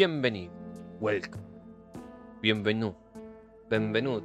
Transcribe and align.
Bienvenido, 0.00 0.52
welcome, 1.00 1.42
bienvenido, 2.40 2.94
benvenut 3.68 4.22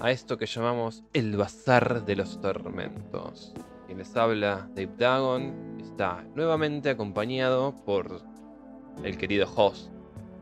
a 0.00 0.10
esto 0.12 0.38
que 0.38 0.46
llamamos 0.46 1.04
el 1.12 1.36
Bazar 1.36 2.06
de 2.06 2.16
los 2.16 2.40
Tormentos. 2.40 3.52
Quien 3.84 3.98
les 3.98 4.16
habla, 4.16 4.66
Dave 4.74 4.92
Dagon, 4.96 5.76
está 5.78 6.24
nuevamente 6.34 6.88
acompañado 6.88 7.74
por 7.84 8.22
el 9.04 9.18
querido 9.18 9.46
host 9.54 9.92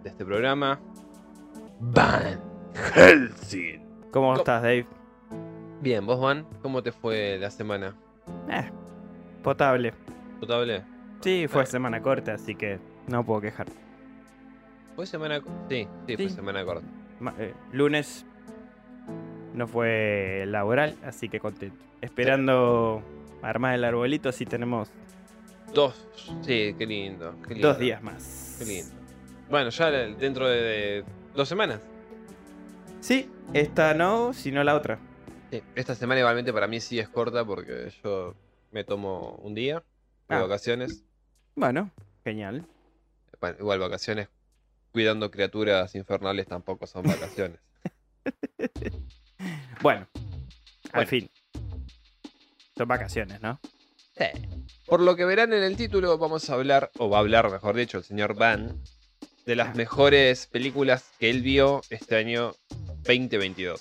de 0.04 0.10
este 0.10 0.24
programa, 0.24 0.78
Van 1.80 2.38
Helsing. 2.94 3.84
¿Cómo 4.12 4.36
estás, 4.36 4.62
Dave? 4.62 4.86
Bien, 5.80 6.06
vos, 6.06 6.20
Van, 6.20 6.46
¿cómo 6.62 6.84
te 6.84 6.92
fue 6.92 7.36
la 7.40 7.50
semana? 7.50 7.96
Eh, 8.48 8.70
potable. 9.42 9.92
¿Potable? 10.38 10.84
Sí, 11.20 11.48
fue 11.48 11.64
Eh. 11.64 11.66
semana 11.66 12.00
corta, 12.00 12.34
así 12.34 12.54
que 12.54 12.78
no 13.08 13.26
puedo 13.26 13.40
quejar. 13.40 13.66
¿Fue 14.98 15.06
semana 15.06 15.40
co- 15.40 15.48
Sí, 15.68 15.86
sí, 16.08 16.16
fue 16.16 16.28
Sí. 16.28 16.34
semana 16.34 16.64
corta. 16.64 16.84
Ma- 17.20 17.32
eh, 17.38 17.54
lunes 17.70 18.26
no 19.54 19.68
fue 19.68 20.42
laboral, 20.48 20.96
así 21.04 21.28
que 21.28 21.38
contento. 21.38 21.76
Esperando 22.00 23.00
armar 23.40 23.76
el 23.76 23.84
arbolito, 23.84 24.28
así 24.28 24.44
tenemos 24.44 24.88
Dos, 25.72 26.04
sí, 26.42 26.74
qué 26.76 26.84
lindo. 26.84 27.36
qué 27.46 27.54
lindo. 27.54 27.68
dos 27.68 27.78
días 27.78 28.02
más. 28.02 28.56
Qué 28.58 28.64
lindo. 28.64 28.92
Bueno, 29.48 29.70
ya 29.70 29.88
dentro 29.88 30.48
de, 30.48 30.62
de 30.62 31.04
dos 31.32 31.48
semanas. 31.48 31.78
Sí, 32.98 33.30
esta 33.54 33.94
no, 33.94 34.32
sino 34.32 34.64
la 34.64 34.74
otra. 34.74 34.98
Sí, 35.52 35.62
Esta 35.76 35.94
semana 35.94 36.18
igualmente 36.18 36.52
para 36.52 36.66
mí 36.66 36.80
sí 36.80 36.98
es 36.98 37.08
corta 37.08 37.44
porque 37.44 37.92
yo 38.02 38.34
me 38.72 38.82
tomo 38.82 39.38
un 39.44 39.54
día 39.54 39.76
de 40.28 40.34
Ah. 40.34 40.40
vacaciones. 40.42 41.04
Bueno, 41.54 41.88
genial. 42.24 42.66
Bueno, 43.40 43.58
igual 43.60 43.78
vacaciones 43.78 44.28
cuidando 44.98 45.30
criaturas 45.30 45.94
infernales 45.94 46.48
tampoco 46.48 46.84
son 46.88 47.04
vacaciones. 47.04 47.60
Bueno, 49.80 50.08
al 50.92 51.06
fin. 51.06 51.30
Son 52.76 52.88
vacaciones, 52.88 53.40
¿no? 53.40 53.60
Por 54.86 54.98
lo 54.98 55.14
que 55.14 55.24
verán 55.24 55.52
en 55.52 55.62
el 55.62 55.76
título 55.76 56.18
vamos 56.18 56.50
a 56.50 56.54
hablar, 56.54 56.90
o 56.98 57.08
va 57.08 57.18
a 57.18 57.20
hablar 57.20 57.48
mejor 57.48 57.76
dicho, 57.76 57.98
el 57.98 58.02
señor 58.02 58.34
Van, 58.34 58.82
de 59.46 59.54
las 59.54 59.68
Ah. 59.68 59.74
mejores 59.76 60.48
películas 60.48 61.12
que 61.20 61.30
él 61.30 61.42
vio 61.42 61.82
este 61.90 62.16
año 62.16 62.56
2022. 63.04 63.80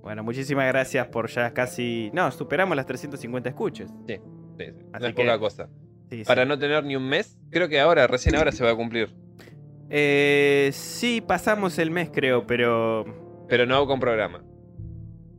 bueno, 0.00 0.22
muchísimas 0.24 0.66
gracias 0.68 1.08
por 1.08 1.28
ya 1.28 1.52
casi... 1.52 2.10
No, 2.14 2.30
superamos 2.30 2.74
las 2.74 2.86
350 2.86 3.50
escuchas. 3.50 3.90
Sí, 4.08 4.14
sí, 4.58 4.64
no 4.72 4.96
Así 4.96 5.06
es 5.08 5.14
que- 5.14 5.22
poca 5.22 5.38
cosa. 5.38 5.68
Sí, 6.10 6.18
sí. 6.18 6.24
Para 6.24 6.44
no 6.44 6.58
tener 6.58 6.84
ni 6.84 6.94
un 6.96 7.08
mes, 7.08 7.38
creo 7.50 7.68
que 7.68 7.80
ahora, 7.80 8.06
recién 8.06 8.36
ahora 8.36 8.52
se 8.52 8.62
va 8.64 8.70
a 8.70 8.76
cumplir. 8.76 9.10
Eh, 9.90 10.70
sí, 10.72 11.20
pasamos 11.20 11.78
el 11.78 11.90
mes 11.90 12.10
creo, 12.12 12.46
pero... 12.46 13.04
Pero 13.48 13.66
no 13.66 13.86
con 13.86 14.00
programa. 14.00 14.42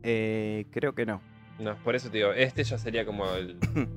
eh, 0.02 0.66
creo 0.70 0.94
que 0.94 1.04
no. 1.06 1.20
No, 1.58 1.76
por 1.84 1.94
eso 1.96 2.10
te 2.10 2.18
digo, 2.18 2.32
este 2.32 2.62
ya 2.64 2.78
sería 2.78 3.04
como 3.04 3.24
el. 3.34 3.56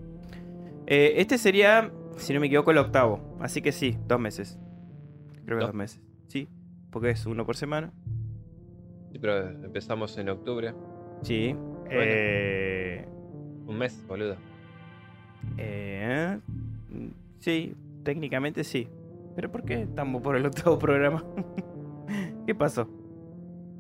Eh, 0.88 1.22
este 1.22 1.38
sería, 1.38 1.90
si 2.18 2.34
no 2.34 2.42
me 2.42 2.48
equivoco, 2.48 2.72
el 2.72 2.80
octavo. 2.80 3.38
Así 3.40 3.62
que 3.62 3.72
sí, 3.72 3.98
dos 4.08 4.20
meses. 4.20 4.60
Creo 5.46 5.60
que 5.60 5.64
Dos. 5.64 5.68
dos 5.68 5.74
meses. 5.76 6.02
Sí, 6.28 6.50
porque 6.90 7.12
es 7.12 7.26
uno 7.26 7.46
por 7.46 7.56
semana. 7.56 7.94
Sí, 9.14 9.20
pero 9.20 9.48
empezamos 9.64 10.18
en 10.18 10.28
octubre. 10.30 10.74
Sí. 11.22 11.56
Eh, 11.90 13.06
Un 13.68 13.78
mes, 13.78 14.04
boludo. 14.06 14.36
eh, 15.58 16.40
sí, 17.42 17.76
técnicamente 18.04 18.64
sí. 18.64 18.88
Pero 19.36 19.52
¿por 19.52 19.64
qué 19.64 19.82
estamos 19.82 20.22
por 20.22 20.36
el 20.38 20.46
octavo 20.46 20.80
programa? 20.80 21.26
¿Qué 22.48 22.56
pasó? 22.56 22.88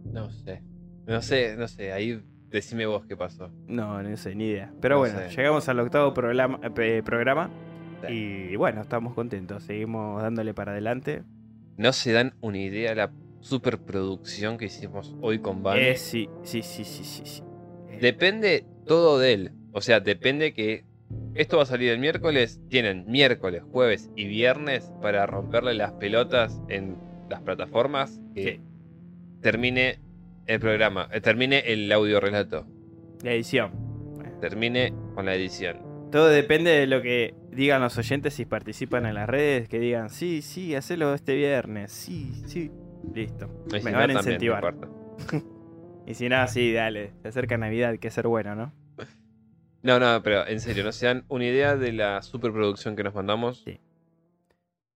No 0.05 0.29
sé. 0.31 0.61
No 1.07 1.22
sé, 1.22 1.55
no 1.57 1.67
sé. 1.67 1.91
Ahí 1.94 2.22
decime 2.49 2.85
vos 2.85 3.05
qué 3.05 3.16
pasó. 3.17 3.49
No, 3.67 4.01
no 4.03 4.17
sé, 4.17 4.35
ni 4.35 4.47
idea. 4.47 4.73
Pero 4.81 4.95
No 4.95 4.99
bueno, 4.99 5.19
sé. 5.19 5.29
llegamos 5.35 5.67
al 5.69 5.79
octavo 5.79 6.13
programa, 6.13 6.59
eh, 6.77 7.01
programa 7.03 7.49
Sí. 8.07 8.13
y 8.51 8.55
bueno, 8.55 8.81
estamos 8.81 9.13
contentos. 9.13 9.63
Seguimos 9.63 10.22
dándole 10.22 10.53
para 10.53 10.72
adelante. 10.72 11.23
No 11.78 11.93
se 11.93 12.11
dan 12.11 12.34
una 12.41 12.58
idea 12.59 12.90
de 12.91 12.96
la 12.96 13.11
superproducción 13.41 14.58
que 14.58 14.66
hicimos 14.66 15.16
hoy 15.22 15.40
con 15.40 15.63
Van. 15.63 15.78
Eh, 15.78 15.96
sí, 15.97 16.29
sí, 16.43 16.61
sí, 16.61 16.84
sí, 16.84 17.03
sí. 17.03 17.22
sí. 17.25 17.43
Depende 17.99 18.66
todo 18.85 19.19
de 19.19 19.34
él. 19.34 19.52
O 19.73 19.81
sea, 19.81 19.99
depende 19.99 20.53
que 20.53 20.84
esto 21.35 21.58
va 21.58 21.63
a 21.63 21.66
salir 21.66 21.90
el 21.91 21.99
miércoles. 21.99 22.61
Tienen 22.69 23.05
miércoles, 23.08 23.63
jueves 23.72 24.09
y 24.16 24.28
viernes 24.28 24.91
para 25.02 25.25
romperle 25.25 25.73
las 25.73 25.93
pelotas 25.93 26.61
en 26.69 26.97
las 27.29 27.41
plataformas. 27.41 28.19
Que 28.35 28.43
Sí. 28.55 28.59
termine 29.41 29.99
el 30.47 30.59
programa, 30.59 31.08
eh, 31.11 31.22
termine 31.22 31.59
el 31.72 31.91
audio 31.91 32.19
relato, 32.19 32.66
La 33.23 33.31
edición. 33.34 33.72
termine 34.41 34.93
con 35.16 35.25
la 35.25 35.35
edición. 35.35 35.78
Todo 36.11 36.28
depende 36.28 36.72
de 36.72 36.87
lo 36.87 37.02
que 37.02 37.34
digan 37.52 37.81
los 37.81 37.97
oyentes 37.97 38.34
si 38.34 38.46
participan 38.46 39.05
en 39.05 39.13
las 39.16 39.29
redes, 39.29 39.69
que 39.69 39.79
digan, 39.79 40.09
sí, 40.09 40.41
sí, 40.41 40.75
hacelo 40.75 41.13
este 41.13 41.35
viernes, 41.35 41.91
sí, 41.91 42.31
sí. 42.46 42.72
Listo. 43.16 43.49
Y 43.73 43.79
si 43.79 43.85
Me 43.85 43.91
no, 43.91 43.97
van 43.97 44.09
a 44.09 44.13
incentivar. 44.13 44.75
Y 46.08 46.16
si 46.16 46.28
no, 46.29 46.47
sí, 46.47 46.73
dale. 46.73 47.11
Se 47.22 47.28
acerca 47.29 47.58
Navidad, 47.58 47.91
hay 47.91 47.99
que 47.99 48.09
ser 48.09 48.28
bueno, 48.28 48.55
¿no? 48.55 48.73
No, 49.83 49.99
no, 49.99 50.22
pero 50.23 50.45
en 50.47 50.59
serio, 50.59 50.83
no 50.83 50.91
se 50.91 51.07
dan 51.07 51.23
una 51.28 51.45
idea 51.45 51.75
de 51.75 51.91
la 51.91 52.22
superproducción 52.22 52.95
que 52.95 53.03
nos 53.03 53.16
mandamos. 53.16 53.63
Sí. 53.66 53.79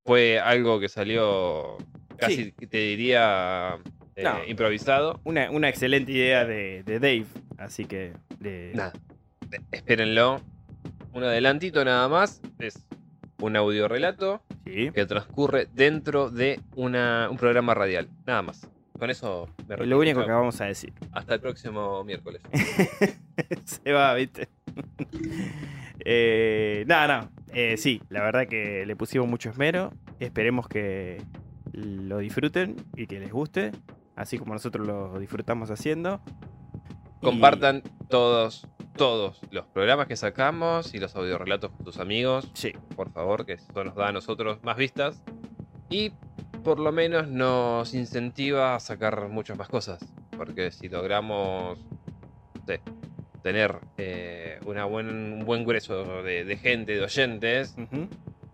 Fue 0.05 0.39
algo 0.39 0.79
que 0.79 0.89
salió 0.89 1.77
casi, 2.17 2.53
Sí. 2.59 2.67
te 2.67 2.77
diría, 2.77 3.77
eh, 4.15 4.23
No. 4.23 4.45
improvisado. 4.47 5.19
Una, 5.23 5.49
una 5.49 5.69
excelente 5.69 6.11
idea 6.11 6.45
de, 6.45 6.83
de 6.83 6.99
Dave, 6.99 7.25
así 7.57 7.85
que... 7.85 8.13
De... 8.39 8.71
Nada, 8.75 8.93
espérenlo. 9.71 10.41
Un 11.13 11.23
adelantito 11.23 11.83
nada 11.83 12.07
más. 12.07 12.41
Es 12.59 12.85
un 13.41 13.55
audio 13.55 13.87
relato 13.87 14.43
Sí. 14.65 14.91
que 14.93 15.05
transcurre 15.05 15.67
dentro 15.73 16.29
de 16.29 16.59
una, 16.75 17.27
un 17.31 17.37
programa 17.37 17.73
radial. 17.73 18.07
Nada 18.27 18.41
más. 18.43 18.69
Con 18.97 19.09
eso 19.09 19.49
me 19.67 19.77
lo 19.85 19.99
único 19.99 20.23
que 20.25 20.31
vamos 20.31 20.59
a 20.61 20.65
decir. 20.65 20.93
Hasta 21.11 21.35
el 21.35 21.41
próximo 21.41 22.03
miércoles. 22.03 22.41
Se 23.65 23.91
va, 23.91 24.13
¿viste? 24.13 24.47
eh, 25.99 26.85
no, 26.87 27.07
no. 27.07 27.29
Eh, 27.53 27.77
sí, 27.77 28.01
la 28.09 28.21
verdad 28.23 28.47
que 28.47 28.85
le 28.85 28.95
pusimos 28.95 29.27
mucho 29.27 29.49
esmero. 29.49 29.91
Esperemos 30.19 30.67
que 30.67 31.21
lo 31.73 32.19
disfruten 32.19 32.75
y 32.95 33.07
que 33.07 33.19
les 33.19 33.31
guste, 33.31 33.71
así 34.15 34.37
como 34.37 34.53
nosotros 34.53 34.85
lo 34.87 35.19
disfrutamos 35.19 35.71
haciendo. 35.71 36.21
Y- 37.21 37.25
Compartan 37.25 37.81
todos, 38.09 38.67
todos 38.95 39.41
los 39.51 39.65
programas 39.67 40.07
que 40.07 40.15
sacamos 40.15 40.93
y 40.93 40.99
los 40.99 41.15
audiorelatos 41.15 41.71
con 41.71 41.83
tus 41.85 41.97
amigos, 41.97 42.49
Sí, 42.53 42.73
por 42.95 43.11
favor, 43.11 43.45
que 43.45 43.53
eso 43.53 43.83
nos 43.83 43.95
da 43.95 44.09
a 44.09 44.11
nosotros 44.11 44.59
más 44.63 44.77
vistas. 44.77 45.21
Y 45.89 46.11
por 46.65 46.79
lo 46.79 46.91
menos 46.91 47.27
nos 47.27 47.93
incentiva 47.93 48.73
a 48.73 48.79
sacar 48.79 49.29
muchas 49.29 49.55
más 49.55 49.69
cosas. 49.69 50.03
Porque 50.35 50.71
si 50.71 50.89
logramos 50.89 51.77
sé, 52.65 52.81
tener 53.43 53.77
eh, 53.97 54.59
una 54.65 54.85
buen, 54.85 55.07
un 55.07 55.45
buen 55.45 55.63
grueso 55.63 56.23
de, 56.23 56.43
de 56.43 56.57
gente, 56.57 56.93
de 56.93 57.03
oyentes, 57.03 57.75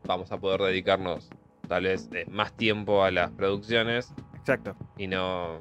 vamos 0.04 0.30
a 0.34 0.38
poder 0.38 0.60
dedicarnos 0.60 1.30
tal 1.69 1.84
vez 1.84 2.10
eh, 2.13 2.25
más 2.30 2.52
tiempo 2.52 3.02
a 3.02 3.12
las 3.12 3.31
producciones 3.31 4.13
exacto. 4.36 4.75
y 4.98 5.08
no, 5.08 5.58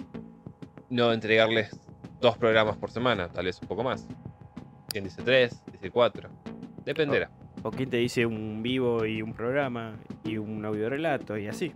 no 0.89 1.13
entregarles 1.13 1.79
dos 2.21 2.37
programas 2.37 2.77
por 2.77 2.91
semana, 2.91 3.29
tal 3.29 3.45
vez 3.45 3.63
un 3.63 3.69
poco 3.69 3.85
más. 3.85 4.09
Quien 4.89 5.05
dice 5.05 5.23
tres, 5.23 5.63
dice 5.71 5.93
cuatro. 5.93 6.29
Dependerá. 6.85 7.31
O 7.63 7.71
quien 7.71 7.91
te 7.91 7.99
dice 7.99 8.27
un 8.27 8.61
vivo 8.61 9.07
y 9.07 9.23
un 9.23 9.35
programa 9.35 9.95
y 10.25 10.39
un 10.39 10.65
audiorelato 10.65 11.39
y 11.39 11.47
así. 11.47 11.73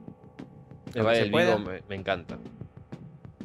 El 1.01 1.25
se 1.25 1.27
pueda. 1.31 1.57
vivo, 1.57 1.71
me, 1.71 1.81
me 1.89 1.95
encanta. 1.97 2.39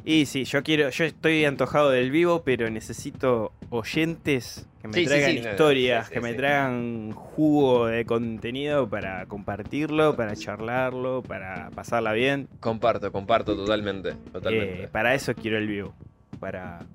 Y 0.04 0.26
sí, 0.26 0.44
yo 0.44 0.62
quiero, 0.62 0.88
yo 0.90 1.04
estoy 1.04 1.44
antojado 1.44 1.90
del 1.90 2.10
vivo, 2.10 2.42
pero 2.42 2.70
necesito 2.70 3.52
oyentes 3.68 4.66
que 4.80 4.88
me 4.88 4.94
Sí, 4.94 5.04
traigan 5.04 5.30
sí, 5.32 5.38
historias, 5.38 6.08
que 6.08 6.20
me 6.22 6.32
traigan 6.32 7.12
jugo 7.12 7.86
de 7.86 8.06
contenido 8.06 8.88
para 8.88 9.26
compartirlo, 9.26 10.16
para 10.16 10.34
charlarlo, 10.34 11.22
para 11.22 11.68
pasarla 11.70 12.14
bien. 12.14 12.48
Comparto, 12.60 13.12
comparto 13.12 13.54
totalmente. 13.54 14.14
Totalmente. 14.32 14.84
Eh, 14.84 14.88
para 14.88 15.14
eso 15.14 15.34
quiero 15.34 15.58
el 15.58 15.66
vivo. 15.66 15.92
Para. 16.40 16.86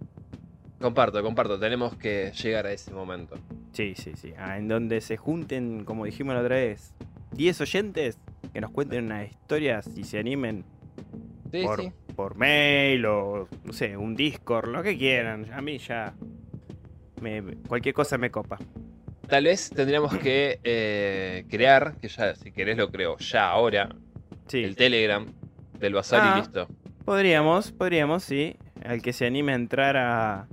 Comparto, 0.81 1.21
comparto. 1.21 1.59
Tenemos 1.59 1.95
que 1.95 2.31
llegar 2.31 2.65
a 2.65 2.71
ese 2.71 2.91
momento. 2.91 3.35
Sí, 3.71 3.93
sí, 3.95 4.13
sí. 4.15 4.33
Ah, 4.37 4.57
en 4.57 4.67
donde 4.67 4.99
se 5.01 5.15
junten, 5.15 5.85
como 5.85 6.05
dijimos 6.05 6.33
la 6.33 6.41
otra 6.41 6.55
vez, 6.55 6.91
10 7.35 7.61
oyentes 7.61 8.17
que 8.53 8.61
nos 8.61 8.71
cuenten 8.71 9.05
unas 9.05 9.29
historias 9.29 9.89
y 9.95 10.03
se 10.03 10.19
animen 10.19 10.63
Sí, 11.51 11.63
por, 11.63 11.81
sí. 11.81 11.91
por 12.15 12.35
mail 12.35 13.05
o, 13.05 13.47
no 13.63 13.73
sé, 13.73 13.95
un 13.97 14.15
Discord, 14.15 14.69
lo 14.69 14.81
que 14.83 14.97
quieran. 14.97 15.51
A 15.53 15.61
mí 15.61 15.77
ya. 15.77 16.13
me- 17.21 17.41
cualquier 17.67 17.93
cosa 17.95 18.17
me 18.17 18.29
copa. 18.31 18.57
Tal 19.27 19.45
vez 19.45 19.69
tendríamos 19.71 20.15
que 20.17 20.59
eh, 20.63 21.45
crear, 21.49 21.95
que 21.99 22.07
ya, 22.07 22.35
si 22.35 22.51
querés 22.51 22.77
lo 22.77 22.91
creo, 22.91 23.17
ya 23.17 23.49
ahora, 23.49 23.89
Sí. 24.47 24.63
el 24.63 24.75
Telegram 24.75 25.25
del 25.79 25.93
bazar 25.93 26.21
Ah. 26.23 26.33
y 26.35 26.39
listo. 26.41 26.67
Podríamos, 27.05 27.71
podríamos, 27.71 28.23
sí. 28.23 28.55
Al 28.83 29.01
que 29.01 29.13
se 29.13 29.25
anime 29.25 29.53
a 29.53 29.55
entrar 29.55 29.97
a, 29.97 30.47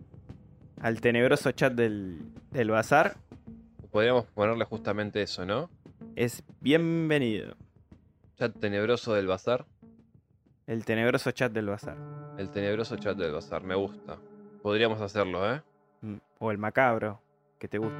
al 0.81 1.00
tenebroso 1.00 1.50
chat 1.52 1.75
del, 1.75 2.20
del 2.50 2.70
bazar 2.70 3.17
Podríamos 3.90 4.25
ponerle 4.26 4.64
justamente 4.64 5.20
eso, 5.20 5.44
¿no? 5.44 5.69
Es 6.17 6.43
bienvenido. 6.61 7.55
Chat 8.37 8.59
tenebroso 8.59 9.14
del 9.14 9.26
bazar. 9.26 9.67
El 10.67 10.85
tenebroso 10.85 11.31
chat 11.32 11.53
del 11.53 11.67
bazar. 11.67 11.97
El 12.38 12.50
tenebroso 12.50 12.97
chat 12.97 13.17
del 13.17 13.32
bazar, 13.32 13.62
me 13.62 13.75
gusta. 13.75 14.19
Podríamos 14.62 15.00
hacerlo, 15.00 15.53
¿eh? 15.53 15.62
Mm, 16.03 16.17
O 16.38 16.50
el 16.50 16.59
macabro, 16.59 17.20
que 17.59 17.69
te 17.69 17.79
guste. 17.79 17.99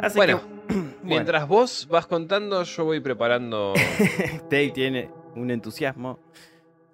Así 0.00 0.16
Bueno, 0.16 0.40
que, 0.68 0.74
bueno, 0.74 0.94
Mientras 1.02 1.46
vos 1.48 1.86
vas 1.90 2.06
contando, 2.06 2.62
yo 2.62 2.84
voy 2.84 3.00
preparando. 3.00 3.74
Dave 4.50 4.70
tiene 4.70 5.10
un 5.34 5.50
entusiasmo. 5.50 6.18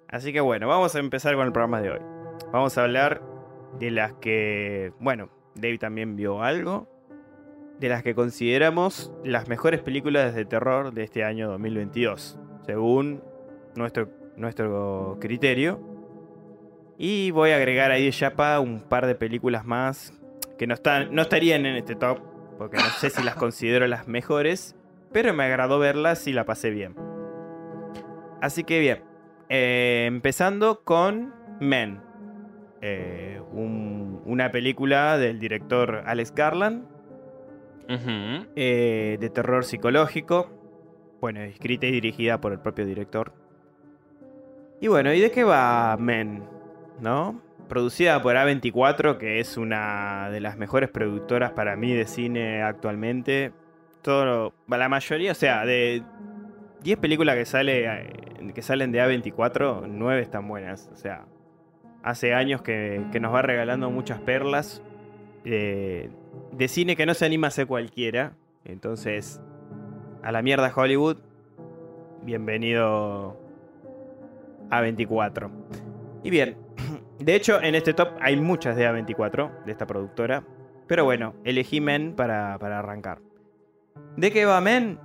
Así 0.07 0.31
que 0.33 0.39
bueno, 0.41 0.67
vamos 0.67 0.95
a 0.95 0.99
empezar 0.99 1.35
con 1.35 1.45
el 1.45 1.51
programa 1.51 1.81
de 1.81 1.91
hoy. 1.91 1.99
Vamos 2.51 2.77
a 2.77 2.83
hablar 2.83 3.21
de 3.79 3.91
las 3.91 4.13
que, 4.13 4.93
bueno, 4.99 5.29
Dave 5.55 5.77
también 5.77 6.15
vio 6.15 6.41
algo. 6.41 6.87
De 7.79 7.89
las 7.89 8.01
que 8.01 8.15
consideramos 8.15 9.11
las 9.23 9.47
mejores 9.47 9.81
películas 9.81 10.33
de 10.33 10.45
terror 10.45 10.93
de 10.93 11.03
este 11.03 11.23
año 11.23 11.47
2022, 11.49 12.39
según 12.65 13.21
nuestro, 13.75 14.09
nuestro 14.35 15.17
criterio. 15.21 15.79
Y 16.97 17.29
voy 17.29 17.51
a 17.51 17.57
agregar 17.57 17.91
ahí 17.91 18.05
de 18.05 18.11
un 18.59 18.81
par 18.81 19.05
de 19.05 19.13
películas 19.13 19.63
más 19.65 20.11
que 20.57 20.65
no, 20.65 20.73
están, 20.73 21.13
no 21.13 21.21
estarían 21.21 21.67
en 21.67 21.75
este 21.75 21.95
top, 21.95 22.19
porque 22.57 22.77
no 22.77 22.83
sé 22.99 23.11
si 23.11 23.21
las 23.21 23.35
considero 23.35 23.85
las 23.85 24.07
mejores, 24.07 24.75
pero 25.11 25.31
me 25.35 25.43
agradó 25.43 25.77
verlas 25.77 26.25
y 26.25 26.33
la 26.33 26.45
pasé 26.45 26.71
bien. 26.71 26.95
Así 28.41 28.63
que 28.63 28.79
bien, 28.79 29.03
eh, 29.49 30.05
empezando 30.07 30.81
con 30.83 31.31
Men, 31.59 32.01
eh, 32.81 33.39
un- 33.51 34.21
una 34.25 34.49
película 34.51 35.19
del 35.19 35.39
director 35.39 36.01
Alex 36.07 36.33
Garland, 36.33 36.85
Eh, 37.89 39.17
de 39.19 39.29
terror 39.29 39.63
psicológico, 39.63 40.51
bueno, 41.21 41.41
escrita 41.41 41.85
y 41.85 41.91
dirigida 41.91 42.41
por 42.41 42.51
el 42.51 42.59
propio 42.59 42.85
director. 42.85 43.33
Y 44.81 44.87
bueno, 44.87 45.13
¿y 45.13 45.21
de 45.21 45.31
qué 45.31 45.43
va 45.43 45.95
Men? 45.97 46.43
¿No? 46.99 47.41
Producida 47.67 48.21
por 48.21 48.35
A24, 48.35 49.17
que 49.17 49.39
es 49.39 49.57
una 49.57 50.29
de 50.29 50.39
las 50.39 50.57
mejores 50.57 50.89
productoras 50.89 51.51
para 51.51 51.75
mí 51.75 51.93
de 51.93 52.05
cine 52.05 52.61
actualmente. 52.61 53.53
Todo, 54.01 54.53
la 54.67 54.89
mayoría, 54.89 55.31
o 55.31 55.35
sea, 55.35 55.65
de 55.65 56.03
10 56.83 56.99
películas 56.99 57.35
que, 57.35 57.45
sale, 57.45 57.85
eh, 57.85 58.53
que 58.53 58.61
salen 58.61 58.91
de 58.91 59.01
A24, 59.01 59.87
9 59.87 60.21
están 60.21 60.47
buenas. 60.47 60.89
O 60.93 60.95
sea, 60.95 61.25
hace 62.03 62.33
años 62.33 62.61
que, 62.61 63.03
que 63.11 63.19
nos 63.19 63.33
va 63.33 63.41
regalando 63.41 63.89
muchas 63.89 64.19
perlas 64.21 64.81
eh, 65.49 66.09
de 66.51 66.67
cine 66.67 66.95
que 66.95 67.05
no 67.05 67.13
se 67.13 67.25
anima 67.25 67.47
a 67.47 67.49
hacer 67.49 67.67
cualquiera. 67.67 68.33
Entonces, 68.65 69.41
a 70.23 70.31
la 70.31 70.41
mierda 70.41 70.71
Hollywood, 70.75 71.17
bienvenido 72.23 73.39
a 74.69 74.81
24. 74.81 75.51
Y 76.23 76.29
bien, 76.29 76.57
de 77.19 77.35
hecho 77.35 77.61
en 77.61 77.75
este 77.75 77.93
top 77.93 78.09
hay 78.19 78.35
muchas 78.37 78.75
de 78.75 78.87
A24, 78.89 79.63
de 79.65 79.71
esta 79.71 79.87
productora. 79.87 80.43
Pero 80.87 81.03
bueno, 81.03 81.33
elegí 81.43 81.81
Men 81.81 82.13
para, 82.15 82.57
para 82.59 82.79
arrancar. 82.79 83.19
¿De 84.15 84.31
qué 84.31 84.45
va 84.45 84.61
Men? 84.61 84.99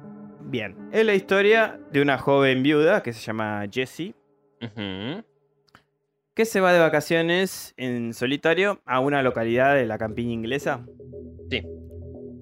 Bien, 0.44 0.76
es 0.92 1.04
la 1.04 1.14
historia 1.14 1.80
de 1.92 2.02
una 2.02 2.18
joven 2.18 2.62
viuda 2.62 3.02
que 3.02 3.12
se 3.12 3.20
llama 3.20 3.64
Jessie, 3.70 4.14
Ujú. 4.60 5.24
Que 6.34 6.44
se 6.44 6.60
va 6.60 6.72
de 6.72 6.78
vacaciones 6.78 7.74
en 7.76 8.14
solitario 8.14 8.80
a 8.86 9.00
una 9.00 9.22
localidad 9.22 9.74
de 9.74 9.86
la 9.86 9.98
campiña 9.98 10.32
inglesa. 10.32 10.86
Sí. 11.50 11.62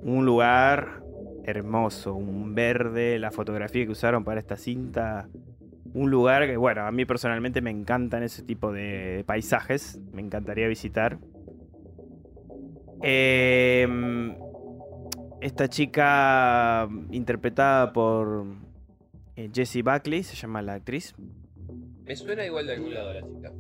Un 0.02 0.25
lugar 0.25 1.02
hermoso, 1.44 2.14
un 2.14 2.54
verde, 2.54 3.18
la 3.18 3.30
fotografía 3.30 3.85
que 3.85 3.90
usaron 3.90 4.25
para 4.25 4.40
esta 4.40 4.56
cinta. 4.56 5.28
Un 5.92 6.11
lugar 6.11 6.47
que, 6.47 6.56
bueno, 6.56 6.87
a 6.87 6.92
mí 6.92 7.04
personalmente 7.04 7.61
me 7.61 7.70
encantan 7.70 8.23
ese 8.23 8.42
tipo 8.44 8.73
de 8.73 9.25
paisajes. 9.26 9.99
Me 10.12 10.23
encantaría 10.23 10.68
visitar. 10.68 11.18
Em, 13.02 14.37
esta 15.40 15.68
chica 15.68 16.88
interpretada 17.11 17.92
por 17.92 18.47
eh, 19.35 19.50
Jessie 19.52 19.82
Buckley, 19.82 20.23
se 20.23 20.37
llama 20.37 20.62
la 20.62 20.75
actriz. 20.75 21.14
Me 22.11 22.17
suena 22.17 22.45
igual 22.45 22.67
de 22.67 22.73
algún 22.73 22.93
lado 22.93 23.14
la 23.14 23.21
chica. 23.23 23.52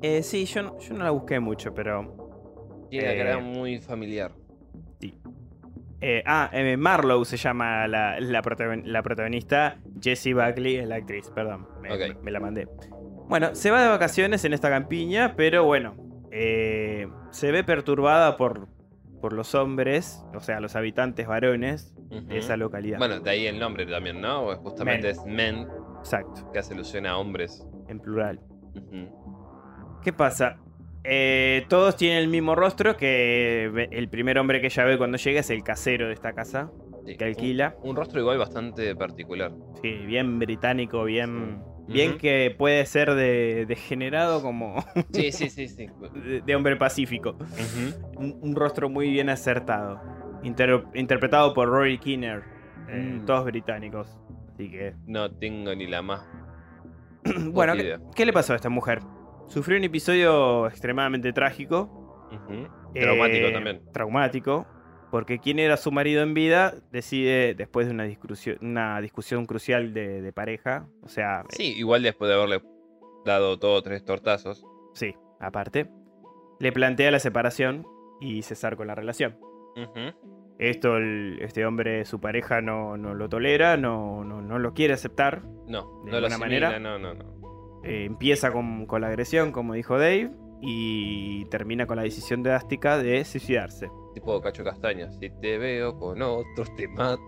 Eh, 0.00 0.22
sí, 0.22 0.46
yo, 0.46 0.62
no- 0.62 0.78
yo 0.78 0.94
no 0.94 1.04
la 1.04 1.10
busqué 1.10 1.38
mucho, 1.38 1.74
pero. 1.74 2.86
Tiene 2.88 3.08
la 3.08 3.12
Eh. 3.12 3.18
cara 3.18 3.38
muy 3.40 3.78
familiar. 3.78 4.32
eh, 6.02 6.22
ah, 6.24 6.48
eh, 6.54 6.78
Marlowe 6.78 7.26
se 7.26 7.36
llama 7.36 7.86
la, 7.86 8.18
la 8.20 8.40
protagon- 8.42 8.84
la 8.86 9.02
protagonista. 9.02 9.76
Jessie 10.00 10.32
Buckley 10.32 10.76
es 10.76 10.88
la 10.88 10.94
actriz, 10.94 11.28
perdón. 11.34 11.68
Me, 11.82 11.92
Ok. 11.92 11.98
me- 12.16 12.22
me 12.22 12.30
la 12.30 12.40
mandé. 12.40 12.68
Bueno, 13.28 13.54
se 13.54 13.70
va 13.70 13.82
de 13.82 13.88
vacaciones 13.90 14.42
en 14.46 14.54
esta 14.54 14.70
campiña, 14.70 15.34
pero 15.36 15.64
bueno. 15.66 15.94
eh, 16.32 17.06
se 17.32 17.50
ve 17.52 17.64
perturbada 17.64 18.36
por, 18.38 18.68
por 19.20 19.32
los 19.34 19.54
hombres, 19.56 20.24
o 20.32 20.38
sea, 20.40 20.60
los 20.60 20.74
habitantes 20.76 21.26
varones 21.26 21.92
de 22.08 22.38
esa 22.38 22.56
localidad. 22.56 22.98
Bueno, 22.98 23.18
de 23.20 23.28
ahí 23.28 23.46
el 23.46 23.58
nombre 23.58 23.84
también, 23.84 24.20
¿no? 24.22 24.56
Justamente 24.58 25.08
Men. 25.08 25.16
es 25.16 25.24
men, 25.26 25.68
Exacto, 25.98 26.50
que 26.52 26.60
hace 26.60 26.72
alusión 26.72 27.04
a 27.06 27.18
hombres. 27.18 27.66
En 27.90 28.00
plural. 28.00 28.40
¿Qué 30.02 30.12
pasa? 30.12 30.56
Eh, 31.04 31.64
todos 31.68 31.96
tienen 31.96 32.18
el 32.18 32.28
mismo 32.28 32.54
rostro 32.54 32.96
que 32.96 33.64
el 33.90 34.08
primer 34.08 34.38
hombre 34.38 34.60
que 34.60 34.66
ella 34.66 34.84
ve 34.84 34.98
cuando 34.98 35.16
llega 35.18 35.40
es 35.40 35.50
el 35.50 35.62
casero 35.62 36.06
de 36.08 36.14
esta 36.14 36.32
casa, 36.32 36.70
Sí, 37.06 37.16
que 37.16 37.24
alquila. 37.24 37.74
Un, 37.82 37.90
un 37.90 37.96
rostro 37.96 38.20
igual 38.20 38.36
bastante 38.38 38.94
particular. 38.94 39.52
Sí, 39.82 39.90
bien 40.06 40.38
británico, 40.38 41.04
bien, 41.04 41.62
bien 41.88 42.18
que 42.18 42.54
puede 42.56 42.84
ser 42.84 43.14
de, 43.14 43.64
degenerado 43.66 44.42
como 44.42 44.84
Sí, 45.12 45.32
sí, 45.32 45.48
sí, 45.48 45.66
sí. 45.68 45.88
de, 46.14 46.42
de 46.42 46.54
hombre 46.56 46.76
pacífico. 46.76 47.36
Un, 48.16 48.38
un 48.42 48.54
rostro 48.54 48.90
muy 48.90 49.10
bien 49.10 49.30
acertado. 49.30 50.00
inter- 50.42 50.84
interpretado 50.94 51.54
por 51.54 51.68
Rory 51.68 51.98
Kinner, 51.98 52.42
eh, 52.88 53.18
Mm. 53.20 53.24
todos 53.24 53.44
británicos. 53.46 54.18
Así 54.52 54.70
que, 54.70 54.94
No 55.06 55.30
tengo 55.30 55.74
ni 55.74 55.86
la 55.86 56.02
más. 56.02 56.22
bueno, 57.52 57.74
¿qué, 58.14 58.26
le 58.26 58.32
pasó 58.32 58.52
a 58.52 58.56
esta 58.56 58.68
mujer? 58.68 59.00
Sufrió 59.48 59.78
un 59.78 59.84
episodio 59.84 60.66
extremadamente 60.68 61.32
trágico. 61.32 62.28
Ujú. 62.32 62.68
Traumático 62.94 63.46
eh, 63.46 63.52
también. 63.52 63.82
Traumático. 63.92 64.66
Porque 65.10 65.40
quien 65.40 65.58
era 65.58 65.76
su 65.76 65.90
marido 65.90 66.22
en 66.22 66.34
vida 66.34 66.74
decide, 66.92 67.54
después 67.54 67.88
de 67.88 67.92
una 67.92 68.04
discusión, 68.04 68.58
una 68.62 69.00
discusión 69.00 69.44
crucial 69.44 69.92
de, 69.92 70.22
de 70.22 70.32
pareja, 70.32 70.86
o 71.02 71.08
sea, 71.08 71.42
Sí, 71.48 71.74
igual 71.76 72.02
después 72.04 72.28
de 72.28 72.36
haberle 72.36 72.62
dado 73.24 73.58
todos 73.58 73.82
tres 73.82 74.04
tortazos. 74.04 74.64
sí, 74.94 75.14
aparte, 75.40 75.90
le 76.60 76.70
plantea 76.70 77.10
la 77.10 77.18
separación 77.18 77.84
y 78.20 78.42
cesar 78.42 78.76
con 78.76 78.86
la 78.86 78.94
relación. 78.94 79.36
Ujú. 79.76 80.39
Esto 80.60 80.98
el- 80.98 81.38
este 81.40 81.64
hombre, 81.64 82.04
su 82.04 82.20
pareja, 82.20 82.60
no, 82.60 82.98
no 82.98 83.14
lo 83.14 83.30
tolera, 83.30 83.78
no, 83.78 84.24
no, 84.24 84.42
no 84.42 84.58
lo 84.58 84.74
quiere 84.74 84.92
aceptar. 84.92 85.42
No, 85.66 86.02
¿De 86.04 86.10
no 86.10 86.20
lo 86.20 86.38
manera? 86.38 86.78
no, 86.78 86.98
no, 86.98 87.14
no. 87.14 87.80
Eh, 87.82 88.04
empieza 88.04 88.52
con, 88.52 88.84
con 88.84 89.00
la 89.00 89.06
agresión, 89.06 89.52
como 89.52 89.72
dijo 89.72 89.98
Dave, 89.98 90.30
y 90.60 91.46
termina 91.46 91.86
con 91.86 91.96
la 91.96 92.02
decisión 92.02 92.42
drástica 92.42 92.98
de 92.98 93.24
suicidarse. 93.24 93.88
Tipo 94.12 94.38
Cacho 94.42 94.62
Castaña. 94.62 95.10
Si 95.12 95.30
te 95.40 95.56
veo 95.56 95.98
con 95.98 96.20
otros, 96.20 96.76
te 96.76 96.86
mato. 96.88 97.22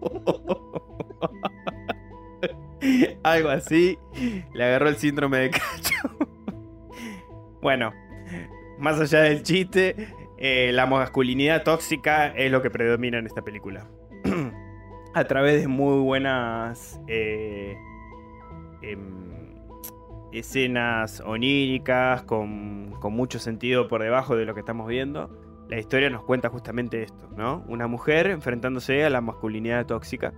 Algo 3.24 3.48
así. 3.50 3.98
Le 4.54 4.64
agarró 4.64 4.88
el 4.88 4.96
síndrome 4.96 5.36
de 5.38 5.50
cacho. 5.50 5.96
bueno, 7.60 7.92
más 8.78 8.98
allá 9.00 9.20
del 9.24 9.42
chiste, 9.42 10.08
eh, 10.38 10.70
la 10.72 10.86
masculinidad 10.86 11.64
tóxica 11.64 12.28
es 12.28 12.50
lo 12.52 12.62
que 12.62 12.70
predomina 12.70 13.18
en 13.18 13.26
esta 13.26 13.42
película. 13.42 13.88
A 15.14 15.24
través 15.24 15.62
de 15.62 15.68
muy 15.68 16.00
buenas 16.00 17.00
eh, 17.08 17.76
em, 18.82 19.56
escenas 20.32 21.20
oníricas, 21.20 22.22
con, 22.22 22.94
con 23.00 23.14
mucho 23.14 23.40
sentido 23.40 23.88
por 23.88 24.02
debajo 24.02 24.36
de 24.36 24.44
lo 24.44 24.54
que 24.54 24.60
estamos 24.60 24.86
viendo. 24.86 25.28
La 25.68 25.78
historia 25.78 26.08
nos 26.08 26.22
cuenta 26.22 26.48
justamente 26.50 27.02
esto, 27.02 27.28
¿no? 27.36 27.64
Una 27.66 27.88
mujer 27.88 28.28
enfrentándose 28.28 29.04
a 29.04 29.10
la 29.10 29.20
masculinidad 29.20 29.86
tóxica 29.86 30.32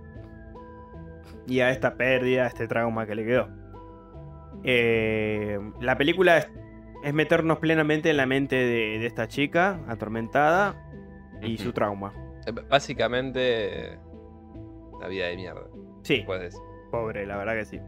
y 1.47 1.59
a 1.59 1.69
esta 1.69 1.95
pérdida, 1.95 2.45
a 2.45 2.47
este 2.47 2.67
trauma 2.67 3.05
que 3.05 3.15
le 3.15 3.25
quedó. 3.25 3.49
Eh, 4.63 5.59
la 5.79 5.97
película 5.97 6.47
es, 7.03 7.13
meternos 7.13 7.59
plenamente 7.59 8.09
en 8.09 8.17
la 8.17 8.25
mente 8.25 8.55
de, 8.55 8.99
de 8.99 9.05
esta 9.05 9.27
chica 9.27 9.79
atormentada 9.87 10.75
y 11.41 11.57
su 11.57 11.73
trauma. 11.73 12.13
Eh, 12.45 12.51
Básicamente, 12.69 13.97
la 14.99 15.07
vida 15.07 15.27
de 15.27 15.35
mierda. 15.35 15.63
Sí, 16.03 16.23
Puedes 16.25 16.59
pobre, 16.91 17.25
la 17.25 17.37
verdad 17.37 17.55
que 17.55 17.65
sí. 17.65 17.79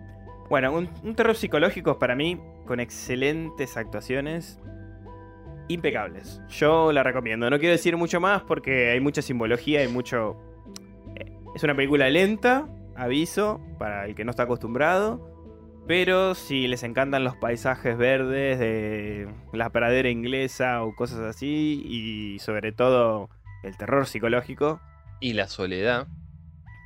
Bueno, 0.49 0.71
un, 0.73 0.89
un 1.03 1.15
terror 1.15 1.35
psicológico 1.35 1.99
para 1.99 2.15
mí, 2.15 2.39
con 2.65 2.79
excelentes 2.79 3.75
actuaciones, 3.75 4.59
impecables. 5.67 6.41
Yo 6.49 6.91
la 6.91 7.03
recomiendo. 7.03 7.49
No 7.49 7.57
quiero 7.59 7.71
decir 7.73 7.97
mucho 7.97 8.19
más 8.19 8.43
porque 8.43 8.91
hay 8.91 8.99
mucha 8.99 9.21
simbología 9.21 9.83
y 9.83 9.87
mucho... 9.87 10.37
eh, 11.15 11.33
Es 11.55 11.63
una 11.63 11.75
película 11.75 12.09
lenta, 12.09 12.67
aviso, 12.95 13.59
para 13.77 14.05
el 14.05 14.15
que 14.15 14.23
no 14.25 14.31
está 14.31 14.43
acostumbrado. 14.43 15.32
Pero 15.87 16.33
si 16.33 16.67
les 16.67 16.83
encantan 16.83 17.23
los 17.25 17.35
paisajes 17.35 17.97
verdes 17.97 18.57
de 18.57 19.27
la 19.51 19.69
pradera 19.69 20.09
inglesa 20.09 20.81
o 20.83 20.95
cosas 20.95 21.19
así, 21.19 21.83
y 21.85 22.39
sobre 22.39 22.71
todo 22.71 23.29
el 23.63 23.75
terror 23.77 24.05
psicológico 24.07 24.79
Y 25.19 25.33
la 25.33 25.47
soledad. 25.47 26.07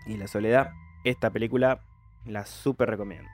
y 0.08 0.18
la 0.18 0.28
soledad, 0.28 0.72
esta 1.04 1.30
película 1.30 1.82
la 2.26 2.46
súper 2.46 2.90
recomiendo. 2.90 3.30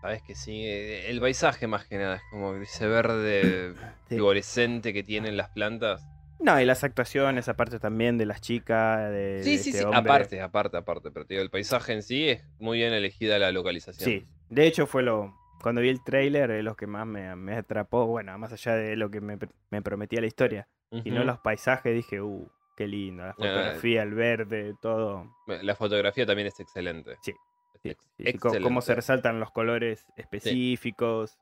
Sabes 0.00 0.22
que 0.22 0.34
sí. 0.34 0.64
El 0.66 1.20
paisaje 1.20 1.66
más 1.66 1.84
que 1.84 1.98
nada. 1.98 2.16
Es 2.16 2.22
como 2.30 2.54
ese 2.54 2.86
verde 2.86 3.74
Sí. 4.08 4.14
fluorescente 4.16 4.94
que 4.94 5.02
tienen 5.02 5.36
las 5.36 5.50
plantas. 5.50 6.06
No, 6.38 6.58
y 6.58 6.64
las 6.64 6.84
actuaciones, 6.84 7.50
aparte 7.50 7.78
también 7.78 8.16
de 8.16 8.24
las 8.24 8.40
chicas, 8.40 9.10
de, 9.10 9.40
Sí, 9.44 9.50
de 9.52 9.58
sí, 9.58 9.70
este 9.70 9.80
sí. 9.80 9.84
hombre. 9.84 9.98
Aparte, 9.98 10.40
aparte, 10.40 10.76
aparte. 10.78 11.10
Pero 11.10 11.26
te 11.26 11.34
digo, 11.34 11.42
el 11.42 11.50
paisaje 11.50 11.92
en 11.92 12.02
sí 12.02 12.28
es 12.30 12.42
muy 12.58 12.78
bien 12.78 12.94
elegida 12.94 13.38
la 13.38 13.52
localización. 13.52 14.08
Sí, 14.08 14.26
de 14.50 14.66
hecho 14.66 14.86
fue 14.86 15.02
lo... 15.02 15.34
Cuando 15.62 15.80
vi 15.82 15.88
el 15.90 16.02
tráiler, 16.02 16.50
es 16.52 16.64
lo 16.64 16.74
que 16.74 16.86
más 16.86 17.06
me, 17.06 17.34
me 17.36 17.54
atrapó, 17.56 18.06
bueno, 18.06 18.36
más 18.38 18.52
allá 18.52 18.74
de 18.76 18.96
lo 18.96 19.10
que 19.10 19.20
me, 19.20 19.38
me 19.70 19.82
prometía 19.82 20.20
la 20.20 20.26
historia, 20.26 20.68
y 20.90 21.10
no 21.10 21.22
los 21.24 21.38
paisajes, 21.38 21.94
dije, 21.94 22.20
uh, 22.22 22.50
qué 22.76 22.86
lindo, 22.88 23.24
la 23.26 23.34
fotografía, 23.34 24.02
el 24.02 24.14
verde, 24.14 24.74
todo. 24.80 25.26
La 25.46 25.74
fotografía 25.76 26.24
también 26.24 26.48
es 26.48 26.58
excelente. 26.60 27.16
Sí, 27.22 27.32
Sí, 27.82 27.90
ex- 27.90 28.10
sí, 28.16 28.38
co- 28.38 28.50
cómo 28.62 28.80
se 28.80 28.92
excelente. 28.92 28.94
resaltan 28.94 29.40
los 29.40 29.50
colores 29.50 30.06
específicos. 30.16 31.38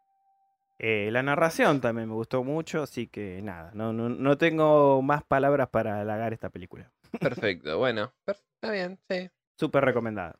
Eh, 0.81 1.11
la 1.13 1.23
narración 1.23 1.81
también 1.81 2.09
me 2.09 2.15
gustó 2.15 2.43
mucho, 2.45 2.83
así 2.83 3.07
que 3.09 3.41
nada, 3.43 3.71
no, 3.75 3.93
no, 3.93 4.09
no 4.09 4.37
tengo 4.39 5.01
más 5.03 5.23
palabras 5.25 5.69
para 5.69 6.01
halagar 6.01 6.33
esta 6.33 6.51
película. 6.51 6.91
Perfecto, 7.21 7.79
bueno. 7.79 8.13
per- 8.25 8.37
Está 8.55 8.73
bien, 8.73 8.99
sí. 9.09 9.31
Súper 9.57 9.85
recomendada. 9.85 10.37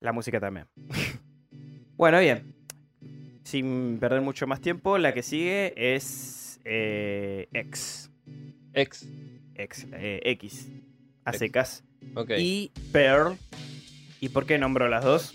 La 0.00 0.12
música 0.12 0.38
también. 0.40 0.68
bueno, 2.00 2.18
bien. 2.18 2.54
Sin 3.44 3.98
perder 4.00 4.22
mucho 4.22 4.46
más 4.46 4.62
tiempo, 4.62 4.96
la 4.96 5.12
que 5.12 5.22
sigue 5.22 5.74
es 5.76 6.58
eh, 6.64 7.46
X. 7.52 8.08
Ex. 8.72 9.06
X. 9.54 9.86
eh, 9.92 10.20
X. 10.24 10.68
A 11.26 11.30
X. 11.32 11.38
secas. 11.38 11.84
Ok. 12.14 12.30
Y 12.38 12.70
Pearl. 12.90 13.36
¿Y 14.18 14.30
por 14.30 14.46
qué 14.46 14.56
nombro 14.56 14.88
las 14.88 15.04
dos? 15.04 15.34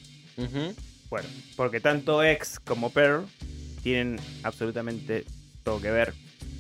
Bueno, 1.12 1.30
porque 1.56 1.80
tanto 1.82 2.24
X 2.24 2.60
como 2.60 2.90
Pearl 2.90 3.28
tienen 3.84 4.20
absolutamente 4.42 5.24
todo 5.64 5.80
que 5.80 5.92
ver. 5.92 6.16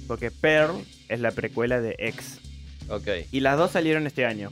Porque 0.05 0.29
Pearl 0.29 0.85
es 1.09 1.19
la 1.19 1.31
precuela 1.31 1.81
de 1.81 1.95
X. 1.97 2.41
Ok, 2.89 3.07
Y 3.31 3.39
las 3.39 3.57
dos 3.57 3.71
salieron 3.71 4.05
este 4.05 4.27
año. 4.27 4.51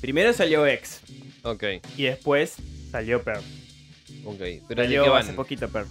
Primero 0.00 0.32
salió 0.32 0.68
X. 0.68 1.00
ok, 1.42 1.64
Y 1.96 2.04
después 2.04 2.54
salió 2.92 3.20
Pearl. 3.24 3.42
Ok. 4.24 4.36
Pero 4.38 4.50
¿de 4.58 4.60
qué 4.74 4.82
Salió 4.96 5.10
van? 5.10 5.22
hace 5.22 5.32
poquito 5.32 5.68
Pearl. 5.68 5.86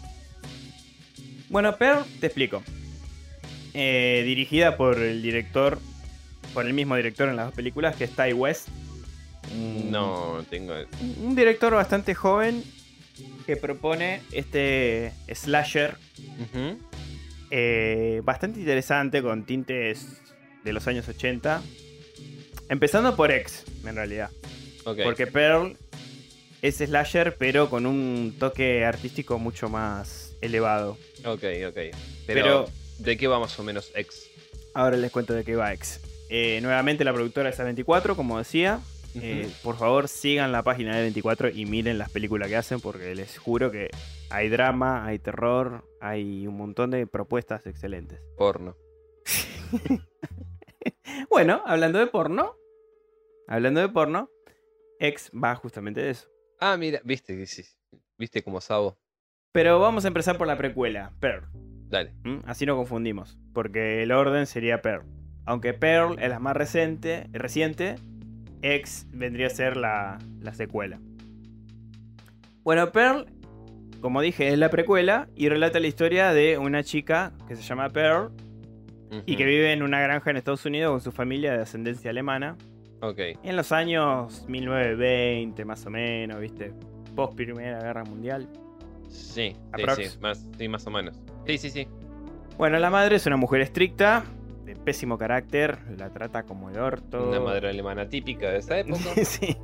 Bueno, 1.50 1.76
Pearl, 1.78 2.06
te 2.20 2.28
explico. 2.28 2.64
Eh, 3.74 4.24
dirigida 4.26 4.78
por 4.78 4.98
el 5.00 5.22
director, 5.22 5.80
por 6.54 6.66
el 6.66 6.74
mismo 6.74 6.96
director 6.96 7.30
en 7.30 7.36
las 7.36 7.48
dos 7.48 7.56
películas, 7.56 7.96
que 7.96 8.06
es 8.06 8.12
Ty 8.16 8.34
West. 8.34 8.68
Un- 9.54 9.92
No, 9.92 10.44
tengo. 10.50 10.74
Un 11.22 11.36
director 11.36 11.74
bastante 11.74 12.14
joven 12.16 12.64
que 13.46 13.58
propone 13.58 14.22
este 14.32 15.14
slasher 15.34 15.98
eh, 17.50 18.22
bastante 18.24 18.60
interesante 18.60 19.22
con 19.22 19.46
tintes 19.46 20.22
de 20.64 20.74
los 20.74 20.88
años 20.88 21.08
80. 21.08 21.62
Empezando 22.70 23.16
por 23.16 23.32
X, 23.32 23.64
en 23.86 23.96
realidad. 23.96 24.30
Ok. 24.86 25.00
Porque 25.04 25.28
Pearl 25.28 25.76
es 26.62 26.78
slasher, 26.78 27.36
pero 27.38 27.70
con 27.70 27.86
un 27.86 28.36
toque 28.40 28.86
artístico 28.86 29.40
mucho 29.40 29.70
más 29.70 30.36
elevado. 30.42 30.98
Ok, 31.26 31.44
ok. 31.68 31.76
Pero, 31.76 31.94
Pero- 32.26 32.66
¿de 33.00 33.18
qué 33.18 33.28
va 33.28 33.40
más 33.40 33.58
o 33.60 33.64
menos 33.64 33.92
Ex? 33.96 34.30
Ahora 34.74 34.98
les 34.98 35.12
cuento 35.12 35.34
de 35.34 35.44
qué 35.44 35.56
va 35.56 35.74
X. 35.74 36.00
Eh, 36.30 36.60
nuevamente 36.62 37.04
la 37.04 37.14
productora 37.14 37.50
es 37.50 37.60
A24, 37.60 38.16
como 38.16 38.38
decía. 38.38 38.80
Eh, 39.16 39.50
por 39.62 39.76
favor, 39.78 40.08
sigan 40.08 40.54
la 40.54 40.64
página 40.64 40.96
de 40.96 41.02
24 41.02 41.50
y 41.50 41.66
miren 41.66 41.98
las 41.98 42.10
películas 42.10 42.48
que 42.48 42.56
hacen, 42.56 42.80
porque 42.80 43.14
les 43.14 43.38
juro 43.38 43.70
que 43.70 43.90
hay 44.30 44.48
drama, 44.48 45.06
hay 45.06 45.20
terror, 45.20 45.84
hay 46.00 46.48
un 46.48 46.56
montón 46.56 46.92
de 46.92 47.06
propuestas 47.08 47.66
excelentes. 47.68 48.22
Porno. 48.38 48.78
Bueno, 51.30 51.62
hablando 51.66 52.00
de 52.00 52.08
porno, 52.08 52.56
hablando 53.48 53.80
de 53.82 53.90
porno, 53.90 54.30
X 55.00 55.32
va 55.32 55.56
justamente 55.56 56.02
de 56.02 56.12
eso. 56.12 56.30
Ah, 56.64 56.78
mira, 56.78 57.02
viste 57.04 57.36
que 57.36 57.48
sí. 57.48 57.64
Viste 58.20 58.44
como 58.44 58.62
Sabo. 58.62 59.00
Pero 59.52 59.80
vamos 59.80 60.06
a 60.06 60.10
empezar 60.10 60.38
por 60.38 60.46
la 60.46 60.58
precuela, 60.58 61.12
Pearl. 61.20 61.48
Dale. 61.90 62.14
¿m? 62.24 62.40
Así 62.46 62.68
no 62.68 62.76
confundimos, 62.78 63.40
porque 63.52 64.04
el 64.04 64.12
orden 64.12 64.46
sería 64.46 64.82
Pearl. 64.84 65.04
Aunque 65.46 65.74
Pearl 65.74 66.20
es 66.20 66.30
la 66.30 66.40
más 66.40 66.56
reciente, 66.56 67.28
reciente 67.32 67.96
X 68.62 69.08
vendría 69.12 69.48
a 69.48 69.50
ser 69.50 69.76
la, 69.76 70.20
la 70.40 70.54
secuela. 70.54 71.00
Bueno, 72.64 72.92
Pearl, 72.92 73.26
como 74.00 74.22
dije, 74.22 74.50
es 74.50 74.60
la 74.60 74.70
precuela 74.70 75.30
y 75.36 75.50
relata 75.50 75.80
la 75.80 75.88
historia 75.88 76.32
de 76.32 76.60
una 76.60 76.84
chica 76.84 77.34
que 77.48 77.56
se 77.56 77.64
llama 77.64 77.90
Pearl 77.90 78.32
y 79.26 79.36
que 79.36 79.46
vive 79.46 79.74
en 79.74 79.82
una 79.82 80.00
granja 80.00 80.30
en 80.30 80.38
Estados 80.38 80.66
Unidos 80.66 80.92
con 80.92 81.02
su 81.02 81.12
familia 81.12 81.54
de 81.54 81.64
ascendencia 81.64 82.12
alemana. 82.12 82.56
Ok. 83.02 83.20
En 83.44 83.56
los 83.56 83.72
años 83.72 84.46
1920, 84.48 85.66
más 85.66 85.86
o 85.86 85.90
menos, 85.90 86.40
¿viste? 86.40 86.74
Post 87.16 87.36
Primera 87.36 87.80
Guerra 87.82 88.04
Mundial. 88.04 88.48
Sí, 89.10 89.56
sí, 89.76 89.84
sí. 90.08 90.18
Más, 90.22 90.46
sí, 90.58 90.68
más 90.68 90.88
o 90.88 90.92
menos. 90.92 91.20
Sí, 91.46 91.58
sí, 91.58 91.70
sí. 91.70 91.88
Bueno, 92.58 92.80
la 92.80 92.90
madre 92.90 93.16
es 93.16 93.26
una 93.26 93.38
mujer 93.38 93.62
estricta, 93.62 94.24
de 94.66 94.76
pésimo 94.76 95.18
carácter, 95.18 95.80
la 95.98 96.10
trata 96.12 96.44
como 96.44 96.70
el 96.70 96.78
orto. 96.80 97.28
Una 97.30 97.40
madre 97.40 97.70
alemana 97.70 98.08
típica 98.08 98.50
de 98.52 98.60
esa 98.60 98.80
época. 98.80 99.00
sí. 99.24 99.58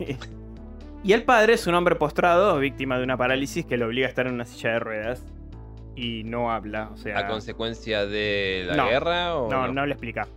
Y 1.04 1.14
el 1.14 1.24
padre 1.24 1.54
es 1.54 1.68
un 1.68 1.76
hombre 1.76 1.96
postrado, 1.96 2.58
víctima 2.60 2.98
de 2.98 3.04
una 3.04 3.16
parálisis 3.18 3.66
que 3.66 3.78
le 3.78 3.86
obliga 3.86 4.08
a 4.08 4.10
estar 4.10 4.28
en 4.28 4.34
una 4.34 4.46
silla 4.46 4.72
de 4.72 4.80
ruedas 4.80 5.24
y 5.96 6.24
no 6.24 6.52
habla. 6.52 6.90
O 6.92 6.98
sea, 6.98 7.20
¿A 7.20 7.28
consecuencia 7.28 8.06
de 8.06 8.64
la 8.68 8.76
No. 8.76 8.88
guerra 8.88 9.36
o 9.36 9.50
no, 9.50 9.72
no 9.72 9.86
le 9.86 9.94
explica. 9.94 10.28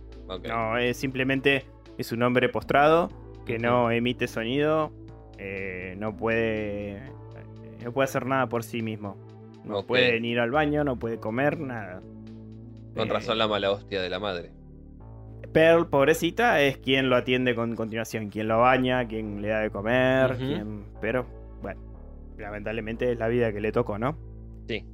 No, 0.47 0.77
es 0.77 0.95
simplemente 0.95 1.65
es 1.97 2.11
un 2.11 2.23
hombre 2.23 2.49
postrado 2.49 3.09
que 3.45 3.59
no 3.59 3.91
emite 3.91 4.27
sonido, 4.27 4.91
eh, 5.37 5.95
no 5.97 6.15
puede 6.15 7.01
no 7.83 7.91
puede 7.91 8.05
hacer 8.05 8.25
nada 8.25 8.47
por 8.47 8.63
sí 8.63 8.81
mismo. 8.81 9.17
No 9.65 9.85
puede 9.85 10.19
ni 10.19 10.29
ir 10.31 10.39
al 10.39 10.51
baño, 10.51 10.83
no 10.83 10.97
puede 10.97 11.17
comer, 11.17 11.59
nada. 11.59 12.01
Con 12.95 13.07
Eh, 13.07 13.11
razón 13.11 13.37
la 13.37 13.47
mala 13.47 13.71
hostia 13.71 14.01
de 14.01 14.09
la 14.09 14.19
madre. 14.19 14.51
Pearl, 15.53 15.87
pobrecita, 15.87 16.61
es 16.61 16.77
quien 16.77 17.09
lo 17.09 17.15
atiende 17.15 17.55
con 17.55 17.75
continuación, 17.75 18.29
quien 18.29 18.47
lo 18.47 18.59
baña, 18.59 19.07
quien 19.07 19.41
le 19.41 19.49
da 19.49 19.59
de 19.59 19.69
comer, 19.69 20.37
quien... 20.37 20.85
pero 21.01 21.25
bueno, 21.61 21.81
lamentablemente 22.37 23.11
es 23.11 23.19
la 23.19 23.27
vida 23.27 23.51
que 23.51 23.59
le 23.59 23.71
tocó, 23.71 23.97
¿no? 23.99 24.15
Sí. 24.67 24.85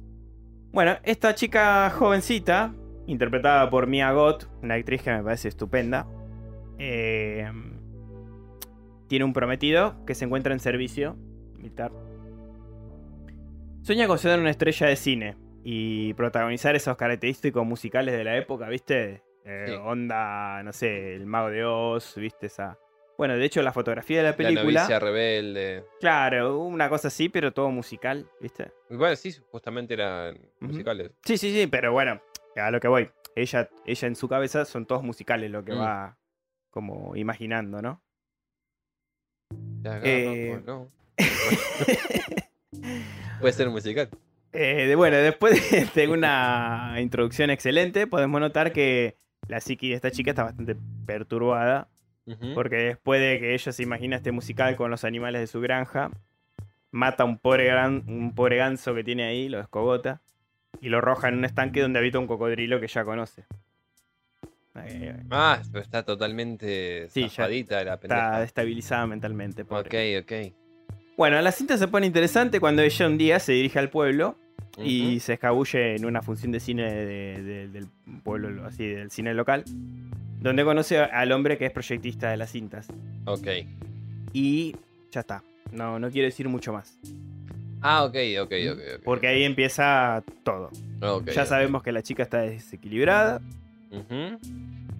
Bueno, 0.72 0.96
esta 1.04 1.34
chica 1.34 1.88
jovencita, 1.90 2.74
interpretada 3.06 3.70
por 3.70 3.86
Mia 3.86 4.10
Goth, 4.12 4.44
una 4.62 4.74
actriz 4.74 5.02
que 5.02 5.10
me 5.12 5.22
parece 5.22 5.48
estupenda, 5.48 6.06
eh, 6.78 7.50
tiene 9.08 9.24
un 9.24 9.32
prometido 9.32 10.04
que 10.06 10.14
se 10.14 10.24
encuentra 10.24 10.52
en 10.52 10.60
servicio 10.60 11.16
militar. 11.56 11.90
Sueña 13.82 14.06
con 14.06 14.18
ser 14.18 14.38
una 14.38 14.50
estrella 14.50 14.86
de 14.88 14.96
cine 14.96 15.36
y 15.64 16.12
protagonizar 16.14 16.76
esos 16.76 16.96
característicos 16.96 17.64
musicales 17.66 18.14
de 18.16 18.24
la 18.24 18.36
época, 18.36 18.68
¿viste? 18.68 19.22
Eh, 19.44 19.64
Sí. 19.68 19.72
Onda, 19.82 20.62
no 20.62 20.72
sé, 20.72 21.14
El 21.14 21.24
Mago 21.26 21.48
de 21.50 21.64
Oz, 21.64 22.16
¿viste? 22.16 22.46
Esa. 22.46 22.78
Bueno, 23.16 23.34
de 23.36 23.44
hecho, 23.44 23.62
la 23.62 23.72
fotografía 23.72 24.18
de 24.18 24.22
la 24.24 24.30
La 24.30 24.36
película. 24.36 24.80
novicia 24.80 24.98
rebelde. 25.00 25.84
Claro, 26.00 26.58
una 26.58 26.88
cosa 26.88 27.08
así, 27.08 27.28
pero 27.30 27.52
todo 27.52 27.70
musical, 27.70 28.26
¿viste? 28.40 28.70
Bueno, 28.90 29.16
sí, 29.16 29.34
justamente 29.50 29.94
eran 29.94 30.38
musicales. 30.60 31.10
Sí, 31.24 31.38
sí, 31.38 31.50
sí, 31.52 31.66
pero 31.66 31.92
bueno, 31.92 32.20
a 32.56 32.70
lo 32.70 32.78
que 32.78 32.88
voy. 32.88 33.08
Ella, 33.34 33.68
ella 33.86 34.08
en 34.08 34.14
su 34.16 34.28
cabeza 34.28 34.64
son 34.66 34.84
todos 34.86 35.02
musicales 35.02 35.50
lo 35.50 35.64
que 35.64 35.72
Mm. 35.72 35.80
va 35.80 36.17
como 36.78 37.16
imaginando, 37.16 37.82
¿no? 37.82 38.00
Eh. 40.04 40.60
no. 40.64 40.88
Puede 43.40 43.52
ser 43.52 43.68
musical. 43.70 44.08
Eh, 44.52 44.86
de- 44.86 44.94
bueno, 44.94 45.16
después 45.16 45.70
de, 45.70 45.86
de 45.94 46.08
una 46.08 46.94
introducción 47.00 47.50
excelente, 47.50 48.06
podemos 48.06 48.40
notar 48.40 48.72
que 48.72 49.16
la 49.48 49.60
psiqui 49.60 49.88
de 49.90 49.96
esta 49.96 50.10
chica 50.12 50.30
está 50.30 50.44
bastante 50.44 50.76
perturbada. 51.06 51.88
Porque 52.54 52.76
después 52.76 53.20
de 53.22 53.40
que 53.40 53.54
ella 53.54 53.72
se 53.72 53.82
imagina 53.82 54.16
este 54.16 54.32
musical 54.32 54.76
con 54.76 54.90
los 54.90 55.02
animales 55.04 55.40
de 55.40 55.46
su 55.46 55.60
granja, 55.62 56.10
mata 56.90 57.22
a 57.22 57.26
un 57.26 57.38
pobre, 57.38 57.64
gran- 57.64 58.04
un 58.06 58.34
pobre 58.34 58.58
ganso 58.58 58.94
que 58.94 59.02
tiene 59.02 59.24
ahí, 59.24 59.48
lo 59.48 59.58
escogota, 59.60 60.20
y 60.80 60.90
lo 60.90 60.98
arroja 60.98 61.28
en 61.28 61.38
un 61.38 61.46
estanque 61.46 61.80
donde 61.80 61.98
habita 61.98 62.18
un 62.18 62.26
cocodrilo 62.26 62.80
que 62.80 62.86
ya 62.86 63.02
conoce. 63.04 63.44
Ah, 65.30 65.60
pero 65.72 65.82
está 65.82 66.02
totalmente 66.04 67.08
Sí, 67.10 67.22
zafadita 67.28 67.76
la 67.84 67.94
está 67.94 67.98
pendeja. 68.00 68.40
destabilizada 68.40 69.06
mentalmente. 69.06 69.64
pobre. 69.64 70.18
Ok, 70.18 70.24
ok. 70.24 70.52
Bueno, 71.16 71.40
la 71.42 71.50
cinta 71.52 71.76
se 71.76 71.88
pone 71.88 72.06
interesante 72.06 72.60
cuando 72.60 72.82
ella 72.82 73.06
un 73.06 73.18
día 73.18 73.38
se 73.40 73.52
dirige 73.52 73.78
al 73.78 73.90
pueblo 73.90 74.36
y 74.80 75.18
se 75.20 75.32
escabulle 75.32 75.96
en 75.96 76.04
una 76.04 76.22
función 76.22 76.52
de 76.52 76.60
cine 76.60 76.92
de- 76.94 77.42
de- 77.42 77.68
del 77.68 77.88
pueblo, 78.22 78.64
así, 78.64 78.86
del 78.86 79.10
cine 79.10 79.34
local, 79.34 79.64
donde 80.40 80.64
conoce 80.64 80.98
al 81.00 81.32
hombre 81.32 81.58
que 81.58 81.66
es 81.66 81.72
proyectista 81.72 82.30
de 82.30 82.36
las 82.36 82.50
cintas. 82.52 82.86
Ok. 83.24 83.48
Y 84.32 84.76
ya 85.10 85.20
está. 85.20 85.42
No, 85.72 85.98
no 85.98 86.10
quiero 86.10 86.26
decir 86.26 86.48
mucho 86.48 86.72
más. 86.72 86.96
Ah, 87.80 88.04
ok, 88.04 88.16
ok, 88.42 88.52
ok. 88.72 88.78
ok. 88.98 89.02
Porque 89.04 89.26
ahí 89.26 89.42
empieza 89.44 90.22
todo. 90.44 90.70
Ya 91.34 91.44
sabemos 91.46 91.82
que 91.82 91.90
la 91.92 92.02
chica 92.02 92.22
está 92.22 92.38
desequilibrada, 92.42 93.40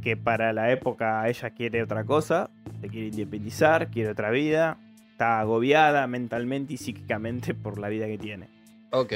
Que 0.03 0.17
para 0.17 0.53
la 0.53 0.71
época 0.71 1.29
ella 1.29 1.51
quiere 1.51 1.83
otra 1.83 2.05
cosa, 2.05 2.51
se 2.81 2.89
quiere 2.89 3.09
independizar, 3.09 3.91
quiere 3.91 4.11
otra 4.11 4.31
vida, 4.31 4.79
está 5.11 5.41
agobiada 5.41 6.07
mentalmente 6.07 6.75
y 6.75 6.77
psíquicamente 6.77 7.55
por 7.55 7.79
la 7.79 7.89
vida 7.89 8.07
que 8.07 8.19
tiene. 8.19 8.49
Ok, 8.91 9.13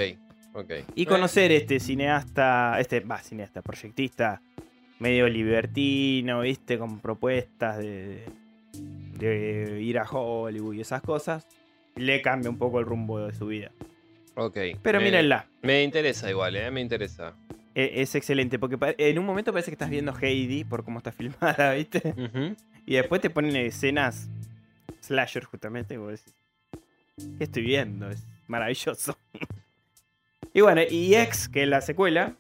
ok. 0.52 0.72
Y 0.94 1.06
conocer 1.06 1.52
este 1.52 1.80
cineasta, 1.80 2.78
este, 2.80 3.00
va, 3.00 3.18
cineasta, 3.18 3.62
proyectista, 3.62 4.42
medio 4.98 5.28
libertino, 5.28 6.40
viste, 6.40 6.78
con 6.78 7.00
propuestas 7.00 7.78
de, 7.78 8.24
de 9.18 9.80
ir 9.80 9.98
a 9.98 10.04
Hollywood 10.04 10.74
y 10.74 10.80
esas 10.80 11.02
cosas, 11.02 11.46
le 11.96 12.20
cambia 12.22 12.50
un 12.50 12.58
poco 12.58 12.80
el 12.80 12.86
rumbo 12.86 13.20
de 13.20 13.32
su 13.32 13.46
vida. 13.46 13.70
Ok. 14.34 14.58
Pero 14.82 14.98
me, 14.98 15.06
mírenla, 15.06 15.46
Me 15.62 15.82
interesa 15.82 16.30
igual, 16.30 16.56
¿eh? 16.56 16.70
Me 16.70 16.80
interesa. 16.80 17.34
E- 17.74 18.02
es 18.02 18.14
excelente, 18.14 18.58
porque 18.58 18.76
en 18.98 19.18
un 19.18 19.24
momento 19.26 19.52
parece 19.52 19.70
que 19.70 19.74
estás 19.74 19.90
viendo 19.90 20.14
Heidi 20.20 20.64
por 20.64 20.84
cómo 20.84 20.98
está 20.98 21.12
filmada, 21.12 21.72
viste. 21.74 22.14
Y 22.86 22.94
después 22.94 23.20
te 23.20 23.30
ponen 23.30 23.56
escenas 23.56 24.28
slasher 25.00 25.44
justamente, 25.44 25.94
y 25.94 25.96
vos 25.98 26.10
decís, 26.12 26.34
¿qué 27.38 27.44
estoy 27.44 27.62
viendo? 27.62 28.10
Es 28.10 28.26
maravilloso. 28.46 29.16
y 30.54 30.60
bueno, 30.60 30.82
y 30.88 31.14
X, 31.14 31.48
que 31.48 31.62
es 31.62 31.68
la 31.68 31.80
secuela, 31.80 32.36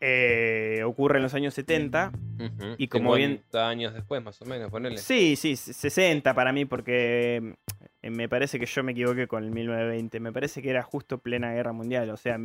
eh, 0.00 0.82
ocurre 0.84 1.18
en 1.18 1.22
los 1.22 1.34
años 1.34 1.54
70. 1.54 2.10
Ujú. 2.38 2.74
Y 2.76 2.88
como 2.88 3.14
bien- 3.14 3.30
50 3.36 3.68
años 3.68 3.94
después, 3.94 4.22
más 4.22 4.40
o 4.42 4.44
menos, 4.46 4.70
ponele. 4.70 4.98
Sí, 4.98 5.36
sí, 5.36 5.54
60 5.56 6.34
para 6.34 6.52
mí, 6.52 6.64
porque 6.64 7.54
eh, 8.02 8.10
me 8.10 8.28
parece 8.28 8.58
que 8.58 8.66
yo 8.66 8.82
me 8.82 8.92
equivoqué 8.92 9.28
con 9.28 9.44
el 9.44 9.50
1920. 9.52 10.18
Me 10.18 10.32
parece 10.32 10.60
que 10.60 10.70
era 10.70 10.82
justo 10.82 11.18
plena 11.18 11.52
guerra 11.52 11.72
mundial, 11.72 12.10
o 12.10 12.16
sea, 12.16 12.36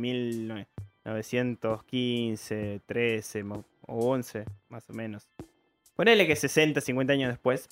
1915, 1.04 2.80
13 2.86 3.44
mo- 3.44 3.64
o 3.86 4.10
11, 4.10 4.44
más 4.68 4.88
o 4.90 4.92
menos. 4.92 5.28
Ponele 5.96 6.26
que 6.26 6.36
60, 6.36 6.80
50 6.80 7.12
años 7.12 7.30
después. 7.30 7.68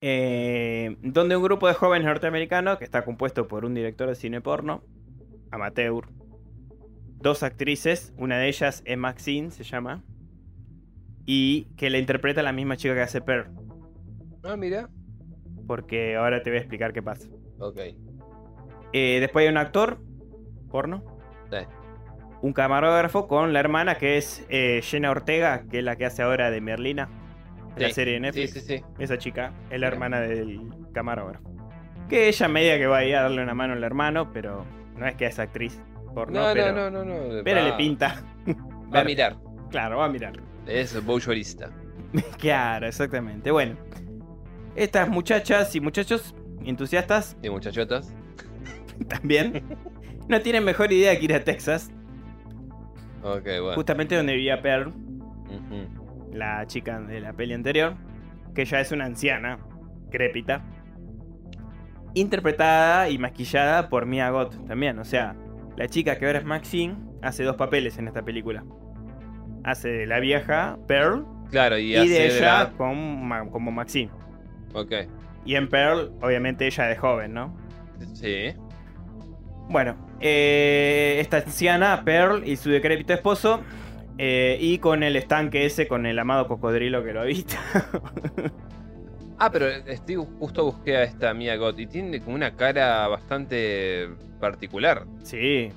Eh, 0.00 0.96
donde 1.02 1.36
un 1.36 1.42
grupo 1.44 1.68
de 1.68 1.74
jóvenes 1.74 2.06
norteamericanos, 2.06 2.78
que 2.78 2.84
está 2.84 3.04
compuesto 3.04 3.46
por 3.46 3.64
un 3.64 3.74
director 3.74 4.08
de 4.08 4.16
cine 4.16 4.40
porno, 4.40 4.82
amateur, 5.52 6.06
dos 7.20 7.42
actrices, 7.44 8.12
una 8.16 8.38
de 8.38 8.48
ellas 8.48 8.82
es 8.84 8.98
Maxine, 8.98 9.52
se 9.52 9.62
llama, 9.62 10.02
y 11.24 11.66
que 11.76 11.88
la 11.90 11.98
interpreta 11.98 12.42
la 12.42 12.52
misma 12.52 12.76
chica 12.76 12.94
que 12.94 13.00
hace 13.02 13.20
Per, 13.20 13.48
Ah, 14.42 14.56
mira. 14.56 14.90
porque 15.68 16.16
ahora 16.16 16.42
te 16.42 16.50
voy 16.50 16.56
a 16.56 16.60
explicar 16.62 16.92
qué 16.92 17.00
pasa. 17.02 17.28
Ok. 17.60 17.78
Eh, 18.92 19.18
después 19.20 19.44
hay 19.44 19.52
un 19.52 19.56
actor 19.58 20.00
porno, 20.68 21.04
Sí. 21.60 21.66
un 22.42 22.52
camarógrafo 22.52 23.28
con 23.28 23.52
la 23.52 23.60
hermana 23.60 23.94
que 23.96 24.16
es 24.16 24.44
eh, 24.48 24.80
Jenna 24.82 25.10
Ortega, 25.10 25.62
que 25.70 25.78
es 25.78 25.84
la 25.84 25.94
que 25.96 26.06
hace 26.06 26.22
ahora 26.22 26.50
de 26.50 26.60
Merlina, 26.60 27.08
en 27.76 27.82
la 27.82 27.88
Sí. 27.88 27.94
serie 27.94 28.14
de 28.14 28.18
Sí, 28.18 28.22
Netflix. 28.40 28.52
sí, 28.66 28.78
sí. 28.78 28.84
Esa 28.98 29.16
chica 29.18 29.52
es 29.70 29.78
la 29.80 29.86
hermana 29.86 30.20
del 30.20 30.60
camarógrafo. 30.92 31.48
Que 32.08 32.28
ella 32.28 32.48
media 32.48 32.78
que 32.78 32.86
va 32.86 32.98
a 32.98 33.04
ir 33.04 33.14
a 33.16 33.22
darle 33.22 33.42
una 33.42 33.54
mano 33.54 33.74
al 33.74 33.84
hermano, 33.84 34.32
pero 34.32 34.64
no 34.96 35.06
es 35.06 35.14
que 35.14 35.26
es 35.26 35.38
actriz 35.38 35.80
porno, 36.14 36.40
No, 36.48 36.52
pero, 36.52 36.72
no, 36.72 36.90
no, 36.90 37.04
no, 37.04 37.14
no. 37.14 37.44
pero 37.44 37.60
va- 37.62 37.68
le 37.68 37.72
pinta. 37.74 38.22
Va 38.94 39.00
a 39.00 39.04
mirar. 39.04 39.36
Claro, 39.70 39.98
va 39.98 40.06
a 40.06 40.08
mirar. 40.08 40.32
Es 40.66 41.02
voyeurista. 41.04 41.70
Claro, 42.38 42.86
exactamente. 42.88 43.50
Bueno, 43.50 43.76
estas 44.76 45.08
muchachas 45.08 45.74
y 45.76 45.80
muchachos 45.80 46.34
entusiastas 46.64 47.36
Y 47.42 47.48
muchachotas. 47.48 48.14
también 49.08 49.62
no 50.28 50.40
tienen 50.40 50.64
mejor 50.64 50.92
idea 50.92 51.16
que 51.18 51.24
ir 51.24 51.34
a 51.34 51.44
Texas, 51.44 51.90
Ok, 53.22 53.44
bueno. 53.44 53.74
justamente 53.74 54.16
donde 54.16 54.34
vivía 54.34 54.60
Pearl, 54.62 54.92
la 56.32 56.66
chica 56.66 56.98
de 57.00 57.20
la 57.20 57.32
peli 57.34 57.54
anterior, 57.54 57.94
que 58.54 58.64
ya 58.64 58.80
es 58.80 58.90
una 58.92 59.04
anciana, 59.04 59.58
crépita, 60.10 60.62
interpretada 62.14 63.08
y 63.08 63.18
maquillada 63.18 63.88
por 63.88 64.06
Mia 64.06 64.30
Goth 64.30 64.54
también. 64.66 64.98
O 64.98 65.04
sea, 65.04 65.34
la 65.76 65.88
chica 65.88 66.16
que 66.18 66.26
ahora 66.26 66.38
es 66.38 66.44
Maxine 66.44 66.96
hace 67.22 67.44
dos 67.44 67.56
papeles 67.56 67.98
en 67.98 68.08
esta 68.08 68.22
película. 68.22 68.64
Hace 69.64 69.88
de 69.88 70.06
la 70.06 70.18
vieja 70.20 70.78
Pearl 70.88 71.24
Claro, 71.50 71.78
y, 71.78 71.92
y, 71.92 71.96
hace 71.96 72.08
de 72.08 72.26
ella 72.38 72.64
la- 72.64 72.72
como 73.50 73.70
Maxine. 73.70 74.10
Ok. 74.74 74.92
Y 75.44 75.54
en 75.56 75.68
Pearl, 75.68 76.12
obviamente 76.22 76.66
ella 76.66 76.86
de 76.86 76.96
joven, 76.96 77.34
¿no? 77.34 77.54
Sí. 78.14 78.54
Bueno, 79.68 79.96
eh, 80.22 81.18
esta 81.20 81.38
anciana, 81.38 82.02
Pearl, 82.04 82.46
y 82.46 82.56
su 82.56 82.70
decrépito 82.70 83.12
esposo, 83.12 83.60
eh, 84.18 84.56
y 84.60 84.78
con 84.78 85.02
el 85.02 85.16
estanque 85.16 85.66
ese, 85.66 85.88
con 85.88 86.06
el 86.06 86.18
amado 86.18 86.46
cocodrilo 86.48 87.04
que 87.04 87.12
lo 87.12 87.20
habita. 87.22 87.58
Ah, 89.38 89.50
pero 89.50 89.66
estoy 89.66 90.14
justo 90.38 90.64
busqué 90.66 90.96
a 90.96 91.02
esta 91.02 91.34
Mia 91.34 91.56
Goth 91.56 91.76
y 91.80 91.88
tiene 91.88 92.20
como 92.20 92.36
una 92.36 92.54
cara 92.54 93.08
bastante 93.08 94.08
particular. 94.38 95.04
sí, 95.24 95.68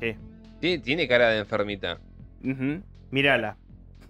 sí. 0.00 0.14
Tiene, 0.60 0.82
tiene 0.82 1.08
cara 1.08 1.30
de 1.30 1.38
enfermita. 1.38 1.98
Ujú. 2.44 2.82
Mírala. 3.10 3.56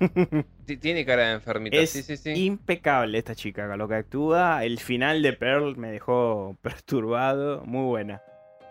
Ti- 0.67 0.77
Tiene 0.79 1.05
cara 1.05 1.29
de 1.29 1.33
enfermita. 1.35 1.77
Es 1.77 1.91
sí, 1.91 2.03
sí, 2.03 2.17
sí. 2.17 2.31
impecable 2.33 3.19
esta 3.19 3.37
chica 3.37 3.77
lo 3.77 3.87
que 3.87 3.95
actúa. 3.95 4.65
El 4.65 4.81
final 4.81 5.23
de 5.23 5.35
Pearl 5.35 5.77
me 5.77 5.93
dejó 5.93 6.57
perturbado. 6.63 7.63
Muy 7.65 7.85
buena. 7.85 8.23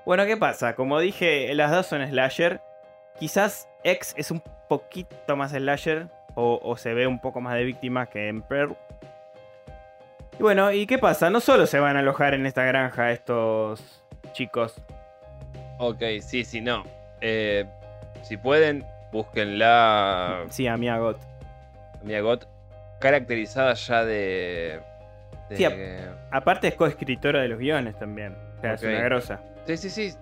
Bueno, 0.06 0.26
¿qué 0.26 0.38
pasa? 0.38 0.76
Como 0.76 1.00
dije, 1.00 1.54
las 1.56 1.72
dos 1.72 1.88
son 1.88 2.06
slasher. 2.08 2.62
Quizás 3.20 3.68
X 3.84 4.13
es 4.18 4.32
un 4.32 4.41
poquito 4.68 5.36
más 5.36 5.52
slasher. 5.52 6.08
O, 6.36 6.60
o 6.62 6.76
se 6.76 6.94
ve 6.94 7.08
un 7.08 7.20
poco 7.20 7.39
más 7.39 7.56
de 7.56 7.63
víctima 7.63 8.08
que 8.08 8.28
en 8.28 8.41
Pearl. 8.41 8.76
Y 10.38 10.44
bueno, 10.44 10.72
¿y 10.74 10.86
qué 10.86 10.98
pasa? 10.98 11.30
No 11.30 11.39
solo 11.39 11.65
se 11.65 11.80
van 11.80 11.96
a 11.96 12.00
alojar 12.00 12.34
en 12.34 12.46
esta 12.46 12.65
granja 12.65 13.12
estos 13.12 14.04
chicos. 14.34 14.76
Ok, 15.80 16.02
sí, 16.22 16.44
sí, 16.44 16.60
no. 16.60 16.84
Eh, 17.22 17.65
si 18.22 18.36
pueden, 18.36 18.86
búsquenla. 19.13 20.44
Sí, 20.50 20.68
a 20.68 20.76
Mia 20.76 20.98
Goth. 20.98 21.22
Mia 22.04 22.20
Goth, 22.20 22.44
caracterizada 23.00 23.74
ya 23.76 24.04
de. 24.04 24.82
de- 25.50 25.56
Sí, 25.56 25.65
Aparte 26.32 26.68
es 26.68 26.76
coescritora 26.76 27.41
de 27.41 27.48
los 27.48 27.60
guiones 27.60 27.98
también. 27.98 28.36
O 28.58 28.62
sea, 28.62 28.74
es 28.74 28.84
una 28.84 29.00
grosa. 29.06 29.39
Sí, 29.65 29.78
sí, 29.78 29.89
sí. 29.89 30.13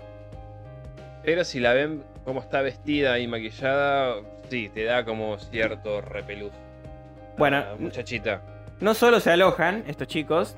Pero 1.24 1.44
si 1.44 1.60
la 1.60 1.74
ven 1.74 2.04
como 2.26 2.40
está 2.42 2.62
vestida 2.62 3.20
y 3.20 3.28
maquillada, 3.28 4.16
sí, 4.50 4.70
te 4.74 4.84
da 4.84 5.06
como 5.06 5.38
cierto 5.38 6.02
repelús. 6.02 6.52
Bueno, 7.38 7.60
La 7.60 7.76
muchachita. 7.80 8.42
No 8.80 8.94
solo 8.94 9.20
se 9.20 9.32
alojan 9.32 9.84
estos 9.88 10.08
chicos, 10.08 10.58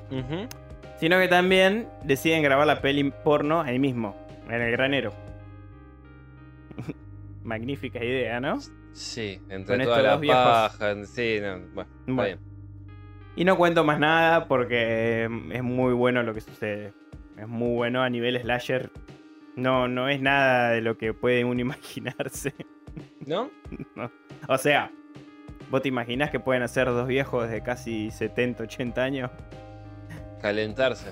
sino 0.98 1.20
que 1.20 1.28
también 1.28 1.88
deciden 2.04 2.42
grabar 2.44 2.66
la 2.66 2.82
peli 2.82 3.12
porno 3.24 3.62
ahí 3.62 3.78
mismo, 3.80 4.16
en 4.50 4.62
el 4.62 4.72
granero. 4.72 5.14
Magnífica 7.44 8.04
idea, 8.04 8.40
¿no? 8.40 8.60
Sí, 8.94 9.40
entre 9.50 9.78
Con 9.78 9.86
toda 9.86 10.02
la 10.02 10.20
paja. 10.22 10.96
Sí, 11.06 11.40
no, 11.42 11.60
bueno, 11.74 11.90
está 12.00 12.12
Bueno. 12.14 12.24
bien. 12.24 12.40
Y 13.36 13.44
no 13.44 13.58
cuento 13.58 13.84
más 13.84 14.00
nada 14.00 14.48
porque 14.48 15.28
mm, 15.30 15.52
es 15.52 15.64
muy 15.64 15.94
bueno 15.94 16.24
lo 16.24 16.34
que 16.34 16.42
sucede. 16.42 16.94
Es 17.38 17.48
muy 17.48 17.76
bueno 17.76 18.02
a 18.04 18.10
nivel 18.10 18.40
slasher. 18.42 18.90
No, 19.56 19.88
no 19.88 20.10
es 20.10 20.22
nada 20.22 20.72
de 20.72 20.82
lo 20.82 20.98
que 20.98 21.14
puede 21.14 21.44
uno 21.46 21.60
imaginarse. 21.62 22.54
¿No? 23.26 23.50
O 24.48 24.58
sea, 24.58 24.92
¿vos 25.70 25.82
te 25.82 25.88
imaginás 25.90 26.30
que 26.30 26.40
pueden 26.40 26.64
hacer 26.64 26.88
dos 26.88 27.08
viejos 27.08 27.50
de 27.50 27.62
casi 27.62 28.12
70, 28.12 28.64
80 28.64 29.04
años? 29.04 29.32
Calentarse. 30.42 31.12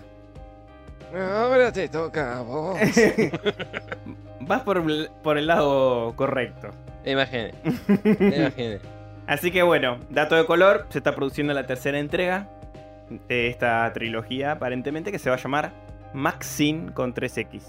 Ahora 1.15 1.71
te 1.71 1.87
toca 1.89 2.39
a 2.39 2.41
vos. 2.41 2.77
Vas 4.41 4.61
por, 4.63 4.77
el- 4.77 5.09
por 5.23 5.37
el 5.37 5.47
lado 5.47 6.13
correcto. 6.15 6.71
Imagine, 7.05 7.51
imagine. 8.19 8.79
Así 9.27 9.51
que 9.51 9.61
bueno, 9.63 9.99
dato 10.09 10.35
de 10.35 10.45
color, 10.45 10.85
se 10.89 10.97
está 10.99 11.15
produciendo 11.15 11.53
la 11.53 11.65
tercera 11.65 11.99
entrega 11.99 12.47
de 13.27 13.47
esta 13.47 13.91
trilogía 13.93 14.53
aparentemente 14.53 15.11
que 15.11 15.19
se 15.19 15.29
va 15.29 15.35
a 15.35 15.39
llamar 15.39 15.71
Maxine 16.13 16.93
con 16.93 17.13
3X. 17.13 17.63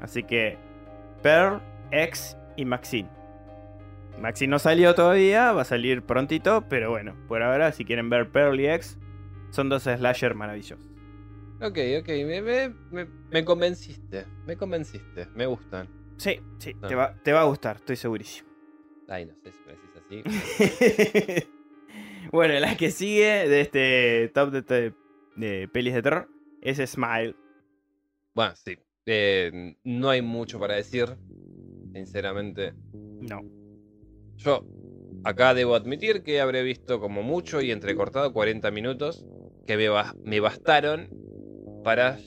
Así 0.00 0.22
que 0.24 0.58
Pearl, 1.22 1.60
X 1.90 2.36
y 2.56 2.64
Maxine. 2.64 3.08
Maxine 4.18 4.50
no 4.50 4.58
salió 4.58 4.94
todavía, 4.94 5.52
va 5.52 5.62
a 5.62 5.64
salir 5.64 6.02
prontito, 6.02 6.64
pero 6.68 6.90
bueno, 6.90 7.14
por 7.28 7.42
ahora 7.42 7.72
si 7.72 7.84
quieren 7.84 8.10
ver 8.10 8.30
Pearl 8.30 8.58
y 8.60 8.66
X, 8.68 8.98
son 9.50 9.68
dos 9.68 9.84
slasher 9.84 10.34
maravillosos. 10.34 10.86
Ok, 11.60 11.78
ok, 12.00 12.08
me, 12.08 12.42
me, 12.42 12.68
me, 12.90 13.06
me 13.30 13.44
convenciste, 13.44 14.26
me 14.46 14.56
convenciste, 14.56 15.28
me 15.34 15.46
gustan. 15.46 15.88
Sí, 16.16 16.40
sí, 16.58 16.74
Ah. 16.82 16.88
te, 16.88 16.94
va, 16.94 17.14
te 17.22 17.32
va 17.32 17.40
a 17.42 17.44
gustar, 17.44 17.76
estoy 17.76 17.96
segurísimo. 17.96 18.48
Ay, 19.08 19.26
no 19.26 19.34
sé 19.34 19.52
si 19.52 19.58
me 19.66 20.22
decís 20.22 21.40
así. 21.40 21.48
bueno, 22.32 22.54
la 22.60 22.76
que 22.76 22.90
sigue 22.90 23.48
de 23.48 23.60
este 23.60 24.30
top 24.34 24.50
de, 24.50 24.92
de 25.36 25.68
pelis 25.72 25.94
de 25.94 26.02
terror 26.02 26.28
es 26.60 26.78
Smile. 26.90 27.34
Bueno, 28.34 28.54
sí. 28.56 28.76
eh, 29.06 29.76
no 29.84 30.10
hay 30.10 30.22
mucho 30.22 30.58
para 30.58 30.74
decir, 30.74 31.16
sinceramente. 31.92 32.72
No. 32.92 33.40
Yo 34.36 34.64
acá 35.24 35.54
debo 35.54 35.74
admitir 35.74 36.22
que 36.22 36.40
habré 36.40 36.62
visto 36.62 37.00
como 37.00 37.22
mucho 37.22 37.60
y 37.60 37.70
entrecortado 37.70 38.32
40 38.32 38.70
minutos 38.70 39.24
que 39.66 39.76
me, 39.76 39.88
me 40.24 40.40
bastaron 40.40 41.08
para 41.84 42.18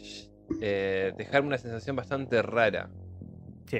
eh, 0.61 1.13
dejarme 1.17 1.47
una 1.47 1.57
sensación 1.57 1.95
bastante 1.95 2.41
rara. 2.41 2.89
Sí. 3.67 3.79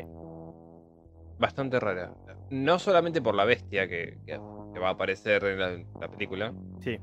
Bastante 1.38 1.80
rara. 1.80 2.14
No 2.50 2.80
solamente 2.80 3.22
por 3.22 3.36
la 3.36 3.46
bestia 3.46 3.88
que, 3.88 4.18
que- 4.26 4.40
que 4.74 4.80
va 4.80 4.90
a 4.90 4.92
aparecer 4.92 5.44
en 5.46 5.60
la, 5.60 5.86
la 6.02 6.12
película. 6.12 6.54
Sí. 6.82 6.98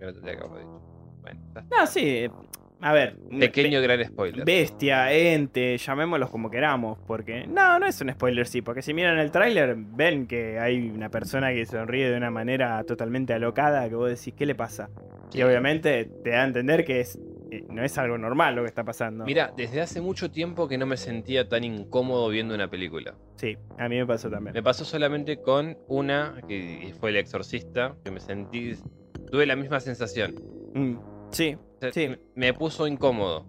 Que 0.00 0.06
no 0.06 0.12
tendría 0.12 0.34
que 0.36 0.40
haberlo 0.44 0.58
dicho. 0.58 0.80
Bueno. 1.20 1.40
No, 1.70 1.86
sí. 1.86 2.26
A 2.82 2.94
ver. 2.94 3.18
pequeño 3.38 3.82
gran 3.82 4.02
spoiler. 4.04 4.42
be- 4.42 4.60
Bestia, 4.60 5.12
ente, 5.12 5.76
llamémoslos 5.76 6.30
como 6.30 6.50
queramos. 6.50 6.98
Porque. 7.06 7.46
No, 7.46 7.78
no 7.78 7.86
es 7.86 8.00
un 8.00 8.10
spoiler, 8.10 8.46
sí. 8.46 8.62
Porque 8.62 8.80
si 8.80 8.94
miran 8.94 9.18
el 9.18 9.30
tráiler, 9.30 9.76
ven 9.76 10.26
que 10.26 10.58
hay 10.58 10.88
una 10.88 11.10
persona 11.10 11.50
que 11.52 11.66
sonríe 11.66 12.10
de 12.10 12.16
una 12.16 12.30
manera 12.30 12.82
totalmente 12.84 13.34
alocada. 13.34 13.86
Que 13.88 13.94
vos 13.94 14.08
decís, 14.08 14.32
¿qué 14.34 14.46
le 14.46 14.54
pasa? 14.54 14.88
Y 15.34 15.42
obviamente 15.42 16.06
te 16.24 16.30
da 16.30 16.42
a 16.42 16.46
entender 16.46 16.84
que 16.84 17.00
es, 17.00 17.16
eh, 17.52 17.64
no 17.68 17.84
es 17.84 17.96
algo 17.98 18.16
normal 18.18 18.56
lo 18.56 18.62
que 18.62 18.68
está 18.68 18.82
pasando. 18.82 19.24
Mira, 19.26 19.52
desde 19.56 19.80
hace 19.82 20.00
mucho 20.00 20.30
tiempo 20.30 20.66
que 20.66 20.76
no 20.78 20.86
me 20.86 20.96
sentía 20.96 21.48
tan 21.48 21.62
incómodo 21.62 22.28
viendo 22.30 22.54
una 22.54 22.68
película. 22.68 23.14
Sí, 23.36 23.56
a 23.78 23.88
mí 23.88 23.96
me 23.98 24.06
pasó 24.06 24.28
también. 24.30 24.54
Me 24.54 24.62
pasó 24.62 24.84
solamente 24.84 25.36
con 25.40 25.76
una, 25.86 26.40
que 26.48 26.92
fue 26.98 27.10
El 27.10 27.16
Exorcista, 27.18 27.94
que 28.02 28.10
me 28.10 28.18
sentí. 28.20 28.74
Tuve 29.30 29.46
la 29.46 29.56
misma 29.56 29.80
sensación. 29.80 30.34
Mm, 30.74 30.94
sí, 31.30 31.56
O 31.56 31.80
sea, 31.80 31.92
Sí. 31.92 32.16
me, 32.34 32.52
puso 32.52 32.86
incómodo. 32.86 33.46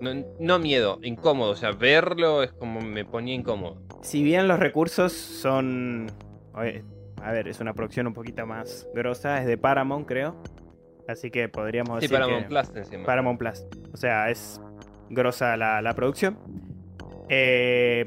No, 0.00 0.10
no 0.38 0.58
miedo, 0.58 0.98
incómodo. 1.02 1.50
O 1.50 1.56
sea, 1.56 1.72
verlo 1.72 2.42
es 2.42 2.52
como 2.52 2.80
me 2.80 3.04
ponía 3.04 3.34
incómodo. 3.34 3.82
si 4.02 4.22
bien 4.22 4.48
los 4.48 4.58
recursos 4.58 5.12
son. 5.12 6.06
oye, 6.54 6.84
A 7.22 7.30
ver, 7.30 7.46
es 7.46 7.60
una 7.60 7.72
producción 7.72 8.08
un 8.08 8.14
poquito 8.14 8.44
más 8.46 8.88
grosa, 8.94 9.40
es 9.40 9.46
de 9.46 9.56
Paramount, 9.56 10.06
creo. 10.08 10.34
Así 11.06 11.30
que 11.30 11.48
podríamos 11.48 12.00
Sí, 12.00 12.08
decir. 12.08 12.18
Paramount 12.18 12.42
que- 12.42 12.48
Plus 12.48 12.76
encima. 12.76 13.04
Paramount 13.04 13.38
Plus. 13.38 13.64
O 13.92 13.96
sea, 13.96 14.28
es 14.30 14.60
grosa 15.08 15.56
la, 15.56 15.80
la 15.82 15.94
producción. 15.94 16.36
Eh, 17.28 18.04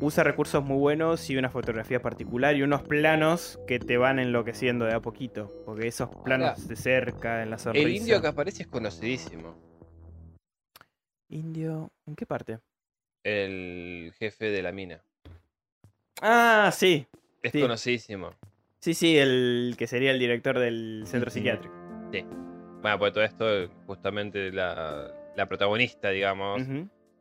usa 0.00 0.24
recursos 0.24 0.62
muy 0.64 0.78
buenos 0.78 1.28
y 1.30 1.36
una 1.36 1.50
fotografía 1.50 2.00
particular 2.00 2.56
y 2.56 2.62
unos 2.62 2.82
planos 2.82 3.58
que 3.66 3.78
te 3.78 3.96
van 3.96 4.18
enloqueciendo 4.18 4.84
de 4.84 4.94
a 4.94 5.00
poquito. 5.00 5.52
Porque 5.64 5.86
esos 5.88 6.08
planos 6.24 6.68
de 6.68 6.76
cerca, 6.76 7.42
en 7.42 7.50
la 7.50 7.58
sonrisa. 7.58 7.86
El 7.88 7.94
indio 7.96 8.20
que 8.20 8.26
aparece 8.28 8.62
es 8.62 8.68
conocidísimo. 8.68 9.56
Indio. 11.28 11.90
¿En 12.06 12.14
qué 12.14 12.26
parte? 12.26 12.58
El 13.24 14.12
jefe 14.18 14.46
de 14.46 14.62
la 14.62 14.72
mina. 14.72 15.02
Ah, 16.22 16.70
sí. 16.72 17.06
Es 17.42 17.52
Sí. 17.52 17.60
conocidísimo. 17.60 18.30
Sí, 18.80 18.94
sí, 18.94 19.18
el 19.18 19.74
que 19.76 19.86
sería 19.86 20.10
el 20.12 20.18
director 20.18 20.58
del 20.58 21.02
centro 21.06 21.30
psiquiátrico. 21.30 21.74
Bueno, 22.80 22.96
pues 22.98 23.12
todo 23.12 23.24
esto, 23.24 23.68
justamente 23.86 24.52
la, 24.52 25.12
la 25.36 25.46
protagonista, 25.46 26.10
digamos, 26.10 26.62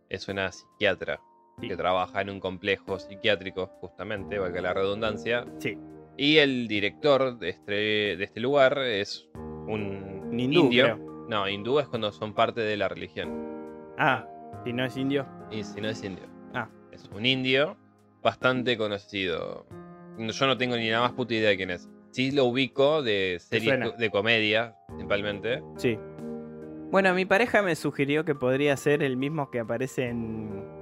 es 0.08 0.28
una 0.28 0.52
psiquiatra 0.52 1.20
Sí. 1.60 1.68
que 1.68 1.76
trabaja 1.76 2.22
en 2.22 2.30
un 2.30 2.40
complejo 2.40 3.00
psiquiátrico, 3.00 3.66
justamente, 3.82 4.38
valga 4.38 4.62
la 4.62 4.74
redundancia. 4.76 5.46
Sí. 5.58 5.76
Y 6.16 6.38
el 6.38 6.68
director 6.68 7.38
de 7.40 7.50
este, 7.50 7.72
de 7.72 8.24
este 8.24 8.40
lugar 8.40 8.78
es 8.78 9.28
un, 9.34 10.22
Un 10.30 10.40
hindú, 10.40 10.66
indio. 10.66 10.84
creo. 10.84 11.26
No, 11.28 11.50
hindú 11.50 11.80
es 11.80 11.88
cuando 11.88 12.12
son 12.12 12.34
parte 12.36 12.62
de 12.62 12.78
la 12.78 12.88
religión. 12.88 13.30
Ah, 13.98 14.28
si 14.64 14.72
no 14.72 14.86
es 14.86 14.96
indio. 14.98 15.26
Y 15.52 15.64
si 15.64 15.82
no 15.82 15.90
es 15.90 16.04
indio. 16.04 16.26
Ah. 16.54 16.70
Es 16.92 17.10
un 17.14 17.26
indio 17.26 17.76
bastante 18.22 18.78
conocido. 18.78 19.66
Yo 20.20 20.48
no 20.48 20.58
tengo 20.58 20.76
ni 20.78 20.90
la 20.90 21.02
más 21.02 21.14
puta 21.14 21.34
idea 21.34 21.50
de 21.50 21.58
quién 21.58 21.72
es. 21.72 21.90
Sí 22.12 22.32
lo 22.32 22.46
ubico 22.46 23.02
de 23.04 23.38
series 23.40 23.98
de 23.98 24.10
comedia, 24.12 24.76
principalmente. 24.88 25.62
Sí. 25.78 25.98
Bueno, 26.92 27.14
mi 27.16 27.26
pareja 27.26 27.62
me 27.64 27.76
sugirió 27.76 28.26
que 28.26 28.34
podría 28.36 28.78
ser 28.78 29.02
el 29.04 29.18
mismo 29.18 29.50
que 29.50 29.60
aparece 29.60 30.10
en. 30.10 30.77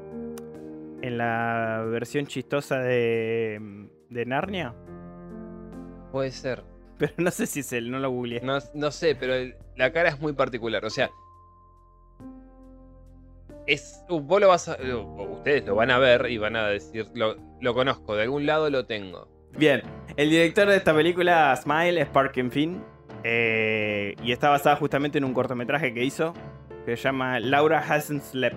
En 1.08 1.18
la 1.18 1.84
versión 1.90 2.26
chistosa 2.28 2.80
de. 2.80 3.88
de 4.10 4.26
Narnia. 4.26 4.74
Puede 6.12 6.32
ser. 6.32 6.64
Pero 6.98 7.14
no 7.18 7.30
sé 7.32 7.46
si 7.46 7.60
es 7.60 7.74
él, 7.74 7.92
no 7.92 8.00
lo 8.00 8.10
googleé. 8.10 8.40
No, 8.42 8.58
no 8.74 8.90
sé, 8.92 9.16
pero 9.16 9.34
el- 9.34 9.56
la 9.76 9.92
cara 9.92 10.10
es 10.10 10.20
muy 10.20 10.34
particular. 10.34 10.86
O 10.86 10.90
sea. 10.90 11.10
Es, 13.68 14.04
uh, 14.10 14.20
vos 14.20 14.40
lo 14.40 14.48
vas 14.50 14.70
a. 14.70 14.78
Ustedes 15.32 15.66
lo 15.66 15.76
van 15.76 15.92
a 15.92 15.98
ver 15.98 16.30
y 16.30 16.38
van 16.38 16.56
a 16.56 16.68
decir. 16.68 17.08
Lo, 17.16 17.36
lo 17.62 17.74
conozco, 17.74 18.16
de 18.16 18.24
algún 18.24 18.46
lado 18.46 18.70
lo 18.70 18.86
tengo. 18.86 19.28
Bien, 19.58 19.82
el 20.18 20.30
director 20.30 20.68
de 20.68 20.76
esta 20.76 20.94
película, 20.94 21.56
Smile, 21.56 22.02
es 22.02 22.08
Parkin 22.10 22.52
Finn. 22.52 22.84
eh, 23.24 24.14
y 24.22 24.32
está 24.32 24.50
basada 24.50 24.76
justamente 24.76 25.18
en 25.18 25.24
un 25.24 25.34
cortometraje 25.34 25.94
que 25.94 26.04
hizo. 26.04 26.34
Que 26.86 26.96
se 26.96 27.04
llama 27.04 27.40
Laura 27.40 27.80
Hasn't 27.80 28.22
Slept. 28.22 28.56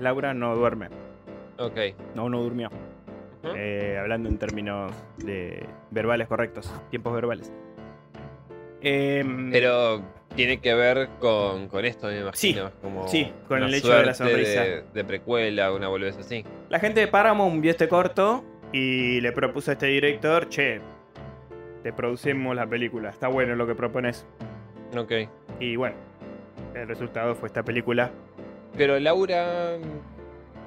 Laura 0.00 0.34
no 0.34 0.54
duerme. 0.54 0.88
Ok. 1.60 1.78
No, 2.14 2.28
no 2.28 2.42
durmió. 2.42 2.70
Eh, 3.54 3.96
hablando 4.00 4.28
en 4.28 4.38
términos 4.38 4.92
de 5.18 5.64
verbales 5.90 6.28
correctos, 6.28 6.72
tiempos 6.90 7.14
verbales. 7.14 7.52
Em, 8.82 9.50
Pero 9.50 10.02
tiene 10.34 10.60
que 10.60 10.74
ver 10.74 11.08
con, 11.18 11.68
con 11.68 11.84
esto, 11.84 12.06
me 12.06 12.20
imagino. 12.20 12.68
es 12.68 12.74
como 12.82 13.08
sí, 13.08 13.32
con 13.46 13.62
el 13.62 13.74
hecho 13.74 13.92
de 13.92 14.06
la 14.06 14.14
sonrisa. 14.14 14.62
De, 14.62 14.84
de 14.92 15.04
precuela, 15.04 15.72
una 15.72 15.88
boludez 15.88 16.16
así. 16.18 16.44
La 16.68 16.80
gente 16.80 17.00
de 17.00 17.08
Paramount 17.08 17.60
vio 17.60 17.70
este 17.70 17.88
corto 17.88 18.44
y 18.72 19.20
le 19.20 19.32
propuso 19.32 19.70
a 19.70 19.74
este 19.74 19.86
director, 19.86 20.48
che, 20.48 20.80
te 21.82 21.92
producimos 21.92 22.54
la 22.56 22.66
película, 22.66 23.10
está 23.10 23.28
bueno 23.28 23.54
lo 23.54 23.66
que 23.66 23.74
propones. 23.74 24.26
Ok. 24.96 25.12
Y 25.60 25.76
bueno, 25.76 25.96
el 26.74 26.88
resultado 26.88 27.34
fue 27.34 27.48
esta 27.48 27.62
película. 27.62 28.10
Pero 28.76 28.98
Laura. 28.98 29.78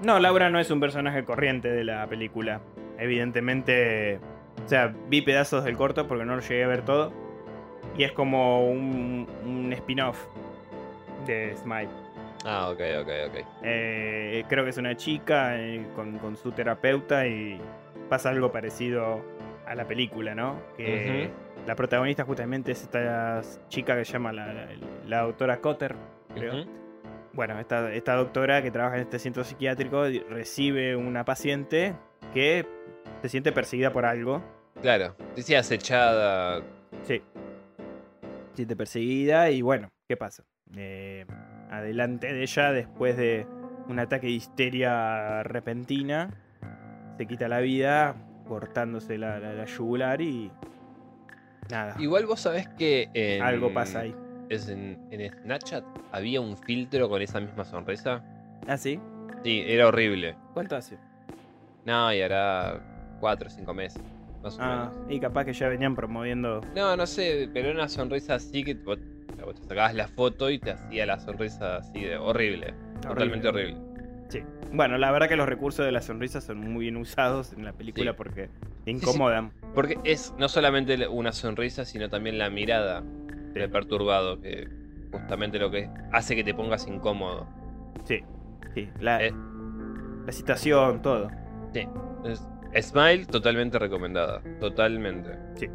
No, 0.04 0.20
Laura 0.20 0.50
no 0.50 0.60
es 0.60 0.70
un 0.72 0.80
personaje 0.80 1.24
corriente 1.24 1.70
de 1.72 1.84
la 1.84 2.06
película. 2.08 2.62
Evidentemente, 2.98 4.20
o 4.66 4.68
sea, 4.68 4.94
vi 5.08 5.22
pedazos 5.22 5.63
del 5.63 5.78
corto 5.78 6.08
porque 6.08 6.26
no 6.26 6.36
lo 6.36 6.42
llegué 6.42 6.63
a 6.63 6.68
ver 6.68 6.84
todo. 6.84 7.12
Y 7.98 8.04
es 8.04 8.12
como 8.12 8.68
un, 8.70 9.28
un 9.46 9.72
spin-off 9.74 10.26
de 11.26 11.56
Smile. 11.58 11.89
Ah, 12.46 12.70
ok, 12.70 12.80
ok, 13.02 13.10
ok. 13.30 13.46
Eh, 13.63 14.44
creo 14.50 14.63
que 14.66 14.72
es 14.72 14.78
una 14.78 14.98
chica 14.98 15.58
eh, 15.60 15.86
con, 15.96 16.18
con 16.18 16.36
su 16.36 16.52
terapeuta 16.52 17.26
y 17.28 17.60
pasa 18.10 18.30
algo 18.30 18.52
parecido 18.52 19.22
a 19.66 19.76
la 19.76 19.86
película, 19.88 20.36
¿no? 20.36 20.58
Que 20.76 21.30
la 21.66 21.76
protagonista 21.76 22.26
justamente 22.26 22.74
es 22.74 22.82
esta 22.82 23.42
chica 23.70 23.96
que 23.96 24.04
se 24.04 24.13
llama 24.13 24.34
la, 24.34 24.52
la- 24.52 24.68
la 25.08 25.22
doctora 25.22 25.58
Cotter, 25.62 25.96
creo. 26.36 26.66
Bueno, 27.34 27.60
esta, 27.60 27.91
esta 27.93 28.13
doctora 28.15 28.62
que 28.62 28.69
trabaja 28.72 28.96
en 28.98 29.02
este 29.04 29.17
centro 29.19 29.43
psiquiátrico 29.43 30.04
recibe 30.30 30.96
una 30.96 31.26
paciente 31.26 31.96
que 32.34 32.65
se 33.22 33.30
siente 33.30 33.52
perseguida 33.52 33.91
por 33.91 34.06
algo. 34.06 34.43
Claro. 34.82 35.15
Decía 35.36 35.60
acechada. 35.60 36.62
Sí. 37.04 37.22
Se 38.52 38.56
siente 38.58 38.76
perseguida 38.76 39.50
y 39.50 39.62
bueno, 39.63 39.89
¿qué 40.08 40.15
pasa? 40.15 40.43
Eh, 40.76 41.26
adelante 41.72 42.32
de 42.32 42.43
ella, 42.43 42.72
después 42.72 43.17
de 43.17 43.48
un 43.88 43.98
ataque 44.00 44.28
de 44.28 44.34
histeria 44.34 45.41
repentina, 45.43 46.30
se 47.17 47.26
quita 47.26 47.48
la 47.48 47.60
vida 47.60 48.15
cortándose 48.48 49.17
la, 49.17 49.39
la- 49.39 49.54
la 49.54 49.65
yugular 49.65 50.22
y... 50.22 50.52
Nada, 51.72 51.96
Igual 51.98 52.26
vos 52.26 52.41
sabés 52.41 52.67
que. 52.78 53.10
En, 53.13 53.41
algo 53.41 53.74
pasa 53.74 54.02
ahí. 54.02 54.13
En, 54.70 55.00
en 55.12 55.32
Snapchat 55.44 55.84
había 56.12 56.39
un 56.42 56.56
filtro 56.58 57.10
con 57.10 57.22
esa 57.22 57.39
misma 57.39 57.66
sonrisa. 57.66 58.24
¿Ah, 58.68 58.78
sí? 58.78 59.00
Sí, 59.44 59.63
era 59.66 59.88
horrible. 59.88 60.36
¿Cuánto 60.54 60.76
hace? 60.76 60.98
No, 61.86 62.13
y 62.13 62.22
hará 62.22 63.18
4 63.20 63.48
o 63.48 63.50
5 63.50 63.74
meses. 63.74 64.02
Más 64.42 64.58
o 64.58 64.62
Ah, 64.62 64.92
menos. 64.94 65.12
y 65.12 65.20
capaz 65.20 65.46
que 65.46 65.54
ya 65.54 65.68
venían 65.70 65.96
promoviendo... 65.96 66.62
No, 66.76 66.96
no 66.96 67.06
sé, 67.08 67.50
pero 67.54 67.70
era 67.70 67.76
una 67.80 67.89
sonrisa 67.89 68.36
así 68.36 68.63
que 68.63 68.74
vos, 68.76 69.00
vos 69.44 69.56
te 69.56 69.68
sacabas 69.68 69.96
la 69.96 70.08
foto 70.08 70.50
y 70.50 70.60
te 70.60 70.72
hacía 70.72 71.06
la 71.06 71.20
sonrisa 71.20 71.78
así 71.78 72.02
de 72.04 72.18
horrible. 72.18 72.74
Totalmente 73.02 73.48
horrible. 73.48 73.78
Sí. 74.30 74.39
Bueno, 74.72 74.98
la 74.98 75.12
verdad 75.12 75.28
que 75.30 75.36
los 75.36 75.48
recursos 75.48 75.86
de 75.86 75.92
la 75.92 76.02
sonrisa 76.02 76.42
son 76.42 76.58
muy 76.60 76.86
bien 76.86 76.98
usados 76.98 77.54
en 77.54 77.63
la 77.66 77.74
película 77.74 78.12
Sí. 78.12 78.18
porque 78.18 78.48
te 78.48 78.92
sí. 78.92 78.92
incomodan. 78.92 79.52
Porque 79.76 79.98
es 80.04 80.34
no 80.38 80.48
solamente 80.50 81.08
una 81.08 81.32
sonrisa, 81.32 81.86
sino 81.86 82.10
también 82.10 82.38
la 82.38 82.50
mirada 82.50 83.04
de 83.60 83.70
perturbado, 83.70 84.39
que 84.42 84.68
justamente 85.12 85.60
lo 85.60 85.70
que 85.72 85.89
hace 86.12 86.36
que 86.36 86.44
te 86.44 86.54
pongas 86.54 86.88
incómodo. 86.88 87.48
Sí, 88.06 88.22
sí. 88.74 88.89
La, 89.00 89.24
Eh. 89.24 89.32
la 90.26 90.32
citación, 90.32 91.02
todo. 91.02 91.30
Es- 92.24 92.48
Smile, 92.82 93.26
totalmente 93.28 93.78
recomendada. 93.78 94.42
Totalmente. 94.60 95.30
Sí, 95.56 95.68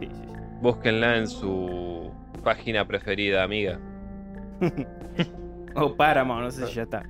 sí, 0.00 0.08
sí. 0.12 0.28
Búsquenla 0.60 1.16
en 1.16 1.26
su 1.26 2.12
página 2.44 2.86
preferida, 2.86 3.42
amiga. 3.42 3.80
O 5.78 5.94
Paramount, 5.94 6.42
no 6.44 6.50
sé 6.50 6.66
si 6.68 6.74
ya 6.74 6.84
está. 6.84 7.02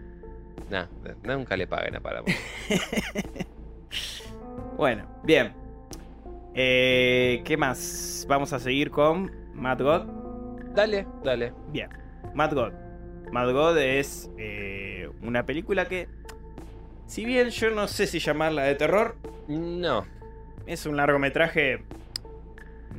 Nah, 0.70 0.86
nunca 1.22 1.56
le 1.56 1.66
paguen 1.68 1.94
a 1.96 2.00
Paramount. 2.00 2.34
Bueno, 4.76 5.06
bien. 5.22 5.52
Eh, 6.54 7.42
¿Qué 7.44 7.56
más? 7.56 8.26
Vamos 8.28 8.52
a 8.52 8.58
seguir 8.58 8.90
con 8.90 9.30
Mad 9.56 9.80
God. 9.80 10.02
dale, 10.74 11.06
dale. 11.24 11.52
Bien, 11.72 11.88
Mad 12.34 12.52
God. 12.54 12.72
Mad 13.32 13.52
God 13.52 13.78
es 13.78 14.30
eh, 14.38 15.08
una 15.22 15.44
película 15.46 15.86
que, 15.88 16.08
si 17.06 17.24
bien 17.24 17.48
yo 17.50 17.70
no 17.70 17.88
sé 17.88 18.06
si 18.06 18.18
llamarla 18.18 18.64
de 18.64 18.74
terror, 18.74 19.16
No. 19.48 20.04
es 20.66 20.86
un 20.86 20.96
largometraje 20.96 21.82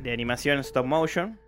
de 0.02 0.12
animación 0.12 0.58
stop 0.60 0.84
motion. 0.86 1.38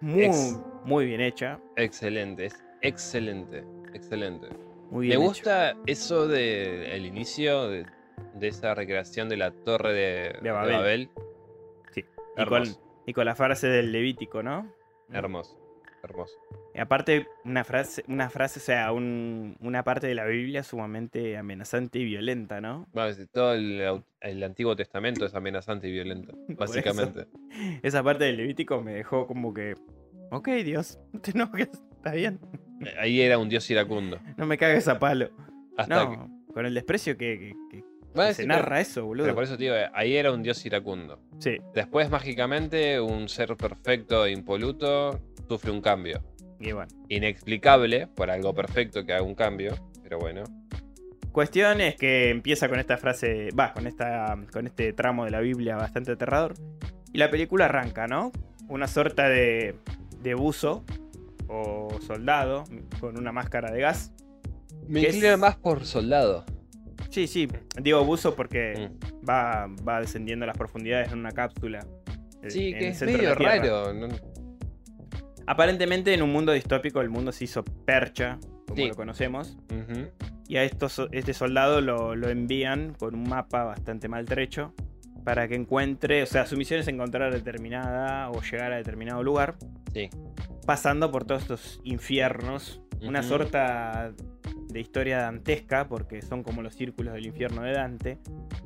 Muy, 0.00 0.24
Ex- 0.24 0.58
muy 0.84 1.06
bien 1.06 1.20
hecha. 1.20 1.58
Excelente, 1.76 2.46
es 2.46 2.64
excelente. 2.82 3.64
Excelente. 3.94 4.48
Muy 4.90 5.08
Me 5.08 5.16
bien 5.16 5.26
gusta 5.26 5.74
eso 5.86 6.28
del 6.28 6.84
el 6.84 7.06
inicio 7.06 7.68
de, 7.68 7.86
de 8.34 8.48
esa 8.48 8.74
recreación 8.74 9.28
de 9.28 9.36
la 9.36 9.50
torre 9.52 9.92
de, 9.94 10.38
De 10.42 10.50
Babel. 10.50 11.10
Sí. 11.92 12.00
Y 12.00 12.44
con, 12.44 12.62
Hermoso. 12.62 12.80
Y 13.06 13.12
con 13.12 13.24
la 13.24 13.34
frase 13.34 13.68
del 13.68 13.92
Levítico, 13.92 14.42
¿no? 14.42 14.70
Hermoso. 15.10 15.58
Hermoso. 16.02 16.34
Y 16.74 16.78
aparte, 16.78 17.26
una 17.44 17.64
frase, 17.64 18.04
una 18.06 18.28
frase, 18.30 18.60
o 18.60 18.62
sea, 18.62 18.92
un- 18.92 19.56
una 19.60 19.82
parte 19.82 20.06
de 20.06 20.14
la 20.14 20.24
Biblia 20.24 20.62
sumamente 20.62 21.36
amenazante 21.36 21.98
y 21.98 22.04
violenta, 22.04 22.60
¿no? 22.60 22.86
Bueno, 22.92 23.16
todo 23.32 23.54
el, 23.54 24.42
Antiguo 24.44 24.76
Testamento 24.76 25.24
es 25.26 25.34
amenazante 25.34 25.88
y 25.88 25.92
violento, 25.92 26.32
eso. 26.48 26.56
básicamente. 26.58 27.26
Esa 27.82 28.02
parte 28.04 28.24
del 28.24 28.36
Levítico 28.36 28.80
me 28.82 28.92
dejó 28.94 29.26
como 29.26 29.52
que. 29.54 29.74
Ok, 30.30 30.48
Dios, 30.64 30.98
no 31.12 31.20
te 31.20 31.30
enojes, 31.32 31.70
está 31.96 32.12
bien. 32.12 32.38
Ahí 33.00 33.20
era 33.20 33.38
un 33.38 33.48
dios 33.48 33.68
iracundo. 33.70 34.20
No 34.36 34.46
me 34.46 34.58
cagues 34.58 34.86
a 34.88 34.98
palo. 34.98 35.30
Hasta 35.76 36.04
no, 36.04 36.10
que- 36.10 36.52
con 36.52 36.66
el 36.66 36.74
desprecio 36.74 37.16
que- 37.16 37.54
Bueno, 38.16 38.28
que 38.30 38.34
sí, 38.34 38.42
se 38.42 38.48
pero- 38.48 38.58
narra 38.60 38.80
eso, 38.80 39.04
boludo. 39.04 39.24
Pero 39.26 39.34
por 39.34 39.44
eso 39.44 39.56
te 39.56 39.64
digo, 39.64 39.74
ahí 39.94 40.16
era 40.16 40.32
un 40.32 40.42
dios 40.42 40.64
iracundo. 40.66 41.20
Sí, 41.38 41.56
Después, 41.74 42.10
mágicamente, 42.10 42.98
un 43.00 43.28
ser 43.28 43.56
perfecto 43.56 44.26
e 44.26 44.32
impoluto 44.32 45.20
sufre 45.48 45.70
un 45.70 45.80
cambio. 45.80 46.22
y 46.58 46.72
bueno. 46.72 46.90
Inexplicable 47.08 48.06
por 48.08 48.30
algo 48.30 48.54
perfecto 48.54 49.04
que 49.04 49.12
haga 49.12 49.22
un 49.22 49.34
cambio, 49.34 49.74
pero 50.02 50.18
bueno. 50.18 50.42
Cuestión 51.30 51.82
es 51.82 51.96
que 51.96 52.30
empieza 52.30 52.66
con 52.68 52.78
esta 52.78 52.96
frase, 52.96 53.50
va, 53.50 53.74
con 53.74 53.86
esta 53.86 54.34
con 54.50 54.66
este 54.66 54.94
tramo 54.94 55.26
de 55.26 55.30
la 55.30 55.40
Biblia 55.40 55.76
bastante 55.76 56.12
aterrador. 56.12 56.54
Y 57.12 57.18
la 57.18 57.30
película 57.30 57.66
arranca, 57.66 58.06
¿no? 58.06 58.32
Una 58.68 58.88
sorta 58.88 59.28
de, 59.28 59.74
de 60.22 60.34
buzo 60.34 60.82
o 61.48 61.88
soldado 62.00 62.64
con 63.00 63.18
una 63.18 63.32
máscara 63.32 63.70
de 63.70 63.80
gas. 63.82 64.12
Me 64.88 65.00
¿Qué 65.02 65.06
inclino 65.08 65.34
es? 65.34 65.38
más 65.38 65.56
por 65.56 65.84
soldado. 65.84 66.44
Sí, 67.10 67.26
sí, 67.26 67.48
digo 67.80 68.04
buzo 68.04 68.34
porque 68.34 68.90
Mm. 68.90 69.26
va, 69.28 69.66
va 69.86 70.00
descendiendo 70.00 70.44
a 70.44 70.48
las 70.48 70.56
profundidades 70.58 71.12
en 71.12 71.18
una 71.20 71.32
cápsula. 71.32 71.86
eh, 72.42 72.50
Sí, 72.50 72.66
en 72.68 72.78
que 72.78 72.86
el 72.88 72.92
es 72.92 73.02
medio 73.02 73.34
raro. 73.34 73.92
¿no? 73.94 74.08
Aparentemente 75.46 76.12
en 76.12 76.22
un 76.22 76.32
mundo 76.32 76.52
distópico 76.52 77.00
el 77.00 77.08
mundo 77.10 77.32
se 77.32 77.44
hizo 77.44 77.64
percha, 77.64 78.38
como 78.66 78.76
Sí. 78.82 78.88
lo 78.88 78.94
conocemos. 78.94 79.56
Y 80.48 80.56
a 80.56 80.62
estos, 80.64 81.02
este 81.12 81.34
soldado 81.34 81.80
lo, 81.80 82.14
lo 82.16 82.28
envían 82.28 82.94
con 82.94 83.14
un 83.14 83.28
mapa 83.28 83.64
bastante 83.64 84.08
maltrecho 84.08 84.74
para 85.24 85.48
que 85.48 85.54
encuentre, 85.56 86.22
o 86.22 86.26
sea, 86.26 86.46
su 86.46 86.56
misión 86.56 86.80
es 86.80 86.88
encontrar 86.88 87.32
determinada 87.32 88.30
o 88.30 88.40
llegar 88.42 88.72
a 88.72 88.76
determinado 88.76 89.22
lugar, 89.24 89.56
Sí. 89.92 90.08
pasando 90.66 91.10
por 91.10 91.24
todos 91.24 91.42
estos 91.42 91.80
infiernos, 91.84 92.80
una 93.02 93.22
sorta 93.22 94.12
de 94.68 94.80
historia 94.80 95.18
dantesca, 95.18 95.88
porque 95.88 96.22
son 96.22 96.42
como 96.42 96.62
los 96.62 96.74
círculos 96.74 97.14
del 97.14 97.26
infierno 97.26 97.62
de 97.62 97.72
Dante. 97.72 98.18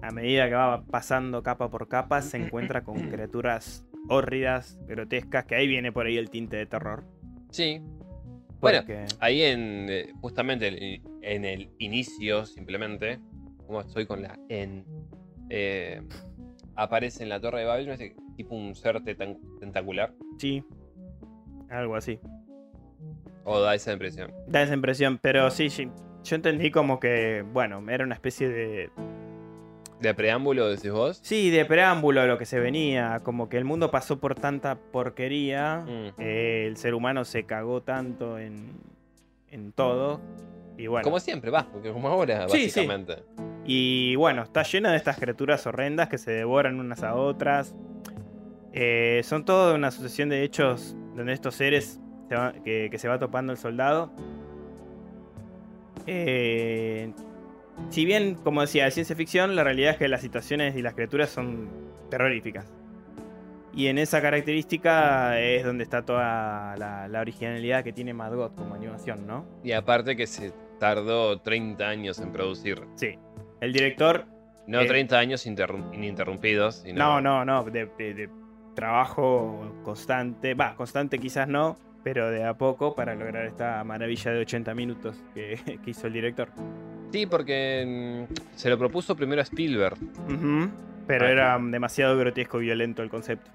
A 0.03 0.11
medida 0.11 0.49
que 0.49 0.55
va 0.55 0.83
pasando 0.85 1.43
capa 1.43 1.71
por 1.71 1.89
capa, 1.89 2.23
se 2.23 2.37
encuentra 2.37 2.83
con 2.83 2.95
criaturas 3.11 3.87
hórridas, 4.09 4.79
grotescas, 4.87 5.45
que 5.45 5.55
ahí 5.55 5.67
viene 5.67 5.93
por 5.93 6.07
ahí 6.07 6.17
el 6.17 6.31
tinte 6.31 6.57
de 6.57 6.67
terror. 6.67 7.05
Sí. 7.51 7.81
Bueno, 8.61 8.83
ahí 9.21 9.43
en 9.43 9.87
eh, 9.89 10.13
justamente 10.21 11.01
en 11.23 11.45
el 11.45 11.71
inicio, 11.79 12.45
simplemente, 12.45 13.19
como 13.67 13.81
estoy 13.81 14.05
con 14.05 14.21
la 14.21 14.39
en, 14.51 14.85
eh, 15.49 16.03
aparece 16.75 17.23
en 17.23 17.31
la 17.31 17.41
torre 17.41 17.61
de 17.61 17.65
Babel, 17.65 17.89
no 17.89 17.97
sé, 17.97 18.15
tipo 18.37 18.55
un 18.55 18.75
ser 18.75 19.03
tentacular. 19.03 20.13
sí, 20.39 20.63
algo 21.71 21.95
así. 21.95 22.19
O 23.45 23.61
da 23.61 23.75
esa 23.75 23.93
impresión. 23.93 24.33
Da 24.47 24.63
esa 24.63 24.75
impresión, 24.75 25.19
pero 25.19 25.51
sí. 25.51 25.69
Yo 26.23 26.37
entendí 26.37 26.71
como 26.71 27.01
que, 27.01 27.45
bueno, 27.53 27.83
era 27.91 28.05
una 28.05 28.15
especie 28.15 28.49
de. 28.49 28.91
De 30.01 30.15
preámbulo, 30.15 30.69
decís 30.69 30.91
vos. 30.91 31.21
Sí, 31.23 31.51
de 31.51 31.65
preámbulo 31.67 32.23
a 32.23 32.27
lo 32.27 32.39
que 32.39 32.47
se 32.47 32.59
venía. 32.59 33.21
Como 33.23 33.49
que 33.49 33.59
el 33.59 33.65
mundo 33.65 33.91
pasó 33.91 34.19
por 34.19 34.35
tanta 34.35 34.77
porquería. 34.77 35.85
Mm. 35.87 36.21
eh, 36.21 36.65
el 36.67 36.77
ser 36.77 36.95
humano 36.95 37.25
se 37.25 37.45
cagó 37.45 37.83
tanto 37.83 38.39
en, 38.39 38.73
en 39.51 39.73
todo. 39.73 40.21
Y 40.79 40.87
bueno. 40.87 41.05
Como 41.05 41.21
siempre, 41.21 41.51
va, 41.51 41.67
porque 41.71 41.93
como 41.93 42.09
ahora, 42.09 42.49
Sí, 42.49 42.59
sí. 42.71 42.81
básicamente. 42.81 43.23
Y 43.67 44.17
bueno, 44.17 44.43
está 44.43 44.63
llena 44.63 44.91
de 44.91 44.97
estas 44.97 45.19
criaturas 45.19 45.67
horrendas 45.67 46.09
que 46.09 46.17
se 46.17 46.31
devoran 46.31 46.81
unas 46.81 47.03
a 47.03 47.15
otras. 47.15 47.75
Eh, 48.73 49.21
son 49.25 49.45
toda 49.45 49.75
una 49.75 49.91
sucesión 49.91 50.29
de 50.29 50.45
hechos 50.45 50.97
donde 51.15 51.33
estos 51.35 51.57
seres 51.57 52.01
se 52.31 52.37
va- 52.37 52.53
que, 52.65 52.87
que 52.93 52.97
se 52.99 53.09
va 53.09 53.19
topando 53.19 53.51
el 53.53 53.59
soldado. 53.59 54.09
Eh, 56.07 57.13
si 57.89 58.05
bien, 58.05 58.37
como 58.37 58.61
decía, 58.61 58.85
de 58.85 58.93
ciencia 58.93 59.17
ficción, 59.17 59.57
la 59.57 59.65
realidad 59.65 59.93
es 59.93 59.97
que 59.99 60.07
las 60.09 60.21
situaciones 60.21 60.77
y 60.77 60.83
las 60.83 60.95
criaturas 60.95 61.29
son 61.31 61.69
terroríficas. 62.09 62.73
Y 63.75 63.87
en 63.89 63.99
esa 63.99 64.21
característica 64.23 65.41
es 65.41 65.65
donde 65.65 65.83
está 65.85 66.03
toda 66.05 66.77
la, 66.77 67.09
la 67.09 67.21
originalidad 67.21 67.83
que 67.83 67.93
tiene 67.93 68.13
Mad 68.15 68.35
God 68.35 68.53
como 68.57 68.75
animación, 68.75 69.27
¿no? 69.27 69.45
Y 69.65 69.73
aparte 69.73 70.17
que 70.17 70.27
se 70.27 70.53
tardó 70.79 71.41
30 71.41 71.89
años 71.89 72.21
en 72.21 72.33
producir. 72.33 72.83
Sí. 72.95 73.19
El 73.61 73.73
director 73.73 74.25
No 74.69 74.81
Eh, 74.83 74.87
30 74.87 75.19
años 75.19 75.47
interrum- 75.47 75.93
ininterrumpidos, 75.95 76.77
sino... 76.77 76.99
No, 76.99 77.21
no, 77.21 77.45
no, 77.45 77.65
de, 77.65 77.87
de- 77.99 78.15
de 78.15 78.31
trabajo 78.75 79.73
constante, 79.85 80.55
va, 80.55 80.75
constante 80.77 81.19
quizás 81.19 81.47
no, 81.49 81.77
pero 82.03 82.31
de 82.31 82.45
a 82.45 82.55
poco 82.55 82.95
para 82.95 83.15
lograr 83.15 83.45
esta 83.47 83.83
maravilla 83.85 84.31
de 84.33 84.41
80 84.41 84.75
minutos 84.75 85.17
que, 85.35 85.59
que 85.85 85.91
hizo 85.91 86.07
el 86.07 86.13
director. 86.13 86.49
Sí, 87.13 87.27
porque 87.27 88.27
mm, 88.29 88.35
se 88.57 88.71
lo 88.71 88.79
propuso 88.79 89.17
primero 89.17 89.41
a 89.41 89.45
Spielberg 89.45 89.97
Pero 91.07 91.27
Ah, 91.27 91.31
era 91.31 91.59
demasiado 91.61 92.17
grotesco 92.17 92.61
y 92.61 92.67
violento 92.67 93.03
el 93.03 93.11
concepto 93.11 93.51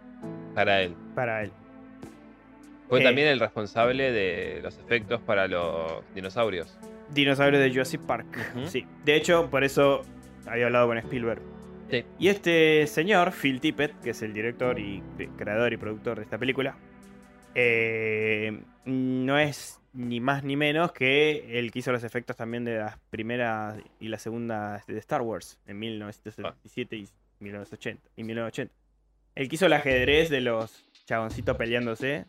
para 0.53 0.81
él. 0.81 0.93
para 1.15 1.43
él. 1.43 1.51
Fue 2.89 2.99
Eh. 3.01 3.03
también 3.03 3.27
el 3.29 3.39
responsable 3.39 4.11
de 4.11 4.59
los 4.61 4.77
efectos 4.77 5.19
para 5.21 5.47
los 5.47 6.03
dinosaurios. 6.13 6.77
Dinosaurios 7.13 7.61
de 7.63 7.69
Jurassic 7.71 8.01
Park. 8.01 8.25
Sí, 8.67 8.85
de 9.05 9.15
hecho, 9.15 9.49
por 9.49 9.63
eso 9.63 10.01
había 10.45 10.65
hablado 10.67 10.87
con 10.87 10.97
Spielberg. 10.97 11.41
Sí. 11.89 12.03
Y 12.19 12.27
este 12.29 12.85
señor, 12.87 13.31
Phil 13.31 13.59
Tippett, 13.61 13.99
que 14.01 14.09
es 14.11 14.21
el 14.21 14.33
director 14.33 14.77
y 14.79 15.01
cre- 15.17 15.29
creador 15.37 15.71
y 15.73 15.77
productor 15.77 16.17
de 16.17 16.23
esta 16.23 16.37
película, 16.37 16.75
eh, 17.55 18.61
no 18.85 19.39
es 19.39 19.79
ni 19.93 20.19
más 20.19 20.43
ni 20.43 20.57
menos 20.57 20.91
que 20.91 21.57
el 21.57 21.71
que 21.71 21.79
hizo 21.79 21.91
los 21.91 22.03
efectos 22.03 22.35
también 22.35 22.65
de 22.65 22.77
las 22.77 22.99
primeras 23.09 23.79
y 23.99 24.09
la 24.09 24.19
segunda 24.19 24.83
de 24.85 24.99
Star 24.99 25.21
Wars 25.21 25.57
en 25.65 25.79
1977 25.79 26.97
y 26.97 27.07
1980. 27.39 28.09
Y 28.17 28.23
1980. 28.23 28.73
El 29.35 29.49
que 29.49 29.55
hizo 29.55 29.65
el 29.65 29.73
ajedrez 29.73 30.29
de 30.29 30.41
los 30.41 30.83
chaboncitos 31.05 31.55
peleándose 31.55 32.25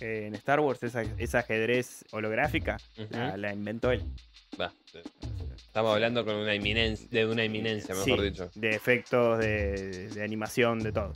eh, 0.00 0.24
en 0.26 0.34
Star 0.34 0.60
Wars, 0.60 0.82
esa, 0.82 1.02
esa 1.18 1.40
ajedrez 1.40 2.04
holográfica, 2.10 2.78
la, 3.10 3.36
la 3.36 3.52
inventó 3.52 3.92
él. 3.92 4.02
Estamos 5.54 5.94
hablando 5.94 6.24
con 6.24 6.34
una 6.34 6.54
eminencia, 6.54 7.06
de 7.10 7.26
una 7.26 7.44
eminencia, 7.44 7.94
mejor 7.94 8.18
Sí, 8.18 8.24
dicho. 8.24 8.50
De 8.54 8.70
efectos, 8.70 9.38
de, 9.38 10.08
de 10.08 10.24
animación, 10.24 10.80
de 10.80 10.92
todo. 10.92 11.12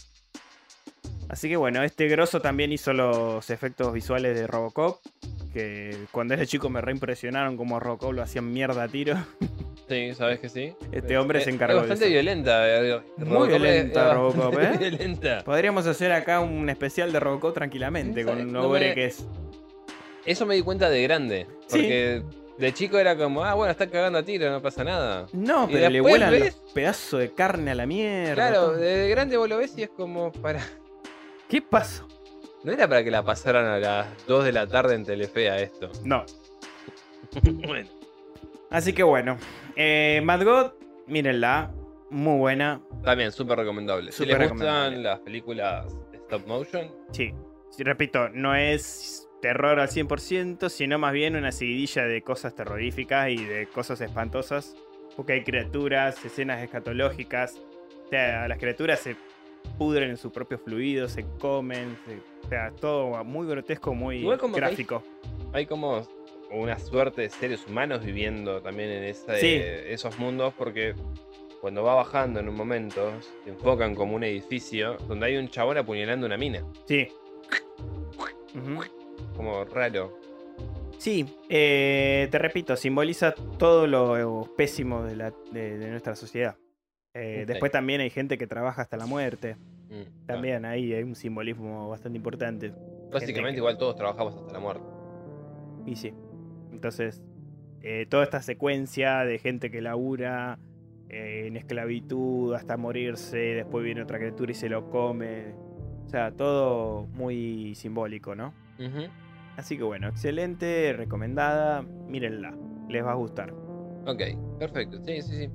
Así 1.29 1.49
que 1.49 1.57
bueno, 1.57 1.83
este 1.83 2.07
grosso 2.09 2.41
también 2.41 2.73
hizo 2.73 2.93
los 2.93 3.49
efectos 3.51 3.93
visuales 3.93 4.39
de 4.39 4.47
Robocop. 4.47 5.01
Que 5.53 5.97
cuando 6.11 6.35
era 6.35 6.45
chico 6.47 6.69
me 6.69 6.81
reimpresionaron 6.81 7.57
como 7.57 7.79
Robocop 7.79 8.13
lo 8.13 8.23
hacían 8.23 8.53
mierda 8.53 8.85
a 8.85 8.89
tiro. 8.89 9.17
Sí, 9.87 10.15
sabes 10.15 10.39
que 10.41 10.49
sí. 10.49 10.73
Este 10.93 11.19
hombre 11.19 11.43
se 11.43 11.51
encargó 11.51 11.77
Es 11.77 11.83
de 11.83 11.89
bastante 11.91 12.05
eso. 12.07 12.13
violenta. 12.15 12.67
eh, 12.81 13.01
Muy 13.19 13.27
Robocop 13.29 13.51
es- 13.51 13.61
violenta 13.61 14.09
es 14.09 14.15
Robocop, 14.15 14.59
¿eh? 14.59 14.77
violenta. 14.79 15.45
Podríamos 15.45 15.87
hacer 15.87 16.11
acá 16.11 16.41
un 16.41 16.71
especial 16.71 17.13
de 17.13 17.21
Robocop 17.21 17.53
tranquilamente, 17.53 18.25
con 18.25 18.41
un 18.41 18.51
no 18.51 18.63
hombre 18.65 18.89
me- 18.89 18.95
que 18.95 19.05
es. 19.05 19.27
Eso 20.25 20.47
me 20.47 20.55
di 20.55 20.63
cuenta 20.63 20.89
de 20.89 21.03
grande. 21.03 21.47
Sí. 21.67 21.77
Porque 21.81 22.23
de 22.57 22.73
chico 22.73 22.99
era 22.99 23.15
como, 23.15 23.45
ah, 23.45 23.53
bueno, 23.53 23.73
está 23.73 23.87
cagando 23.91 24.19
a 24.21 24.23
tiro, 24.23 24.51
no 24.51 24.63
pasa 24.63 24.85
nada. 24.85 25.27
No, 25.35 25.69
Y 25.69 25.75
pero 25.75 25.91
le 25.91 26.01
vuelan 26.01 26.31
ves- 26.31 26.57
los 26.63 26.73
pedazos 26.73 27.21
de 27.21 27.35
carne 27.35 27.73
a 27.73 27.75
la 27.75 27.85
mierda. 27.85 28.35
Claro, 28.37 28.61
todo. 28.69 28.77
de 28.77 29.11
grande 29.11 29.37
vos 29.37 29.51
lo 29.51 29.59
ves 29.59 29.75
y 29.77 29.83
es 29.83 29.91
como 29.91 30.33
para. 30.33 30.63
¿Qué 31.55 31.63
pasó? 31.63 32.09
No 32.65 32.73
era 32.73 32.89
para 32.89 33.05
que 33.05 33.13
la 33.13 33.23
pasaran 33.25 33.65
a 33.65 33.79
las 33.79 34.27
2 34.27 34.45
de 34.47 34.51
la 34.51 34.67
tarde 34.67 34.97
en 34.97 35.05
Telefea 35.05 35.61
esto. 35.61 35.89
No. 36.03 36.25
bueno. 37.65 37.89
Así 38.71 38.93
que 38.93 39.05
bueno. 39.05 39.39
Eh, 39.77 40.21
Mad 40.25 40.43
God, 40.43 40.73
mírenla. 41.07 41.73
Muy 42.11 42.39
buena. 42.39 42.81
También, 43.05 43.31
súper 43.31 43.59
recomendable. 43.59 44.11
si 44.11 44.17
Súper 44.17 44.31
les 44.31 44.39
recomendable. 44.41 44.97
gustan 44.97 45.03
las 45.05 45.21
películas 45.21 45.95
de 46.11 46.17
stop 46.17 46.45
motion, 46.49 46.91
Sí, 47.13 47.33
sí, 47.71 47.85
repito, 47.85 48.31
no 48.31 48.57
es 48.57 49.29
terror 49.41 49.79
al 49.79 49.87
100%, 49.89 50.69
sino 50.69 50.99
más 50.99 51.13
bien 51.13 51.37
una 51.37 51.53
seguidilla 51.53 52.03
de 52.03 52.21
cosas 52.23 52.57
terroríficas 52.57 53.29
y 53.29 53.45
de 53.45 53.69
cosas 53.69 54.01
espantosas. 54.01 54.75
Porque 55.15 55.35
hay 55.35 55.45
criaturas, 55.45 56.17
escenas 56.25 56.61
escatológicas. 56.65 57.61
O 58.07 58.09
sea, 58.09 58.49
las 58.49 58.59
criaturas 58.59 58.99
se 58.99 59.15
pudren 59.79 60.11
en 60.11 60.17
sus 60.17 60.33
propios 60.33 60.61
fluidos, 60.63 61.13
se 61.13 61.25
comen. 61.39 61.97
se- 62.07 62.21
o 62.47 62.49
sea, 62.49 62.71
todo 62.73 63.25
muy 63.25 63.47
grotesco, 63.47 63.95
muy 63.95 64.23
como 64.39 64.55
hay- 64.57 64.61
gráfico. 64.61 65.03
hay 65.53 65.67
como 65.67 66.03
una 66.51 66.79
suerte 66.79 67.23
de 67.23 67.31
seres 67.31 67.67
humanos 67.67 68.05
viviendo 68.05 68.61
también 68.63 68.91
en 68.91 69.05
esa- 69.05 69.37
Sí. 69.39 69.55
esos 69.61 70.19
mundos 70.19 70.53
porque 70.57 70.95
cuando 71.61 71.83
va 71.83 71.95
bajando 71.95 72.41
en 72.41 72.49
un 72.49 72.55
momento 72.55 73.11
se 73.45 73.51
enfocan 73.51 73.95
como 73.95 74.15
un 74.15 74.25
edificio 74.25 74.97
donde 75.09 75.27
hay 75.27 75.37
un 75.39 75.49
chabón 75.49 75.79
apuñalando 75.79 76.27
una 76.27 76.37
mina. 76.37 76.63
Sí. 76.87 77.09
Como 79.37 79.65
raro. 79.65 80.19
Sí, 80.99 81.27
eh, 81.49 82.29
te 82.31 82.39
repito, 82.39 82.77
simboliza 82.77 83.35
todo 83.59 83.87
lo 83.87 84.49
pésimo 84.57 85.03
de, 85.03 85.17
la- 85.17 85.35
de- 85.51 85.77
de 85.79 85.91
nuestra 85.91 86.15
sociedad. 86.15 86.57
Eh. 87.15 87.45
Después 87.47 87.71
también 87.73 88.01
hay 88.01 88.11
gente 88.11 88.37
que 88.39 88.47
trabaja 88.47 88.83
hasta 88.83 88.97
la 88.97 89.07
muerte. 89.07 89.57
Mm, 89.89 90.27
También 90.27 90.65
ahí 90.65 90.93
hay 90.93 91.03
un 91.03 91.15
simbolismo 91.15 91.89
bastante 91.89 92.17
importante. 92.17 92.73
Básicamente 93.13 93.53
que- 93.53 93.59
igual 93.59 93.79
todos 93.79 93.95
trabajamos 93.97 94.35
hasta 94.37 94.53
la 94.53 94.59
muerte. 94.61 94.85
Y 95.87 95.97
sí. 95.97 96.13
Entonces, 96.73 97.23
eh, 97.83 98.07
toda 98.09 98.25
esta 98.25 98.43
secuencia 98.43 99.25
de 99.25 99.39
gente 99.39 99.71
que 99.71 99.81
labura 99.81 100.59
eh, 101.11 101.45
en 101.47 101.57
esclavitud 101.57 102.55
hasta 102.55 102.77
morirse, 102.77 103.37
después 103.37 103.85
viene 103.85 104.03
otra 104.03 104.19
criatura 104.19 104.51
y 104.51 104.55
se 104.55 104.69
lo 104.69 104.91
come. 104.91 105.55
O 106.05 106.09
sea, 106.09 106.33
todo 106.33 107.07
muy 107.09 107.75
simbólico, 107.77 108.35
¿no? 108.35 108.53
Así 109.57 109.77
que 109.77 109.85
bueno, 109.85 110.09
excelente, 110.09 110.93
recomendada, 110.97 111.83
mírenla, 111.83 112.57
les 112.89 113.05
va 113.05 113.13
a 113.13 113.15
gustar. 113.15 113.53
Ok, 114.07 114.23
perfecto. 114.59 114.99
Sí, 115.05 115.23
sí, 115.23 115.37
sí. 115.47 115.51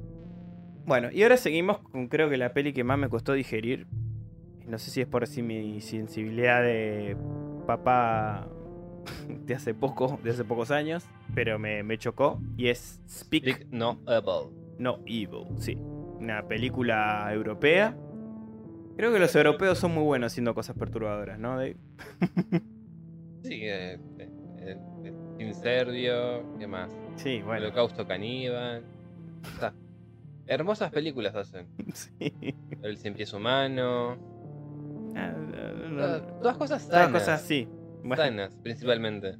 Bueno, 0.89 1.09
y 1.11 1.21
ahora 1.21 1.37
seguimos 1.37 1.77
con 1.77 2.07
creo 2.07 2.31
que 2.31 2.37
la 2.37 2.51
peli 2.51 2.73
que 2.73 2.83
más 2.83 2.97
me 2.97 3.09
costó 3.09 3.33
digerir. 3.33 3.85
No 4.65 4.79
sé 4.79 4.89
si 4.89 5.01
es 5.01 5.07
por 5.07 5.27
si 5.27 5.43
mi 5.43 5.81
sensibilidad 5.81 6.63
de 6.63 7.15
papá 7.67 8.49
de 9.45 9.53
hace 9.53 9.75
poco, 9.75 10.19
de 10.23 10.31
hace 10.31 10.43
pocos 10.43 10.71
años, 10.71 11.05
pero 11.35 11.59
me, 11.59 11.83
me 11.83 11.99
chocó. 11.99 12.41
Y 12.57 12.69
es 12.69 12.99
Speak 13.07 13.67
No 13.69 13.99
Apple. 14.07 14.49
No 14.79 14.97
Evil, 15.05 15.45
sí. 15.59 15.75
Una 15.75 16.47
película 16.47 17.29
europea. 17.31 17.95
Creo 18.97 19.13
que 19.13 19.19
los 19.19 19.35
europeos 19.35 19.77
son 19.77 19.93
muy 19.93 20.03
buenos 20.03 20.33
haciendo 20.33 20.55
cosas 20.55 20.75
perturbadoras, 20.75 21.37
¿no? 21.37 21.55
Dave? 21.55 21.77
Sí, 23.43 23.61
eh, 23.61 23.99
eh, 24.17 24.77
eh, 25.05 25.13
Incendio, 25.37 26.57
¿qué 26.57 26.67
más? 26.67 26.91
Sí, 27.15 27.41
bueno. 27.43 27.67
Holocausto 27.67 28.05
Caníbal. 28.05 28.83
O 29.55 29.59
sea, 29.59 29.73
hermosas 30.49 30.91
películas 30.91 31.35
hacen. 31.35 31.67
Sí. 31.93 32.33
El 32.83 32.97
Cien 32.97 33.13
Pies 33.13 33.33
Humano. 33.33 34.17
Ah, 35.15 35.31
no, 35.31 35.89
no, 35.89 35.95
Todas, 35.97 36.21
no. 36.21 36.27
todas 36.39 36.57
cosas 36.57 36.85
Todas 36.87 37.05
sanas. 37.05 37.21
cosas 37.21 37.43
así. 37.43 37.67
Bueno, 38.03 38.15
Sanas, 38.23 38.55
principalmente. 38.63 39.35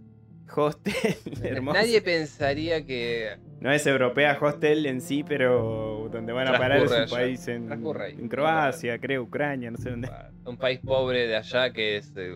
Hostel, 0.56 0.94
hermoso. 1.44 1.78
Nadie 1.78 2.02
pensaría 2.02 2.84
que 2.86 3.38
No 3.62 3.72
es 3.72 3.86
europea 3.86 4.36
Hostel 4.42 4.86
en 4.88 5.00
sí, 5.00 5.24
pero 5.24 6.10
donde 6.12 6.34
van 6.34 6.48
a 6.48 6.58
parar 6.58 6.80
es 6.84 6.90
un 6.92 6.98
allá. 6.98 7.08
país 7.16 7.48
en, 7.48 7.72
en 7.72 8.28
Croacia, 8.30 8.98
creo, 9.00 9.22
Ucrania, 9.24 9.70
no 9.70 9.78
sé 9.78 9.92
dónde. 9.92 10.10
un 10.46 10.58
país 10.58 10.80
pobre 10.84 11.28
de 11.28 11.36
allá 11.36 11.72
que 11.72 11.98
es, 11.98 12.12
eh, 12.18 12.36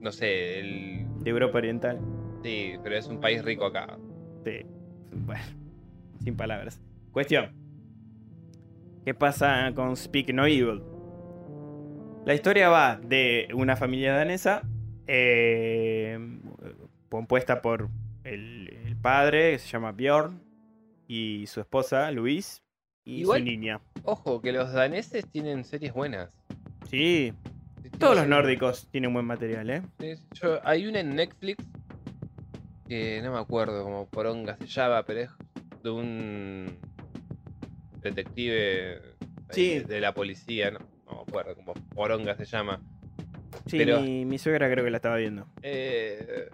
no 0.00 0.10
sé, 0.10 0.58
el... 0.60 1.06
De 1.22 1.30
Europa 1.30 1.58
Oriental. 1.58 2.00
Sí, 2.42 2.74
pero 2.82 2.96
es 2.96 3.06
un 3.08 3.20
país 3.20 3.44
rico 3.44 3.66
acá. 3.66 3.98
Sí. 4.44 4.60
Bueno, 5.12 5.42
sin 6.22 6.36
palabras. 6.36 6.80
Cuestión. 7.12 7.52
¿Qué 9.04 9.14
pasa 9.14 9.70
con 9.74 9.96
Speak 9.96 10.32
No 10.32 10.46
Evil? 10.46 10.82
La 12.24 12.34
historia 12.34 12.68
va 12.70 12.96
de 12.96 13.48
una 13.54 13.76
familia 13.76 14.14
danesa 14.14 14.62
eh, 15.06 16.18
compuesta 17.10 17.60
por 17.60 17.90
el, 18.24 18.68
el 18.86 18.96
padre, 18.96 19.52
que 19.52 19.58
se 19.58 19.68
llama 19.68 19.92
Bjorn, 19.92 20.40
y 21.06 21.44
su 21.48 21.60
esposa, 21.60 22.10
Luis, 22.10 22.62
y 23.04 23.20
Igual- 23.20 23.40
su 23.40 23.44
niña. 23.44 23.80
Ojo, 24.04 24.40
que 24.40 24.52
los 24.52 24.72
daneses 24.72 25.26
tienen 25.30 25.64
series 25.64 25.92
buenas. 25.92 26.30
Sí, 26.88 27.34
todos 27.98 28.16
los 28.16 28.26
nórdicos 28.26 28.88
tienen 28.90 29.12
buen 29.12 29.26
material, 29.26 29.68
¿eh? 29.68 29.82
Yo- 30.32 30.60
hay 30.66 30.86
una 30.86 31.00
en 31.00 31.14
Netflix 31.14 31.62
que 32.88 33.20
no 33.22 33.32
me 33.32 33.38
acuerdo 33.38 33.82
cómo 33.84 34.06
poronga 34.06 34.56
se 34.56 34.66
llama, 34.66 35.02
pero 35.04 35.20
es 35.20 35.30
de 35.82 35.90
un 35.90 36.78
detective 38.04 39.00
Sí. 39.50 39.72
eh, 39.72 39.80
de 39.86 40.00
la 40.00 40.12
policía, 40.14 40.70
no, 40.70 40.78
no 41.06 41.16
me 41.16 41.22
acuerdo 41.22 41.54
cómo 41.56 41.74
Poronga 41.94 42.36
se 42.36 42.44
llama. 42.44 42.80
Sí, 43.66 43.78
Pero- 43.78 44.00
mi, 44.00 44.24
mi 44.24 44.38
suegra 44.38 44.70
creo 44.70 44.84
que 44.84 44.90
la 44.90 44.96
estaba 44.98 45.16
viendo. 45.16 45.46
Eh, 45.62 46.48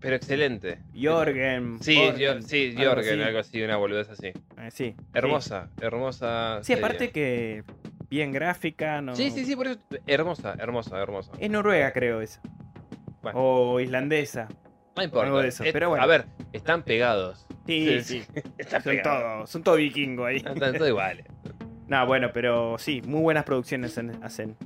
pero 0.00 0.16
excelente. 0.16 0.80
Jorgen. 0.94 1.78
Sí, 1.80 1.96
Jorgen, 1.96 2.18
yo, 2.20 2.42
sí, 2.42 2.74
algo 2.76 2.90
Jorgen, 2.94 3.20
así. 3.20 3.22
algo 3.28 3.38
así, 3.38 3.62
una 3.62 3.76
boludez 3.76 4.08
así. 4.10 4.26
Eh, 4.28 4.70
sí. 4.70 4.94
Hermosa, 5.14 5.70
hermosa. 5.80 6.58
Sí, 6.62 6.66
serie. 6.74 6.84
aparte 6.84 7.10
que 7.10 7.64
bien 8.10 8.30
gráfica, 8.32 9.00
¿no? 9.00 9.16
Sí, 9.16 9.30
sí, 9.30 9.44
sí, 9.46 9.56
por 9.56 9.66
eso. 9.68 9.80
Hermosa, 10.06 10.54
hermosa, 10.58 11.00
hermosa. 11.00 11.32
Es 11.38 11.50
noruega, 11.50 11.92
creo, 11.92 12.20
esa. 12.20 12.42
Bueno. 13.22 13.38
O 13.40 13.80
islandesa. 13.80 14.48
No 14.96 15.02
importa. 15.02 15.26
algo 15.26 15.38
de 15.40 15.48
eso, 15.48 15.64
Es- 15.64 15.72
pero 15.72 15.88
bueno. 15.88 16.04
A 16.04 16.06
ver, 16.06 16.26
están 16.52 16.82
pegados. 16.82 17.46
Sí, 17.66 18.00
sí. 18.02 18.22
Están 18.58 18.82
Son 18.82 19.02
todos, 19.02 19.50
son 19.50 19.62
vikingos 19.76 20.26
ahí. 20.26 20.36
Están 20.36 20.74
todos 20.74 20.88
iguales. 20.88 21.26
No, 21.86 22.06
bueno, 22.06 22.30
pero 22.32 22.78
sí, 22.78 23.02
muy 23.06 23.20
buenas 23.20 23.44
producciones 23.44 23.98
en- 23.98 24.24
hacen. 24.24 24.56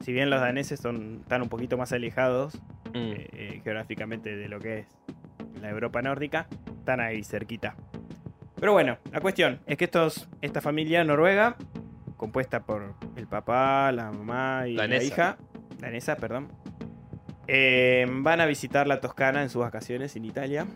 Si 0.00 0.12
bien 0.12 0.28
los 0.28 0.42
daneses 0.42 0.78
son, 0.78 1.20
están 1.22 1.40
un 1.40 1.48
poquito 1.48 1.78
más 1.78 1.90
alejados 1.92 2.54
Mm. 2.92 2.96
eh, 2.96 3.28
eh, 3.32 3.60
geográficamente 3.64 4.36
de 4.36 4.48
lo 4.48 4.60
que 4.60 4.80
es 4.80 4.86
la 5.62 5.70
Europa 5.70 6.02
nórdica, 6.02 6.46
están 6.78 7.00
ahí 7.00 7.24
cerquita. 7.24 7.76
Pero 8.60 8.72
bueno, 8.72 8.98
la 9.10 9.20
cuestión 9.20 9.58
es 9.66 9.78
que 9.78 9.84
estos, 9.86 10.28
esta 10.42 10.60
familia 10.60 11.02
noruega, 11.02 11.56
compuesta 12.18 12.60
por 12.64 12.94
el 13.16 13.26
papá, 13.26 13.90
la 13.92 14.12
mamá 14.12 14.68
y 14.68 14.74
la 14.74 15.02
hija, 15.02 15.38
danesa, 15.78 16.16
perdón, 16.16 16.48
eh, 17.48 18.06
van 18.10 18.40
a 18.42 18.46
visitar 18.46 18.86
la 18.86 19.00
Toscana 19.00 19.42
en 19.42 19.48
sus 19.50 19.62
vacaciones 19.62 20.14
en 20.16 20.24
Italia. 20.26 20.66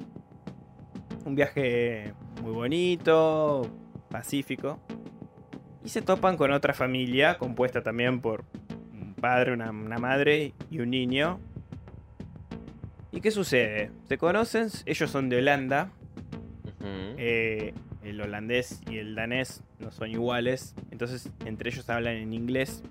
Un 1.31 1.37
viaje 1.37 2.13
muy 2.43 2.51
bonito, 2.51 3.71
pacífico. 4.11 4.81
Y 5.85 5.89
se 5.89 6.03
topan 6.03 6.37
con 6.37 6.51
otra 6.51 6.75
familia 6.75 7.39
compuesta 7.39 7.85
también 7.85 8.21
por 8.21 8.45
un 8.93 9.15
padre, 9.15 9.53
una, 9.53 9.71
una 9.71 9.99
madre 9.99 10.55
y 10.73 10.81
un 10.81 10.91
niño. 10.91 11.39
¿Y 13.13 13.21
qué 13.21 13.31
sucede? 13.31 13.93
Se 14.09 14.19
conocen, 14.19 14.71
ellos 14.87 15.09
son 15.09 15.29
de 15.29 15.39
Holanda. 15.39 15.93
Eh, 16.83 17.75
el 18.03 18.21
holandés 18.21 18.81
y 18.91 18.99
el 18.99 19.15
danés 19.15 19.63
no 19.79 19.93
son 19.93 20.11
iguales. 20.11 20.75
Entonces 20.91 21.31
entre 21.45 21.71
ellos 21.71 21.89
hablan 21.91 22.17
en 22.17 22.33
inglés. 22.33 22.83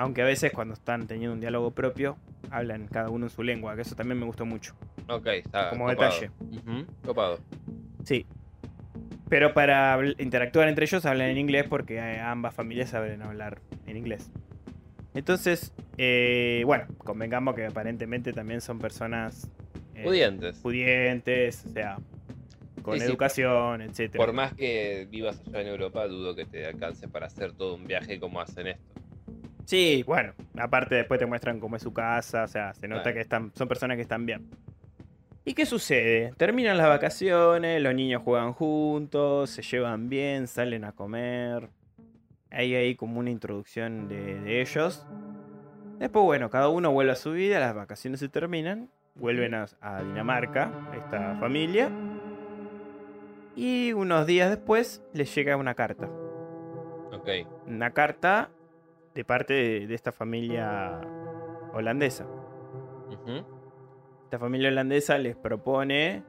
Aunque 0.00 0.22
a 0.22 0.24
veces 0.24 0.50
cuando 0.52 0.72
están 0.72 1.06
teniendo 1.06 1.34
un 1.34 1.40
diálogo 1.40 1.72
propio, 1.72 2.16
hablan 2.50 2.86
cada 2.86 3.10
uno 3.10 3.26
en 3.26 3.30
su 3.30 3.42
lengua. 3.42 3.76
Que 3.76 3.82
eso 3.82 3.94
también 3.94 4.18
me 4.18 4.24
gustó 4.24 4.46
mucho. 4.46 4.74
Ok, 5.10 5.26
está. 5.26 5.68
como 5.68 5.84
copado. 5.88 6.10
detalle. 6.10 6.30
Copado. 7.04 7.38
Sí. 8.04 8.24
Pero 9.28 9.52
para 9.52 9.98
interactuar 10.16 10.68
entre 10.68 10.86
ellos 10.86 11.04
hablan 11.04 11.28
en 11.28 11.36
inglés 11.36 11.66
porque 11.68 11.96
eh, 11.98 12.18
ambas 12.18 12.54
familias 12.54 12.88
saben 12.88 13.20
hablar 13.20 13.60
en 13.86 13.98
inglés. 13.98 14.30
Entonces, 15.12 15.74
eh, 15.98 16.62
bueno, 16.64 16.86
convengamos 17.04 17.54
que 17.54 17.66
aparentemente 17.66 18.32
también 18.32 18.62
son 18.62 18.78
personas 18.78 19.50
eh, 19.94 20.02
Pudientes. 20.04 20.56
pudientes, 20.60 21.66
o 21.66 21.72
sea, 21.72 21.98
con 22.80 22.94
Sí, 22.94 23.00
sí. 23.00 23.06
educación, 23.06 23.82
etc. 23.82 24.16
Por 24.16 24.32
más 24.32 24.54
que 24.54 25.06
vivas 25.10 25.42
allá 25.46 25.60
en 25.60 25.66
Europa, 25.68 26.06
dudo 26.06 26.34
que 26.34 26.46
te 26.46 26.64
alcance 26.64 27.06
para 27.06 27.26
hacer 27.26 27.52
todo 27.52 27.74
un 27.74 27.86
viaje 27.86 28.18
como 28.18 28.40
hacen 28.40 28.68
esto. 28.68 28.99
Sí, 29.70 30.02
bueno, 30.04 30.32
aparte 30.58 30.96
después 30.96 31.20
te 31.20 31.26
muestran 31.26 31.60
cómo 31.60 31.76
es 31.76 31.82
su 31.82 31.92
casa, 31.92 32.42
o 32.42 32.48
sea, 32.48 32.74
se 32.74 32.88
nota 32.88 33.02
Claro. 33.02 33.14
que 33.14 33.20
están, 33.20 33.52
son 33.54 33.68
personas 33.68 33.94
que 33.96 34.02
están 34.02 34.26
bien. 34.26 34.50
¿Y 35.44 35.54
qué 35.54 35.64
sucede? 35.64 36.32
Terminan 36.36 36.76
las 36.76 36.88
vacaciones, 36.88 37.80
los 37.80 37.94
niños 37.94 38.20
juegan 38.24 38.52
juntos, 38.52 39.50
se 39.50 39.62
llevan 39.62 40.08
bien, 40.08 40.48
salen 40.48 40.84
a 40.84 40.90
comer. 40.90 41.68
Hay 42.50 42.74
ahí 42.74 42.96
como 42.96 43.20
una 43.20 43.30
introducción 43.30 44.08
de, 44.08 44.40
de 44.40 44.60
ellos. 44.60 45.06
Después, 46.00 46.24
bueno, 46.24 46.50
cada 46.50 46.68
uno 46.68 46.90
vuelve 46.90 47.12
a 47.12 47.14
su 47.14 47.30
vida, 47.30 47.60
las 47.60 47.72
vacaciones 47.72 48.18
se 48.18 48.28
terminan, 48.28 48.90
vuelven 49.14 49.54
a, 49.54 49.66
a 49.80 50.02
Dinamarca, 50.02 50.72
esta 50.96 51.36
familia. 51.36 51.90
Y 53.54 53.92
unos 53.92 54.26
días 54.26 54.50
después 54.50 55.00
les 55.12 55.32
llega 55.32 55.56
una 55.56 55.74
carta 55.76 56.08
Ok. 57.12 57.28
una 57.68 57.92
carta 57.92 58.50
de 59.14 59.24
parte 59.24 59.54
de, 59.54 59.86
de 59.86 59.94
esta 59.94 60.12
familia 60.12 61.00
holandesa. 61.72 62.26
Esta 64.24 64.38
familia 64.38 64.68
holandesa 64.68 65.18
les 65.18 65.36
propone, 65.36 66.22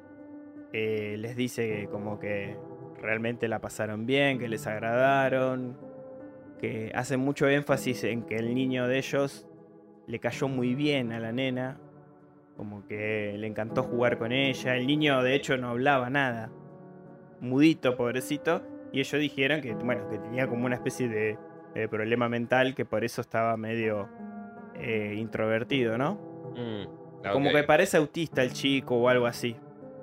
eh, 0.73 1.15
les 1.19 1.35
dice 1.35 1.67
que 1.67 1.87
como 1.87 2.19
que 2.19 2.57
realmente 2.99 3.47
la 3.47 3.59
pasaron 3.59 4.05
bien, 4.05 4.39
que 4.39 4.47
les 4.47 4.65
agradaron, 4.67 5.77
que 6.59 6.91
hacen 6.95 7.19
mucho 7.19 7.47
énfasis 7.47 8.03
en 8.03 8.23
que 8.23 8.37
el 8.37 8.53
niño 8.53 8.87
de 8.87 8.97
ellos 8.97 9.47
le 10.07 10.19
cayó 10.19 10.47
muy 10.47 10.75
bien 10.75 11.11
a 11.11 11.19
la 11.19 11.31
nena, 11.31 11.79
como 12.57 12.85
que 12.87 13.35
le 13.37 13.47
encantó 13.47 13.83
jugar 13.83 14.17
con 14.17 14.31
ella. 14.31 14.75
El 14.75 14.87
niño 14.87 15.21
de 15.23 15.35
hecho 15.35 15.57
no 15.57 15.69
hablaba 15.69 16.09
nada, 16.09 16.51
mudito, 17.39 17.95
pobrecito, 17.95 18.63
y 18.91 18.99
ellos 18.99 19.19
dijeron 19.21 19.61
que, 19.61 19.73
bueno, 19.73 20.09
que 20.09 20.17
tenía 20.17 20.47
como 20.47 20.65
una 20.65 20.75
especie 20.75 21.07
de, 21.07 21.37
de 21.73 21.87
problema 21.87 22.27
mental, 22.29 22.75
que 22.75 22.85
por 22.85 23.03
eso 23.03 23.21
estaba 23.21 23.55
medio 23.57 24.09
eh, 24.75 25.15
introvertido, 25.17 25.97
¿no? 25.97 26.15
Mm, 26.55 27.21
Como 27.31 27.51
que 27.51 27.63
parece 27.63 27.97
autista 27.97 28.41
el 28.43 28.51
chico 28.53 28.95
o 28.97 29.09
algo 29.09 29.25
así. 29.25 29.55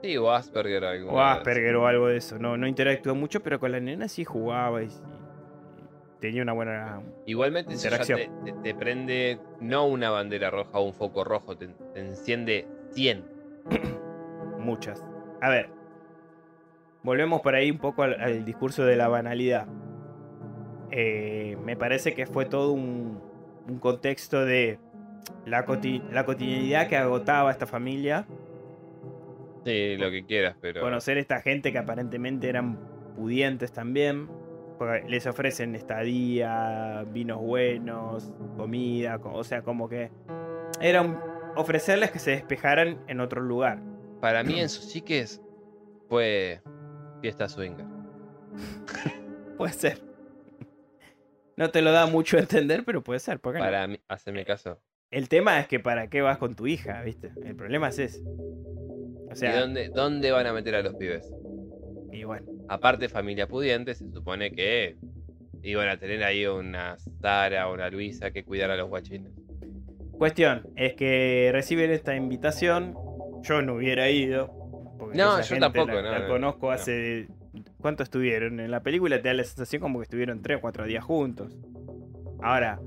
Sí, 0.03 0.17
o 0.17 0.31
Asperger 0.31 0.85
algo. 0.85 1.13
O 1.13 1.21
Asperger 1.21 1.75
o 1.77 1.87
algo 1.87 2.07
de 2.07 2.17
eso. 2.19 2.39
No, 2.39 2.57
no 2.57 2.67
interactuó 2.67 3.15
mucho, 3.15 3.41
pero 3.43 3.59
con 3.59 3.73
la 3.73 3.81
nena 3.81 4.07
sí 4.09 4.25
jugaba 4.25 4.83
y, 4.83 4.87
y 4.87 4.91
tenía 6.21 6.43
una 6.43 6.53
buena... 6.53 7.03
Igualmente, 7.27 7.75
eso 7.75 7.83
ya 7.83 7.89
Interacción. 7.89 8.45
te, 8.45 8.53
te- 8.53 8.59
te 8.63 8.75
prende 8.75 9.41
no 9.61 9.87
una 9.87 10.11
bandera 10.11 10.51
roja 10.51 10.79
o 10.79 10.83
un 10.87 10.95
foco 10.95 11.25
rojo, 11.25 11.57
te, 11.57 11.67
te 11.93 12.01
enciende 12.01 12.67
100. 12.93 13.25
Muchas. 14.59 15.05
A 15.41 15.49
ver. 15.51 15.71
Volvemos 17.03 17.41
por 17.41 17.55
ahí 17.55 17.71
un 17.71 17.79
poco 17.79 18.03
al, 18.03 18.21
al 18.21 18.45
discurso 18.45 18.85
de 18.85 18.97
la 18.97 19.09
banalidad. 19.09 19.67
Eh, 20.91 21.57
me 21.65 21.77
parece 21.77 22.15
que 22.15 22.27
fue 22.27 22.45
todo 22.47 22.73
un, 22.73 23.21
un 23.69 23.79
contexto 23.79 24.45
de 24.45 24.79
la, 25.47 25.65
coti- 25.67 26.03
la 26.13 26.25
cotidianidad 26.25 26.89
que 26.89 26.97
agotaba 26.97 27.51
a 27.51 27.53
esta 27.53 27.67
familia. 27.67 28.27
Sí, 29.65 29.97
lo 29.97 30.11
que 30.11 30.25
quieras, 30.25 30.57
pero. 30.61 30.81
Conocer 30.81 31.19
esta 31.19 31.41
gente 31.41 31.73
que 31.73 31.79
aparentemente 31.79 32.49
eran 32.49 32.79
pudientes 33.17 33.73
también. 33.73 34.29
Porque 34.79 35.03
les 35.09 35.27
ofrecen 35.27 35.75
estadía, 35.75 37.05
vinos 37.13 37.39
buenos, 37.41 38.33
comida, 38.57 39.19
co- 39.19 39.33
o 39.35 39.43
sea, 39.43 39.63
como 39.63 39.89
que 39.89 40.11
era 40.81 41.03
un- 41.03 41.19
ofrecerles 41.57 42.13
que 42.13 42.21
se 42.21 42.31
despejaran 42.31 42.99
en 43.09 43.19
otro 43.19 43.41
lugar. 43.43 43.81
Para 44.21 44.45
mí, 44.45 44.61
en 44.61 44.69
sus 44.69 44.85
psiques, 44.85 45.43
fue 46.09 46.61
fiesta 47.21 47.49
swinger. 47.49 47.85
Puede 49.57 49.73
ser. 49.73 50.08
No 51.59 51.71
te 51.71 51.83
lo 51.83 51.91
da 51.91 52.07
mucho 52.07 52.37
a 52.37 52.41
entender, 52.41 52.85
pero 52.85 53.03
puede 53.03 53.19
ser. 53.19 53.41
¿por 53.41 53.53
qué 53.53 53.59
no? 53.59 53.65
Para 53.65 53.89
mí, 53.89 54.01
haceme 54.07 54.45
caso. 54.45 54.81
El 55.11 55.29
tema 55.29 55.59
es 55.59 55.67
que 55.67 55.81
para 55.81 56.09
qué 56.09 56.23
vas 56.23 56.39
con 56.39 56.55
tu 56.55 56.69
hija, 56.69 57.03
¿viste? 57.03 57.33
El 57.45 57.57
problema 57.57 57.89
es 57.89 57.99
ese. 57.99 58.23
O 58.25 59.31
¿Y 59.33 59.37
sea, 59.37 59.61
dónde, 59.61 59.89
dónde 59.89 60.31
van 60.31 60.47
a 60.47 60.53
meter 60.53 60.77
a 60.77 60.83
los 60.83 60.95
pibes? 60.95 61.29
y 62.13 62.23
bueno. 62.25 62.47
Aparte, 62.69 63.09
familia 63.09 63.49
pudiente, 63.49 63.95
se 63.95 64.09
supone 64.11 64.53
que 64.53 64.97
iban 65.63 65.89
a 65.89 65.99
tener 65.99 66.23
ahí 66.23 66.47
una 66.47 66.97
Sara 67.21 67.69
o 67.69 67.75
una 67.75 67.91
Luisa 67.91 68.31
que 68.31 68.45
cuidar 68.45 68.71
a 68.71 68.77
los 68.77 68.89
guachines. 68.89 69.33
Cuestión, 70.13 70.69
es 70.77 70.95
que 70.95 71.51
reciben 71.53 71.91
esta 71.91 72.15
invitación. 72.15 72.95
Yo 73.43 73.63
no 73.63 73.75
hubiera 73.75 74.11
ido. 74.11 74.49
porque 74.99 75.19
No, 75.19 75.41
yo 75.41 75.59
tampoco, 75.59 75.93
la, 75.93 76.03
no, 76.03 76.11
la 76.11 76.19
no, 76.21 76.29
conozco 76.29 76.67
no. 76.67 76.73
hace. 76.73 77.29
¿Cuánto 77.81 78.03
estuvieron? 78.03 78.61
En 78.61 78.71
la 78.71 78.83
película 78.83 79.21
te 79.21 79.29
da 79.29 79.35
la 79.35 79.45
sensación 79.45 79.81
como 79.83 79.99
que 79.99 80.05
estuvieron 80.05 80.43
3 80.43 80.59
o 80.59 80.61
4 80.61 80.85
días 80.87 81.05
juntos. 81.05 81.59
Ahora, 82.41 82.81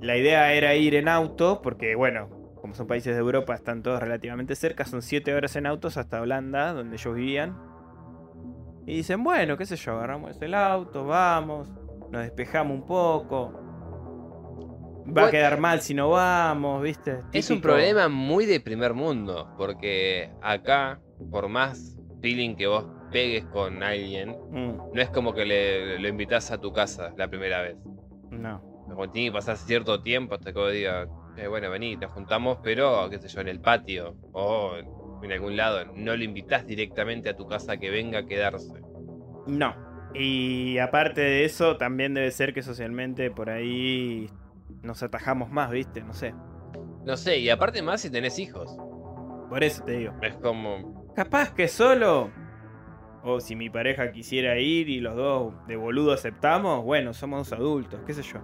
la 0.00 0.16
idea 0.16 0.52
era 0.52 0.74
ir 0.74 0.94
en 0.94 1.08
auto, 1.08 1.60
porque 1.62 1.94
bueno, 1.94 2.28
como 2.60 2.74
son 2.74 2.86
países 2.86 3.14
de 3.14 3.20
Europa, 3.20 3.54
están 3.54 3.82
todos 3.82 4.00
relativamente 4.00 4.54
cerca, 4.54 4.84
son 4.84 5.02
7 5.02 5.34
horas 5.34 5.56
en 5.56 5.66
autos 5.66 5.96
hasta 5.96 6.20
Holanda, 6.20 6.72
donde 6.72 6.96
ellos 6.96 7.14
vivían. 7.14 7.56
Y 8.86 8.96
dicen, 8.96 9.22
bueno, 9.22 9.56
qué 9.56 9.66
sé 9.66 9.76
yo, 9.76 9.92
agarramos 9.92 10.40
el 10.40 10.54
auto, 10.54 11.04
vamos, 11.04 11.70
nos 12.10 12.22
despejamos 12.22 12.76
un 12.76 12.86
poco. 12.86 13.58
Va 15.16 15.26
a 15.26 15.30
quedar 15.30 15.58
mal 15.58 15.80
si 15.80 15.94
no 15.94 16.10
vamos, 16.10 16.82
¿viste? 16.82 17.20
Es 17.32 17.50
un 17.50 17.60
problema 17.60 18.08
muy 18.08 18.46
de 18.46 18.60
primer 18.60 18.94
mundo, 18.94 19.52
porque 19.56 20.30
acá, 20.40 21.00
por 21.30 21.48
más 21.48 21.98
feeling 22.20 22.54
que 22.54 22.68
vos 22.68 22.86
pegues 23.12 23.44
con 23.46 23.82
alguien, 23.82 24.30
Mm, 24.50 24.76
no 24.94 25.00
es 25.00 25.10
como 25.10 25.32
que 25.34 25.44
le, 25.44 25.98
lo 25.98 26.08
invitas 26.08 26.50
a 26.50 26.58
tu 26.58 26.72
casa 26.72 27.12
la 27.16 27.28
primera 27.28 27.62
vez. 27.62 27.76
no. 28.30 28.60
Como 28.88 29.08
tiene 29.10 29.28
que 29.28 29.34
pasar 29.34 29.56
cierto 29.56 30.02
tiempo 30.02 30.34
hasta 30.34 30.52
que 30.52 30.58
vos 30.58 30.72
digas, 30.72 31.08
"Eh, 31.36 31.46
bueno, 31.46 31.70
vení, 31.70 31.96
nos 31.96 32.10
juntamos, 32.12 32.58
pero, 32.62 33.08
qué 33.08 33.18
sé 33.18 33.28
yo, 33.28 33.40
en 33.40 33.48
el 33.48 33.60
patio 33.60 34.16
o 34.32 34.72
en 35.22 35.32
algún 35.32 35.56
lado. 35.56 35.84
No 35.94 36.16
lo 36.16 36.24
invitas 36.24 36.66
directamente 36.66 37.28
a 37.30 37.36
tu 37.36 37.46
casa 37.46 37.72
a 37.72 37.76
que 37.78 37.90
venga 37.90 38.18
a 38.18 38.26
quedarse. 38.26 38.74
No. 39.46 39.74
Y 40.14 40.76
aparte 40.78 41.20
de 41.22 41.44
eso, 41.44 41.76
también 41.78 42.12
debe 42.12 42.30
ser 42.32 42.52
que 42.52 42.62
socialmente 42.62 43.30
por 43.30 43.48
ahí 43.48 44.28
nos 44.82 45.02
atajamos 45.02 45.48
más, 45.50 45.70
¿viste? 45.70 46.02
No 46.02 46.12
sé. 46.12 46.34
No 47.06 47.16
sé, 47.16 47.38
y 47.38 47.48
aparte 47.50 47.80
más 47.82 48.00
si 48.02 48.10
tenés 48.10 48.38
hijos. 48.40 48.76
Por 49.48 49.62
eso 49.64 49.84
te 49.84 49.92
digo. 49.92 50.12
Es 50.22 50.34
como. 50.36 51.06
Capaz 51.14 51.54
que 51.54 51.68
solo. 51.68 52.30
O 53.24 53.40
si 53.40 53.54
mi 53.54 53.70
pareja 53.70 54.10
quisiera 54.12 54.58
ir 54.58 54.88
y 54.88 55.00
los 55.00 55.14
dos 55.14 55.54
de 55.66 55.76
boludo 55.76 56.12
aceptamos, 56.12 56.84
bueno, 56.84 57.14
somos 57.14 57.52
adultos, 57.52 58.00
qué 58.06 58.14
sé 58.14 58.22
yo. 58.22 58.40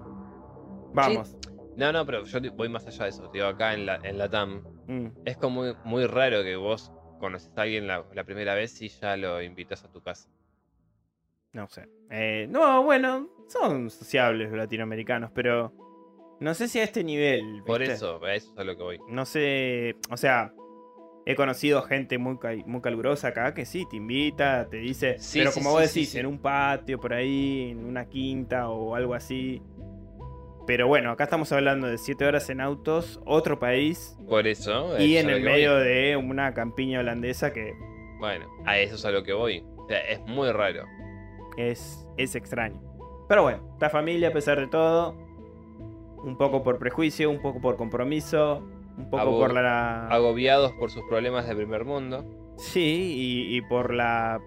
Vamos. 0.95 1.37
No, 1.77 1.93
no, 1.93 2.05
pero 2.07 2.25
yo 2.25 2.41
voy 2.55 2.69
más 2.69 2.87
allá 2.87 3.05
de 3.05 3.11
eso. 3.11 3.31
Digo, 3.33 3.47
acá 3.47 3.75
en 3.75 3.87
la, 3.87 4.01
en 4.03 4.19
la 4.19 4.29
TAM. 4.29 4.63
Mm. 4.87 5.07
Es 5.25 5.37
como 5.37 5.63
muy, 5.63 5.77
muy 5.85 6.07
raro 6.07 6.43
que 6.43 6.57
vos 6.57 6.93
conoces 7.21 7.53
a 7.57 7.63
alguien 7.63 7.87
la, 7.87 8.05
la 8.15 8.25
primera 8.25 8.55
vez 8.55 8.81
y 8.83 8.89
ya 8.89 9.17
lo 9.17 9.43
invitas 9.43 9.85
a 9.85 9.93
tu 9.93 10.01
casa. 10.03 10.29
No 11.53 11.69
sé. 11.69 11.89
Eh, 12.11 12.47
no, 12.49 12.83
bueno, 12.83 13.29
son 13.49 13.91
sociables 13.91 14.49
los 14.49 14.59
latinoamericanos, 14.59 15.31
pero 15.33 15.73
no 16.41 16.55
sé 16.55 16.69
si 16.69 16.79
a 16.79 16.85
este 16.85 17.03
nivel. 17.03 17.63
Por 17.67 17.83
eso, 17.83 18.25
a 18.25 18.35
eso 18.35 18.53
es 18.53 18.59
a 18.59 18.65
lo 18.65 18.77
que 18.77 18.83
voy. 18.83 19.01
No 19.09 19.25
sé, 19.25 19.97
o 20.11 20.17
sea, 20.17 20.53
he 21.31 21.35
conocido 21.37 21.83
gente 21.83 22.17
muy, 22.17 22.39
muy 22.65 22.81
calurosa 22.81 23.29
acá 23.29 23.53
que 23.53 23.67
sí, 23.67 23.87
te 23.91 23.97
invita, 23.97 24.67
te 24.71 24.79
dice, 24.79 25.19
Sí, 25.19 25.41
pero 25.41 25.51
sí, 25.53 25.61
como 25.61 25.71
sí, 25.71 25.75
vos 25.77 25.95
decís, 25.95 26.15
en 26.15 26.25
un 26.25 26.39
patio 26.39 26.99
por 26.99 27.13
ahí, 27.13 27.69
en 27.73 27.85
una 27.85 28.07
quinta 28.07 28.71
o 28.71 28.95
algo 28.95 29.13
así. 29.13 29.61
Pero 30.67 30.87
bueno, 30.87 31.11
acá 31.11 31.25
estamos 31.25 31.53
hablando 31.53 31.87
de 31.87 31.99
7 31.99 32.25
horas 32.25 32.49
en 32.49 32.63
autos, 32.63 33.21
otro 33.27 33.59
país 33.59 34.17
Por 34.27 34.47
eso. 34.47 34.99
y 34.99 35.19
en 35.19 35.29
el 35.29 35.43
medio 35.43 35.75
voy. 35.75 35.85
de 35.85 36.17
una 36.17 36.55
campiña 36.55 37.01
holandesa 37.01 37.53
que 37.53 37.75
Bueno, 38.19 38.47
a 38.65 38.79
eso 38.79 38.95
es 38.95 39.05
a 39.05 39.11
lo 39.11 39.23
que 39.23 39.35
voy. 39.35 39.63
O 39.77 39.87
sea, 39.87 39.99
es 40.01 40.21
muy 40.21 40.51
raro. 40.51 40.85
es, 41.59 42.07
es 42.17 42.35
extraño. 42.37 42.81
Pero 43.29 43.43
bueno, 43.43 43.69
esta 43.75 43.91
familia 43.91 44.29
a 44.29 44.33
pesar 44.33 44.59
de 44.61 44.67
todo, 44.69 45.15
un 46.25 46.37
poco 46.39 46.63
por 46.63 46.79
prejuicio, 46.79 47.31
un 47.31 47.43
poco 47.43 47.61
por 47.61 47.77
compromiso, 47.77 48.63
un 48.99 49.11
poco 49.11 49.39
por 49.39 49.55
la... 49.55 50.09
Agobiados 50.09 50.73
por 50.73 50.91
sus 50.91 51.05
problemas 51.05 51.47
de 51.47 51.55
primer 51.55 51.85
mundo. 51.85 52.25
Sí, 52.59 53.15
y, 53.17 53.57
y 53.57 53.63
por 53.63 53.95
la 53.95 54.41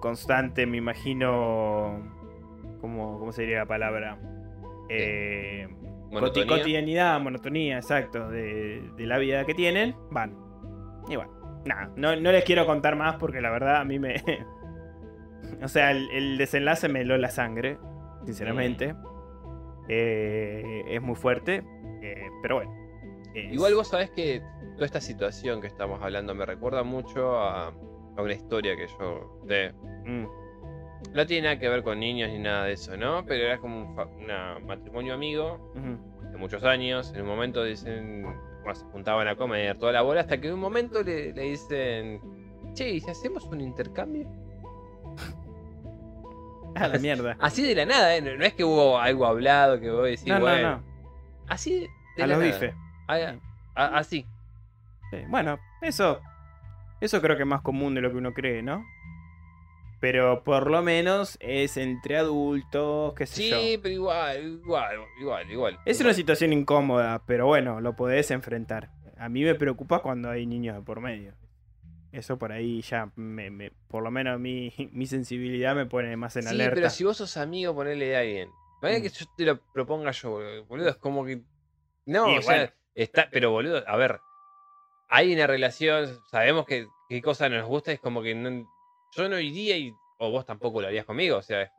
constante, 0.00 0.66
me 0.66 0.76
imagino, 0.78 2.00
¿cómo, 2.80 3.18
cómo 3.18 3.32
sería 3.32 3.58
la 3.58 3.66
palabra? 3.66 4.18
Eh, 4.88 5.68
Monotonía. 6.10 6.46
cotidianidad, 6.46 7.20
monotonía, 7.20 7.76
exacto, 7.76 8.28
de, 8.28 8.82
de 8.96 9.06
la 9.06 9.18
vida 9.18 9.44
que 9.44 9.54
tienen, 9.54 9.96
van. 10.10 10.36
Y 11.08 11.16
bueno, 11.16 11.32
nada, 11.64 11.90
no, 11.96 12.14
no 12.16 12.32
les 12.32 12.44
quiero 12.44 12.66
contar 12.66 12.96
más 12.96 13.16
porque 13.16 13.40
la 13.40 13.50
verdad 13.50 13.76
a 13.76 13.84
mí 13.84 13.98
me... 13.98 14.16
o 15.62 15.68
sea, 15.68 15.90
el, 15.90 16.10
el 16.10 16.38
desenlace 16.38 16.88
me 16.88 17.00
heló 17.00 17.16
la 17.16 17.30
sangre, 17.30 17.78
sinceramente. 18.24 18.92
Mm. 18.92 19.06
Eh, 19.88 20.82
es 20.88 21.02
muy 21.02 21.16
fuerte, 21.16 21.64
eh, 22.02 22.28
pero 22.42 22.56
bueno. 22.56 22.81
Es- 23.34 23.52
Igual 23.54 23.74
vos 23.74 23.88
sabés 23.88 24.10
que 24.10 24.42
toda 24.74 24.86
esta 24.86 25.00
situación 25.00 25.60
que 25.60 25.66
estamos 25.66 26.00
hablando 26.02 26.34
me 26.34 26.44
recuerda 26.46 26.82
mucho 26.82 27.38
a, 27.38 27.68
a 27.68 28.22
una 28.22 28.32
historia 28.32 28.76
que 28.76 28.86
yo 28.88 29.40
sé. 29.48 29.72
Mm, 30.04 30.26
No 31.14 31.26
tiene 31.26 31.48
nada 31.48 31.58
que 31.58 31.68
ver 31.68 31.82
con 31.82 31.98
niños 31.98 32.30
ni 32.30 32.38
nada 32.38 32.64
de 32.64 32.72
eso, 32.74 32.96
¿no? 32.96 33.24
Pero 33.26 33.44
era 33.44 33.58
como 33.58 33.76
un 33.94 34.22
una 34.24 34.58
matrimonio 34.60 35.14
amigo 35.14 35.72
de 36.30 36.36
muchos 36.38 36.62
años. 36.64 37.12
En 37.14 37.22
un 37.22 37.26
momento 37.28 37.64
dicen, 37.64 38.22
bueno, 38.62 38.74
se 38.74 38.84
juntaban 38.86 39.26
a 39.28 39.34
comer 39.36 39.76
toda 39.78 39.92
la 39.92 40.02
bola, 40.02 40.20
hasta 40.22 40.40
que 40.40 40.46
en 40.48 40.54
un 40.54 40.60
momento 40.60 41.02
le, 41.02 41.32
le 41.32 41.42
dicen, 41.42 42.20
che, 42.74 42.88
¿y 42.90 43.00
si 43.00 43.10
hacemos 43.10 43.44
un 43.46 43.60
intercambio? 43.60 44.28
Ah, 46.74 46.88
la 46.88 46.98
mierda. 46.98 47.36
Así 47.38 47.62
de 47.62 47.74
la 47.74 47.84
nada, 47.84 48.16
¿eh? 48.16 48.22
No, 48.22 48.42
es 48.44 48.54
que 48.54 48.64
hubo 48.64 48.98
algo 48.98 49.26
hablado 49.26 49.78
que 49.78 49.90
vos 49.90 50.04
decís, 50.04 50.26
no, 50.26 50.36
no, 50.36 50.40
bueno. 50.40 50.76
no. 50.78 50.82
Así 51.48 51.80
de, 51.80 51.88
de 52.16 52.22
A 52.22 52.26
la 52.26 52.34
los 52.34 52.42
nada. 52.44 52.58
A- 53.12 53.38
a- 53.74 53.98
así. 53.98 54.26
Sí, 55.10 55.18
Bueno, 55.28 55.58
eso. 55.82 56.20
Eso 57.00 57.20
creo 57.20 57.36
que 57.36 57.42
es 57.42 57.48
más 57.48 57.62
común 57.62 57.94
de 57.94 58.00
lo 58.00 58.10
que 58.10 58.16
uno 58.16 58.32
cree, 58.32 58.62
¿no? 58.62 58.84
Pero 60.00 60.42
por 60.42 60.68
lo 60.70 60.82
menos 60.82 61.36
es 61.40 61.76
entre 61.76 62.16
adultos, 62.16 63.14
qué 63.14 63.26
sé 63.26 63.34
Sí, 63.42 63.50
yo. 63.76 63.82
pero 63.82 63.94
igual, 63.94 64.60
igual, 64.64 64.96
igual, 65.20 65.50
igual. 65.50 65.78
Es 65.84 65.98
igual. 65.98 66.08
una 66.08 66.14
situación 66.14 66.52
incómoda, 66.52 67.22
pero 67.24 67.46
bueno, 67.46 67.80
lo 67.80 67.94
podés 67.94 68.30
enfrentar. 68.32 68.90
A 69.16 69.28
mí 69.28 69.44
me 69.44 69.54
preocupa 69.54 70.00
cuando 70.00 70.28
hay 70.30 70.44
niños 70.46 70.74
de 70.76 70.82
por 70.82 71.00
medio. 71.00 71.34
Eso 72.10 72.36
por 72.36 72.50
ahí 72.52 72.82
ya, 72.82 73.10
me, 73.14 73.50
me- 73.50 73.70
por 73.88 74.02
lo 74.02 74.10
menos 74.10 74.40
mi, 74.40 74.72
mi 74.92 75.06
sensibilidad 75.06 75.74
me 75.76 75.86
pone 75.86 76.16
más 76.16 76.36
en 76.36 76.42
Sí, 76.44 76.48
alerta. 76.48 76.74
pero 76.74 76.90
si 76.90 77.04
vos 77.04 77.16
sos 77.16 77.36
amigo, 77.36 77.72
ponele 77.74 78.06
de 78.06 78.16
alguien. 78.16 78.48
Vaya 78.80 78.98
Mm. 78.98 79.02
que 79.02 79.08
yo 79.08 79.26
te 79.36 79.44
lo 79.44 79.60
proponga 79.72 80.10
yo, 80.10 80.40
boludo. 80.68 80.88
Es 80.88 80.96
como 80.96 81.24
que. 81.24 81.42
No, 82.06 82.28
Y 82.32 82.38
o 82.38 82.42
sea. 82.42 82.74
Está. 82.94 83.28
Pero 83.30 83.50
boludo, 83.50 83.82
a 83.86 83.96
ver. 83.96 84.20
Hay 85.08 85.32
una 85.34 85.46
relación, 85.46 86.18
sabemos 86.30 86.64
que 86.66 86.86
qué 87.08 87.20
cosa 87.20 87.48
nos 87.48 87.66
gusta, 87.66 87.92
es 87.92 88.00
como 88.00 88.22
que 88.22 88.34
no- 88.34 88.66
yo 89.16 89.28
no 89.28 89.38
iría 89.38 89.76
y. 89.76 89.92
O 90.18 90.30
vos 90.30 90.46
tampoco 90.46 90.80
lo 90.80 90.86
harías 90.88 91.04
conmigo, 91.04 91.36
o 91.38 91.42
sea. 91.42 91.70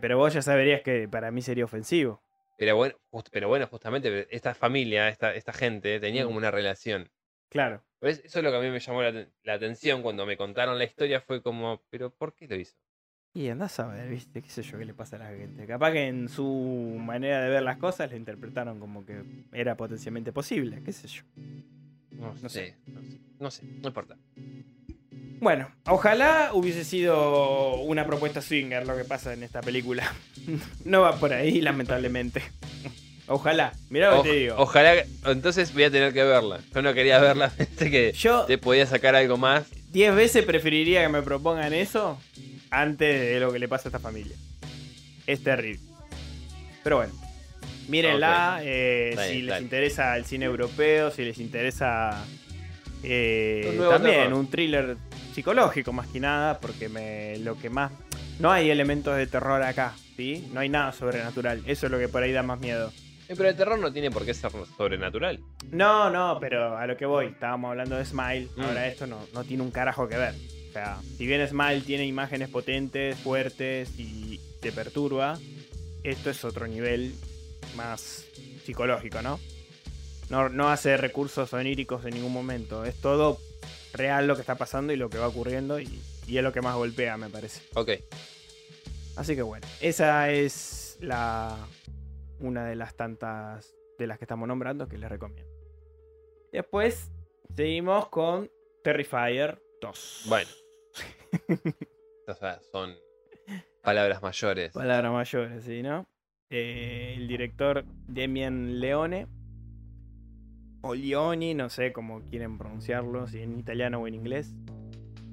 Pero 0.00 0.18
vos 0.18 0.32
ya 0.34 0.42
saberías 0.42 0.82
que 0.82 1.08
para 1.08 1.30
mí 1.30 1.42
sería 1.42 1.64
ofensivo. 1.64 2.22
Pero 2.58 2.76
bueno, 2.76 2.94
just- 3.10 3.30
pero 3.32 3.48
bueno 3.48 3.66
justamente 3.66 4.28
esta 4.30 4.54
familia, 4.54 5.08
esta, 5.08 5.34
esta 5.34 5.52
gente, 5.52 5.98
tenía 5.98 6.22
Mm. 6.22 6.26
como 6.26 6.38
una 6.38 6.50
relación. 6.50 7.10
Claro. 7.48 7.82
Eso 8.00 8.20
es 8.38 8.44
lo 8.44 8.50
que 8.50 8.56
a 8.56 8.60
mí 8.60 8.68
me 8.70 8.78
llamó 8.78 9.02
la 9.02 9.52
atención 9.54 10.02
cuando 10.02 10.26
me 10.26 10.36
contaron 10.36 10.78
la 10.78 10.84
historia, 10.84 11.20
fue 11.20 11.42
como, 11.42 11.82
pero 11.90 12.10
¿por 12.14 12.34
qué 12.34 12.46
lo 12.46 12.56
hizo? 12.56 12.76
Y 13.34 13.48
andás 13.48 13.80
a 13.80 13.86
ver, 13.86 14.10
viste, 14.10 14.42
qué 14.42 14.50
sé 14.50 14.62
yo, 14.62 14.78
qué 14.78 14.84
le 14.84 14.92
pasa 14.92 15.16
a 15.16 15.20
la 15.20 15.28
gente. 15.30 15.64
Capaz 15.66 15.92
que 15.92 16.06
en 16.06 16.28
su 16.28 16.44
manera 17.00 17.40
de 17.40 17.48
ver 17.48 17.62
las 17.62 17.78
cosas 17.78 18.10
le 18.10 18.18
interpretaron 18.18 18.78
como 18.78 19.06
que 19.06 19.22
era 19.52 19.74
potencialmente 19.74 20.32
posible, 20.32 20.82
qué 20.84 20.92
sé 20.92 21.08
yo. 21.08 21.22
No, 22.10 22.34
No 22.42 22.48
sé, 22.50 22.76
no 22.86 23.00
sé, 23.00 23.18
no 23.40 23.50
sé, 23.50 23.62
no 23.64 23.88
importa. 23.88 24.16
Bueno, 25.40 25.70
ojalá 25.86 26.50
hubiese 26.52 26.84
sido 26.84 27.76
una 27.80 28.06
propuesta 28.06 28.42
swinger 28.42 28.86
lo 28.86 28.96
que 28.96 29.04
pasa 29.04 29.32
en 29.32 29.42
esta 29.42 29.62
película. 29.62 30.12
no 30.84 31.00
va 31.00 31.16
por 31.16 31.32
ahí, 31.32 31.62
lamentablemente. 31.62 32.42
Ojalá, 33.28 33.72
mirá 33.88 34.14
lo 34.14 34.22
que 34.22 34.28
te 34.28 34.36
digo. 34.36 34.56
Ojalá, 34.58 34.92
entonces 35.24 35.72
voy 35.72 35.84
a 35.84 35.90
tener 35.90 36.12
que 36.12 36.22
verla. 36.22 36.60
Yo 36.74 36.82
no 36.82 36.92
quería 36.92 37.18
verla, 37.18 37.48
pensé 37.56 37.90
que 37.90 38.12
Yo 38.12 38.44
te 38.44 38.58
podía 38.58 38.84
sacar 38.84 39.14
algo 39.14 39.38
más. 39.38 39.64
10 39.90 40.14
veces 40.14 40.44
preferiría 40.44 41.00
que 41.00 41.08
me 41.08 41.22
propongan 41.22 41.72
eso 41.72 42.18
antes 42.72 43.20
de 43.20 43.38
lo 43.38 43.52
que 43.52 43.58
le 43.60 43.68
pasa 43.68 43.88
a 43.88 43.90
esta 43.90 43.98
familia. 44.00 44.34
Es 45.26 45.42
terrible. 45.44 45.80
Pero 46.82 46.96
bueno, 46.96 47.12
mírenla. 47.88 48.60
eh, 48.64 49.14
si 49.28 49.42
les 49.42 49.50
dale. 49.50 49.62
interesa 49.62 50.16
el 50.16 50.24
cine 50.24 50.46
europeo, 50.46 51.10
si 51.12 51.24
les 51.24 51.38
interesa 51.38 52.24
eh, 53.04 53.78
también 53.90 54.16
terror. 54.24 54.32
un 54.38 54.50
thriller 54.50 54.96
psicológico 55.34 55.92
más 55.92 56.08
que 56.08 56.18
nada, 56.20 56.58
porque 56.60 56.88
me, 56.88 57.38
lo 57.38 57.56
que 57.58 57.70
más... 57.70 57.92
No 58.38 58.50
hay 58.50 58.70
elementos 58.70 59.16
de 59.16 59.26
terror 59.26 59.62
acá, 59.62 59.94
¿sí? 60.16 60.48
No 60.52 60.60
hay 60.60 60.68
nada 60.68 60.92
sobrenatural. 60.92 61.62
Eso 61.66 61.86
es 61.86 61.92
lo 61.92 61.98
que 61.98 62.08
por 62.08 62.22
ahí 62.22 62.32
da 62.32 62.42
más 62.42 62.58
miedo. 62.58 62.92
Eh, 63.28 63.34
Pero 63.36 63.48
el 63.48 63.56
terror 63.56 63.78
no 63.78 63.92
tiene 63.92 64.10
por 64.10 64.24
qué 64.24 64.34
ser 64.34 64.50
sobrenatural. 64.76 65.38
No, 65.70 66.10
no, 66.10 66.38
pero 66.40 66.76
a 66.76 66.86
lo 66.86 66.96
que 66.96 67.06
voy, 67.06 67.26
estábamos 67.26 67.70
hablando 67.70 67.96
de 67.96 68.04
Smile, 68.04 68.48
Mm. 68.56 68.60
ahora 68.62 68.88
esto 68.88 69.06
no, 69.06 69.18
no 69.32 69.44
tiene 69.44 69.62
un 69.62 69.70
carajo 69.70 70.08
que 70.08 70.16
ver. 70.16 70.34
O 70.72 70.74
sea, 70.74 70.98
si 71.18 71.26
bien 71.26 71.46
Smile 71.46 71.82
tiene 71.82 72.06
imágenes 72.06 72.48
potentes, 72.48 73.18
fuertes 73.18 73.90
y 73.98 74.40
te 74.62 74.72
perturba, 74.72 75.38
esto 76.02 76.30
es 76.30 76.46
otro 76.46 76.66
nivel 76.66 77.14
más 77.76 78.24
psicológico, 78.64 79.20
¿no? 79.20 79.38
No, 80.30 80.48
no 80.48 80.70
hace 80.70 80.96
recursos 80.96 81.52
oníricos 81.52 82.06
en 82.06 82.14
ningún 82.14 82.32
momento, 82.32 82.86
es 82.86 82.98
todo 83.02 83.38
real 83.92 84.26
lo 84.26 84.34
que 84.34 84.40
está 84.40 84.54
pasando 84.54 84.94
y 84.94 84.96
lo 84.96 85.10
que 85.10 85.18
va 85.18 85.28
ocurriendo 85.28 85.78
y, 85.78 86.00
y 86.26 86.38
es 86.38 86.42
lo 86.42 86.54
que 86.54 86.62
más 86.62 86.74
golpea, 86.74 87.18
me 87.18 87.28
parece. 87.28 87.60
Ok. 87.74 87.90
Así 89.16 89.34
que 89.34 89.42
bueno, 89.42 89.66
esa 89.82 90.30
es 90.30 90.96
la 91.02 91.54
una 92.40 92.64
de 92.64 92.76
las 92.76 92.94
tantas 92.94 93.74
de 93.98 94.06
las 94.06 94.16
que 94.16 94.24
estamos 94.24 94.48
nombrando 94.48 94.88
que 94.88 94.96
les 94.96 95.10
recomiendo. 95.10 95.52
Después 96.50 97.10
seguimos 97.54 98.08
con 98.08 98.50
Terrifier 98.82 99.62
2. 99.82 100.22
Bueno. 100.30 100.61
O 102.28 102.34
sea, 102.34 102.60
son 102.70 102.94
palabras 103.82 104.22
mayores. 104.22 104.72
Palabras 104.72 105.12
mayores, 105.12 105.64
¿sí, 105.64 105.82
no? 105.82 106.06
Eh, 106.50 107.14
el 107.16 107.28
director 107.28 107.84
Demian 108.06 108.78
Leone. 108.80 109.26
O 110.82 110.94
Leoni, 110.94 111.54
no 111.54 111.68
sé 111.70 111.92
cómo 111.92 112.22
quieren 112.22 112.58
pronunciarlo, 112.58 113.26
si 113.28 113.40
en 113.40 113.58
italiano 113.58 114.00
o 114.00 114.06
en 114.08 114.14
inglés. 114.14 114.54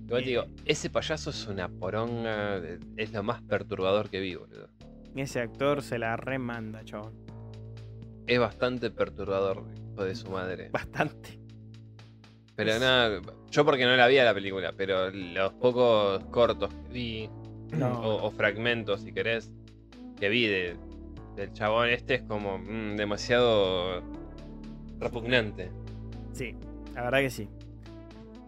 Igual 0.06 0.24
te 0.24 0.30
digo, 0.30 0.45
ese 0.66 0.89
payaso 0.89 1.30
es 1.30 1.47
una 1.47 1.70
poronga. 1.70 2.58
eh, 2.58 2.80
Es 2.97 3.12
lo 3.14 3.24
más 3.24 3.41
perturbador 3.43 4.10
que 4.10 4.20
vi, 4.20 4.36
boludo. 4.36 4.70
Ese 5.16 5.39
actor 5.41 5.82
se 5.82 5.97
la 6.00 6.18
remanda, 6.18 6.84
chabón. 6.86 7.14
Es 8.28 8.39
bastante 8.39 8.91
perturbador, 8.91 9.66
hijo 9.91 10.04
de 10.04 10.16
su 10.16 10.30
madre. 10.30 10.70
Bastante. 10.70 11.39
Pero 12.66 12.80
nada, 12.80 13.22
yo 13.51 13.66
porque 13.66 13.86
no 13.86 13.95
la 13.95 14.07
vi 14.07 14.18
a 14.18 14.26
la 14.26 14.34
película, 14.34 14.74
pero 14.76 15.10
los 15.12 15.53
pocos 15.53 16.24
cortos 16.26 16.70
que 16.74 16.93
vi, 16.93 17.30
No. 17.78 18.01
o, 18.01 18.26
o 18.28 18.32
fragmentos, 18.32 19.01
si 19.01 19.14
querés, 19.14 19.51
que 20.20 20.28
vi 20.30 20.45
de- 20.47 20.76
del 21.36 21.53
chabón 21.53 21.89
este 21.89 22.16
es 22.16 22.22
como 22.24 22.57
mm, 22.57 22.95
demasiado 22.97 24.01
repugnante. 24.99 25.72
Sí, 26.34 26.55
la 26.93 27.03
verdad 27.03 27.20
que 27.20 27.30
sí. 27.30 27.47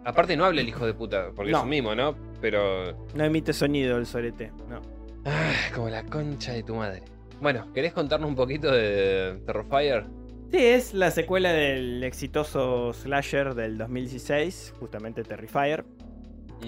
Aparte 0.04 0.36
no 0.36 0.46
habla 0.46 0.62
el 0.62 0.68
hijo 0.68 0.86
de 0.86 0.94
puta, 0.94 1.30
porque 1.36 1.52
No. 1.52 1.60
es 1.60 1.64
un 1.64 1.70
mimo, 1.70 1.96
¿no? 1.96 2.16
Pero... 2.42 3.06
No 3.14 3.24
emite 3.24 3.54
sonido 3.54 3.98
el 3.98 4.06
sorete, 4.06 4.52
no. 4.68 4.82
ah, 5.26 5.54
como 5.74 5.90
la 5.90 6.04
concha 6.04 6.54
de 6.54 6.64
tu 6.64 6.76
madre. 6.76 7.04
Bueno, 7.40 7.72
¿querés 7.74 7.94
contarnos 7.94 8.30
un 8.30 8.36
poquito 8.36 8.72
de 8.72 9.42
Terrifier? 9.46 10.06
Sí, 10.52 10.58
es 10.58 10.94
la 10.94 11.12
secuela 11.12 11.54
del 11.54 12.04
exitoso 12.04 12.92
slasher 12.92 13.56
del 13.56 13.78
2016, 13.78 14.74
justamente 14.80 15.24
Terrifier. 15.24 15.86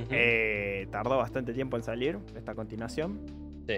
Eh, 0.09 0.87
tardó 0.89 1.17
bastante 1.17 1.53
tiempo 1.53 1.75
en 1.75 1.83
salir 1.83 2.17
esta 2.35 2.55
continuación. 2.55 3.19
Sí. 3.67 3.75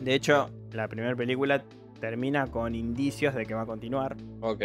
De 0.00 0.14
hecho, 0.14 0.50
la 0.72 0.88
primera 0.88 1.14
película 1.14 1.62
termina 2.00 2.46
con 2.46 2.74
indicios 2.74 3.34
de 3.34 3.44
que 3.44 3.54
va 3.54 3.62
a 3.62 3.66
continuar. 3.66 4.16
Ok. 4.40 4.62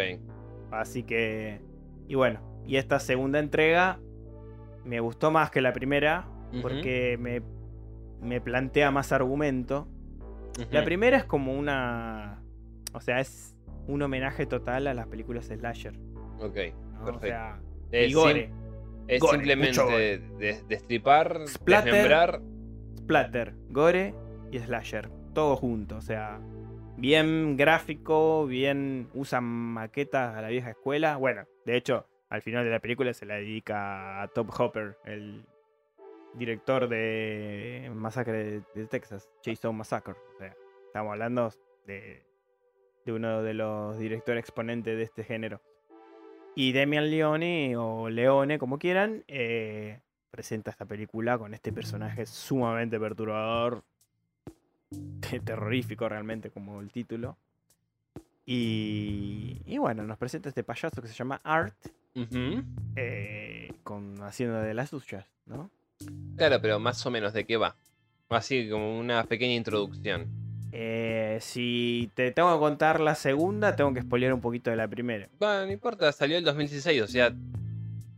Así 0.72 1.04
que. 1.04 1.60
Y 2.08 2.16
bueno, 2.16 2.40
y 2.66 2.78
esta 2.78 3.00
segunda 3.00 3.40
entrega 3.40 4.00
me 4.86 5.02
gustó 5.02 5.32
más 5.32 5.52
que 5.52 5.62
la 5.62 5.74
primera 5.74 6.28
porque 6.62 7.18
me, 7.20 7.42
me 8.22 8.40
plantea 8.40 8.90
más 8.90 9.12
argumento. 9.12 9.88
La 10.72 10.86
primera 10.86 11.18
es 11.18 11.26
como 11.26 11.54
una. 11.54 12.42
O 12.94 13.02
sea, 13.02 13.20
es 13.20 13.56
un 13.90 14.02
homenaje 14.02 14.46
total 14.46 14.88
a 14.88 14.94
las 14.94 15.08
películas 15.08 15.46
slasher. 15.48 15.94
Ok, 16.40 16.58
¿no? 16.94 17.02
O 17.02 17.06
perfecto. 17.06 17.28
sea, 17.28 17.60
Es 17.92 18.12
y 18.12 18.14
gore, 18.14 18.46
sim- 18.48 18.54
Es 19.08 19.20
Gore, 19.20 19.34
simplemente 19.38 19.82
de- 20.38 20.64
destripar, 20.68 21.48
Splatter. 21.48 21.94
desmembrar. 21.94 22.42
splatter, 22.98 23.54
gore 23.70 24.14
y 24.52 24.60
slasher. 24.60 25.10
Todo 25.34 25.56
junto. 25.56 25.98
O 25.98 26.02
sea, 26.02 26.40
bien 26.98 27.58
gráfico, 27.58 28.46
bien. 28.46 29.10
Usan 29.16 29.44
maquetas 29.44 30.36
a 30.36 30.42
la 30.42 30.50
vieja 30.50 30.70
escuela. 30.70 31.18
Bueno, 31.18 31.46
de 31.66 31.76
hecho, 31.76 32.06
al 32.30 32.44
final 32.44 32.64
de 32.66 32.70
la 32.72 32.80
película 32.80 33.12
se 33.16 33.26
la 33.26 33.36
dedica 33.36 34.22
a 34.22 34.28
Top 34.28 34.50
Hopper, 34.60 34.98
el 35.06 35.44
director 36.36 36.88
de 36.88 37.92
Masacre 37.96 38.44
de, 38.44 38.62
de 38.76 38.86
Texas, 38.86 39.28
Chainsaw 39.42 39.74
Massacre. 39.74 40.14
O 40.36 40.38
sea, 40.38 40.56
estamos 40.86 41.12
hablando 41.14 41.50
de, 41.88 42.24
de 43.06 43.12
uno 43.14 43.41
de 43.41 43.54
los 43.54 43.97
directores 43.97 44.41
exponentes 44.41 44.95
de 44.97 45.04
este 45.04 45.24
género. 45.24 45.62
Y 46.56 46.72
Demian 46.74 47.10
Leone, 47.10 47.78
o 47.78 48.10
Leone, 48.10 48.60
como 48.60 48.80
quieran, 48.80 49.24
eh, 49.28 50.02
presenta 50.32 50.72
esta 50.72 50.86
película 50.86 51.38
con 51.38 51.54
este 51.54 51.72
personaje 51.72 52.26
sumamente 52.26 53.00
perturbador, 53.00 53.84
te- 55.22 55.39
terrorífico 55.39 56.10
realmente, 56.10 56.50
como 56.50 56.82
el 56.82 56.91
título. 56.91 57.38
Y, 58.45 59.62
y 59.66 59.78
bueno, 59.78 60.04
nos 60.04 60.18
presenta 60.18 60.50
este 60.50 60.64
payaso 60.64 61.02
que 61.02 61.08
se 61.08 61.14
llama 61.14 61.39
Art, 61.43 61.76
eh, 62.95 63.72
con, 63.84 64.22
haciendo 64.24 64.60
de 64.60 64.74
las 64.74 64.89
suyas, 64.89 65.26
¿no? 65.45 65.70
Claro, 66.36 66.60
pero 66.62 66.80
más 66.80 67.06
o 67.06 67.12
menos 67.12 67.34
de 67.34 67.45
qué 67.45 67.58
va. 67.58 67.76
Así 68.30 68.70
como 68.70 68.97
una 69.00 69.24
pequeña 69.26 69.54
introducción. 69.54 70.28
Eh, 70.72 71.38
si 71.41 72.11
te 72.13 72.32
tengo 72.32 72.53
que 72.53 72.59
contar 72.59 72.99
la 72.99 73.15
segunda, 73.15 73.76
tengo 73.76 73.93
que 73.93 74.01
spoilear 74.01 74.34
un 74.34 74.41
poquito 74.41 74.70
de 74.70 74.76
la 74.76 74.88
primera. 74.88 75.28
Bueno, 75.39 75.65
no 75.65 75.72
importa, 75.72 76.11
salió 76.11 76.38
el 76.38 76.43
2016, 76.43 77.01
o 77.01 77.07
sea, 77.07 77.34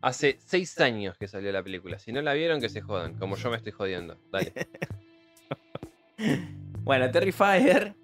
hace 0.01 0.37
seis 0.45 0.79
años 0.79 1.17
que 1.17 1.27
salió 1.27 1.51
la 1.51 1.63
película. 1.63 1.97
Si 1.99 2.11
no 2.11 2.21
la 2.21 2.33
vieron, 2.33 2.59
que 2.59 2.69
se 2.69 2.81
jodan, 2.81 3.13
como 3.13 3.35
yo 3.37 3.49
me 3.49 3.57
estoy 3.57 3.71
jodiendo. 3.71 4.17
Dale. 4.31 4.53
Bueno, 6.83 7.09
Terrifier, 7.11 7.95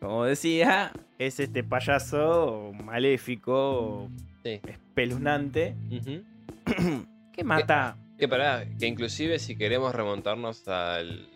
como 0.00 0.24
decía, 0.24 0.92
es 1.18 1.40
este 1.40 1.62
payaso 1.64 2.72
maléfico, 2.84 4.10
Sí. 4.42 4.60
espeluznante, 4.66 5.74
Ujú. 5.90 6.22
que 7.32 7.44
mata. 7.44 7.96
Que 8.18 8.28
pará, 8.28 8.64
que 8.78 8.86
inclusive 8.86 9.38
si 9.38 9.56
queremos 9.56 9.94
remontarnos 9.94 10.66
al, 10.68 11.28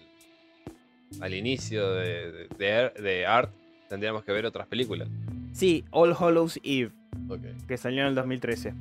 al 1.21 1.35
inicio 1.35 1.91
de, 1.93 2.49
de, 2.59 2.93
de 3.01 3.27
Art, 3.27 3.51
tendríamos 3.89 4.25
que 4.25 4.33
ver 4.33 4.47
otras 4.47 4.67
películas. 4.67 5.09
Sí, 5.53 5.85
All 5.91 6.15
Hallows 6.19 6.61
Eve, 6.63 6.93
que 7.67 7.77
salió 7.77 8.03
en 8.03 8.09
el 8.09 8.15
2013. 8.15 8.75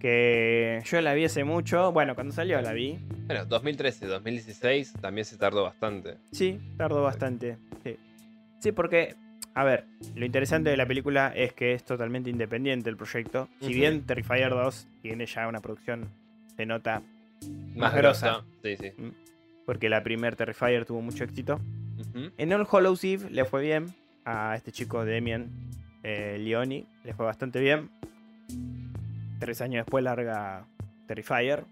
Que 0.00 0.82
yo 0.84 1.00
la 1.00 1.14
vi 1.14 1.24
hace 1.26 1.44
mucho. 1.44 1.92
Bueno, 1.92 2.14
cuando 2.16 2.32
salió 2.32 2.60
la 2.60 2.72
vi. 2.72 2.98
Bueno, 3.26 3.44
2013, 3.44 4.06
2016 4.06 4.94
también 5.00 5.24
se 5.24 5.36
tardó 5.36 5.62
bastante. 5.62 6.16
Sí, 6.32 6.58
tardó 6.76 7.02
bastante. 7.02 7.56
Sí. 7.84 7.96
sí, 8.58 8.72
porque, 8.72 9.14
a 9.54 9.62
ver, 9.62 9.84
lo 10.16 10.26
interesante 10.26 10.70
de 10.70 10.76
la 10.76 10.86
película 10.86 11.32
es 11.36 11.52
que 11.52 11.72
es 11.74 11.84
totalmente 11.84 12.30
independiente 12.30 12.90
el 12.90 12.96
proyecto. 12.96 13.48
Si 13.60 13.72
bien 13.72 14.02
Terrifier 14.02 14.50
2 14.50 14.88
tiene 15.02 15.26
ya 15.26 15.46
una 15.46 15.60
producción, 15.60 16.08
se 16.56 16.66
nota, 16.66 17.00
Más, 17.76 17.92
Más 17.92 17.94
grosa. 17.94 18.44
Sí, 18.62 18.76
sí. 18.76 18.92
Porque 19.66 19.88
la 19.88 20.02
primer 20.02 20.36
Terrifier 20.36 20.84
tuvo 20.84 21.00
mucho 21.00 21.24
éxito. 21.24 21.60
En 22.36 22.52
All 22.52 22.66
Hallows 22.70 23.04
Eve 23.04 23.30
le 23.30 23.44
fue 23.44 23.62
bien 23.62 23.94
a 24.24 24.54
este 24.56 24.72
chico 24.72 25.04
Demian 25.04 25.48
eh, 26.02 26.36
Leoni, 26.38 26.86
le 27.04 27.14
fue 27.14 27.24
bastante 27.26 27.60
bien. 27.60 27.90
Tres 29.38 29.60
años 29.60 29.84
después 29.84 30.04
larga 30.04 30.66
Terrifier. 31.06 31.64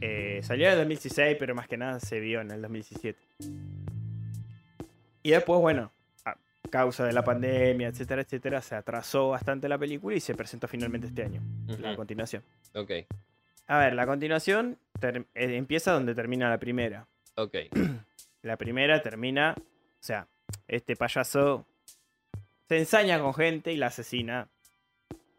Eh, 0.00 0.40
salió 0.42 0.66
en 0.66 0.72
el 0.72 0.78
2016, 0.78 1.36
pero 1.38 1.54
más 1.54 1.66
que 1.68 1.76
nada 1.76 2.00
se 2.00 2.20
vio 2.20 2.40
en 2.40 2.50
el 2.50 2.60
2017. 2.62 3.18
Y 5.22 5.30
después, 5.30 5.60
bueno, 5.60 5.90
a 6.24 6.36
causa 6.70 7.04
de 7.04 7.12
la 7.12 7.24
pandemia, 7.24 7.88
etcétera, 7.88 8.22
etcétera, 8.22 8.60
se 8.62 8.74
atrasó 8.76 9.30
bastante 9.30 9.68
la 9.68 9.78
película 9.78 10.14
y 10.16 10.20
se 10.20 10.34
presentó 10.34 10.68
finalmente 10.68 11.08
este 11.08 11.24
año, 11.24 11.40
la 11.66 11.88
Ujú. 11.88 11.96
continuación. 11.96 12.42
Ok, 12.74 12.90
A 13.68 13.78
ver, 13.78 13.94
la 13.94 14.06
continuación 14.06 14.78
eh, 15.02 15.24
empieza 15.34 15.92
donde 15.92 16.14
termina 16.14 16.48
la 16.48 16.58
primera. 16.58 17.06
ok. 17.36 17.54
La 18.42 18.56
primera 18.56 19.02
termina, 19.02 19.56
o 19.58 19.62
sea, 19.98 20.28
este 20.68 20.94
payaso 20.94 21.66
se 22.68 22.78
ensaña 22.78 23.18
con 23.18 23.34
gente 23.34 23.72
y 23.72 23.76
la 23.76 23.88
asesina 23.88 24.48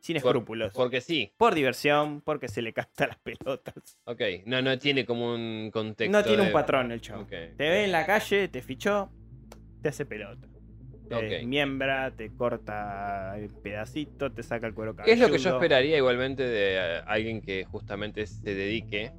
sin 0.02 0.16
Por- 0.20 0.32
escrúpulos. 0.32 0.74
Por, 0.74 0.84
Porque 0.86 1.00
sí, 1.00 1.32
diversión, 1.56 2.20
porque 2.20 2.50
se 2.50 2.62
le 2.62 2.74
canta 2.74 3.08
las 3.08 3.18
pelotas. 3.20 3.98
ok. 4.04 4.22
No, 4.46 4.62
no 4.62 4.78
tiene 4.78 5.06
como 5.06 5.34
un 5.34 5.70
contexto. 5.72 6.12
No 6.18 6.22
tiene 6.22 6.42
de- 6.42 6.48
un 6.48 6.54
patrón 6.54 6.92
el 6.92 7.00
chavo. 7.00 7.22
Ok. 7.24 7.30
Te 7.30 7.56
ve 7.58 7.86
en 7.86 7.94
la 7.94 8.06
calle, 8.06 8.50
te 8.50 8.62
fichó, 8.62 9.10
te 9.82 9.88
hace 9.88 10.06
pelota. 10.06 10.46
Te 11.10 11.16
Ok. 11.16 11.22
desmiembra, 11.24 12.12
te 12.12 12.30
corta 12.36 13.38
en 13.38 13.49
pedacito, 13.62 14.32
te 14.32 14.43
saca 14.43 14.68
el 14.68 14.74
cuero 14.74 14.95
¿Qué 14.95 15.14
es 15.14 15.20
lo 15.20 15.28
que 15.28 15.38
yo 15.38 15.51
cabelludo. 15.51 15.55
esperaría 15.58 15.97
igualmente 15.97 16.43
de 16.43 16.76
eh, 16.76 17.01
alguien 17.05 17.41
que 17.41 17.64
justamente 17.66 18.26
se 18.28 18.53
dedique, 18.53 19.12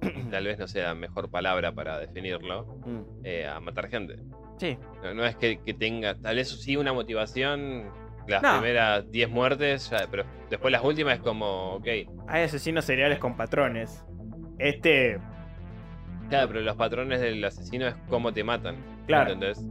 tal 0.30 0.44
vez 0.44 0.58
no 0.58 0.66
sea 0.66 0.94
mejor 0.94 1.30
palabra 1.30 1.72
para 1.72 1.98
definirlo, 1.98 2.64
Mm, 2.84 3.00
eh, 3.24 3.46
a 3.46 3.60
matar 3.60 3.88
gente? 3.88 4.16
Sí, 4.58 4.76
No, 5.02 5.14
no 5.14 5.24
es 5.26 5.36
que, 5.36 5.60
que 5.62 5.74
tenga, 5.74 6.14
tal 6.14 6.36
vez 6.36 6.48
sí 6.48 6.76
una 6.76 6.92
motivación, 6.92 7.84
las 8.26 8.42
No. 8.42 8.52
primeras 8.58 9.08
10 9.12 9.28
muertes, 9.30 9.88
ya, 9.90 10.08
pero 10.10 10.24
después 10.50 10.72
las 10.72 10.82
últimas 10.82 11.14
es 11.18 11.20
como, 11.20 11.74
ok, 11.74 11.86
hay 12.26 12.42
asesinos 12.42 12.84
seriales 12.84 13.18
con 13.20 13.36
patrones. 13.36 14.02
Este, 14.58 15.18
claro, 16.28 16.48
pero 16.48 16.60
los 16.62 16.74
patrones 16.76 17.20
del 17.20 17.44
asesino 17.44 17.86
es 17.86 17.94
cómo 18.08 18.32
te 18.32 18.42
matan. 18.42 18.76
Claro. 19.06 19.32
¿Entendés? 19.34 19.64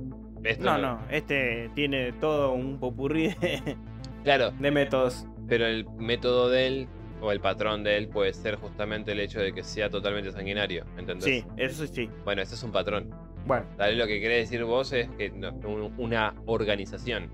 Esto 0.45 0.63
no, 0.65 0.77
no, 0.77 0.99
este 1.09 1.69
tiene 1.75 2.11
todo 2.13 2.53
un 2.53 2.79
popurrí 2.79 3.29
de, 3.41 3.77
Claro, 4.23 4.51
de 4.51 4.71
métodos. 4.71 5.25
pero 5.47 5.65
el 5.65 5.85
método 5.97 6.49
de 6.49 6.67
él 6.67 6.87
o 7.21 7.31
el 7.31 7.39
patrón 7.39 7.83
de 7.83 7.97
él 7.97 8.07
puede 8.09 8.33
ser 8.33 8.55
justamente 8.55 9.11
el 9.13 9.19
hecho 9.19 9.39
de 9.39 9.53
que 9.53 9.63
sea 9.63 9.89
totalmente 9.89 10.31
sanguinario. 10.31 10.85
¿Entendés? 10.97 11.23
Sí, 11.25 11.45
eso 11.57 11.87
sí. 11.87 12.09
Bueno, 12.23 12.41
ese 12.41 12.55
es 12.55 12.63
un 12.63 12.71
patrón. 12.71 13.09
Bueno, 13.45 13.65
Tal 13.77 13.89
vez 13.91 13.97
lo 13.99 14.07
que 14.07 14.19
querés 14.19 14.49
decir 14.49 14.63
vos 14.65 14.91
es 14.93 15.07
que 15.17 15.29
no- 15.31 15.53
una 15.97 16.33
organización. 16.45 17.29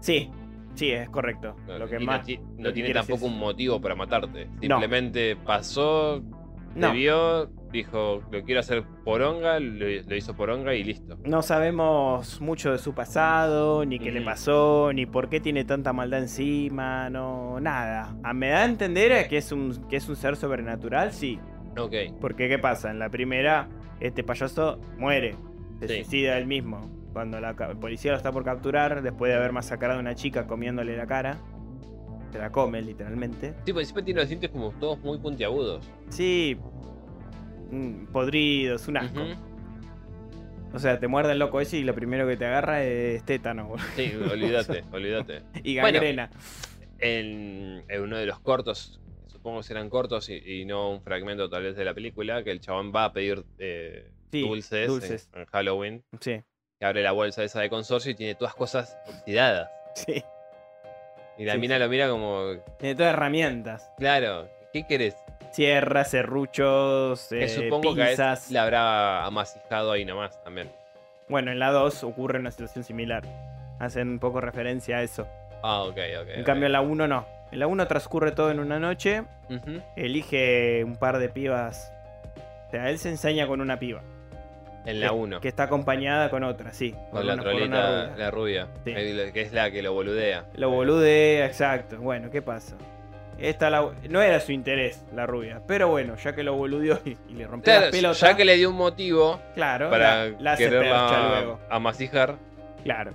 sí, 0.00 0.30
sí, 0.74 0.90
es 0.92 1.08
correcto. 1.10 1.56
No, 1.66 1.78
Lo 1.78 1.88
que 1.88 1.98
más. 1.98 2.26
no, 2.56 2.72
tiene 2.72 2.92
tampoco 2.92 3.26
un 3.26 3.38
motivo 3.38 3.80
para 3.80 3.94
matarte. 3.94 4.48
Simplemente 4.60 5.36
pasó, 5.36 6.22
No, 6.76 6.88
te 6.88 6.92
vio, 6.94 7.46
dijo, 7.72 8.22
lo 8.30 8.42
quiero 8.44 8.60
hacer 8.60 8.84
poronga, 9.04 9.58
lo, 9.58 9.86
lo 10.06 10.14
hizo 10.16 10.34
poronga 10.36 10.74
y 10.74 10.84
listo. 10.84 11.18
no 11.24 11.42
sabemos 11.42 12.40
mucho 12.40 12.72
de 12.72 12.78
su 12.78 12.94
pasado, 12.94 13.84
ni 13.84 13.98
qué 13.98 14.12
le 14.12 14.20
pasó, 14.20 14.90
ni 14.92 15.06
por 15.06 15.28
qué 15.28 15.40
tiene 15.40 15.64
tanta 15.64 15.92
maldad 15.92 16.20
encima, 16.20 17.10
no, 17.10 17.58
nada. 17.60 18.14
Ah, 18.22 18.32
Me 18.34 18.50
da 18.50 18.62
a 18.62 18.64
entender 18.66 19.28
que 19.28 19.38
es 19.38 19.52
un, 19.52 19.88
que 19.88 19.96
es 19.96 20.08
un 20.08 20.16
ser 20.16 20.36
sobrenatural, 20.36 21.12
sí. 21.12 21.38
Ok, 21.78 21.94
Porque, 22.20 22.48
¿qué 22.48 22.58
pasa? 22.58 22.90
En 22.90 22.98
la 22.98 23.08
primera, 23.10 23.68
este 24.00 24.22
payaso 24.24 24.80
muere, 24.98 25.34
se 25.80 25.88
Sí. 25.88 25.94
suicida 25.96 26.38
él 26.38 26.46
mismo. 26.46 26.90
Cuando 27.12 27.40
la 27.40 27.54
ca- 27.56 27.74
policía 27.74 28.10
lo 28.12 28.16
está 28.18 28.30
por 28.32 28.44
capturar, 28.44 29.02
después 29.02 29.30
de 29.30 29.36
haber 29.38 29.52
masacrado 29.52 29.96
a 29.98 30.00
una 30.00 30.14
chica 30.14 30.46
comiéndole 30.46 30.96
la 30.96 31.06
cara, 31.06 31.38
se 32.32 32.38
la 32.38 32.50
come 32.50 32.82
literalmente. 32.82 33.54
sí, 33.64 33.72
porque 33.72 33.84
siempre 33.86 34.02
tiene 34.04 34.20
los 34.20 34.28
dientes 34.28 34.50
como 34.50 34.70
todos 34.72 34.98
muy 35.00 35.18
puntiagudos. 35.18 35.84
Sí, 36.10 36.56
mm, 37.70 38.06
podridos, 38.06 38.88
un 38.88 38.96
asco. 38.98 39.20
O 40.72 40.78
sea, 40.78 40.98
te 41.00 41.08
muerde 41.08 41.32
el 41.32 41.38
loco 41.38 41.60
ese 41.60 41.78
y 41.78 41.84
lo 41.84 41.94
primero 41.94 42.26
que 42.26 42.36
te 42.36 42.44
agarra 42.44 42.82
es 42.84 43.22
tétano, 43.24 43.68
boludo. 43.68 43.86
Sí, 43.96 44.12
olvídate, 44.14 44.84
olvídate. 44.92 45.42
Y 45.64 45.78
Bueno, 45.80 45.94
gangrena. 46.00 46.30
En, 46.98 47.84
en 47.88 48.02
uno 48.02 48.16
de 48.18 48.26
los 48.26 48.40
cortos, 48.40 49.00
supongo 49.26 49.58
que 49.60 49.64
serán 49.64 49.88
cortos 49.88 50.28
y, 50.28 50.34
y 50.34 50.64
no 50.64 50.90
un 50.90 51.02
fragmento 51.02 51.48
tal 51.48 51.62
vez 51.62 51.76
de 51.76 51.84
la 51.84 51.94
película, 51.94 52.42
que 52.42 52.50
el 52.50 52.60
chabón 52.60 52.92
va 52.94 53.04
a 53.04 53.12
pedir 53.12 53.44
eh, 53.58 54.10
Sí, 54.32 54.40
dulces, 54.42 54.80
en- 54.82 54.86
dulces. 54.88 55.30
En, 55.34 55.44
Halloween, 55.46 56.04
Sí, 56.20 56.42
que 56.78 56.84
abre 56.86 57.02
la 57.02 57.12
bolsa 57.12 57.42
esa 57.44 57.60
de 57.60 57.70
consorcio 57.70 58.10
y 58.10 58.14
tiene 58.14 58.34
todas 58.34 58.54
cosas 58.54 58.98
oxidadas. 59.08 59.70
sí. 59.94 60.22
Y 61.38 61.44
la 61.44 61.52
Sí, 61.54 61.58
mina 61.58 61.74
sí. 61.76 61.80
lo 61.80 61.88
mira 61.88 62.08
como, 62.08 62.52
Tiene 62.78 62.94
todas 62.94 63.12
herramientas. 63.14 63.92
claro, 63.98 64.48
¿qué 64.72 64.86
querés? 64.86 65.16
Sierras, 65.52 66.10
serruchos, 66.10 67.26
Que 67.30 67.44
eh, 67.44 67.48
supongo 67.48 67.94
que 67.94 68.04
pinzas. 68.04 68.50
le 68.50 68.58
habrá 68.58 69.24
amasijado 69.24 69.92
ahí 69.92 70.04
nomás 70.04 70.42
también. 70.44 70.70
Bueno, 71.28 71.50
en 71.50 71.58
la 71.58 71.70
2 71.72 72.04
ocurre 72.04 72.38
una 72.38 72.50
situación 72.50 72.84
similar. 72.84 73.22
Hacen 73.78 74.08
un 74.08 74.18
poco 74.18 74.40
referencia 74.40 74.98
a 74.98 75.02
eso. 75.02 75.26
Ah, 75.62 75.82
ok, 75.82 75.96
ok. 76.22 76.28
En 76.34 76.44
cambio, 76.44 76.66
en 76.66 76.72
la 76.72 76.80
1 76.82 77.08
no. 77.08 77.26
En 77.52 77.58
la 77.58 77.66
1 77.66 77.86
transcurre 77.86 78.32
todo 78.32 78.50
en 78.50 78.60
una 78.60 78.78
noche. 78.78 79.22
Elige 79.96 80.84
un 80.84 80.96
par 80.96 81.18
de 81.18 81.28
pibas. 81.28 81.92
O 82.66 82.70
sea, 82.70 82.90
él 82.90 82.98
se 82.98 83.08
enseña 83.08 83.46
con 83.46 83.60
una 83.60 83.78
piba. 83.78 84.02
En 84.86 85.00
la 85.00 85.08
que- 85.08 85.14
1. 85.14 85.40
Que 85.40 85.48
está 85.48 85.64
acompañada 85.64 86.30
con 86.30 86.44
otra, 86.44 86.72
sí. 86.72 86.94
Con 87.10 87.26
la 87.26 87.36
trolita, 87.36 87.64
rubia. 88.06 88.16
la 88.16 88.30
rubia. 88.30 88.68
Sí. 88.84 88.94
Que 88.94 89.40
es 89.42 89.52
la 89.52 89.70
que 89.70 89.82
lo 89.82 89.92
boludea. 89.92 90.46
Lo 90.54 90.70
boludea, 90.70 91.44
exacto. 91.46 91.98
Bueno, 91.98 92.30
¿qué 92.30 92.40
pasa? 92.40 92.76
Esta 93.38 93.68
la- 93.68 93.90
no 94.08 94.22
era 94.22 94.40
su 94.40 94.52
interés, 94.52 95.04
la 95.14 95.26
rubia. 95.26 95.60
Pero 95.68 95.88
bueno, 95.88 96.16
ya 96.16 96.34
que 96.34 96.42
lo 96.42 96.54
boludeó 96.54 96.98
y, 97.04 97.18
y 97.28 97.34
le 97.34 97.46
rompió 97.46 97.64
Claro, 97.72 97.80
las 97.86 97.90
pelotas. 97.90 98.20
ya 98.20 98.34
que 98.36 98.44
le 98.46 98.56
dio 98.56 98.70
un 98.70 98.76
motivo 98.76 99.40
Claro, 99.54 99.90
para 99.90 100.28
la, 100.30 100.36
la 100.40 100.56
quererla 100.56 101.28
luego. 101.40 101.60
amasijar. 101.68 102.36
Claro. 102.82 103.12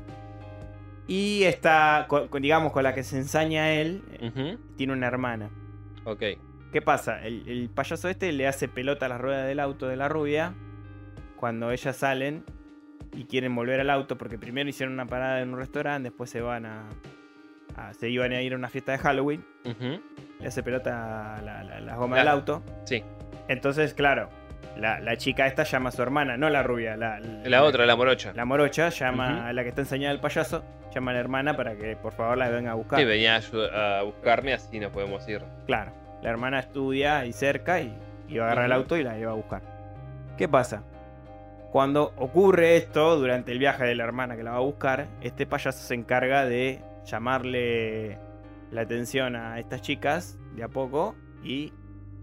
Y 1.08 1.44
esta, 1.44 2.06
con- 2.08 2.30
digamos, 2.42 2.72
con 2.72 2.84
la 2.84 2.94
que 2.94 3.04
se 3.04 3.18
ensaña 3.18 3.72
él, 3.74 4.04
eh, 4.20 4.58
tiene 4.78 4.94
una 4.94 5.08
hermana. 5.08 5.50
Ok. 6.06 6.24
¿Qué 6.72 6.82
pasa? 6.82 7.26
El, 7.26 7.44
el 7.50 7.70
payaso 7.70 8.08
este 8.08 8.32
le 8.32 8.48
hace 8.48 8.68
pelota 8.70 9.08
a 9.08 9.10
las 9.10 9.20
ruedas 9.20 9.46
del 9.48 9.60
auto 9.60 9.88
de 9.88 9.98
la 9.98 10.08
rubia 10.08 10.54
cuando 11.42 11.72
ellas 11.72 11.98
salen 11.98 12.46
y 13.14 13.26
quieren 13.26 13.54
volver 13.54 13.82
al 13.82 13.90
auto 13.90 14.18
porque 14.18 14.38
primero 14.38 14.70
hicieron 14.70 14.94
una 14.94 15.06
parada 15.08 15.42
en 15.42 15.52
un 15.54 15.60
restaurante, 15.60 16.10
después 16.10 16.30
se 16.30 16.40
van 16.40 16.66
a, 16.66 16.84
a- 17.76 17.94
se 17.94 18.08
iban 18.10 18.32
a 18.32 18.42
ir 18.42 18.54
a 18.54 18.56
una 18.56 18.70
fiesta 18.70 18.94
de 18.94 19.00
Halloween, 19.00 19.44
le 20.40 20.48
hace 20.48 20.64
pelota 20.64 21.42
la, 21.44 21.64
la- 21.64 21.82
las 21.82 21.98
gomas 21.98 22.22
Claro. 22.22 22.30
del 22.30 22.40
auto. 22.40 22.64
Sí. 22.86 23.04
Entonces, 23.50 23.94
claro, 23.94 24.30
la, 24.78 25.00
la 25.02 25.18
chica 25.18 25.46
esta 25.48 25.64
llama 25.64 25.90
a 25.90 25.92
su 25.92 26.02
hermana, 26.02 26.38
no 26.38 26.50
la 26.50 26.64
rubia, 26.64 26.96
la, 26.96 27.20
La 27.20 27.64
otra, 27.64 27.86
la 27.86 27.96
morocha. 27.98 28.32
La 28.34 28.46
morocha 28.46 28.88
llama 28.90 29.48
a 29.50 29.52
la 29.54 29.64
que 29.64 29.70
está 29.70 29.82
enseñada 29.82 30.14
el 30.14 30.22
payaso, 30.22 30.64
llama 30.94 31.12
a 31.12 31.16
la 31.16 31.20
hermana 31.20 31.58
para 31.58 31.76
que 31.76 31.96
por 31.98 32.14
favor 32.14 32.38
la 32.38 32.50
venga 32.50 32.72
a 32.72 32.76
buscar. 32.76 33.00
Sí, 33.00 33.04
venía 33.06 33.36
a, 33.38 34.00
a 34.00 34.04
buscarme, 34.04 34.54
así 34.54 34.80
nos 34.80 34.92
podemos 34.92 35.28
ir. 35.28 35.42
Claro, 35.66 35.92
la 36.22 36.30
hermana 36.30 36.60
estudia 36.60 37.18
ahí 37.20 37.34
cerca 37.34 37.82
y, 37.82 37.94
y 38.30 38.38
va 38.38 38.44
a 38.44 38.48
agarrar 38.48 38.66
el 38.68 38.72
auto 38.74 38.96
y 38.96 39.04
la 39.04 39.18
lleva 39.18 39.32
a 39.32 39.36
buscar. 39.36 39.62
¿Qué 40.38 40.48
pasa? 40.48 40.84
Cuando 41.72 42.14
ocurre 42.18 42.76
esto, 42.76 43.18
durante 43.18 43.52
el 43.54 43.60
viaje 43.60 43.86
de 43.86 43.96
la 43.96 44.04
hermana 44.04 44.36
que 44.36 44.44
la 44.44 44.52
va 44.52 44.58
a 44.58 44.62
buscar, 44.62 45.08
este 45.22 45.46
payaso 45.46 45.80
se 45.80 45.94
encarga 45.96 46.46
de 46.46 46.82
llamarle 47.06 48.20
la 48.72 48.82
atención 48.82 49.36
a 49.38 49.58
estas 49.58 49.82
chicas 49.82 50.38
de 50.56 50.64
a 50.64 50.68
poco 50.68 51.16
y 51.44 51.72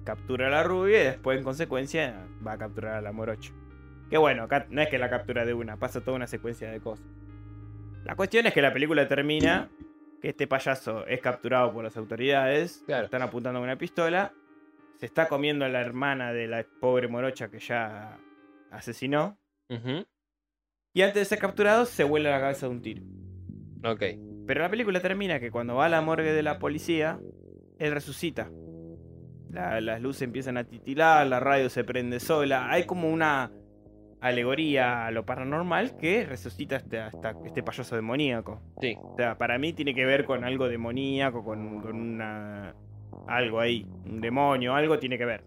captura 0.05 0.49
a 0.49 0.51
la 0.51 0.63
rubia 0.65 1.01
y 1.01 1.05
después 1.05 1.39
en 1.39 1.45
consecuencia 1.45 2.27
va 2.47 2.53
a 2.53 2.59
capturar 2.59 2.95
a 2.97 3.01
la 3.01 3.13
morocha. 3.13 3.53
Que 4.11 4.19
bueno, 4.19 4.43
acá 4.45 4.67
no 4.69 4.83
es 4.83 4.89
que 4.89 4.99
la 4.99 5.09
captura 5.09 5.45
de 5.47 5.55
una, 5.55 5.79
pasa 5.79 6.03
toda 6.03 6.17
una 6.17 6.27
secuencia 6.27 6.71
de 6.71 6.81
cosas. 6.81 7.07
La 8.05 8.17
cuestión 8.17 8.47
es 8.47 8.53
que 8.53 8.63
la 8.63 8.73
película 8.73 9.09
termina 9.09 9.71
que 10.21 10.29
este 10.29 10.47
payaso 10.47 11.07
es 11.07 11.21
capturado 11.21 11.73
por 11.73 11.85
las 11.85 11.97
autoridades, 11.97 12.83
Claro. 12.87 13.05
están 13.07 13.23
apuntando 13.23 13.61
con 13.61 13.69
una 13.69 13.77
pistola, 13.79 14.33
se 14.97 15.07
está 15.07 15.27
comiendo 15.27 15.65
a 15.65 15.69
la 15.69 15.81
hermana 15.81 16.33
de 16.33 16.49
la 16.49 16.65
pobre 16.81 17.09
morocha 17.09 17.49
que 17.51 17.59
ya 17.61 18.19
asesinó, 18.71 19.39
y 20.95 21.03
antes 21.03 21.15
de 21.15 21.25
ser 21.25 21.39
capturado 21.39 21.85
se 21.87 22.05
vuela 22.05 22.31
la 22.31 22.41
cabeza 22.41 22.67
de 22.67 22.73
un 22.73 22.83
tiro. 22.83 23.03
Ok. 23.85 24.03
Pero 24.47 24.63
la 24.63 24.71
película 24.71 25.01
termina 25.01 25.39
que 25.41 25.51
cuando 25.51 25.75
va 25.77 25.87
a 25.87 25.89
la 25.91 26.01
morgue 26.01 26.33
de 26.33 26.43
la 26.43 26.59
policía, 26.59 27.21
él 27.79 27.93
resucita. 27.93 28.51
La- 29.51 29.81
las 29.81 30.01
luces 30.01 30.23
empiezan 30.23 30.57
a 30.57 30.65
titilar, 30.65 31.27
la 31.27 31.39
radio 31.41 31.69
se 31.71 31.85
prende 31.85 32.19
sola. 32.21 32.71
Hay 32.71 32.85
como 32.85 33.11
una 33.11 33.53
alegoría 34.21 35.07
a 35.07 35.11
lo 35.11 35.25
paranormal 35.25 35.97
que 35.97 36.25
resucita 36.27 36.77
este, 36.77 36.99
hasta 36.99 37.35
este 37.45 37.63
payaso 37.63 37.95
demoníaco. 37.95 38.61
Sí. 38.81 38.97
O 39.01 39.15
sea, 39.17 39.39
para 39.39 39.59
mí 39.59 39.73
tiene 39.75 39.95
que 39.95 40.05
ver 40.05 40.25
con 40.25 40.45
algo 40.45 40.69
demoníaco, 40.69 41.45
con, 41.45 41.81
con 41.81 41.95
una. 41.97 42.75
algo 43.29 43.61
ahí. 43.61 43.87
Un 44.07 44.21
demonio, 44.21 44.75
algo 44.75 44.99
tiene 44.99 45.17
que 45.19 45.25
ver. 45.27 45.45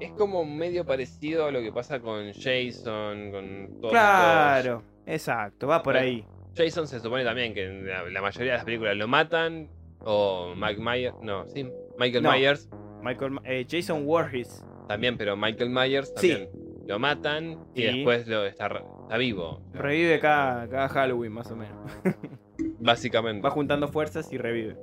Es 0.00 0.12
como 0.12 0.44
medio 0.44 0.84
parecido 0.84 1.46
a 1.46 1.50
lo 1.50 1.60
que 1.60 1.72
pasa 1.72 2.00
con 2.00 2.32
Jason, 2.32 3.30
con 3.30 3.78
todos 3.80 3.92
Claro, 3.92 4.82
exacto, 5.06 5.66
va 5.66 5.82
por 5.82 5.94
Bueno. 5.94 6.06
ahí. 6.06 6.24
Jason 6.56 6.86
se 6.86 7.00
supone 7.00 7.24
también 7.24 7.52
que 7.54 7.64
en 7.66 7.86
la, 7.86 8.02
la 8.08 8.20
mayoría 8.22 8.52
de 8.52 8.56
las 8.58 8.64
películas 8.64 8.96
lo 8.96 9.08
matan. 9.08 9.68
O 10.00 10.54
Mike 10.56 10.80
Myers. 10.80 11.16
No, 11.22 11.46
sí. 11.48 11.66
Michael 11.98 12.22
No. 12.22 12.30
Myers 12.32 12.68
Michael, 13.02 13.38
eh, 13.44 13.66
Jason 13.68 14.04
Voorhees. 14.06 14.64
también, 14.88 15.16
pero 15.16 15.36
Michael 15.36 15.70
Myers 15.70 16.12
Sí. 16.16 16.28
también. 16.30 16.50
Lo 16.86 16.98
matan 16.98 17.58
y 17.74 17.80
Sí. 17.82 17.86
después 17.88 18.26
lo 18.28 18.44
está, 18.46 18.66
está 19.02 19.16
vivo. 19.16 19.60
Revive 19.72 20.20
cada, 20.20 20.68
cada 20.68 20.88
Halloween, 20.88 21.32
más 21.32 21.50
o 21.50 21.56
menos. 21.56 21.76
Básicamente. 22.80 23.42
Va 23.42 23.50
juntando 23.50 23.88
fuerzas 23.88 24.32
y 24.32 24.38
revive. 24.38 24.76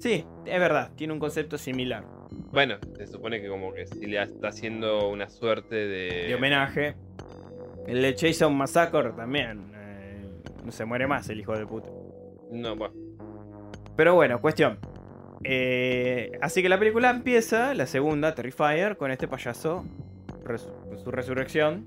Sí, 0.00 0.24
es 0.44 0.60
verdad, 0.60 0.90
tiene 0.96 1.12
un 1.12 1.18
concepto 1.20 1.56
similar. 1.56 2.04
Bueno, 2.52 2.76
se 2.96 3.06
supone 3.06 3.40
que 3.40 3.48
como 3.48 3.72
que 3.72 3.86
si 3.86 4.06
le 4.06 4.22
está 4.22 4.48
haciendo 4.48 5.08
una 5.08 5.28
suerte 5.28 5.74
de. 5.74 6.26
De 6.28 6.34
homenaje. 6.34 6.94
El 7.86 8.00
de 8.02 8.16
Jason 8.18 8.54
Massacre 8.56 9.10
también. 9.16 9.72
eh, 9.74 10.22
no 10.64 10.70
se 10.72 10.84
muere 10.84 11.06
más 11.06 11.28
el 11.28 11.40
hijo 11.40 11.56
de 11.56 11.66
puta. 11.66 11.88
No, 12.50 12.76
bueno. 12.76 12.94
Pero 13.96 14.14
bueno, 14.14 14.40
cuestión. 14.40 14.78
Eh, 15.42 16.32
así 16.40 16.62
que 16.62 16.68
la 16.68 16.78
película 16.78 17.10
empieza, 17.10 17.74
la 17.74 17.86
segunda, 17.86 18.34
Terrifier, 18.34 18.96
con 18.96 19.10
este 19.10 19.28
payaso, 19.28 19.84
res- 20.44 20.68
su 21.02 21.10
resurrección. 21.10 21.86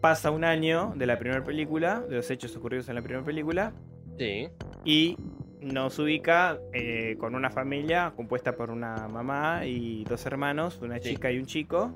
Pasa 0.00 0.30
un 0.32 0.44
año 0.44 0.92
de 0.96 1.06
la 1.06 1.18
primera 1.18 1.44
película, 1.44 2.00
de 2.00 2.16
los 2.16 2.30
hechos 2.30 2.54
ocurridos 2.56 2.88
en 2.88 2.96
la 2.96 3.02
primera 3.02 3.24
película, 3.24 3.72
Sí. 4.18 4.48
y 4.84 5.16
nos 5.62 5.98
ubica 5.98 6.58
eh, 6.72 7.16
con 7.18 7.34
una 7.34 7.50
familia 7.50 8.12
compuesta 8.16 8.54
por 8.56 8.70
una 8.70 9.08
mamá 9.08 9.64
y 9.64 10.04
dos 10.04 10.24
hermanos, 10.26 10.78
una 10.82 10.98
Sí. 10.98 11.10
chica 11.10 11.30
y 11.30 11.38
un 11.38 11.46
chico, 11.46 11.94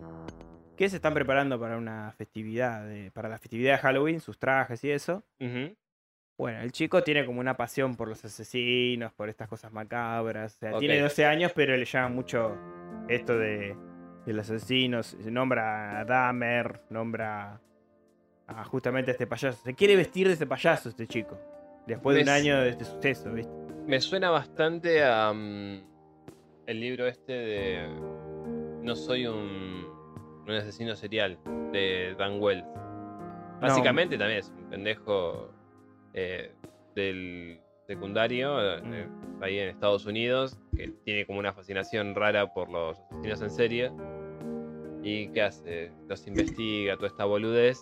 que 0.77 0.89
se 0.89 0.97
están 0.97 1.15
preparando 1.15 1.59
para 1.59 1.77
una 1.79 2.13
festividad, 2.17 2.87
de- 2.87 3.11
para 3.11 3.29
la 3.29 3.39
festividad 3.39 3.73
de 3.75 3.79
Halloween, 3.79 4.21
sus 4.21 4.39
trajes 4.39 4.83
y 4.85 4.91
eso. 4.91 5.25
Bueno, 6.39 6.61
el 6.61 6.71
chico 6.71 7.03
tiene 7.03 7.25
como 7.25 7.41
una 7.41 7.57
pasión 7.57 7.97
por 7.97 8.09
los 8.09 8.23
asesinos, 8.25 9.13
por 9.15 9.31
estas 9.31 9.49
cosas 9.49 9.73
macabras. 9.73 10.55
O 10.57 10.59
sea, 10.59 10.79
tiene 10.79 11.01
12 11.01 11.25
años, 11.25 11.53
pero 11.55 11.75
le 11.77 11.85
llama 11.87 12.11
mucho 12.11 12.55
esto 13.09 13.39
de, 13.39 13.75
de 14.27 14.33
los 14.35 14.51
asesinos. 14.51 15.17
Se 15.19 15.31
nombra 15.31 16.01
a 16.01 16.05
Dahmer, 16.05 16.83
nombra 16.91 17.59
a 18.49 18.65
justamente 18.65 19.11
a 19.11 19.13
este 19.13 19.27
payaso. 19.27 19.63
Se 19.65 19.73
quiere 19.75 19.97
vestir 19.97 20.27
de 20.27 20.35
este 20.35 20.47
payaso 20.47 20.91
este 20.91 21.07
chico. 21.07 21.39
Después 21.87 22.17
de 22.17 22.23
un 22.23 22.27
Me- 22.27 22.33
año 22.33 22.61
de 22.61 22.71
este 22.71 22.85
suceso, 22.85 23.33
¿viste? 23.33 23.53
Me 23.87 24.01
suena 24.01 24.31
bastante 24.31 25.05
a. 25.05 25.33
mm, 25.33 25.81
el 26.67 26.81
libro 26.81 27.07
este 27.07 27.33
de. 27.33 27.89
No 28.83 28.95
soy 28.97 29.27
un. 29.27 29.87
Un 30.47 30.51
asesino 30.53 30.95
serial. 30.97 31.39
De 31.73 32.15
Dan 32.19 32.41
Wells. 32.41 32.65
Básicamente 33.61 34.17
también 34.19 34.41
es 34.41 34.53
un 34.57 34.71
pendejo. 34.71 35.51
eh, 36.15 36.53
del 36.95 37.61
secundario. 37.87 38.59
eh, 38.79 39.09
ahí 39.43 39.59
en 39.59 39.69
Estados 39.69 40.07
Unidos. 40.07 40.59
Que 40.77 40.89
tiene 41.05 41.27
como 41.27 41.39
una 41.39 41.53
fascinación 41.53 42.15
rara 42.15 42.53
por 42.53 42.69
los 42.71 42.99
asesinos 43.11 43.43
en 43.43 43.51
serie. 43.51 43.93
¿Y 45.03 45.29
qué 45.29 45.43
hace? 45.43 45.93
Los 46.09 46.27
investiga, 46.27 46.97
toda 46.97 47.09
esta 47.09 47.25
boludez. 47.27 47.79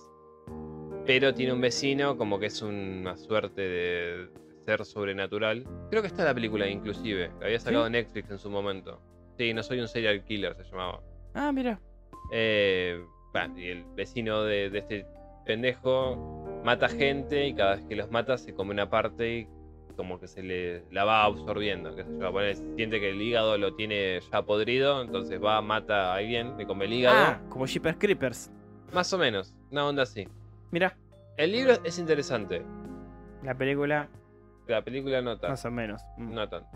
Pero 1.06 1.34
tiene 1.34 1.52
un 1.52 1.60
vecino 1.60 2.16
como 2.16 2.38
que 2.38 2.46
es 2.46 2.62
una 2.62 3.16
suerte 3.16 3.60
de 3.60 4.28
ser 4.64 4.84
sobrenatural. 4.84 5.64
Creo 5.90 6.00
que 6.02 6.08
está 6.08 6.22
en 6.22 6.28
la 6.28 6.34
película 6.34 6.68
inclusive. 6.68 7.30
La 7.40 7.46
había 7.46 7.60
sacado 7.60 7.84
¿Sí? 7.86 7.92
Netflix 7.92 8.30
en 8.30 8.38
su 8.38 8.48
momento. 8.50 9.00
Sí, 9.36 9.52
no 9.52 9.62
soy 9.62 9.80
un 9.80 9.88
serial 9.88 10.24
killer, 10.24 10.56
se 10.56 10.64
llamaba. 10.64 11.02
Ah, 11.34 11.52
mira. 11.52 11.78
Eh, 12.32 13.04
bueno, 13.32 13.58
y 13.58 13.68
el 13.68 13.84
vecino 13.94 14.44
de, 14.44 14.70
de 14.70 14.78
este 14.78 15.06
pendejo 15.44 16.62
mata 16.64 16.88
gente 16.88 17.46
y 17.46 17.54
cada 17.54 17.76
vez 17.76 17.84
que 17.86 17.96
los 17.96 18.10
mata 18.10 18.38
se 18.38 18.54
come 18.54 18.70
una 18.70 18.88
parte 18.88 19.38
y 19.40 19.48
como 19.96 20.18
que 20.18 20.26
se 20.26 20.42
le 20.42 20.84
la 20.90 21.04
va 21.04 21.24
absorbiendo. 21.24 21.94
qué 21.94 22.04
sé 22.04 22.10
yo. 22.18 22.32
Bueno, 22.32 22.58
siente 22.76 22.98
que 23.00 23.10
el 23.10 23.20
hígado 23.20 23.58
lo 23.58 23.74
tiene 23.74 24.20
ya 24.32 24.42
podrido, 24.42 25.02
entonces 25.02 25.42
va, 25.42 25.60
mata 25.60 26.12
a 26.12 26.16
alguien, 26.16 26.56
le 26.56 26.66
come 26.66 26.86
el 26.86 26.94
hígado. 26.94 27.16
Ah, 27.16 27.40
como 27.50 27.66
Jeepers 27.66 27.98
Creepers. 27.98 28.50
Más 28.92 29.12
o 29.12 29.18
menos, 29.18 29.54
una 29.70 29.86
onda 29.86 30.04
así. 30.04 30.26
Mira, 30.70 30.96
El 31.36 31.52
libro 31.52 31.74
es 31.84 31.98
interesante. 31.98 32.62
la 33.42 33.54
película 33.54 34.08
La 34.66 34.82
película 34.82 35.20
no 35.20 35.32
tanto. 35.32 35.48
más 35.48 35.64
o 35.64 35.70
menos. 35.70 36.02
Mm. 36.16 36.34
No 36.34 36.48
tanto. 36.48 36.68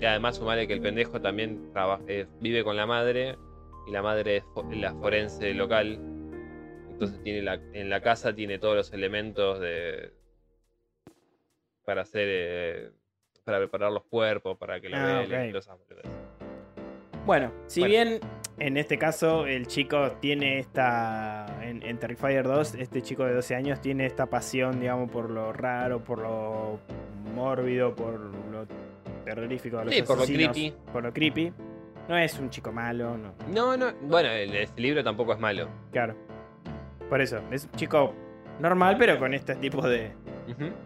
Y 0.00 0.04
además 0.04 0.36
sumale 0.36 0.66
que 0.66 0.72
el 0.74 0.80
pendejo 0.80 1.20
también 1.20 1.70
trabaja, 1.72 2.02
eh, 2.08 2.26
vive 2.40 2.64
con 2.64 2.76
la 2.76 2.86
madre 2.86 3.36
y 3.86 3.90
la 3.92 4.02
madre 4.02 4.38
es 4.38 4.44
fo- 4.46 4.68
la 4.74 4.92
forense 4.94 5.54
local. 5.54 5.98
Entonces 6.90 7.22
tiene 7.22 7.42
la, 7.42 7.54
en 7.72 7.88
la 7.88 8.00
casa 8.00 8.34
tiene 8.34 8.58
todos 8.58 8.76
los 8.76 8.92
elementos 8.92 9.60
de 9.60 10.12
para 11.84 12.02
hacer 12.02 12.26
eh, 12.28 12.90
para 13.44 13.58
preparar 13.58 13.90
los 13.92 14.04
cuerpos, 14.04 14.56
para 14.58 14.80
que 14.80 14.88
lo 14.88 14.96
Ah, 14.96 15.20
velen 15.20 15.40
ok. 15.42 15.48
y 15.48 15.50
todas 15.52 15.64
esas 15.66 15.78
boludeces. 15.78 16.10
Bueno, 17.26 17.52
si 17.66 17.80
Bueno. 17.80 17.92
bien 17.92 18.20
en 18.66 18.76
este 18.76 18.96
caso 18.96 19.46
el 19.46 19.66
chico 19.66 20.12
tiene 20.20 20.60
esta. 20.60 21.46
En, 21.62 21.82
en 21.82 21.98
Terrifier 21.98 22.44
2, 22.46 22.76
este 22.76 23.02
chico 23.02 23.24
de 23.24 23.34
12 23.34 23.56
años 23.56 23.80
tiene 23.80 24.06
esta 24.06 24.26
pasión, 24.26 24.78
digamos, 24.78 25.10
por 25.10 25.30
lo 25.30 25.52
raro, 25.52 26.04
por 26.04 26.20
lo 26.20 26.78
mórbido, 27.34 27.94
por 27.94 28.20
lo 28.20 28.66
terrorífico 29.24 29.78
de 29.78 29.84
los 29.86 29.94
Sí, 29.94 30.02
por 30.02 30.18
lo 30.18 30.24
creepy. 30.24 30.74
Por 30.92 31.02
lo 31.02 31.12
creepy. 31.12 31.52
No 32.08 32.16
es 32.16 32.38
un 32.38 32.50
chico 32.50 32.70
malo, 32.72 33.16
no. 33.18 33.34
No, 33.48 33.76
no, 33.76 33.92
bueno, 34.02 34.28
el, 34.28 34.54
este 34.54 34.80
libro 34.80 35.02
tampoco 35.02 35.32
es 35.32 35.40
malo. 35.40 35.68
Claro. 35.90 36.14
Por 37.08 37.20
eso, 37.20 37.40
es 37.50 37.64
un 37.64 37.72
chico 37.72 38.14
normal, 38.60 38.96
pero 38.96 39.18
con 39.18 39.34
este 39.34 39.56
tipo 39.56 39.88
de, 39.88 40.12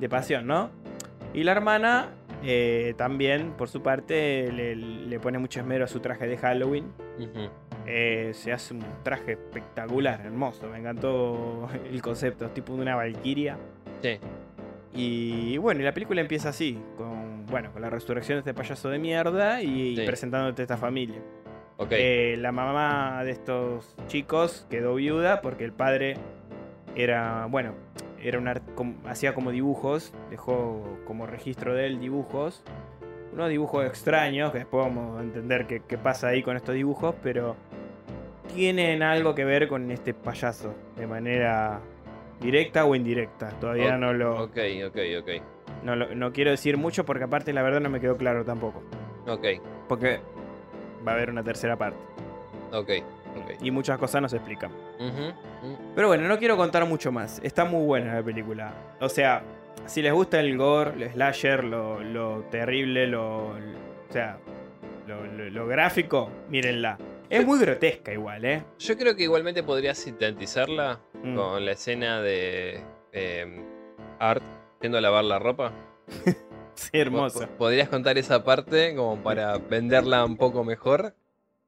de 0.00 0.08
pasión, 0.08 0.46
¿no? 0.46 0.70
Y 1.34 1.44
la 1.44 1.52
hermana 1.52 2.10
eh, 2.42 2.94
también, 2.96 3.52
por 3.52 3.68
su 3.68 3.82
parte, 3.82 4.50
le, 4.50 4.76
le 4.76 5.20
pone 5.20 5.38
mucho 5.38 5.60
esmero 5.60 5.84
a 5.84 5.88
su 5.88 6.00
traje 6.00 6.26
de 6.26 6.36
Halloween. 6.38 6.86
Ujú. 7.18 7.50
Eh, 7.86 8.32
se 8.34 8.52
hace 8.52 8.74
un 8.74 8.84
traje 9.02 9.32
espectacular, 9.32 10.20
hermoso. 10.24 10.68
Me 10.68 10.78
encantó 10.78 11.68
el 11.90 12.02
concepto, 12.02 12.44
es 12.46 12.54
tipo 12.54 12.74
de 12.74 12.82
una 12.82 12.96
valquiria. 12.96 13.56
Sí. 14.02 14.18
Y 14.94 15.58
bueno, 15.58 15.80
y 15.80 15.84
la 15.84 15.92
película 15.92 16.20
empieza 16.20 16.48
así, 16.48 16.78
con, 16.96 17.44
bueno, 17.46 17.70
con 17.72 17.82
la 17.82 17.90
resurrección 17.90 18.36
de 18.36 18.40
este 18.40 18.54
payaso 18.54 18.88
de 18.88 18.98
mierda 18.98 19.60
y, 19.62 19.96
Sí. 19.96 20.02
presentándote 20.06 20.62
a 20.62 20.64
esta 20.64 20.76
familia. 20.76 21.18
Ok. 21.76 21.88
Eh, 21.92 22.36
la 22.38 22.52
mamá 22.52 23.22
de 23.24 23.30
estos 23.32 23.94
chicos 24.06 24.66
quedó 24.70 24.94
viuda 24.94 25.42
porque 25.42 25.64
el 25.64 25.72
padre 25.72 26.16
era, 26.94 27.46
bueno, 27.50 27.74
era 28.22 28.38
un 28.38 28.48
art- 28.48 28.64
com- 28.74 28.96
hacía 29.06 29.34
como 29.34 29.50
dibujos, 29.50 30.14
dejó 30.30 30.82
como 31.06 31.26
registro 31.26 31.74
de 31.74 31.86
él 31.86 32.00
dibujos, 32.00 32.62
unos 33.36 33.48
dibujos 33.50 33.84
extraños, 33.86 34.50
que 34.50 34.58
después 34.58 34.84
vamos 34.86 35.20
a 35.20 35.22
entender 35.22 35.66
qué, 35.66 35.82
qué 35.86 35.96
pasa 35.98 36.28
ahí 36.28 36.42
con 36.42 36.56
estos 36.56 36.74
dibujos, 36.74 37.14
pero 37.22 37.54
tienen 38.54 39.02
algo 39.02 39.34
que 39.34 39.44
ver 39.44 39.68
con 39.68 39.90
este 39.90 40.14
payaso, 40.14 40.74
de 40.96 41.06
manera 41.06 41.80
directa 42.40 42.84
o 42.86 42.94
indirecta. 42.94 43.50
Todavía 43.60 43.96
no 43.98 44.12
lo, 44.14 44.42
Ok, 44.44 44.56
ok, 44.88 44.96
ok. 45.20 45.28
no 45.84 45.96
lo- 45.96 46.14
no 46.14 46.32
quiero 46.32 46.50
decir 46.50 46.76
mucho 46.78 47.04
porque 47.04 47.24
aparte 47.24 47.52
la 47.52 47.62
verdad 47.62 47.80
no 47.80 47.90
me 47.90 48.00
quedó 48.00 48.16
claro 48.16 48.44
tampoco. 48.44 48.82
Ok, 49.26 49.44
Porque 49.88 50.20
va 51.06 51.12
a 51.12 51.14
haber 51.16 51.30
una 51.30 51.42
tercera 51.44 51.76
parte. 51.76 51.98
ok, 52.72 52.90
ok. 53.36 53.50
Y 53.62 53.70
muchas 53.70 53.98
cosas 53.98 54.22
no 54.22 54.28
se 54.30 54.36
explican. 54.36 54.70
Pero 55.94 56.08
bueno, 56.08 56.26
no 56.26 56.38
quiero 56.38 56.56
contar 56.56 56.86
mucho 56.86 57.12
más. 57.12 57.38
Está 57.42 57.64
muy 57.66 57.84
buena 57.84 58.14
la 58.14 58.22
película. 58.22 58.72
O 59.00 59.08
sea, 59.08 59.42
si 59.86 60.02
les 60.02 60.12
gusta 60.12 60.40
el 60.40 60.56
gore, 60.56 60.92
el 61.02 61.10
slasher, 61.12 61.64
lo, 61.64 62.00
lo 62.02 62.42
terrible, 62.50 63.06
lo, 63.06 63.48
o 63.48 63.56
sea, 64.10 64.38
lo, 65.06 65.24
lo- 65.26 65.66
gráfico, 65.66 66.30
mírenla. 66.48 66.98
Es 67.28 67.44
muy 67.44 67.58
grotesca 67.58 68.12
igual, 68.12 68.44
¿eh? 68.44 68.62
Yo 68.78 68.96
creo 68.96 69.16
que 69.16 69.24
igualmente 69.24 69.62
podrías 69.62 69.98
sintetizarla 69.98 71.00
Mm. 71.22 71.34
con 71.34 71.64
la 71.64 71.72
escena 71.72 72.20
de 72.20 72.80
eh, 73.12 73.64
Art 74.20 74.42
yendo 74.80 74.98
a 74.98 75.00
lavar 75.00 75.24
la 75.24 75.38
ropa. 75.38 75.72
Sí, 76.74 76.90
hermosa. 76.98 77.46
Po- 77.46 77.56
¿Podrías 77.56 77.88
contar 77.88 78.18
esa 78.18 78.44
parte 78.44 78.94
como 78.94 79.16
para 79.22 79.56
venderla 79.56 80.22
un 80.26 80.36
poco 80.36 80.62
mejor? 80.62 81.14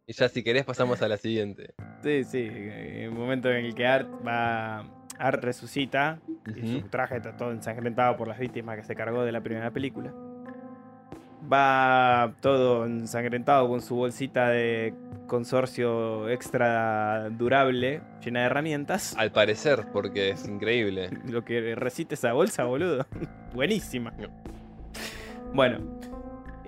Y 0.07 0.13
ya 0.13 0.29
si 0.29 0.45
querés 0.45 0.67
pasamos 0.67 1.01
a 1.01 1.09
la 1.09 1.17
siguiente. 1.17 1.73
Sí, 2.03 2.25
sí. 2.25 2.47
En 2.47 3.05
el 3.05 3.11
momento 3.13 3.51
en 3.51 3.65
el 3.65 3.75
que 3.75 3.87
Art 3.87 4.07
va. 4.27 4.85
Art 5.19 5.43
resucita. 5.43 6.19
Y 6.57 6.81
su 6.81 6.89
traje 6.89 7.17
está 7.17 7.37
todo 7.37 7.53
ensangrentado 7.53 8.17
por 8.17 8.29
las 8.29 8.39
víctimas 8.39 8.77
que 8.77 8.85
se 8.85 8.95
cargó 8.95 9.25
de 9.25 9.33
la 9.33 9.41
primera 9.41 9.71
película. 9.71 10.13
Va 11.51 12.35
todo 12.41 12.85
ensangrentado 12.85 13.69
con 13.69 13.81
su 13.81 13.97
bolsita 13.97 14.49
de 14.49 14.95
consorcio 15.27 16.29
extra 16.29 17.31
durable, 17.31 18.03
llena 18.25 18.41
de 18.41 18.47
herramientas. 18.47 19.15
Al 19.17 19.31
parecer, 19.31 19.87
porque 19.93 20.31
es 20.31 20.49
increíble. 20.49 21.11
Lo 21.29 21.45
que 21.45 21.75
recita 21.75 22.15
esa 22.15 22.33
bolsa, 22.33 22.65
boludo. 22.65 23.07
Buenísima. 23.55 24.13
No. 24.19 24.29
Bueno, 25.55 25.79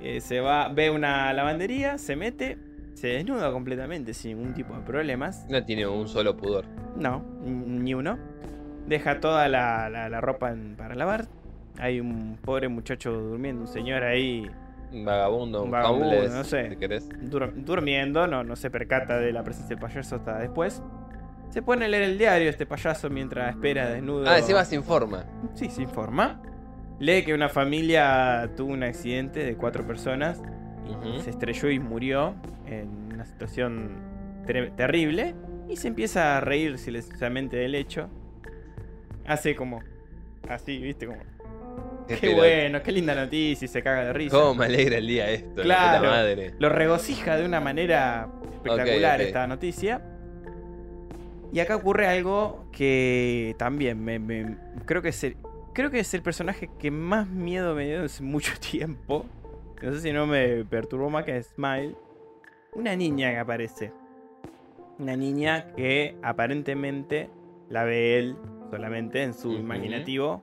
eh, 0.00 0.20
se 0.20 0.40
va, 0.40 0.68
ve 0.68 0.90
una 0.90 1.32
lavandería, 1.32 1.98
se 1.98 2.16
mete, 2.16 2.56
se 3.00 3.08
desnuda 3.08 3.50
completamente 3.52 4.12
sin 4.12 4.36
ningún 4.36 4.52
tipo 4.54 4.74
de 4.74 4.80
problemas. 4.82 5.46
No 5.48 5.64
tiene 5.64 5.86
un 5.86 6.06
solo 6.06 6.36
pudor. 6.36 6.66
No, 6.96 7.24
ni 7.44 7.94
uno. 7.94 8.18
Deja 8.86 9.20
toda 9.20 9.48
la, 9.48 9.88
la- 9.88 10.08
la 10.08 10.20
ropa 10.20 10.50
en- 10.50 10.76
para 10.76 10.94
lavar. 10.94 11.26
Hay 11.78 12.00
un 12.00 12.36
pobre 12.42 12.68
muchacho 12.68 13.12
durmiendo, 13.12 13.62
un 13.62 13.68
señor 13.68 14.02
ahí 14.02 14.50
Un 14.92 15.04
vagabundo, 15.04 15.60
Un 15.60 15.66
un, 15.66 15.70
vagabundo, 15.70 16.06
homeless, 16.08 16.32
no 16.32 16.44
sé. 16.44 16.70
si 16.70 16.76
querés. 16.76 17.08
dur- 17.08 17.52
durmiendo, 17.54 18.26
no, 18.26 18.42
no 18.44 18.56
se 18.56 18.70
percata 18.70 19.18
de 19.18 19.32
la 19.32 19.42
presencia 19.44 19.76
del 19.76 19.78
payaso 19.82 20.16
hasta 20.16 20.38
después. 20.38 20.82
Se 21.50 21.62
pone 21.62 21.84
a 21.84 21.88
leer 21.88 22.02
el 22.02 22.18
diario 22.18 22.50
este 22.50 22.66
payaso 22.66 23.08
mientras 23.08 23.50
espera 23.54 23.88
desnudo. 23.88 24.28
Ah, 24.28 24.38
encima 24.38 24.64
se 24.64 24.74
informa. 24.76 25.24
Sí, 25.54 25.70
se 25.70 25.82
informa. 25.82 26.42
Lee 26.98 27.24
que 27.24 27.32
una 27.32 27.48
familia 27.48 28.50
tuvo 28.56 28.72
un 28.72 28.82
accidente 28.82 29.42
de 29.44 29.56
cuatro 29.56 29.86
personas. 29.86 30.42
Se 31.22 31.30
estrelló 31.30 31.70
y 31.70 31.78
murió 31.78 32.34
en 32.70 32.88
una 33.14 33.24
situación 33.24 33.90
ter- 34.46 34.70
terrible. 34.76 35.34
Y 35.68 35.76
se 35.76 35.88
empieza 35.88 36.36
a 36.36 36.40
reír 36.40 36.78
silenciosamente 36.78 37.56
del 37.56 37.74
hecho. 37.74 38.08
Hace 39.26 39.54
como. 39.54 39.82
Así, 40.48 40.78
viste, 40.78 41.06
como. 41.06 41.20
Qué 42.08 42.34
bueno, 42.34 42.82
qué 42.82 42.90
linda 42.90 43.14
noticia 43.14 43.64
y 43.66 43.68
se 43.68 43.82
caga 43.82 44.06
de 44.06 44.12
risa. 44.12 44.36
¿Cómo 44.36 44.54
me 44.56 44.64
alegra 44.66 44.96
el 44.98 45.06
día 45.06 45.30
esto? 45.30 45.58
la 45.58 45.62
Claro. 45.62 45.98
puta 46.00 46.10
madre. 46.10 46.54
Lo 46.58 46.68
regocija 46.68 47.36
de 47.36 47.44
una 47.46 47.60
manera 47.60 48.28
espectacular 48.52 49.20
esta 49.20 49.46
noticia. 49.46 50.02
Y 51.52 51.60
acá 51.60 51.76
ocurre 51.76 52.08
algo 52.08 52.66
que 52.72 53.54
también 53.58 54.02
me, 54.04 54.18
me- 54.18 54.56
creo 54.86 55.02
que 55.02 55.10
es 55.10 55.22
el, 55.24 55.36
creo 55.72 55.90
que 55.90 56.00
es 56.00 56.12
el 56.14 56.22
personaje 56.22 56.68
que 56.80 56.90
más 56.90 57.28
miedo 57.28 57.74
me 57.76 57.86
dio 57.86 58.04
hace 58.04 58.22
mucho 58.24 58.52
tiempo. 58.60 59.24
No 59.80 59.92
sé 59.94 60.00
si 60.00 60.12
no 60.12 60.26
me 60.26 60.64
perturbó 60.64 61.10
más 61.10 61.24
que 61.24 61.40
Smile. 61.42 61.94
Una 62.72 62.96
niña 62.96 63.30
que 63.30 63.38
aparece. 63.38 63.92
Una 64.98 65.16
niña 65.16 65.72
que 65.74 66.16
aparentemente 66.22 67.30
la 67.68 67.84
ve 67.84 68.18
él 68.18 68.36
solamente 68.70 69.22
en 69.22 69.34
su 69.34 69.52
imaginativo. 69.52 70.42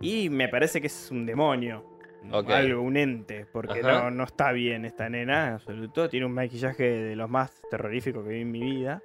Y 0.00 0.30
me 0.30 0.48
parece 0.48 0.80
que 0.80 0.86
es 0.86 1.10
un 1.10 1.26
demonio. 1.26 1.84
Algo, 2.32 2.82
un 2.82 2.96
ente. 2.96 3.46
Porque 3.46 3.82
no, 3.82 4.10
no 4.10 4.24
está 4.24 4.52
bien 4.52 4.84
esta 4.84 5.08
nena 5.08 5.48
en 5.48 5.52
absoluto. 5.54 6.08
Tiene 6.08 6.26
un 6.26 6.32
maquillaje 6.32 6.82
de 6.84 7.16
los 7.16 7.28
más 7.28 7.60
terroríficos 7.70 8.24
que 8.24 8.30
vi 8.30 8.40
en 8.40 8.50
mi 8.50 8.60
vida. 8.60 9.02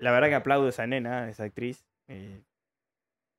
La 0.00 0.12
verdad 0.12 0.28
que 0.28 0.34
aplaudo 0.34 0.66
a 0.66 0.70
esa 0.70 0.86
nena, 0.86 1.24
a 1.24 1.30
esa 1.30 1.44
actriz. 1.44 1.84
Eh, 2.08 2.42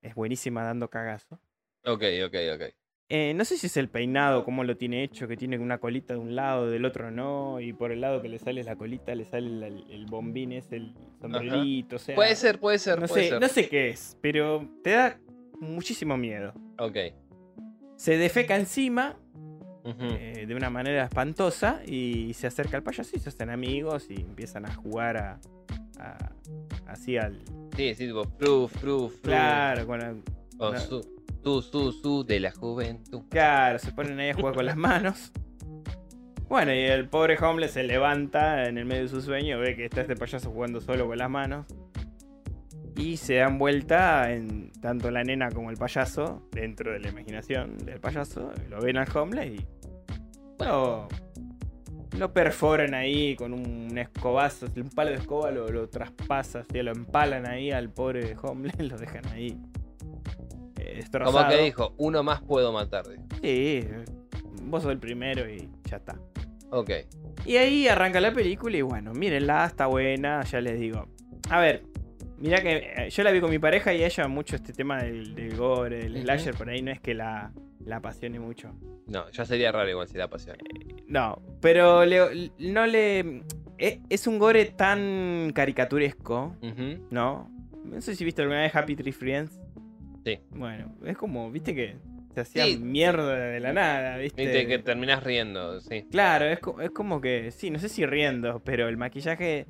es 0.01 0.15
buenísima 0.15 0.63
dando 0.63 0.89
cagazo. 0.89 1.39
Ok, 1.85 2.03
ok, 2.25 2.35
ok. 2.55 2.82
Eh, 3.09 3.33
no 3.35 3.45
sé 3.45 3.57
si 3.57 3.67
es 3.67 3.77
el 3.77 3.89
peinado, 3.89 4.43
cómo 4.45 4.63
lo 4.63 4.75
tiene 4.77 5.03
hecho, 5.03 5.27
que 5.27 5.35
tiene 5.37 5.59
una 5.59 5.77
colita 5.77 6.13
de 6.13 6.19
un 6.19 6.35
lado, 6.35 6.69
del 6.69 6.85
otro 6.85 7.11
no, 7.11 7.59
y 7.59 7.73
por 7.73 7.91
el 7.91 8.01
lado 8.01 8.21
que 8.21 8.29
le 8.29 8.39
sale 8.39 8.63
la 8.63 8.75
colita 8.75 9.13
le 9.13 9.25
sale 9.25 9.49
la- 9.49 9.67
el, 9.67 10.05
bombín, 10.07 10.53
es 10.53 10.71
el 10.71 10.93
sombrerito, 11.21 11.97
o 11.97 11.99
sea... 11.99 12.15
Puede 12.15 12.35
ser, 12.35 12.59
puede 12.59 12.79
ser, 12.79 12.99
no 12.99 13.07
puede 13.07 13.23
sé, 13.23 13.29
ser. 13.29 13.41
no 13.41 13.47
sé 13.49 13.67
qué 13.69 13.89
es, 13.89 14.17
pero 14.21 14.67
te 14.83 14.91
da 14.91 15.19
muchísimo 15.59 16.17
miedo. 16.17 16.53
Ok. 16.79 16.97
Se 17.97 18.17
defeca 18.17 18.55
encima 18.55 19.17
eh, 19.85 20.45
de 20.47 20.55
una 20.55 20.69
manera 20.69 21.03
espantosa 21.03 21.81
y 21.85 22.33
se 22.33 22.47
acerca 22.47 22.77
al 22.77 22.83
payaso 22.83 23.11
y 23.15 23.19
se 23.19 23.29
hacen 23.29 23.49
amigos 23.49 24.07
y 24.09 24.15
empiezan 24.15 24.65
a 24.65 24.73
jugar 24.73 25.17
a, 25.17 25.39
a- 25.99 26.31
así 26.87 27.17
al... 27.17 27.37
Sí, 27.75 27.93
sí, 27.95 28.07
tipo, 28.07 28.23
fru, 28.39 28.67
fru, 28.69 29.09
fru. 29.09 29.21
Claro, 29.21 29.85
con 29.85 29.99
la- 29.99 30.15
O 30.57 30.71
la- 30.71 30.79
su, 30.79 31.01
su, 31.43 31.61
su, 31.61 31.91
su 31.91 32.23
de 32.23 32.39
la 32.39 32.51
juventud. 32.51 33.23
Claro, 33.29 33.77
se 33.79 33.91
ponen 33.91 34.19
ahí 34.19 34.29
a 34.29 34.33
jugar 34.33 34.55
con 34.55 34.65
las 34.65 34.77
manos. 34.77 35.31
Bueno, 36.47 36.73
y 36.73 36.79
el 36.79 37.07
pobre 37.09 37.37
Homeless 37.37 37.71
se 37.71 37.83
levanta 37.83 38.65
en 38.67 38.77
el 38.77 38.85
medio 38.85 39.03
de 39.03 39.09
su 39.09 39.21
sueño, 39.21 39.59
ve 39.59 39.75
que 39.75 39.85
está 39.85 40.01
este 40.01 40.15
payaso 40.15 40.51
jugando 40.51 40.81
solo 40.81 41.07
con 41.07 41.17
las 41.17 41.29
manos. 41.29 41.65
Y 42.95 43.17
se 43.17 43.35
dan 43.35 43.57
vuelta 43.57 44.31
en 44.31 44.71
tanto 44.79 45.09
la 45.09 45.23
nena 45.23 45.49
como 45.49 45.71
el 45.71 45.77
payaso, 45.77 46.47
dentro 46.51 46.91
de 46.91 46.99
la 46.99 47.09
imaginación 47.09 47.77
del 47.79 47.99
payaso. 47.99 48.51
Lo 48.69 48.79
ven 48.81 48.97
al 48.97 49.07
Homeless 49.15 49.59
y. 49.59 49.65
Lo, 50.59 51.07
lo 52.17 52.31
perforan 52.31 52.93
ahí 52.93 53.35
con 53.35 53.53
un 53.53 53.97
escobazo, 53.97 54.67
un 54.77 54.89
palo 54.89 55.09
de 55.09 55.17
escoba 55.17 55.51
lo, 55.51 55.67
lo 55.69 55.89
traspasa, 55.89 56.63
lo 56.71 56.91
empalan 56.91 57.47
ahí 57.47 57.71
al 57.71 57.89
pobre 57.89 58.35
Homeland, 58.41 58.81
lo 58.91 58.97
dejan 58.97 59.25
ahí 59.27 59.59
destrozado. 60.95 61.37
Como 61.37 61.49
que 61.49 61.63
dijo, 61.63 61.93
uno 61.97 62.23
más 62.23 62.41
puedo 62.41 62.71
matar. 62.71 63.05
dijo. 63.07 63.23
Sí, 63.41 63.85
vos 64.63 64.83
sos 64.83 64.91
el 64.91 64.99
primero 64.99 65.49
y 65.49 65.69
ya 65.89 65.97
está. 65.97 66.17
Ok. 66.71 66.89
Y 67.45 67.57
ahí 67.57 67.87
arranca 67.87 68.19
la 68.21 68.31
película 68.33 68.77
y 68.77 68.81
bueno, 68.81 69.13
mírenla, 69.13 69.65
está 69.65 69.87
buena, 69.87 70.43
ya 70.43 70.61
les 70.61 70.79
digo. 70.79 71.07
A 71.49 71.59
ver, 71.59 71.83
mira 72.37 72.61
que 72.61 72.93
eh, 72.95 73.09
yo 73.09 73.23
la 73.23 73.31
vi 73.31 73.41
con 73.41 73.49
mi 73.49 73.59
pareja 73.59 73.93
y 73.93 74.03
ella 74.03 74.27
mucho 74.27 74.55
este 74.55 74.73
tema 74.73 75.03
del, 75.03 75.35
del 75.35 75.55
gore, 75.57 75.97
del 76.03 76.21
slasher, 76.21 76.55
por 76.55 76.69
ahí 76.69 76.81
no 76.81 76.91
es 76.91 76.99
que 76.99 77.13
la, 77.13 77.51
la 77.85 77.97
apasione 77.97 78.39
mucho. 78.39 78.71
No, 79.07 79.29
ya 79.31 79.45
sería 79.45 79.71
raro 79.71 79.89
igual 79.89 80.07
si 80.07 80.17
la 80.17 80.25
apasiona. 80.25 80.59
No, 81.07 81.41
pero 81.61 82.05
le- 82.05 82.51
no 82.59 82.85
le... 82.87 83.43
Es, 83.77 83.99
es 84.09 84.27
un 84.27 84.39
gore 84.39 84.65
tan 84.65 85.51
caricaturesco. 85.53 86.55
¿no? 87.11 87.51
No 87.83 88.01
sé 88.01 88.15
si 88.15 88.23
viste 88.23 88.41
alguna 88.41 88.61
vez 88.61 88.73
Happy 88.75 88.95
Tree 88.95 89.11
Friends. 89.11 89.59
Sí. 90.23 90.39
Bueno, 90.51 90.95
es 91.05 91.17
como, 91.17 91.51
viste 91.51 91.75
que 91.75 91.97
se 92.33 92.41
hacía 92.41 92.65
Sí. 92.65 92.77
mierda 92.77 93.35
de 93.35 93.59
la 93.59 93.73
nada, 93.73 94.17
¿viste? 94.17 94.41
Viste 94.43 94.67
que 94.67 94.79
terminás 94.79 95.23
riendo, 95.23 95.79
sí. 95.81 96.07
Claro, 96.09 96.45
es, 96.45 96.59
es 96.81 96.91
como 96.91 97.21
que, 97.21 97.51
sí, 97.51 97.69
no 97.69 97.79
sé 97.79 97.89
si 97.89 98.05
riendo, 98.05 98.61
pero 98.63 98.87
el 98.87 98.97
maquillaje 98.97 99.67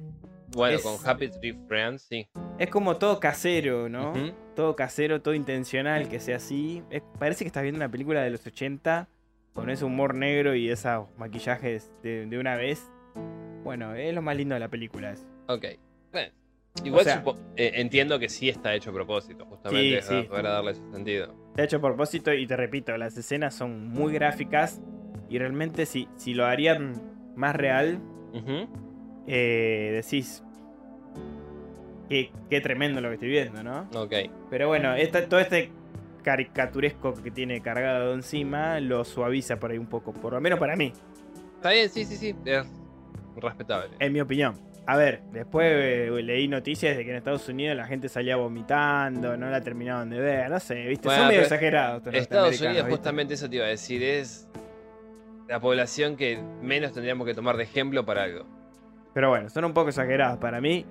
Bueno, 0.56 0.76
Es- 0.78 0.84
con 0.84 0.95
Happy 1.10 1.30
Tree 1.30 1.58
Friends, 1.68 2.04
sí. 2.04 2.28
es 2.60 2.70
como 2.70 2.97
todo 2.97 3.20
casero, 3.20 3.89
¿no? 3.89 4.12
Ujú. 4.12 4.32
Todo 4.56 4.76
casero, 4.76 5.20
todo 5.22 5.34
intencional, 5.34 6.08
que 6.08 6.20
sea 6.20 6.36
así. 6.38 6.84
Es- 6.91 7.01
parece 7.18 7.43
que 7.43 7.47
estás 7.47 7.64
viendo 7.64 7.78
una 7.80 7.89
película 7.89 8.22
de 8.22 8.30
los 8.30 8.45
80 8.45 9.10
con 9.54 9.72
ese 9.72 9.84
humor 9.84 10.14
negro 10.14 10.54
y 10.56 10.70
esos 10.70 11.08
maquillajes 11.18 11.91
de, 12.04 12.28
de 12.28 12.38
una 12.38 12.56
vez. 12.56 12.88
Bueno, 13.64 13.95
es 13.95 14.14
lo 14.14 14.22
más 14.22 14.38
lindo 14.38 14.54
de 14.54 14.60
la 14.60 14.70
película. 14.70 15.12
eso. 15.14 15.26
Ok. 15.47 15.66
Bueno, 16.12 16.32
igual 16.84 17.01
O 17.01 17.03
sea- 17.03 17.24
supo- 17.24 17.38
eh, 17.55 17.71
entiendo 17.76 18.17
que 18.19 18.30
sí 18.30 18.49
está 18.49 18.74
hecho 18.74 18.89
a 18.89 18.93
propósito, 18.93 19.45
justamente 19.45 20.01
Sí, 20.01 20.21
sí. 20.24 20.28
para 20.30 20.49
darle 20.51 20.71
ese 20.71 20.82
sentido. 20.91 21.34
Está 21.51 21.63
hecho 21.63 21.78
a 21.78 21.82
propósito 21.82 22.34
y 22.34 22.47
te 22.47 22.55
repito, 22.57 22.97
las 22.97 23.15
escenas 23.17 23.53
son 23.53 23.89
muy 23.89 24.13
gráficas 24.13 24.82
y 25.30 25.38
realmente 25.38 25.86
si, 25.86 26.07
si 26.15 26.34
lo 26.34 26.45
harían 26.45 26.93
más 27.36 27.55
real, 27.55 27.99
eh, 29.28 30.01
decís, 30.03 30.43
qué, 32.09 32.32
qué 32.49 32.61
tremendo 32.61 33.01
lo 33.01 33.09
que 33.09 33.15
estoy 33.15 33.30
viendo, 33.30 33.63
¿no? 33.63 33.88
Ok. 33.95 34.13
Pero 34.49 34.67
bueno, 34.67 34.95
esta, 34.95 35.28
todo 35.28 35.39
este 35.39 35.71
caricaturesco 36.24 37.13
que 37.21 37.32
tiene 37.32 37.61
cargado 37.61 38.13
encima 38.13 38.80
lo 38.80 39.03
suaviza 39.03 39.59
por 39.59 39.71
ahí 39.71 39.78
un 39.78 39.88
poco, 39.88 40.13
por 40.13 40.34
lo 40.34 40.41
menos 40.41 40.57
para 40.59 40.76
mí, 40.76 40.91
Está 41.55 41.71
bien, 41.71 41.89
sí, 41.89 42.03
sí, 42.03 42.17
sí. 42.17 42.36
Es 42.43 42.65
respetable. 43.38 43.95
en 43.99 44.11
mi 44.11 44.19
opinión. 44.19 44.55
A 44.86 44.97
ver, 44.97 45.21
después 45.31 45.65
eh, 45.73 46.09
leí 46.23 46.47
noticias 46.49 46.97
de 46.97 47.05
que 47.05 47.11
en 47.11 47.15
Estados 47.17 47.47
Unidos 47.47 47.77
la 47.77 47.86
gente 47.88 48.09
salía 48.09 48.36
vomitando, 48.36 49.38
no 49.38 49.49
la 49.49 49.61
terminaban 49.61 50.09
de 50.09 50.19
ver, 50.19 50.49
no 50.49 50.59
sé, 50.59 50.75
¿viste? 50.88 51.07
Bueno, 51.07 51.21
Son 51.21 51.27
medio 51.29 51.41
exagerados. 51.41 52.03
Estados 52.11 52.59
Unidos, 52.59 52.75
¿viste? 52.77 52.91
justamente 52.91 53.34
eso 53.36 53.49
te 53.49 53.55
iba 53.55 53.65
a 53.65 53.69
decir, 53.69 54.03
es 54.03 54.47
la 55.47 55.61
población 55.61 56.17
que 56.17 56.38
menos 56.61 56.91
tendríamos 56.91 57.25
que 57.25 57.34
tomar 57.34 57.55
de 57.55 57.63
ejemplo 57.63 58.05
para 58.05 58.23
algo. 58.23 58.45
Pero 59.13 59.29
bueno, 59.29 59.49
son 59.49 59.63
un 59.63 59.73
poco 59.73 59.89
exagerados 59.89 60.38
para 60.39 60.59
mí. 60.59 60.86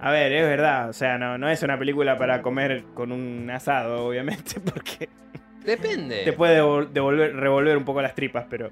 A 0.00 0.10
ver, 0.10 0.32
es 0.32 0.42
verdad, 0.44 0.88
o 0.88 0.92
sea, 0.92 1.16
no, 1.16 1.38
no 1.38 1.48
es 1.48 1.62
una 1.62 1.78
película 1.78 2.18
para 2.18 2.42
comer 2.42 2.82
con 2.94 3.12
un 3.12 3.48
asado, 3.50 4.06
obviamente, 4.08 4.58
porque 4.64 5.08
Depende. 5.64 6.24
te 6.24 6.32
puede 6.32 6.60
devol- 6.60 6.88
devolver, 6.88 7.34
revolver 7.36 7.76
un 7.76 7.84
poco 7.84 8.02
las 8.02 8.14
tripas, 8.14 8.46
pero. 8.50 8.70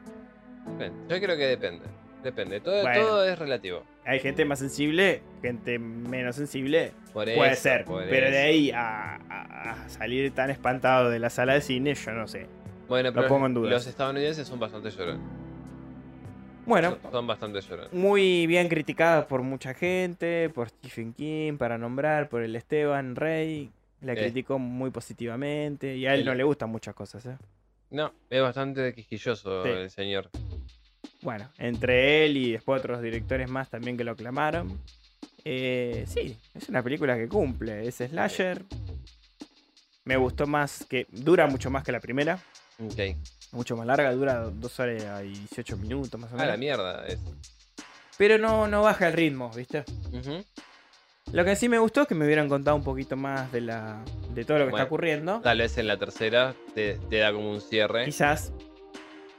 Yo 1.08 1.20
creo 1.20 1.36
que 1.36 1.46
depende. 1.46 1.84
Depende. 2.24 2.58
Todo, 2.60 2.82
Bueno. 2.82 3.00
todo 3.00 3.24
es 3.28 3.38
relativo. 3.38 3.84
hay 4.04 4.18
gente 4.18 4.44
más 4.44 4.58
sensible, 4.58 5.22
gente 5.42 5.78
menos 5.78 6.34
sensible, 6.36 6.92
Por 7.12 7.24
puede 7.26 7.52
eso, 7.52 7.62
ser. 7.62 7.84
por 7.84 8.02
Pero 8.08 8.30
de 8.30 8.38
ahí 8.38 8.70
a, 8.72 9.16
a- 9.16 9.70
a 9.84 9.88
salir 9.90 10.32
tan 10.34 10.50
espantado 10.50 11.10
de 11.10 11.18
la 11.20 11.30
sala 11.30 11.54
de 11.54 11.60
cine, 11.60 11.94
yo 11.94 12.10
no 12.12 12.26
sé. 12.26 12.46
Bueno, 12.88 13.10
lo 13.10 13.14
pero 13.14 13.28
pongo 13.28 13.46
en 13.46 13.54
dudas. 13.54 13.70
los 13.72 13.86
estadounidenses 13.86 14.48
son 14.48 14.58
bastante 14.58 14.90
llorones. 14.90 15.20
Bueno, 16.66 16.96
Son- 17.02 17.12
son 17.12 17.26
bastante 17.26 17.60
llorones. 17.60 17.92
muy 17.92 18.46
bien 18.46 18.68
criticada 18.68 19.26
por 19.28 19.42
mucha 19.42 19.74
gente, 19.74 20.48
por 20.48 20.70
Stephen 20.70 21.12
King, 21.12 21.58
para 21.58 21.76
nombrar, 21.76 22.28
por 22.30 22.42
el 22.42 22.56
Esteban 22.56 23.16
Rey. 23.16 23.70
La 24.00 24.12
Eh. 24.14 24.16
criticó 24.16 24.58
muy 24.58 24.90
positivamente 24.90 25.96
y 25.96 26.06
a 26.06 26.14
él 26.14 26.20
El- 26.20 26.26
no 26.26 26.34
le 26.34 26.44
gustan 26.44 26.70
muchas 26.70 26.94
cosas, 26.94 27.24
¿eh? 27.26 27.36
No, 27.90 28.12
es 28.28 28.40
bastante 28.42 28.92
quisquilloso 28.94 29.62
Sí. 29.62 29.68
el 29.68 29.90
señor. 29.90 30.30
Bueno, 31.24 31.48
entre 31.58 32.24
él 32.26 32.36
y 32.36 32.52
después 32.52 32.78
otros 32.80 33.02
directores 33.02 33.50
más 33.50 33.68
también 33.70 33.96
que 33.96 34.04
lo 34.04 34.12
aclamaron. 34.12 34.78
Eh, 35.44 36.04
sí, 36.06 36.38
es 36.54 36.68
una 36.68 36.82
película 36.82 37.16
que 37.16 37.26
cumple. 37.28 37.88
Es 37.88 37.96
slasher. 37.96 38.62
Me 40.04 40.16
gustó 40.16 40.46
más 40.46 40.84
que. 40.88 41.06
Dura 41.10 41.46
mucho 41.46 41.70
más 41.70 41.82
que 41.82 41.92
la 41.92 42.00
primera. 42.00 42.38
Ok. 42.78 43.16
Mucho 43.52 43.76
más 43.76 43.86
larga, 43.86 44.12
dura 44.12 44.40
2 44.50 44.80
horas 44.80 45.24
y 45.24 45.28
18 45.30 45.76
minutos 45.78 46.20
más 46.20 46.30
o 46.32 46.34
Ah, 46.36 46.38
la 46.40 46.44
menos. 46.44 46.58
mierda. 46.58 47.06
Es. 47.06 47.18
Pero 48.18 48.36
no, 48.38 48.68
no 48.68 48.82
baja 48.82 49.06
el 49.08 49.12
ritmo, 49.14 49.50
¿viste? 49.56 49.84
Lo 51.32 51.44
que 51.44 51.56
sí 51.56 51.68
me 51.68 51.78
gustó 51.78 52.02
es 52.02 52.06
que 52.08 52.14
me 52.14 52.26
hubieran 52.26 52.48
contado 52.48 52.76
un 52.76 52.84
poquito 52.84 53.16
más 53.16 53.50
de 53.50 53.62
la. 53.62 54.04
de 54.34 54.44
todo 54.44 54.58
lo 54.58 54.64
que 54.66 54.70
Bueno. 54.72 54.82
está 54.84 54.86
ocurriendo. 54.86 55.40
Tal 55.40 55.58
vez 55.58 55.78
en 55.78 55.86
la 55.86 55.96
tercera 55.96 56.54
te, 56.74 56.98
te 57.08 57.16
da 57.18 57.32
como 57.32 57.50
un 57.50 57.60
cierre. 57.62 58.04
Quizás. 58.04 58.52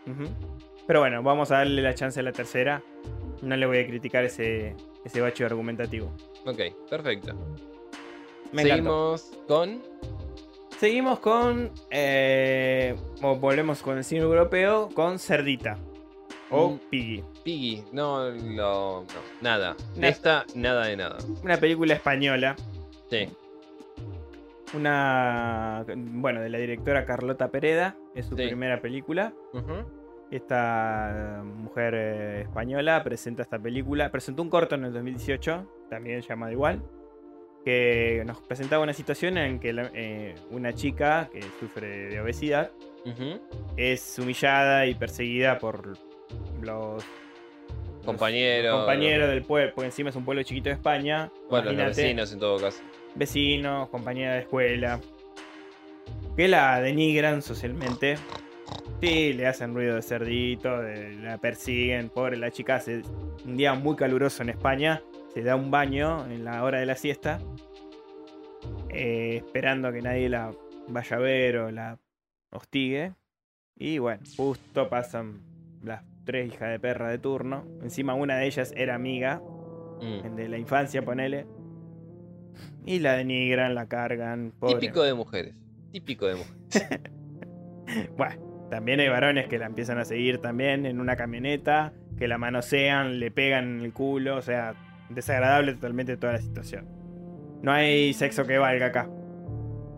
Ujú. 0.08 0.30
Pero 0.88 1.00
bueno, 1.00 1.24
vamos 1.24 1.52
a 1.52 1.58
darle 1.58 1.82
la 1.82 1.94
chance 1.96 2.20
a 2.20 2.24
la 2.24 2.32
tercera. 2.32 2.82
No 3.42 3.56
le 3.56 3.66
voy 3.66 3.80
a 3.80 3.88
criticar 3.88 4.24
ese, 4.24 4.76
ese 5.04 5.22
bache 5.22 5.44
argumentativo. 5.46 6.12
Ok, 6.46 6.60
perfecto. 6.90 7.34
Me 8.52 8.62
encantó. 8.62 9.18
Seguimos 9.18 9.32
con. 9.48 9.82
Seguimos 10.80 11.20
con. 11.20 11.72
eh, 11.90 12.96
o 13.22 13.36
volvemos 13.36 13.82
con 13.82 13.98
el 13.98 14.04
cine 14.04 14.22
europeo 14.22 14.90
con 14.94 15.20
Cerdita. 15.20 15.78
O 16.52 16.70
Mm. 16.72 16.78
Piggy. 16.92 17.24
Piggy. 17.44 17.84
No, 17.92 18.30
lo. 18.30 19.02
No, 19.02 19.06
nada. 19.42 19.76
Na- 19.96 20.08
Esta, 20.08 20.46
nada 20.54 20.86
de 20.86 20.96
nada. 20.98 21.18
Una 21.44 21.58
película 21.58 21.96
española. 21.96 22.56
Sí. 23.10 23.28
Una. 24.74 25.86
Bueno, 25.96 26.42
de 26.42 26.50
la 26.50 26.58
directora 26.58 27.06
Carlota 27.06 27.50
Pereda. 27.50 27.96
Es 28.14 28.28
su 28.28 28.36
Sí. 28.36 28.46
primera 28.46 28.82
película. 28.82 29.34
Ujú. 29.54 29.74
Esta 30.36 31.44
mujer 31.46 31.94
eh, 31.96 32.42
española 32.42 33.02
presenta 33.04 33.42
esta 33.42 33.58
película. 33.58 34.12
Presentó 34.12 34.42
un 34.42 34.50
corto 34.50 34.76
en 34.76 34.84
el 34.84 34.92
2018, 34.94 35.66
también 35.90 36.20
llamado 36.22 36.52
igual. 36.52 36.82
Que 37.64 38.22
nos 38.28 38.42
presentaba 38.42 38.84
una 38.84 38.92
situación 38.94 39.38
en 39.38 39.60
que 39.60 39.72
la- 39.72 39.90
eh, 39.94 40.36
una 40.52 40.74
chica 40.74 41.30
que 41.32 41.42
sufre 41.60 42.10
de 42.10 42.20
obesidad 42.20 42.72
es 43.78 44.20
humillada 44.20 44.86
y 44.88 44.96
perseguida 44.96 45.58
por 45.58 45.98
los 46.62 47.04
Compañero. 48.04 48.72
los 48.72 48.78
compañeros 48.80 49.30
del 49.30 49.44
pueblo, 49.44 49.72
porque 49.74 49.86
encima 49.88 50.10
es 50.10 50.16
un 50.18 50.26
pueblo 50.26 50.44
chiquito 50.44 50.70
de 50.70 50.76
España. 50.76 51.32
Bueno, 51.50 51.72
los 51.72 51.96
vecinos 51.96 52.34
en 52.34 52.40
todo 52.40 52.60
caso. 52.60 52.82
vecinos, 53.16 53.88
compañeras 53.90 54.34
de 54.36 54.40
escuela, 54.42 55.00
que 56.36 56.48
la 56.50 56.82
denigran 56.82 57.42
socialmente. 57.42 58.18
Sí, 59.02 59.34
le 59.34 59.46
hacen 59.48 59.74
ruido 59.74 59.96
de 59.96 60.02
cerdito, 60.02 60.82
de- 60.82 61.14
la 61.16 61.38
persiguen, 61.38 62.10
pobre 62.10 62.38
la 62.38 62.50
chica, 62.52 62.76
hace 62.76 63.02
un 63.46 63.58
día 63.58 63.74
muy 63.74 63.96
caluroso 63.96 64.42
en 64.44 64.50
España, 64.50 65.02
se 65.34 65.44
da 65.44 65.56
un 65.56 65.70
baño 65.70 66.26
en 66.28 66.44
la 66.46 66.64
hora 66.64 66.80
de 66.80 66.86
la 66.86 66.96
siesta, 66.96 67.40
eh, 68.90 69.38
esperando 69.38 69.92
que 69.92 70.02
nadie 70.02 70.30
la 70.30 70.52
vaya 70.88 71.18
a 71.18 71.20
ver 71.20 71.58
o 71.58 71.72
la 71.72 72.00
hostigue. 72.52 73.14
Y 73.76 73.98
bueno, 73.98 74.24
justo 74.38 74.88
pasan 74.90 75.42
las 75.84 76.04
tres 76.24 76.48
hijas 76.54 76.70
de 76.70 76.80
perra 76.80 77.10
de 77.10 77.18
turno. 77.20 77.66
Encima 77.84 78.14
una 78.14 78.38
de 78.38 78.48
ellas 78.48 78.74
era 78.76 78.96
amiga 78.96 79.42
Mm. 80.02 80.36
de 80.36 80.50
la 80.50 80.58
infancia, 80.58 81.04
ponele. 81.04 81.46
Y 82.86 83.00
la 83.00 83.14
denigran, 83.18 83.76
la 83.76 83.88
cargan. 83.88 84.54
Pobre. 84.58 84.76
Típico 84.76 85.04
de 85.04 85.14
mujeres. 85.14 85.56
Típico 85.92 86.26
de 86.28 86.36
mujeres. 86.36 86.60
Bueno, 88.18 88.45
también 88.76 89.00
hay 89.00 89.08
varones 89.08 89.48
que 89.48 89.58
la 89.58 89.68
empiezan 89.68 90.00
a 90.00 90.04
seguir 90.04 90.40
también 90.40 90.86
en 90.86 91.00
una 91.00 91.16
camioneta, 91.16 91.94
que 92.18 92.28
la 92.28 92.38
manosean, 92.38 93.22
le 93.22 93.32
pegan 93.32 93.80
en 93.80 93.86
el 93.86 93.94
culo, 93.94 94.36
o 94.36 94.42
sea, 94.42 94.76
desagradable 95.08 95.76
totalmente 95.76 96.18
toda 96.18 96.34
la 96.34 96.42
situación. 96.42 96.86
No 97.62 97.72
hay 97.72 98.14
sexo 98.14 98.46
que 98.46 98.58
valga 98.58 98.88
acá. 98.88 99.10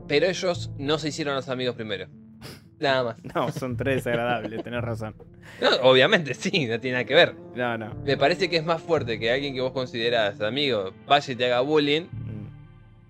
Pero 0.08 0.28
ellos 0.28 0.72
no 0.78 1.00
se 1.00 1.08
hicieron 1.08 1.34
los 1.34 1.50
amigos 1.50 1.76
primero. 1.76 2.08
Nada 2.80 3.04
más. 3.04 3.16
No, 3.34 3.52
son 3.52 3.78
tres 3.78 3.96
desagradables, 3.96 4.62
tenés 4.64 4.84
razón. 4.84 5.16
No, 5.60 5.70
obviamente 5.90 6.36
sí, 6.36 6.68
no 6.68 6.80
tiene 6.80 6.98
nada 6.98 7.06
que 7.06 7.16
ver. 7.16 7.36
No, 7.56 7.80
no. 7.80 7.96
Me 8.06 8.16
parece 8.16 8.48
que 8.48 8.58
es 8.58 8.64
más 8.64 8.80
fuerte 8.80 9.18
que 9.18 9.32
alguien 9.32 9.56
que 9.56 9.62
vos 9.62 9.72
considerás 9.72 10.40
amigo 10.40 10.94
vaya 11.08 11.34
y 11.34 11.36
te 11.36 11.46
haga 11.46 11.62
bullying. 11.62 12.04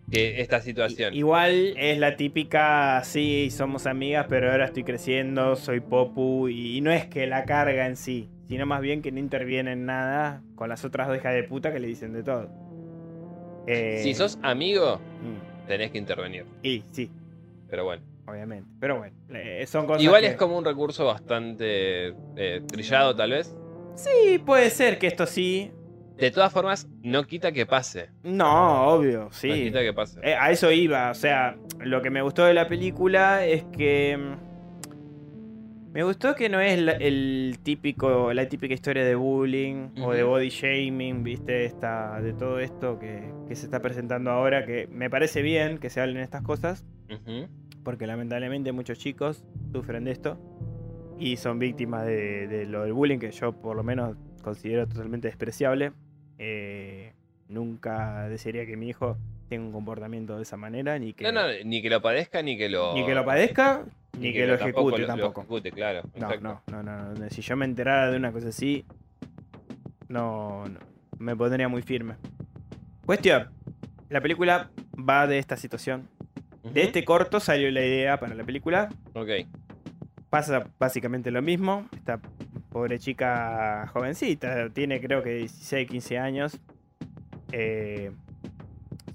Que 0.09 0.41
esta 0.41 0.61
situación. 0.61 1.13
Igual 1.13 1.73
es 1.77 1.97
la 1.97 2.15
típica, 2.15 3.01
sí, 3.03 3.49
somos 3.51 3.85
amigas, 3.87 4.25
pero 4.29 4.51
ahora 4.51 4.65
estoy 4.65 4.83
creciendo, 4.83 5.55
soy 5.55 5.79
popu, 5.81 6.47
y, 6.47 6.77
y 6.77 6.81
no 6.81 6.91
es 6.91 7.05
que 7.07 7.27
la 7.27 7.43
carga 7.45 7.85
en 7.87 7.97
sí, 7.97 8.29
sino 8.47 8.65
más 8.65 8.81
bien 8.81 9.01
que 9.01 9.11
no 9.11 9.19
interviene 9.19 9.73
en 9.73 9.85
nada 9.85 10.41
con 10.55 10.69
las 10.69 10.85
otras 10.85 11.07
dos 11.07 11.17
hijas 11.17 11.33
de 11.33 11.43
puta 11.43 11.73
que 11.73 11.79
le 11.79 11.87
dicen 11.87 12.13
de 12.13 12.23
todo. 12.23 12.49
Eh, 13.67 13.99
Si 14.01 14.13
sos 14.13 14.37
amigo, 14.43 14.97
mm, 15.21 15.67
tenés 15.67 15.91
que 15.91 15.97
intervenir. 15.97 16.45
Y 16.63 16.83
sí, 16.91 17.11
Pero 17.69 17.83
bueno. 17.83 18.01
obviamente. 18.27 18.69
Pero 18.79 18.99
bueno, 18.99 19.13
eh, 19.33 19.65
son 19.67 19.85
cosas. 19.87 20.01
Igual 20.03 20.21
que- 20.21 20.27
es 20.27 20.35
como 20.37 20.57
un 20.57 20.63
recurso 20.63 21.05
bastante 21.05 22.13
eh, 22.37 22.61
trillado, 22.65 23.13
tal 23.13 23.31
vez. 23.31 23.53
Sí, 23.95 24.37
puede 24.39 24.69
ser 24.69 24.99
que 24.99 25.07
esto 25.07 25.25
sí. 25.25 25.71
De 26.17 26.31
todas 26.31 26.51
formas, 26.51 26.87
no 27.03 27.25
quita 27.27 27.51
que 27.51 27.65
pase. 27.65 28.09
No, 28.23 28.87
obvio, 28.87 29.25
No 29.25 29.31
sí. 29.31 29.49
quita 29.49 29.81
que 29.81 29.93
pase. 29.93 30.19
Eh, 30.23 30.35
a 30.35 30.51
eso 30.51 30.71
iba, 30.71 31.11
o 31.11 31.15
sea, 31.15 31.55
lo 31.79 32.01
que 32.01 32.09
me 32.09 32.21
gustó 32.21 32.43
de 32.45 32.53
la 32.53 32.67
película 32.67 33.45
es 33.45 33.63
que 33.65 34.17
mm, 34.17 35.91
me 35.93 36.03
gustó 36.03 36.35
que 36.35 36.49
no 36.49 36.59
es 36.59 36.79
la, 36.79 36.93
el 36.93 37.57
típico, 37.63 38.33
la 38.33 38.47
típica 38.49 38.73
historia 38.73 39.03
de 39.05 39.15
bullying 39.15 39.89
o 40.01 40.11
de 40.11 40.23
body 40.23 40.49
shaming, 40.49 41.23
viste, 41.23 41.65
esta, 41.65 42.19
de 42.21 42.33
todo 42.33 42.59
esto 42.59 42.99
que, 42.99 43.31
que 43.47 43.55
se 43.55 43.65
está 43.65 43.81
presentando 43.81 44.31
ahora, 44.31 44.65
que 44.65 44.87
me 44.91 45.09
parece 45.09 45.41
bien 45.41 45.77
que 45.77 45.89
se 45.89 46.01
hablen 46.01 46.17
estas 46.17 46.41
cosas, 46.43 46.85
porque 47.83 48.05
lamentablemente 48.07 48.71
muchos 48.71 48.99
chicos 48.99 49.43
sufren 49.71 50.03
de 50.03 50.11
esto 50.11 50.37
y 51.19 51.37
son 51.37 51.57
víctimas 51.57 52.05
de, 52.05 52.47
de 52.47 52.65
lo 52.65 52.83
del 52.83 52.93
bullying 52.93 53.17
que 53.19 53.31
yo 53.31 53.53
por 53.53 53.75
lo 53.75 53.83
menos 53.83 54.17
considero 54.43 54.87
totalmente 54.87 55.27
despreciable. 55.27 55.93
Eh, 56.37 57.13
nunca 57.49 58.27
desearía 58.29 58.65
que 58.65 58.77
mi 58.77 58.89
hijo 58.89 59.17
tenga 59.49 59.65
un 59.65 59.71
comportamiento 59.71 60.35
de 60.35 60.43
esa 60.43 60.57
manera, 60.57 60.97
ni 60.99 61.13
que, 61.13 61.23
No, 61.23 61.31
no, 61.31 61.47
ni 61.63 61.81
que 61.81 61.89
lo 61.89 62.01
padezca, 62.01 62.41
ni 62.41 62.57
que 62.57 62.69
lo. 62.69 62.93
ni 62.93 63.05
que 63.05 63.15
lo 63.15 63.25
padezca, 63.25 63.85
ni, 64.19 64.33
que, 64.33 64.45
lo 64.45 64.55
ejecute 64.55 64.99
lo 64.99 65.07
tampoco. 65.07 65.41
ejecute, 65.41 65.71
claro. 65.71 66.01
No, 66.15 66.29
no, 66.41 66.61
no, 66.67 66.83
no, 66.83 67.13
no. 67.13 67.29
Si 67.29 67.41
yo 67.41 67.55
me 67.55 67.65
enterara 67.65 68.11
de 68.11 68.17
una 68.17 68.31
cosa 68.31 68.49
así, 68.49 68.85
no, 70.09 70.65
no, 70.67 70.79
me 71.19 71.35
pondría 71.35 71.67
muy 71.67 71.81
firme. 71.81 72.15
Cuestión. 73.05 73.49
La 74.09 74.21
película 74.21 74.69
va 74.97 75.27
de 75.27 75.39
esta 75.39 75.57
situación. 75.57 76.07
De 76.63 76.83
este 76.83 77.05
corto 77.05 77.39
salió 77.39 77.71
la 77.71 77.85
idea 77.85 78.19
para 78.19 78.35
la 78.35 78.43
película. 78.43 78.89
Ok. 79.13 79.29
Pasa 80.29 80.67
básicamente 80.77 81.31
lo 81.31 81.41
mismo. 81.41 81.87
Esta 81.95 82.19
pobre 82.77 82.99
chica 82.99 83.87
jovencita, 83.91 84.69
tiene 84.69 85.01
creo 85.01 85.23
que 85.23 85.31
16, 85.31 85.89
15 85.89 86.17
años. 86.19 86.59
eh, 87.51 88.11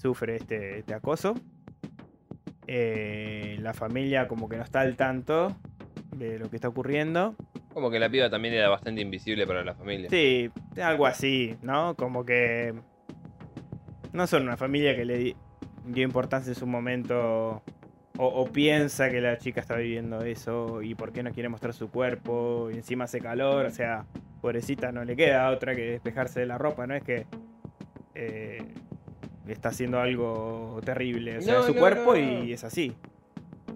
sufre 0.00 0.34
este, 0.36 0.80
este 0.80 0.94
acoso. 0.94 1.34
Eh, 2.66 3.56
la 3.60 3.72
familia 3.72 4.26
como 4.26 4.48
que 4.48 4.56
no 4.56 4.64
está 4.64 4.80
al 4.80 4.96
tanto 4.96 5.56
de 6.16 6.38
lo 6.40 6.50
que 6.50 6.56
está 6.56 6.66
ocurriendo. 6.68 7.36
Como 7.72 7.88
que 7.90 8.00
la 8.00 8.08
piba 8.10 8.28
también 8.30 8.54
era 8.54 8.68
bastante 8.68 9.00
invisible 9.00 9.46
para 9.46 9.62
la 9.64 9.74
familia. 9.74 10.08
Sí, 10.10 10.50
algo 10.82 11.06
así, 11.06 11.56
¿no? 11.62 11.94
Como 11.94 12.24
que 12.24 12.74
no 14.12 14.26
son 14.26 14.42
una 14.42 14.56
familia 14.56 14.96
que 14.96 15.04
le 15.04 15.18
di- 15.18 15.36
dio 15.86 16.02
importancia 16.04 16.50
en 16.50 16.56
su 16.56 16.66
momento 16.66 17.62
o, 18.18 18.26
o 18.26 18.46
piensa 18.46 19.10
que 19.10 19.20
la 19.20 19.38
chica 19.38 19.60
está 19.60 19.76
viviendo 19.76 20.22
eso 20.22 20.82
y 20.82 20.94
por 20.94 21.12
qué 21.12 21.22
no 21.22 21.32
quiere 21.32 21.48
mostrar 21.48 21.74
su 21.74 21.90
cuerpo 21.90 22.70
y 22.72 22.76
encima 22.76 23.04
hace 23.04 23.20
calor, 23.20 23.66
o 23.66 23.70
sea, 23.70 24.04
pobrecita 24.40 24.92
no 24.92 25.04
le 25.04 25.16
queda 25.16 25.50
otra 25.50 25.74
que 25.74 25.92
despejarse 25.92 26.40
de 26.40 26.46
la 26.46 26.58
ropa, 26.58 26.86
no 26.86 26.94
es 26.94 27.02
que 27.02 27.26
eh, 28.14 28.62
está 29.46 29.70
haciendo 29.70 30.00
algo 30.00 30.80
terrible, 30.84 31.38
o 31.38 31.42
sea, 31.42 31.54
No, 31.54 31.60
es 31.60 31.66
su 31.66 31.74
no, 31.74 31.80
cuerpo 31.80 32.12
no, 32.12 32.18
y 32.44 32.52
es 32.52 32.64
así, 32.64 32.94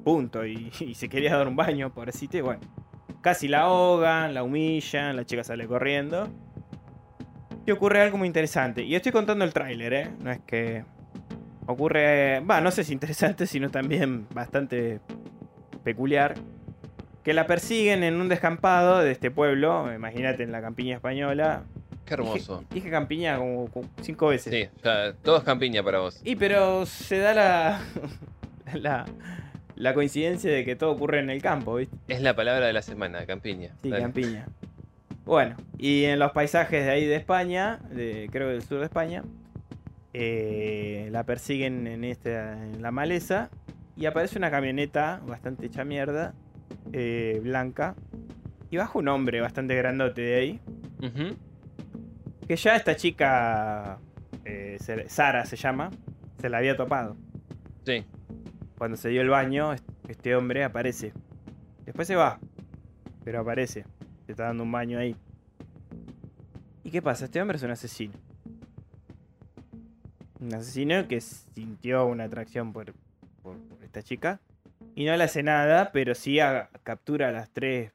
punto, 0.05 0.45
y, 0.47 0.72
y 0.80 0.95
se 0.95 1.09
quería 1.09 1.37
dar 1.37 1.49
un 1.49 1.57
baño, 1.57 1.93
pobrecita, 1.93 2.37
y 2.39 2.43
bueno, 2.43 2.61
casi 3.22 3.49
la 3.49 3.62
ahogan, 3.62 4.34
la 4.34 4.43
humillan, 4.43 5.16
la 5.16 5.24
chica 5.24 5.43
sale 5.43 5.66
corriendo. 5.66 6.28
Y 7.66 7.72
ocurre 7.72 8.01
algo 8.01 8.16
muy 8.16 8.28
interesante. 8.28 8.84
Y 8.84 8.95
estoy 8.95 9.11
contando 9.11 9.45
el 9.45 9.53
tráiler, 9.53 9.93
¿eh? 9.93 10.11
No 10.20 10.30
es 10.30 10.39
que 10.47 10.84
ocurre, 11.67 12.41
va, 12.41 12.61
no 12.61 12.71
sé 12.71 12.85
si 12.85 12.93
interesante, 12.93 13.47
sino 13.47 13.71
también 13.71 14.27
bastante 14.31 15.01
peculiar. 15.85 16.35
Que 17.23 17.35
la 17.35 17.47
persiguen 17.47 18.05
en 18.05 18.21
un 18.21 18.29
descampado 18.29 19.01
de 19.01 19.11
este 19.11 19.33
pueblo, 19.33 19.93
imagínate 19.93 20.45
en 20.45 20.53
la 20.53 20.61
campiña 20.61 20.95
española. 20.95 21.64
Qué 22.05 22.14
hermoso. 22.14 22.61
Dije, 22.61 22.75
dije 22.75 22.91
campiña 22.91 23.37
como, 23.37 23.69
como 23.69 23.89
cinco 24.01 24.29
veces. 24.29 24.53
Sí, 24.53 24.81
ya, 24.85 25.12
todo 25.25 25.39
es 25.39 25.43
campiña 25.43 25.83
para 25.83 25.99
vos. 25.99 26.21
Y 26.25 26.37
pero 26.37 26.87
se 26.87 27.19
da 27.19 27.35
la, 27.35 27.81
la, 28.75 29.07
la 29.75 29.93
coincidencia 29.93 30.53
de 30.53 30.64
que 30.64 30.77
todo 30.77 30.93
ocurre 30.93 31.19
en 31.19 31.31
el 31.31 31.43
campo, 31.43 31.75
¿viste? 31.75 31.97
Es 32.07 32.23
la 32.23 32.37
palabra 32.37 32.67
de 32.67 32.73
la 32.73 32.83
semana, 32.83 33.27
campiña. 33.27 33.75
Sí, 33.83 33.91
Dale. 33.91 34.03
campiña. 34.03 34.47
Bueno, 35.25 35.57
y 35.77 36.05
en 36.05 36.21
los 36.21 36.31
paisajes 36.31 36.85
de 36.85 36.91
ahí 36.93 37.05
de 37.07 37.17
España, 37.17 37.81
de, 37.91 38.29
creo 38.31 38.49
del 38.49 38.62
sur 38.62 38.79
de 38.79 38.85
España, 38.85 39.25
eh, 40.19 41.09
la 41.12 41.25
persiguen 41.25 41.87
en, 41.87 42.05
este, 42.05 42.35
en 42.37 42.81
la 42.81 42.91
maleza 42.91 43.51
y 43.97 44.07
aparece 44.07 44.39
una 44.39 44.51
camioneta 44.51 45.21
bastante 45.27 45.67
hecha 45.67 45.85
mierda, 45.85 46.33
eh, 46.93 47.39
blanca, 47.43 47.95
y 48.71 48.79
baja 48.79 48.99
un 48.99 49.09
hombre 49.09 49.43
bastante 49.43 49.75
grandote 49.77 50.23
de 50.23 50.35
ahí, 50.37 50.61
que 52.49 52.57
ya 52.57 52.77
esta 52.77 52.97
chica, 52.97 53.99
eh, 54.45 54.79
Sara 55.09 55.45
se 55.45 55.57
llama, 55.57 55.91
se 56.41 56.49
la 56.49 56.59
había 56.59 56.77
topado. 56.77 57.17
Sí. 57.85 58.05
Cuando 58.79 58.97
se 58.97 59.09
dio 59.11 59.21
el 59.21 59.29
baño, 59.29 59.73
est- 59.75 59.85
este 60.09 60.35
hombre 60.35 60.64
aparece. 60.64 61.12
Después 61.85 62.07
se 62.09 62.17
va, 62.17 62.39
pero 63.25 63.41
aparece. 63.41 63.85
Se 64.25 64.33
está 64.33 64.45
dando 64.45 64.62
un 64.62 64.73
baño 64.73 64.99
ahí. 64.99 65.14
¿Y 66.85 66.91
qué 66.91 67.03
pasa? 67.03 67.27
Este 67.27 67.41
hombre 67.43 67.57
es 67.57 67.62
un 67.62 67.71
asesino. 67.71 68.14
Un 70.41 70.54
asesino 70.54 71.07
que 71.08 71.21
sintió 71.21 72.07
una 72.07 72.25
atracción 72.25 72.72
por, 72.72 72.92
por- 73.42 73.57
por 73.58 73.83
esta 73.84 74.03
chica. 74.03 74.41
Y 74.95 75.04
no 75.04 75.17
le 75.17 75.25
hace 75.25 75.42
nada, 75.42 75.91
pero 75.92 76.14
sí 76.14 76.41
a- 76.41 76.68
captura 76.83 77.29
a 77.29 77.33
las 77.33 77.50
tres 77.50 77.92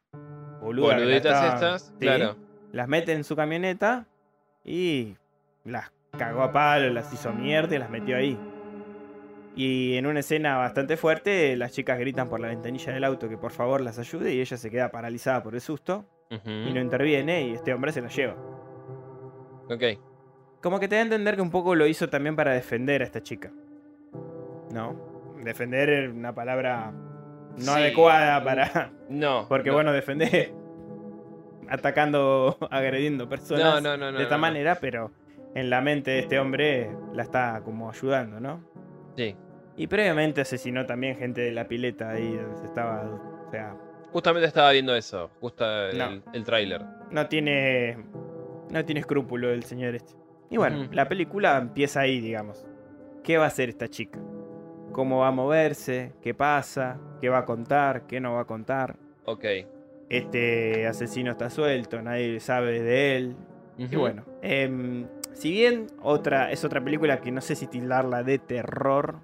boludas. 0.62 0.96
Boluditas 1.00 1.34
estaban- 1.34 1.54
estas, 1.56 1.82
Sí, 2.00 2.06
claro. 2.06 2.36
Las 2.72 2.88
mete 2.88 3.14
en 3.14 3.24
su 3.24 3.36
camioneta 3.36 4.06
y 4.64 5.16
las 5.66 5.92
cagó 6.18 6.42
a 6.44 6.52
palo, 6.52 6.90
las 6.92 7.12
hizo 7.14 7.32
mierda 7.34 7.76
y 7.76 7.80
las 7.80 7.90
metió 7.90 8.16
ahí. 8.18 8.38
Y 9.56 9.98
en 9.98 10.06
una 10.06 10.22
escena 10.22 10.58
bastante 10.58 10.96
fuerte, 10.98 11.56
las 11.58 11.74
chicas 11.74 12.00
gritan 12.00 12.30
por 12.30 12.40
la 12.40 12.48
ventanilla 12.48 12.94
del 12.94 13.04
auto 13.04 13.28
que 13.28 13.38
por 13.38 13.52
favor 13.52 13.82
las 13.82 14.00
ayude 14.00 14.34
y 14.34 14.40
ella 14.40 14.56
se 14.58 14.70
queda 14.72 14.90
paralizada 14.92 15.44
por 15.44 15.54
el 15.56 15.62
susto 15.62 16.06
Ujú. 16.32 16.50
y 16.50 16.74
no 16.74 16.80
interviene 16.80 17.48
y 17.48 17.52
este 17.54 17.74
hombre 17.74 17.92
se 17.92 18.02
la 18.02 18.08
lleva. 18.08 18.36
Ok. 19.70 19.84
Como 20.62 20.80
que 20.80 20.88
te 20.88 20.96
da 20.96 21.02
a 21.02 21.04
entender 21.06 21.36
que 21.36 21.42
un 21.42 21.52
poco 21.52 21.76
lo 21.76 21.88
hizo 21.88 22.10
también 22.10 22.36
para 22.36 22.54
defender 22.54 23.02
a 23.02 23.06
esta 23.06 23.22
chica. 23.22 23.52
¿No? 24.72 24.96
Defender 25.44 25.90
es 25.90 26.12
una 26.12 26.34
palabra 26.34 26.92
no 27.58 27.58
Sí. 27.58 27.70
adecuada 27.72 28.44
para... 28.44 28.92
No. 29.10 29.46
Porque 29.50 29.70
no. 29.70 29.76
bueno, 29.76 29.92
defender 29.92 30.54
atacando, 31.70 32.58
agrediendo 32.70 33.28
personas 33.30 33.64
No, 33.64 33.82
no, 33.82 33.98
no, 33.98 34.12
no. 34.12 34.18
de 34.18 34.24
esta 34.24 34.38
manera, 34.38 34.76
pero 34.80 35.12
en 35.56 35.70
la 35.70 35.82
mente 35.82 36.12
de 36.12 36.20
este 36.20 36.40
hombre 36.40 36.90
la 37.14 37.24
está 37.24 37.62
como 37.64 37.90
ayudando, 37.90 38.40
¿no? 38.40 38.64
Sí. 39.18 39.36
Y 39.78 39.88
previamente 39.88 40.42
asesinó 40.42 40.86
también 40.86 41.16
gente 41.18 41.42
de 41.42 41.52
la 41.52 41.68
pileta 41.68 42.12
ahí 42.12 42.36
donde 42.36 42.58
se 42.58 42.66
estaba. 42.66 43.04
O 43.48 43.50
sea, 43.52 43.76
Justamente 44.12 44.48
estaba 44.48 44.72
viendo 44.72 44.96
eso. 44.96 45.30
Justo 45.40 45.66
el, 45.66 46.22
el 46.34 46.44
tráiler. 46.44 46.82
no 47.10 47.28
tiene. 47.28 47.98
No 48.70 48.86
tiene 48.86 49.00
escrúpulo 49.02 49.50
el 49.50 49.64
señor 49.64 49.96
este. 49.96 50.14
Y 50.52 50.58
bueno, 50.58 50.90
la 50.92 51.08
película 51.08 51.58
empieza 51.58 52.02
ahí, 52.02 52.20
digamos. 52.20 52.68
¿Qué 53.24 53.38
va 53.38 53.46
a 53.46 53.48
hacer 53.48 53.70
esta 53.70 53.88
chica? 53.88 54.20
¿Cómo 54.92 55.20
va 55.20 55.30
a 55.30 55.32
moverse? 55.32 56.12
¿Qué 56.22 56.34
pasa? 56.34 57.00
¿Qué 57.22 57.30
va 57.30 57.40
a 57.40 57.46
contar? 57.46 58.06
¿Qué 58.06 58.20
no 58.20 58.34
va 58.34 58.42
a 58.42 58.46
contar? 58.46 58.98
Ok. 59.26 59.46
Este 60.10 60.88
asesino 60.88 61.32
está 61.32 61.50
suelto, 61.50 62.02
nadie 62.02 62.40
sabe 62.42 62.82
de 62.82 63.16
él. 63.16 63.36
Y 63.78 63.96
bueno, 63.96 64.26
em, 64.42 65.08
si 65.32 65.52
bien 65.52 65.88
otra 66.02 66.52
es 66.52 66.66
otra 66.66 66.84
película 66.84 67.22
que 67.22 67.32
no 67.32 67.40
sé 67.40 67.56
si 67.56 67.66
tildarla 67.68 68.22
de 68.22 68.38
terror 68.38 69.20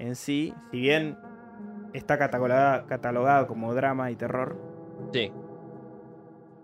en 0.00 0.16
sí, 0.16 0.52
si 0.72 0.80
bien 0.80 1.16
está 1.92 2.18
catalogada, 2.18 2.84
catalogada 2.86 3.46
como 3.46 3.72
drama 3.74 4.10
y 4.10 4.16
terror, 4.16 4.56
Sí. 5.12 5.30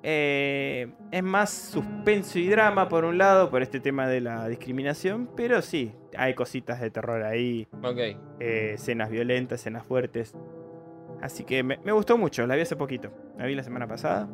Eh, 0.02 0.93
es 1.10 1.22
más 1.22 1.51
suspenso 1.51 2.39
y 2.39 2.48
drama 2.48 2.89
por 2.89 3.05
un 3.05 3.18
lado, 3.18 3.51
por 3.51 3.62
este 3.62 3.81
tema 3.81 4.06
de 4.09 4.20
la 4.20 4.48
discriminación, 4.48 5.28
pero 5.36 5.60
sí, 5.62 5.93
hay 6.16 6.35
cositas 6.35 6.81
de 6.81 6.90
terror 6.90 7.22
ahí, 7.22 7.68
Ok. 7.82 7.98
eh, 7.98 8.72
escenas 8.74 9.10
violentas, 9.10 9.60
escenas 9.60 9.85
fuertes. 9.85 10.35
Así 11.20 11.44
que 11.44 11.62
me, 11.62 11.78
me 11.85 11.93
gustó 11.93 12.16
mucho, 12.16 12.47
la 12.47 12.55
vi 12.55 12.62
hace 12.62 12.77
poquito, 12.77 13.10
la 13.36 13.44
vi 13.47 13.55
la 13.55 13.62
semana 13.62 13.86
pasada. 13.86 14.28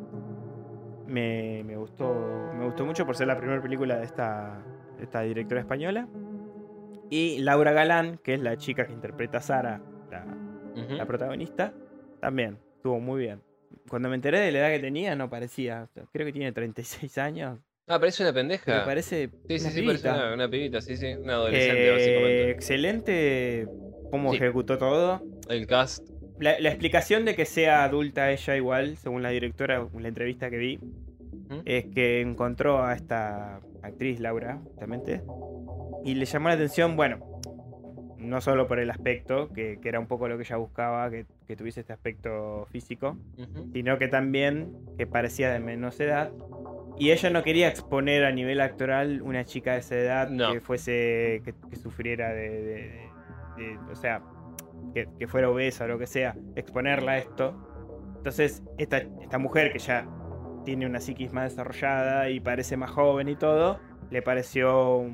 Me, 1.05 1.63
me 1.65 1.75
gustó, 1.77 2.51
me 2.57 2.65
gustó 2.65 2.85
mucho 2.85 3.05
por 3.05 3.15
ser 3.15 3.27
la 3.27 3.37
primera 3.37 3.61
película 3.61 3.97
de 3.97 4.05
esta, 4.05 4.61
de 4.97 5.03
esta 5.03 5.21
directora 5.21 5.61
española. 5.61 6.07
Y 7.09 7.39
Laura 7.39 7.71
Galán, 7.71 8.19
que 8.23 8.33
es 8.33 8.41
la 8.41 8.57
chica 8.57 8.85
que 8.85 8.93
interpreta 8.93 9.37
a 9.37 9.41
Sara, 9.41 9.81
la, 10.11 10.25
la 10.75 11.05
protagonista, 11.05 11.73
también 12.19 12.57
estuvo 12.75 12.99
muy 12.99 13.21
bien. 13.21 13.41
Cuando 13.89 14.09
me 14.09 14.15
enteré 14.15 14.39
de 14.39 14.51
la 14.51 14.59
edad 14.59 14.69
que 14.71 14.79
tenía, 14.79 15.15
no 15.15 15.29
parecía. 15.29 15.87
Creo 16.11 16.25
que 16.25 16.33
tiene 16.33 16.51
36 16.51 17.17
años. 17.17 17.59
Ah, 17.87 17.99
parece 17.99 18.23
una 18.23 18.31
Me 18.31 18.39
pendeja. 18.39 18.83
parece. 18.85 19.29
Sí, 19.47 19.59
sí, 19.59 19.65
una 19.65 19.71
sí, 19.73 19.81
parece 19.83 20.03
pibita. 20.03 20.13
una, 20.25 20.33
una 20.33 20.49
pibita, 20.49 20.81
sí, 20.81 20.97
sí. 20.97 21.13
Una 21.13 21.33
adolescente, 21.35 21.87
Eh, 21.87 21.91
básicamente. 21.91 22.51
excelente 22.51 23.67
cómo 24.11 24.31
Sí. 24.31 24.37
ejecutó 24.37 24.77
todo. 24.77 25.21
El 25.49 25.67
cast. 25.67 26.07
La, 26.39 26.59
la 26.59 26.69
explicación 26.69 27.25
de 27.25 27.35
que 27.35 27.45
sea 27.45 27.83
adulta 27.83 28.29
ella 28.31 28.55
igual, 28.57 28.97
según 28.97 29.23
la 29.23 29.29
directora, 29.29 29.87
la 29.97 30.07
entrevista 30.07 30.49
que 30.49 30.57
vi, 30.57 30.77
¿Mm? 30.77 31.61
es 31.65 31.85
que 31.85 32.21
encontró 32.21 32.83
a 32.83 32.93
esta 32.93 33.61
actriz, 33.81 34.19
Laura, 34.19 34.59
justamente, 34.65 35.21
y 36.03 36.13
le 36.15 36.25
llamó 36.25 36.49
la 36.49 36.55
atención, 36.55 36.95
bueno, 36.95 37.39
no 38.17 38.41
solo 38.41 38.67
por 38.67 38.79
el 38.79 38.89
aspecto, 38.89 39.49
que, 39.53 39.79
que 39.81 39.89
era 39.89 39.99
un 39.99 40.07
poco 40.07 40.27
lo 40.27 40.37
que 40.37 40.43
ella 40.43 40.57
buscaba, 40.57 41.09
que, 41.09 41.25
que 41.45 41.55
tuviese 41.55 41.81
este 41.81 41.93
aspecto 41.93 42.65
físico, 42.71 43.17
sino 43.73 43.97
que 43.97 44.07
también 44.07 44.73
que 44.97 45.05
parecía 45.07 45.51
de 45.51 45.59
menos 45.59 45.99
edad. 45.99 46.31
Y 46.99 47.11
ella 47.11 47.29
no 47.29 47.43
quería 47.43 47.67
exponer 47.67 48.25
a 48.25 48.31
nivel 48.31 48.59
actoral 48.59 49.21
una 49.21 49.45
chica 49.45 49.73
de 49.73 49.79
esa 49.79 49.95
edad 49.95 50.29
No. 50.29 50.51
que 50.51 50.61
fuese, 50.61 51.41
que, 51.45 51.53
que 51.69 51.75
sufriera 51.75 52.33
de, 52.33 52.49
de- 52.49 53.09
de- 53.57 53.63
de- 53.63 53.77
o 53.91 53.95
sea, 53.95 54.21
que, 54.95 55.07
que 55.19 55.27
fuera 55.27 55.49
obesa 55.49 55.85
o 55.85 55.87
lo 55.87 55.99
que 55.99 56.07
sea, 56.07 56.35
exponerla 56.55 57.11
a 57.13 57.17
esto. 57.19 57.55
Entonces, 58.17 58.63
esta, 58.79 58.97
esta 58.97 59.37
mujer 59.37 59.71
que 59.71 59.77
ya 59.79 60.07
tiene 60.65 60.85
una 60.87 60.99
psiquis 60.99 61.31
más 61.33 61.51
desarrollada 61.51 62.29
y 62.31 62.39
parece 62.39 62.77
más 62.77 62.89
joven 62.89 63.29
y 63.29 63.35
todo, 63.35 63.79
le 64.09 64.21
pareció 64.23 65.05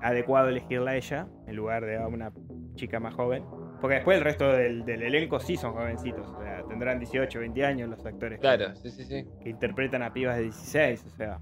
adecuado 0.00 0.48
elegirla 0.48 0.92
a 0.92 0.96
ella 0.96 1.26
en 1.46 1.56
lugar 1.56 1.84
de 1.84 1.96
a 1.96 2.06
una 2.06 2.32
chica 2.74 3.00
más 3.00 3.14
joven. 3.14 3.44
Porque 3.80 3.96
después 3.96 4.16
el 4.18 4.24
resto 4.24 4.50
del, 4.52 4.84
del 4.84 5.02
elenco 5.02 5.38
sí 5.38 5.56
son 5.56 5.72
jovencitos, 5.74 6.26
o 6.26 6.38
sea, 6.42 6.62
tendrán 6.66 6.98
18, 6.98 7.38
20 7.40 7.64
años 7.64 7.88
los 7.90 8.04
actores 8.06 8.38
que- 8.38 8.42
Claro, 8.42 8.74
sí, 8.74 8.90
sí, 8.90 9.04
sí. 9.04 9.24
que 9.42 9.50
interpretan 9.50 10.02
a 10.02 10.12
pibas 10.12 10.36
de 10.36 10.44
16, 10.44 11.04
o 11.06 11.10
sea. 11.10 11.40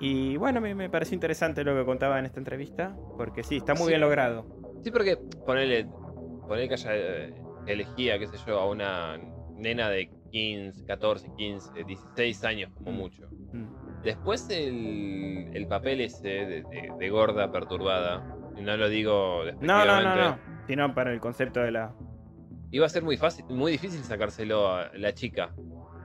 Y 0.00 0.36
bueno, 0.36 0.60
me, 0.60 0.74
me 0.74 0.88
pareció 0.90 1.14
interesante 1.14 1.64
lo 1.64 1.74
que 1.76 1.84
contaba 1.84 2.18
en 2.18 2.26
esta 2.26 2.38
entrevista, 2.38 2.94
porque 3.16 3.42
sí, 3.42 3.56
está 3.56 3.74
muy 3.74 3.84
Sí. 3.84 3.88
bien 3.88 4.00
logrado. 4.00 4.46
Sí, 4.84 4.90
porque 4.90 5.16
ponele, 5.44 5.86
ponele 6.46 6.68
que 6.68 6.74
haya 6.74 6.90
eh, 6.94 7.34
que 7.66 7.72
elegía, 7.72 8.18
qué 8.18 8.28
sé 8.28 8.36
yo, 8.46 8.60
a 8.60 8.68
una 8.70 9.18
nena 9.56 9.88
de 9.90 10.08
15, 10.30 10.84
14, 10.84 11.32
15, 11.36 11.84
16 11.84 12.44
años 12.44 12.70
como 12.74 12.92
Mm. 12.92 12.94
mucho. 12.96 13.28
Después 14.02 14.48
el, 14.50 15.50
el 15.52 15.66
papel 15.66 16.00
ese 16.02 16.28
de, 16.28 16.62
de- 16.62 16.92
de 16.98 17.10
gorda 17.10 17.50
perturbada, 17.50 18.22
no 18.56 18.76
lo 18.76 18.88
digo 18.88 19.42
No, 19.60 19.84
no, 19.84 20.02
no, 20.02 20.16
no. 20.16 20.38
Sino 20.66 20.94
para 20.94 21.12
el 21.12 21.20
concepto 21.20 21.60
de 21.60 21.70
la. 21.72 21.94
iba 22.70 22.86
a 22.86 22.88
ser 22.88 23.02
muy 23.02 23.16
fácil, 23.16 23.44
muy 23.48 23.72
difícil 23.72 24.04
sacárselo 24.04 24.68
a 24.68 24.90
la 24.94 25.12
chica. 25.14 25.52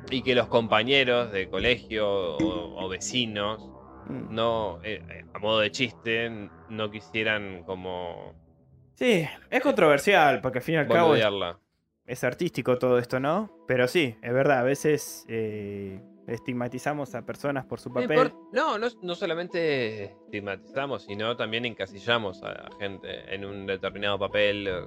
Y 0.10 0.22
que 0.22 0.36
los 0.36 0.48
compañeros 0.48 1.32
de 1.32 1.50
colegio 1.50 2.10
o, 2.38 2.86
o 2.86 2.90
vecinos, 2.90 3.70
Mm. 4.06 4.36
no, 4.36 4.80
eh, 4.84 5.02
eh, 5.10 5.24
a 5.34 5.40
modo 5.40 5.60
de 5.62 5.72
chiste, 5.72 6.50
no 6.68 6.92
quisieran 6.92 7.64
como 7.64 8.34
Sí, 8.96 9.26
es 9.50 9.62
controversial, 9.62 10.42
porque 10.42 10.58
al 10.60 10.64
fin 10.64 10.76
y 10.76 10.78
al 10.80 10.88
cabo 10.90 11.16
es, 11.16 11.26
es 12.06 12.24
artístico 12.26 12.78
todo 12.78 13.00
esto, 13.00 13.22
¿no? 13.22 13.50
Pero 13.66 13.88
sí, 13.88 14.18
es 14.22 14.34
verdad, 14.34 14.60
a 14.60 14.64
veces 14.64 15.26
eh, 15.30 16.02
estigmatizamos 16.28 17.14
a 17.16 17.26
personas 17.26 17.66
por 17.66 17.80
su 17.80 17.92
papel. 17.92 18.34
no, 18.52 18.78
no, 18.78 18.88
no 19.02 19.16
solamente 19.16 20.04
estigmatizamos, 20.26 21.04
sino 21.04 21.36
también 21.36 21.66
encasillamos 21.66 22.42
a 22.44 22.50
la 22.50 22.70
gente 22.80 23.34
en 23.34 23.44
un 23.46 23.66
determinado 23.66 24.18
papel. 24.20 24.68
eh, 24.68 24.86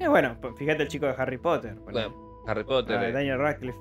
Eh, 0.00 0.08
bueno, 0.08 0.40
p- 0.40 0.52
fíjate 0.56 0.82
el 0.84 0.88
chico 0.88 1.06
de 1.06 1.14
Harry 1.18 1.38
Potter. 1.38 1.74
Bueno, 1.80 2.42
Harry 2.46 2.64
Potter. 2.64 2.96
a 2.98 3.08
eh, 3.08 3.12
Daniel 3.12 3.38
Radcliffe, 3.38 3.78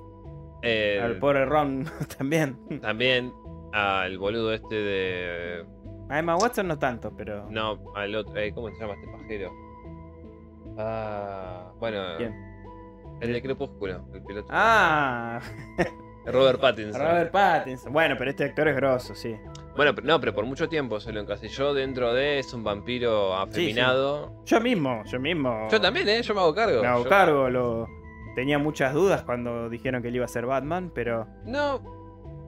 al 1.01 1.17
pobre 1.19 1.45
Ron 1.45 1.85
también. 2.17 2.57
también 2.81 3.31
al 3.71 4.17
boludo 4.17 4.53
este 4.53 4.75
de. 4.75 5.65
A 6.09 6.19
Emma 6.19 6.35
Watson 6.35 6.67
no 6.67 6.77
tanto, 6.79 7.15
pero. 7.15 7.47
No, 7.49 7.93
al 7.95 8.13
otro. 8.15 8.35
eh, 8.35 8.51
¿Cómo 8.53 8.69
se 8.69 8.79
llama 8.79 8.95
este 8.95 9.07
pajero? 9.07 9.51
Ah. 10.77 11.71
Bueno. 11.79 12.03
¿Quién? 12.17 12.33
El 13.21 13.33
de 13.33 13.41
Crepúsculo, 13.41 14.05
el 14.13 14.23
piloto. 14.23 14.47
Ah, 14.49 15.39
Robert 16.25 16.59
Pattinson. 16.59 17.01
Robert 17.01 17.31
Pattinson. 17.31 17.93
Bueno, 17.93 18.15
pero 18.17 18.29
este 18.29 18.43
actor 18.45 18.67
es 18.67 18.75
grosso, 18.75 19.15
sí. 19.15 19.35
Bueno, 19.75 19.95
pero 19.95 20.05
no, 20.07 20.19
pero 20.19 20.33
por 20.35 20.45
mucho 20.45 20.67
tiempo 20.69 20.99
se 20.99 21.11
lo 21.13 21.21
encasilló 21.21 21.73
dentro 21.73 22.13
de. 22.13 22.39
Es 22.39 22.53
un 22.53 22.63
vampiro 22.63 23.33
afeminado. 23.35 24.43
Yo 24.45 24.59
mismo, 24.61 25.03
yo 25.05 25.19
mismo. 25.19 25.67
Yo 25.71 25.79
también, 25.81 26.07
¿eh? 26.09 26.21
Yo 26.21 26.33
me 26.35 26.41
hago 26.41 26.53
cargo. 26.53 26.81
Me 26.81 26.87
hago 26.87 27.03
Yo- 27.03 27.09
cargo, 27.09 27.49
lo... 27.49 27.87
tenía 28.35 28.59
muchas 28.59 28.93
dudas 28.93 29.23
cuando 29.23 29.69
dijeron 29.69 30.01
que 30.01 30.09
él 30.09 30.15
iba 30.17 30.25
a 30.25 30.27
ser 30.29 30.45
Batman, 30.45 30.91
pero. 30.93 31.25
No, 31.45 31.81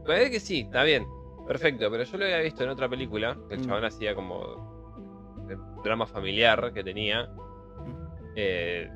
parece 0.06 0.32
que 0.32 0.40
sí, 0.40 0.62
está 0.62 0.84
bien. 0.84 1.08
Perfecto, 1.48 1.90
pero 1.90 2.04
yo 2.04 2.18
lo 2.18 2.26
había 2.26 2.40
visto 2.40 2.64
en 2.64 2.70
otra 2.70 2.88
película, 2.88 3.38
que 3.50 3.56
el 3.56 3.62
Mm. 3.62 3.66
chabón 3.66 3.86
hacía 3.86 4.14
como 4.16 5.46
de 5.48 5.58
drama 5.84 6.06
familiar 6.06 6.72
que 6.74 6.84
tenía. 6.84 7.30
Eh, 8.36 8.90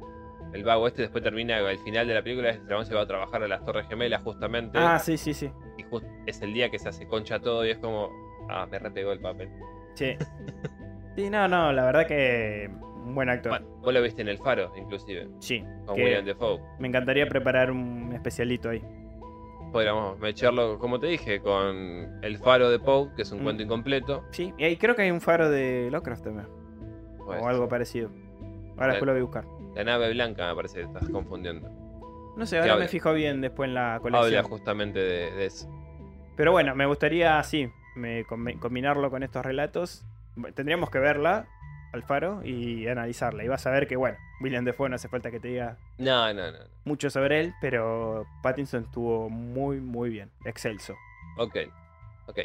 el 0.55 0.63
vago 0.63 0.87
este 0.87 1.03
después 1.03 1.23
termina, 1.23 1.57
al 1.57 1.77
final 1.79 2.07
de 2.07 2.13
la 2.13 2.23
película, 2.23 2.49
el 2.49 2.67
chabón 2.67 2.85
se 2.85 2.95
va 2.95 3.01
a 3.01 3.07
trabajar 3.07 3.43
a 3.43 3.47
las 3.47 3.63
Torres 3.65 3.85
Gemelas 3.87 4.21
justamente. 4.23 4.77
Ah, 4.79 4.97
sí, 4.99 5.17
sí, 5.17 5.33
sí. 5.33 5.51
Y 5.77 5.83
just- 5.83 6.05
es 6.25 6.41
el 6.41 6.53
día 6.53 6.69
que 6.71 6.79
se 6.79 6.89
hace 6.89 7.07
concha 7.07 7.39
todo 7.39 7.65
y 7.65 7.71
es 7.71 7.77
como, 7.77 8.09
ah, 8.49 8.65
me 8.69 8.79
repegó 8.79 9.11
el 9.11 9.19
papel. 9.19 9.49
Sí. 9.95 10.15
Sí, 11.15 11.29
no, 11.29 11.47
no, 11.47 11.71
la 11.71 11.85
verdad 11.85 12.05
que. 12.07 12.69
Un 13.05 13.15
buen 13.15 13.29
actor. 13.29 13.49
Bueno, 13.51 13.67
vos 13.81 13.93
lo 13.93 14.01
viste 14.01 14.21
en 14.21 14.27
El 14.27 14.37
Faro, 14.37 14.73
inclusive, 14.75 15.29
Sí. 15.39 15.63
con 15.85 15.95
William 15.95 16.25
Defoe. 16.25 16.59
Me 16.77 16.89
encantaría 16.89 17.25
preparar 17.27 17.71
un 17.71 18.11
especialito 18.13 18.69
ahí. 18.69 18.83
Podríamos 19.71 20.19
mecharlo, 20.19 20.77
como 20.77 20.99
te 20.99 21.07
dije, 21.07 21.39
con 21.39 22.19
El 22.21 22.37
Faro 22.37 22.69
de 22.69 22.79
Poe, 22.79 23.11
que 23.15 23.21
es 23.21 23.31
un 23.31 23.39
Mm. 23.39 23.43
cuento 23.43 23.63
incompleto. 23.63 24.23
Sí, 24.31 24.53
y 24.57 24.63
ahí 24.65 24.75
creo 24.75 24.93
que 24.93 25.03
hay 25.03 25.11
un 25.11 25.21
faro 25.21 25.49
de 25.49 25.87
Lovecraft 25.89 26.23
también. 26.25 26.47
Pues, 27.25 27.41
O 27.41 27.47
algo 27.47 27.69
parecido. 27.69 28.09
Ahora 28.77 28.87
después 28.87 29.05
lo 29.05 29.13
voy 29.13 29.19
a 29.21 29.23
buscar. 29.23 29.45
La 29.75 29.83
nave 29.83 30.11
blanca 30.13 30.47
me 30.49 30.55
parece 30.55 30.79
que 30.79 30.85
estás 30.85 31.07
confundiendo. 31.09 31.69
No 32.37 32.45
sé, 32.45 32.57
ahora 32.57 32.73
habla. 32.73 32.85
me 32.85 32.89
fijo 32.89 33.13
bien 33.13 33.41
después 33.41 33.67
en 33.69 33.75
la 33.75 33.95
Habla 33.95 34.11
colección. 34.19 34.43
justamente 34.45 34.99
de, 34.99 35.31
de 35.31 35.45
eso. 35.45 35.69
Pero 36.35 36.51
bueno, 36.51 36.75
me 36.75 36.85
gustaría, 36.85 37.41
sí, 37.43 37.69
me, 37.95 38.25
combinarlo 38.25 39.09
con 39.09 39.23
estos 39.23 39.45
relatos. 39.45 40.05
Tendríamos 40.53 40.89
que 40.89 40.99
verla, 40.99 41.47
Alfaro, 41.93 42.41
y 42.43 42.87
analizarla. 42.87 43.43
Y 43.45 43.47
vas 43.47 43.65
a 43.67 43.71
ver 43.71 43.87
que, 43.87 43.95
bueno, 43.95 44.17
William 44.41 44.65
Defoe 44.65 44.89
no 44.89 44.95
hace 44.95 45.07
falta 45.07 45.31
que 45.31 45.39
te 45.39 45.47
diga 45.47 45.77
No, 45.97 46.33
no, 46.33 46.51
no. 46.51 46.57
no. 46.59 46.65
mucho 46.83 47.09
sobre 47.09 47.39
él, 47.39 47.53
pero 47.61 48.25
Pattinson 48.43 48.83
estuvo 48.83 49.29
muy, 49.29 49.79
muy 49.79 50.09
bien. 50.09 50.29
Excelso. 50.43 50.93
Ok. 51.37 51.55
Ok. 52.27 52.39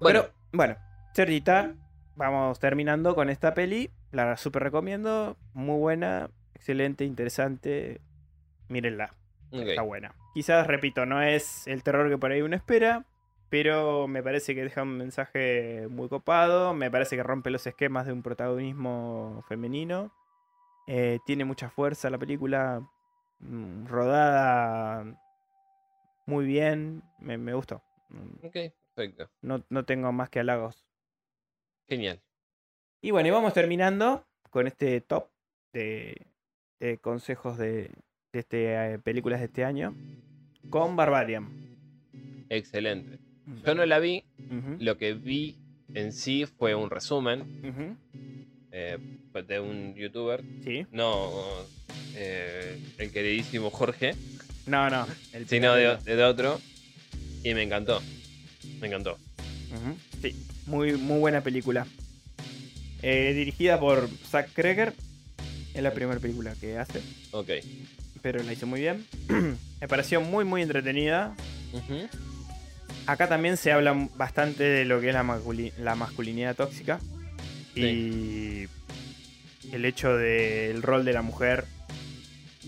Bueno, 0.00 0.20
Pero, 0.22 0.32
bueno, 0.52 0.76
Cerdita, 1.12 1.74
vamos 2.14 2.60
terminando 2.60 3.16
con 3.16 3.30
esta 3.30 3.52
peli. 3.54 3.90
La 4.12 4.36
super 4.36 4.62
recomiendo. 4.62 5.36
Muy 5.54 5.78
buena, 5.80 6.30
excelente, 6.54 7.04
interesante. 7.04 8.00
Mírenla. 8.68 9.14
Está 9.52 9.82
buena. 9.82 10.14
Quizás, 10.34 10.66
repito, 10.66 11.06
no 11.06 11.22
es 11.22 11.66
el 11.68 11.82
terror 11.84 12.08
que 12.08 12.18
por 12.18 12.32
ahí 12.32 12.42
uno 12.42 12.56
espera, 12.56 13.04
pero 13.50 14.08
me 14.08 14.22
parece 14.22 14.54
que 14.54 14.64
deja 14.64 14.82
un 14.82 14.98
mensaje 14.98 15.86
muy 15.88 16.08
copado, 16.08 16.74
me 16.74 16.90
parece 16.90 17.14
que 17.16 17.22
rompe 17.22 17.50
los 17.50 17.66
esquemas 17.66 18.06
de 18.06 18.12
un 18.12 18.22
protagonismo 18.22 19.44
femenino. 19.48 20.12
Eh, 20.88 21.20
tiene 21.24 21.44
mucha 21.44 21.70
fuerza 21.70 22.10
la 22.10 22.18
película, 22.18 22.80
mm, 23.38 23.86
rodada 23.86 25.04
muy 26.26 26.44
bien, 26.46 27.02
me, 27.18 27.38
me 27.38 27.54
gustó. 27.54 27.82
Mm, 28.08 28.46
Ok, 28.46 28.56
perfecto. 28.94 29.30
No, 29.42 29.64
no 29.68 29.84
tengo 29.84 30.10
más 30.10 30.30
que 30.30 30.40
halagos. 30.40 30.84
Genial. 31.88 32.20
Y 33.00 33.10
bueno, 33.10 33.28
y 33.28 33.32
vamos 33.32 33.52
terminando 33.52 34.26
con 34.50 34.66
este 34.66 35.00
top 35.00 35.28
de, 35.72 36.26
de 36.84 36.98
consejos 36.98 37.56
de, 37.56 37.90
de 38.32 38.40
este, 38.40 38.74
eh, 38.74 38.98
películas 38.98 39.40
de 39.40 39.46
este 39.46 39.64
año 39.64 39.94
con 40.68 40.96
Barbarian. 40.96 41.48
Excelente. 42.50 43.18
Yo 43.64 43.74
no 43.74 43.86
la 43.86 43.98
vi. 44.00 44.24
Lo 44.78 44.98
que 44.98 45.14
vi 45.14 45.56
en 45.94 46.12
sí 46.12 46.44
fue 46.44 46.74
un 46.74 46.90
resumen 46.90 47.96
eh, 48.70 48.98
de 49.46 49.60
un 49.60 49.94
youtuber. 49.94 50.42
Sí. 50.62 50.86
No 50.92 51.30
eh, 52.16 52.78
el 52.98 53.10
queridísimo 53.10 53.70
Jorge, 53.70 54.14
No, 54.66 54.90
no. 54.90 55.06
el 55.32 55.48
sino 55.48 55.74
de, 55.74 55.96
de 55.96 56.22
otro. 56.22 56.60
Y 57.42 57.54
me 57.54 57.62
encantó. 57.62 58.02
Me 58.80 58.88
encantó. 58.88 59.16
Sí, 60.20 60.34
muy, 60.66 60.92
muy 60.98 61.18
buena 61.18 61.40
película. 61.40 61.86
Eh, 63.00 63.32
dirigida 63.34 63.80
por 63.80 64.06
Zack 64.08 64.52
Kreger. 64.52 64.92
Es 65.74 65.82
la 65.82 65.92
primera 65.92 66.20
película 66.20 66.54
que 66.60 66.78
hace, 66.78 67.00
Ok. 67.32 67.50
pero 68.22 68.42
la 68.42 68.52
hizo 68.52 68.66
muy 68.66 68.80
bien. 68.80 69.04
Me 69.80 69.88
pareció 69.88 70.20
muy, 70.20 70.44
muy 70.44 70.62
entretenida. 70.62 71.34
Acá 73.06 73.28
también 73.28 73.56
se 73.56 73.72
habla 73.72 74.08
bastante 74.16 74.62
de 74.64 74.84
lo 74.84 75.00
que 75.00 75.08
es 75.08 75.14
la 75.14 75.94
masculinidad 75.94 76.54
tóxica. 76.56 77.00
Y 77.74 78.66
el 79.72 79.84
hecho 79.84 80.16
del 80.16 80.82
rol 80.82 81.04
de 81.04 81.12
la 81.12 81.22
mujer. 81.22 81.64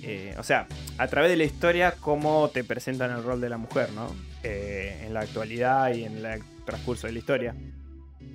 eh, 0.03 0.35
o 0.37 0.43
sea, 0.43 0.67
a 0.99 1.07
través 1.07 1.31
de 1.31 1.37
la 1.37 1.45
historia 1.45 1.93
cómo 1.93 2.51
te 2.53 2.65
presentan 2.65 3.11
el 3.13 3.23
rol 3.23 3.41
de 3.41 3.49
la 3.49 3.57
mujer, 3.57 3.91
¿no? 3.93 4.15
Eh, 4.43 5.05
en 5.07 5.15
la 5.15 5.21
actualidad 5.21 5.95
y 5.95 6.05
en 6.05 6.25
el 6.25 6.43
transcurso 6.67 7.07
de 7.07 7.13
la 7.15 7.19
historia. 7.21 7.55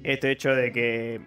Este 0.03 0.31
hecho 0.31 0.49
de 0.49 0.71
que, 0.71 1.21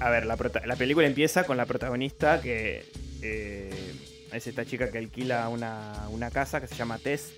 a 0.00 0.10
ver, 0.10 0.26
la, 0.26 0.36
la 0.66 0.76
película 0.76 1.06
empieza 1.06 1.44
con 1.44 1.56
la 1.56 1.66
protagonista 1.66 2.40
que 2.40 2.84
eh, 3.22 3.92
es 4.32 4.46
esta 4.46 4.64
chica 4.64 4.90
que 4.90 4.98
alquila 4.98 5.48
una, 5.48 6.06
una 6.10 6.30
casa 6.30 6.60
que 6.60 6.66
se 6.66 6.74
llama 6.74 6.98
Tess. 6.98 7.32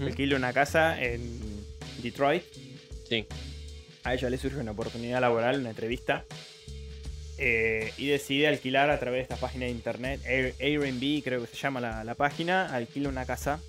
Alquila 0.00 0.36
una 0.36 0.52
casa 0.52 1.00
en 1.02 1.40
Detroit. 2.02 2.44
Sí. 3.08 3.26
A 4.04 4.14
ella 4.14 4.30
le 4.30 4.38
surge 4.38 4.58
una 4.58 4.70
oportunidad 4.72 5.20
laboral, 5.20 5.60
una 5.60 5.70
entrevista. 5.70 6.24
eh, 7.38 7.92
y 7.98 8.06
decide 8.06 8.48
alquilar 8.48 8.88
a 8.90 8.98
través 8.98 9.18
de 9.18 9.22
esta 9.22 9.36
página 9.36 9.66
de 9.66 9.70
internet, 9.72 10.20
Air- 10.24 10.54
Airbnb 10.58 11.22
creo 11.22 11.40
que 11.42 11.46
se 11.48 11.56
llama 11.56 11.80
la, 11.80 12.02
la 12.04 12.14
página, 12.14 12.66
alquila 12.74 13.08
una 13.08 13.26
casa. 13.26 13.60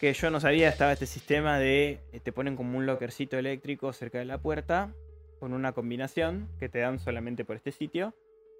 Que 0.00 0.12
yo 0.12 0.30
no 0.30 0.40
sabía, 0.40 0.68
estaba 0.68 0.92
este 0.92 1.06
sistema 1.06 1.58
de, 1.58 1.98
eh, 2.12 2.20
te 2.22 2.32
ponen 2.32 2.56
como 2.56 2.76
un 2.78 2.86
lockercito 2.86 3.38
eléctrico 3.38 3.92
cerca 3.92 4.18
de 4.18 4.24
la 4.24 4.38
puerta, 4.38 4.92
con 5.40 5.52
una 5.52 5.72
combinación 5.72 6.48
que 6.58 6.68
te 6.68 6.78
dan 6.80 6.98
solamente 6.98 7.44
por 7.44 7.56
este 7.56 7.72
sitio. 7.72 8.14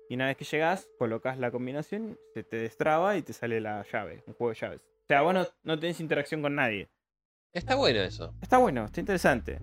Y 0.09 0.14
una 0.16 0.26
vez 0.26 0.36
que 0.36 0.44
llegas, 0.44 0.88
colocas 0.98 1.38
la 1.38 1.51
combinación, 1.51 2.18
se 2.34 2.44
te 2.44 2.56
destraba 2.56 3.16
y 3.16 3.22
te 3.22 3.32
sale 3.32 3.60
la 3.60 3.84
llave, 3.90 4.22
un 4.26 4.34
juego 4.34 4.51
de 4.52 4.59
llaves. 4.60 4.80
O 4.80 5.06
sea, 5.09 5.22
vos 5.22 5.32
no, 5.34 5.46
no 5.62 5.78
tenés 5.78 6.01
interacción 6.01 6.42
con 6.42 6.55
nadie. 6.55 6.88
Está 7.52 7.74
bueno 7.74 8.01
eso. 8.01 8.34
Está 8.42 8.59
bueno, 8.59 8.84
está 8.84 9.01
interesante. 9.01 9.59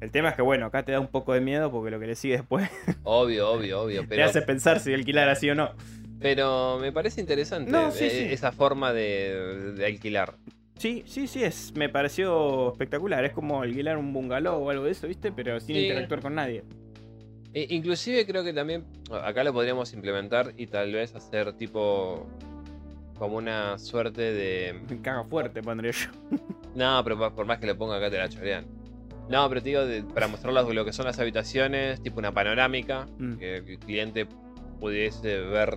El 0.00 0.10
tema 0.10 0.30
es 0.30 0.34
que, 0.36 0.42
bueno, 0.42 0.66
acá 0.66 0.82
te 0.84 0.92
da 0.92 1.00
un 1.00 1.08
poco 1.08 1.32
de 1.32 1.40
miedo 1.40 1.70
porque 1.70 1.90
lo 1.90 2.00
que 2.00 2.06
le 2.06 2.14
sigue 2.16 2.38
después 2.38 2.68
Obvio, 3.04 3.50
obvio, 3.50 3.82
obvio. 3.82 4.00
te 4.02 4.08
Pero, 4.08 4.24
hace 4.24 4.42
pensar 4.42 4.80
si 4.80 4.92
alquilar 4.94 5.28
así 5.28 5.48
o 5.50 5.54
no. 5.54 5.74
pero 6.18 6.78
me 6.78 6.90
parece 6.92 7.20
interesante 7.20 7.70
No, 7.70 7.90
sí, 7.90 8.04
eh, 8.04 8.10
sí. 8.10 8.18
esa 8.32 8.52
forma 8.52 8.92
de, 8.92 9.72
de 9.76 9.86
alquilar. 9.86 10.36
Sí, 10.80 11.02
sí, 11.06 11.26
sí, 11.26 11.44
es, 11.44 11.74
me 11.76 11.90
pareció 11.90 12.72
espectacular. 12.72 13.22
Es 13.26 13.32
como 13.32 13.60
alquilar 13.60 13.98
un 13.98 14.14
bungalow 14.14 14.62
o 14.64 14.70
algo 14.70 14.84
de 14.84 14.92
eso, 14.92 15.06
¿viste? 15.06 15.30
Pero 15.30 15.60
sin 15.60 15.76
Sí. 15.76 15.82
interactuar 15.82 16.22
con 16.22 16.34
nadie. 16.34 16.64
E- 17.52 17.66
inclusive 17.68 18.24
creo 18.24 18.42
que 18.42 18.54
también 18.54 18.86
acá 19.22 19.44
lo 19.44 19.52
podríamos 19.52 19.92
implementar 19.92 20.54
y 20.56 20.68
tal 20.68 20.90
vez 20.92 21.14
hacer 21.14 21.52
tipo 21.52 22.26
como 23.18 23.36
una 23.36 23.76
suerte 23.78 24.22
de... 24.32 24.80
Caga 25.02 25.24
fuerte, 25.24 25.62
pondría 25.62 25.92
yo. 25.92 26.08
No, 26.74 27.02
pero 27.04 27.34
por 27.34 27.44
más 27.44 27.58
que 27.58 27.66
lo 27.66 27.76
ponga 27.76 27.96
acá 27.98 28.08
te 28.10 28.16
la 28.16 28.28
chorean. 28.30 28.64
No, 29.28 29.46
pero 29.50 29.60
te 29.62 29.68
digo, 29.68 29.84
de- 29.84 30.02
para 30.02 30.28
mostrar 30.28 30.54
las- 30.54 30.66
lo 30.66 30.84
que 30.86 30.94
son 30.94 31.04
las 31.04 31.18
habitaciones, 31.18 32.00
tipo 32.02 32.20
una 32.20 32.32
panorámica, 32.32 33.06
Mm. 33.18 33.34
que 33.36 33.56
el 33.58 33.78
cliente 33.80 34.26
pudiese 34.80 35.40
ver 35.40 35.76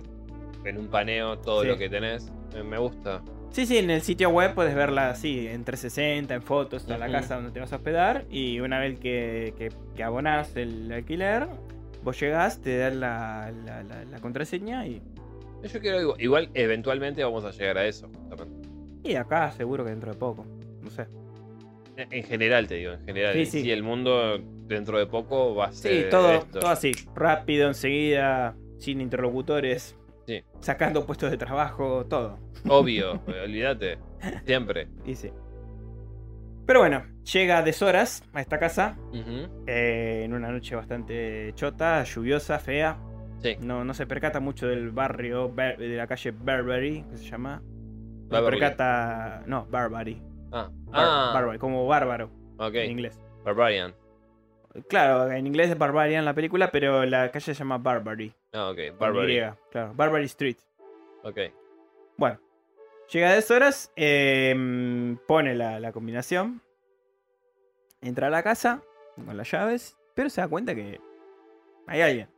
en 0.64 0.78
un 0.78 0.86
paneo 0.86 1.38
todo 1.40 1.60
Sí. 1.60 1.68
lo 1.68 1.76
que 1.76 1.90
tenés. 1.90 2.32
Me, 2.54 2.62
me 2.62 2.78
gusta. 2.78 3.20
Sí, 3.54 3.66
sí, 3.66 3.78
en 3.78 3.88
el 3.88 4.02
sitio 4.02 4.30
web 4.30 4.52
puedes 4.52 4.74
verla 4.74 5.10
así, 5.10 5.46
en 5.46 5.62
360, 5.64 6.34
en 6.34 6.42
fotos, 6.42 6.82
está 6.82 6.98
la 6.98 7.08
casa 7.08 7.36
donde 7.36 7.52
te 7.52 7.60
vas 7.60 7.72
a 7.72 7.76
hospedar. 7.76 8.24
Y 8.28 8.58
una 8.58 8.80
vez 8.80 8.98
que, 8.98 9.54
que, 9.56 9.70
que 9.94 10.02
abonás 10.02 10.56
el 10.56 10.90
alquiler, 10.90 11.46
vos 12.02 12.18
llegás, 12.18 12.60
te 12.60 12.76
dan 12.78 12.98
la, 12.98 13.52
la, 13.64 13.84
la- 13.84 14.04
la 14.06 14.18
contraseña 14.18 14.84
y, 14.88 15.00
Yo 15.72 15.80
quiero 15.80 16.16
igual, 16.18 16.50
eventualmente 16.54 17.22
vamos 17.22 17.44
a 17.44 17.52
llegar 17.52 17.78
a 17.78 17.86
eso, 17.86 18.08
justamente. 18.12 18.68
y 19.04 19.14
acá 19.14 19.52
seguro 19.52 19.84
que 19.84 19.90
dentro 19.90 20.10
de 20.12 20.18
poco. 20.18 20.44
No 20.82 20.90
sé. 20.90 21.06
En 21.96 22.12
en 22.12 22.24
general 22.24 22.66
te 22.66 22.74
digo, 22.74 22.92
en 22.94 23.04
general. 23.04 23.34
Sí, 23.34 23.46
sí. 23.46 23.62
sí, 23.62 23.70
el 23.70 23.84
mundo 23.84 24.36
dentro 24.66 24.98
de 24.98 25.06
poco 25.06 25.54
va 25.54 25.66
a 25.66 25.72
ser 25.72 25.92
Sí, 26.04 26.10
todo, 26.10 26.32
esto. 26.32 26.58
todo 26.58 26.70
así, 26.70 26.90
rápido, 27.14 27.68
enseguida, 27.68 28.56
sin 28.78 29.00
interlocutores, 29.00 29.96
Sí. 30.26 30.42
sacando 30.60 31.04
puestos 31.06 31.30
de 31.30 31.36
trabajo, 31.36 32.06
todo. 32.06 32.38
Obvio, 32.68 33.20
olvídate. 33.44 33.98
Siempre. 34.46 34.88
Y 35.04 35.14
sí. 35.14 35.30
Pero 36.66 36.80
bueno, 36.80 37.04
llega 37.30 37.58
a 37.58 37.62
deshoras 37.62 38.22
a 38.32 38.40
esta 38.40 38.58
casa, 38.58 38.96
eh, 39.66 40.22
en 40.24 40.32
una 40.32 40.50
noche 40.50 40.74
bastante 40.74 41.52
chota, 41.54 42.02
lluviosa, 42.04 42.58
fea. 42.58 42.98
Sí. 43.42 43.56
No, 43.60 43.84
no 43.84 43.92
se 43.92 44.06
percata 44.06 44.40
mucho 44.40 44.66
del 44.66 44.90
barrio, 44.90 45.50
Bar- 45.50 45.76
de 45.76 45.88
la 45.96 46.06
calle 46.06 46.30
Barbary, 46.30 47.04
que 47.10 47.18
se 47.18 47.24
llama. 47.24 47.60
No 47.60 48.28
se 48.28 48.28
Barbary. 48.30 48.58
percata. 48.60 49.42
No, 49.46 49.66
Barbary. 49.66 50.22
Ah, 50.52 50.70
Bar- 50.86 51.04
ah 51.06 51.30
Barbary, 51.34 51.58
como 51.58 51.86
bárbaro 51.86 52.30
ok. 52.56 52.74
en 52.76 52.90
inglés. 52.92 53.20
Barbarian. 53.44 53.92
Claro, 54.88 55.30
en 55.30 55.46
inglés 55.46 55.68
es 55.70 55.76
Barbarian 55.78 56.24
la 56.24 56.32
película, 56.34 56.70
pero 56.72 57.04
la 57.04 57.30
calle 57.30 57.44
se 57.44 57.54
llama 57.54 57.76
Barbary. 57.76 58.32
Ah, 58.54 58.70
ok. 58.70 58.96
Barbary. 58.98 59.38
Y, 59.38 59.42
claro, 59.70 59.92
Barbary 59.94 60.26
Street. 60.26 60.56
Ok. 61.24 61.38
Bueno, 62.16 62.40
llega 63.10 63.30
a 63.30 63.34
deshoras, 63.34 63.92
eh, 63.96 65.16
pone 65.26 65.54
la, 65.56 65.80
la 65.80 65.90
combinación, 65.90 66.62
entra 68.00 68.28
a 68.28 68.30
la 68.30 68.44
casa 68.44 68.82
con 69.16 69.36
las 69.36 69.50
llaves, 69.50 69.96
pero 70.14 70.30
se 70.30 70.40
da 70.40 70.48
cuenta 70.48 70.74
que 70.74 71.00
hay 71.88 72.00
alguien. 72.00 72.28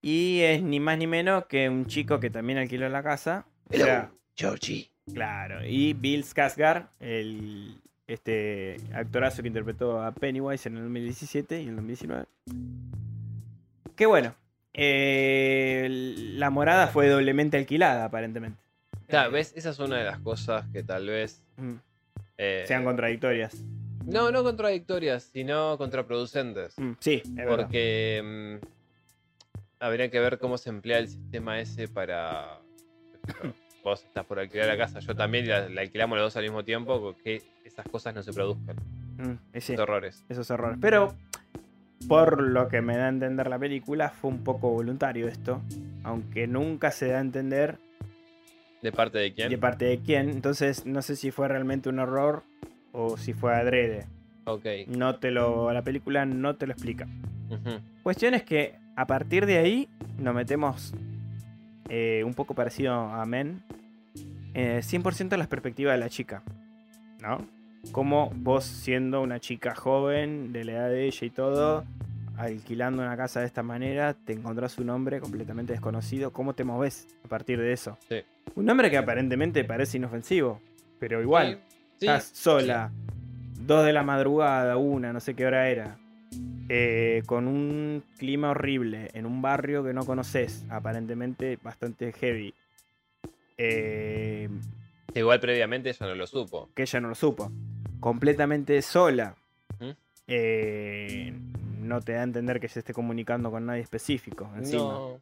Y 0.00 0.40
es 0.42 0.62
ni 0.62 0.78
más 0.80 0.96
ni 0.96 1.06
menos 1.06 1.46
que 1.46 1.68
un 1.68 1.86
chico 1.86 2.20
que 2.20 2.30
también 2.30 2.58
alquiló 2.58 2.88
la 2.88 3.02
casa. 3.02 3.46
O 3.68 3.74
sea, 3.74 4.12
Georgie. 4.36 4.90
claro. 5.12 5.66
Y 5.66 5.94
Bill 5.94 6.24
Skarsgård, 6.24 6.88
el 7.00 7.80
este 8.06 8.76
actorazo 8.94 9.42
que 9.42 9.48
interpretó 9.48 10.02
a 10.02 10.12
Pennywise 10.12 10.68
en 10.68 10.76
el 10.76 10.82
2017 10.84 11.60
y 11.60 11.62
en 11.64 11.68
el 11.70 11.76
2019. 11.76 12.26
Que 14.00 14.06
bueno, 14.06 14.34
eh, 14.72 15.86
la 15.90 16.48
morada 16.48 16.86
fue 16.86 17.06
doblemente 17.06 17.58
alquilada 17.58 18.06
aparentemente. 18.06 18.58
Claro, 19.08 19.30
¿ves? 19.30 19.52
Esa 19.54 19.68
es 19.68 19.78
una 19.78 19.98
de 19.98 20.04
las 20.04 20.20
cosas 20.20 20.64
que 20.72 20.82
tal 20.82 21.06
vez. 21.06 21.42
Mm, 21.58 21.74
eh, 22.38 22.64
Sean 22.66 22.82
contradictorias. 22.84 23.62
No, 24.06 24.30
no 24.32 24.42
contradictorias, 24.42 25.24
sino 25.24 25.76
contraproducentes. 25.76 26.78
Mm, 26.78 26.92
sí, 26.98 27.20
es 27.22 27.34
verdad. 27.34 27.56
Porque 27.58 28.58
mm, 28.62 28.66
habría 29.80 30.10
que 30.10 30.18
ver 30.18 30.38
cómo 30.38 30.56
se 30.56 30.70
emplea 30.70 30.96
el 30.96 31.08
sistema 31.08 31.60
ese 31.60 31.86
para. 31.86 32.58
Vos 33.84 34.02
estás 34.02 34.24
por 34.24 34.38
alquilar 34.38 34.68
la 34.68 34.78
casa, 34.78 35.00
yo 35.00 35.14
también, 35.14 35.44
y 35.44 35.48
la, 35.48 35.68
la 35.68 35.82
alquilamos 35.82 36.16
los 36.16 36.28
dos 36.28 36.36
al 36.38 36.44
mismo 36.44 36.64
tiempo, 36.64 37.14
que 37.22 37.42
esas 37.66 37.86
cosas 37.86 38.14
no 38.14 38.22
se 38.22 38.32
produzcan. 38.32 38.76
Mm, 39.18 39.34
Esos 39.52 39.78
errores. 39.78 40.24
esos 40.30 40.48
errores. 40.48 40.78
Pero, 40.80 41.14
por 42.08 42.42
lo 42.42 42.68
que 42.68 42.80
me 42.82 42.96
da 42.96 43.06
a 43.06 43.08
entender 43.08 43.48
la 43.48 43.58
película, 43.58 44.10
fue 44.10 44.30
un 44.30 44.42
poco 44.42 44.70
voluntario 44.70 45.28
esto. 45.28 45.60
Aunque 46.02 46.46
nunca 46.46 46.90
se 46.90 47.08
da 47.08 47.18
a 47.18 47.20
entender 47.20 47.78
¿De 48.82 48.92
parte 48.92 49.18
de 49.18 49.32
quién? 49.34 49.50
de 49.50 49.58
parte 49.58 49.84
de 49.84 49.98
quién. 49.98 50.30
Entonces, 50.30 50.86
no 50.86 51.02
sé 51.02 51.16
si 51.16 51.30
fue 51.30 51.48
realmente 51.48 51.88
un 51.88 51.98
error 51.98 52.42
o 52.92 53.16
si 53.16 53.32
fue 53.34 53.54
adrede. 53.54 54.06
Ok. 54.46 54.64
No 54.88 55.16
te 55.16 55.30
lo. 55.30 55.70
La 55.72 55.82
película 55.82 56.24
no 56.24 56.56
te 56.56 56.66
lo 56.66 56.72
explica. 56.72 57.06
Ujú. 57.50 57.80
Cuestión 58.02 58.34
es 58.34 58.42
que 58.42 58.74
a 58.96 59.06
partir 59.06 59.44
de 59.46 59.58
ahí 59.58 59.88
nos 60.18 60.34
metemos 60.34 60.94
eh, 61.88 62.22
un 62.24 62.32
poco 62.34 62.54
parecido 62.54 62.94
a 62.94 63.24
Men. 63.26 63.62
eh, 64.54 64.80
100% 64.82 65.34
a 65.34 65.36
la 65.36 65.46
perspectiva 65.46 65.92
de 65.92 65.98
la 65.98 66.08
chica. 66.08 66.42
¿No? 67.20 67.46
Como 67.92 68.30
vos 68.36 68.64
siendo 68.64 69.20
una 69.22 69.40
chica 69.40 69.74
joven, 69.74 70.52
de 70.52 70.64
la 70.64 70.72
edad 70.72 70.88
de 70.90 71.06
ella 71.06 71.26
y 71.26 71.30
todo, 71.30 71.84
alquilando 72.36 73.02
una 73.02 73.16
casa 73.16 73.40
de 73.40 73.46
esta 73.46 73.62
manera, 73.62 74.14
te 74.14 74.32
encontrás 74.32 74.78
un 74.78 74.90
hombre 74.90 75.18
completamente 75.20 75.72
desconocido. 75.72 76.32
¿Cómo 76.32 76.54
te 76.54 76.62
moves 76.64 77.08
a 77.24 77.28
partir 77.28 77.58
de 77.60 77.72
eso? 77.72 77.98
Sí. 78.08 78.22
Un 78.54 78.68
hombre 78.70 78.90
que 78.90 78.98
aparentemente 78.98 79.64
parece 79.64 79.96
inofensivo, 79.98 80.60
pero 80.98 81.20
igual. 81.22 81.60
Sí, 81.98 82.06
Estás 82.06 82.24
sola, 82.32 82.90
dos 83.66 83.84
de 83.84 83.92
la 83.92 84.02
madrugada, 84.02 84.76
una, 84.76 85.12
no 85.12 85.20
sé 85.20 85.34
qué 85.34 85.46
hora 85.46 85.68
era. 85.68 85.96
eh, 86.68 87.22
con 87.26 87.48
un 87.48 88.04
clima 88.18 88.50
horrible, 88.50 89.08
en 89.14 89.26
un 89.26 89.42
barrio 89.42 89.82
que 89.82 89.92
no 89.92 90.04
conoces, 90.06 90.64
aparentemente 90.70 91.58
bastante 91.62 92.12
heavy. 92.12 92.54
eh. 93.58 94.48
Igual 95.12 95.40
previamente 95.40 95.90
ella 95.90 96.06
no 96.06 96.14
lo 96.14 96.26
supo. 96.28 96.70
que 96.74 96.82
ella 96.82 97.00
no 97.00 97.08
lo 97.08 97.14
supo. 97.16 97.50
Completamente 98.00 98.80
sola. 98.82 99.36
Eh, 100.26 101.32
no 101.80 102.00
te 102.00 102.12
da 102.12 102.20
a 102.20 102.24
entender 102.24 102.60
que 102.60 102.68
se 102.68 102.78
esté 102.80 102.94
comunicando 102.94 103.50
con 103.50 103.66
nadie 103.66 103.82
específico. 103.82 104.48
Encima. 104.56 104.82
No. 104.82 105.20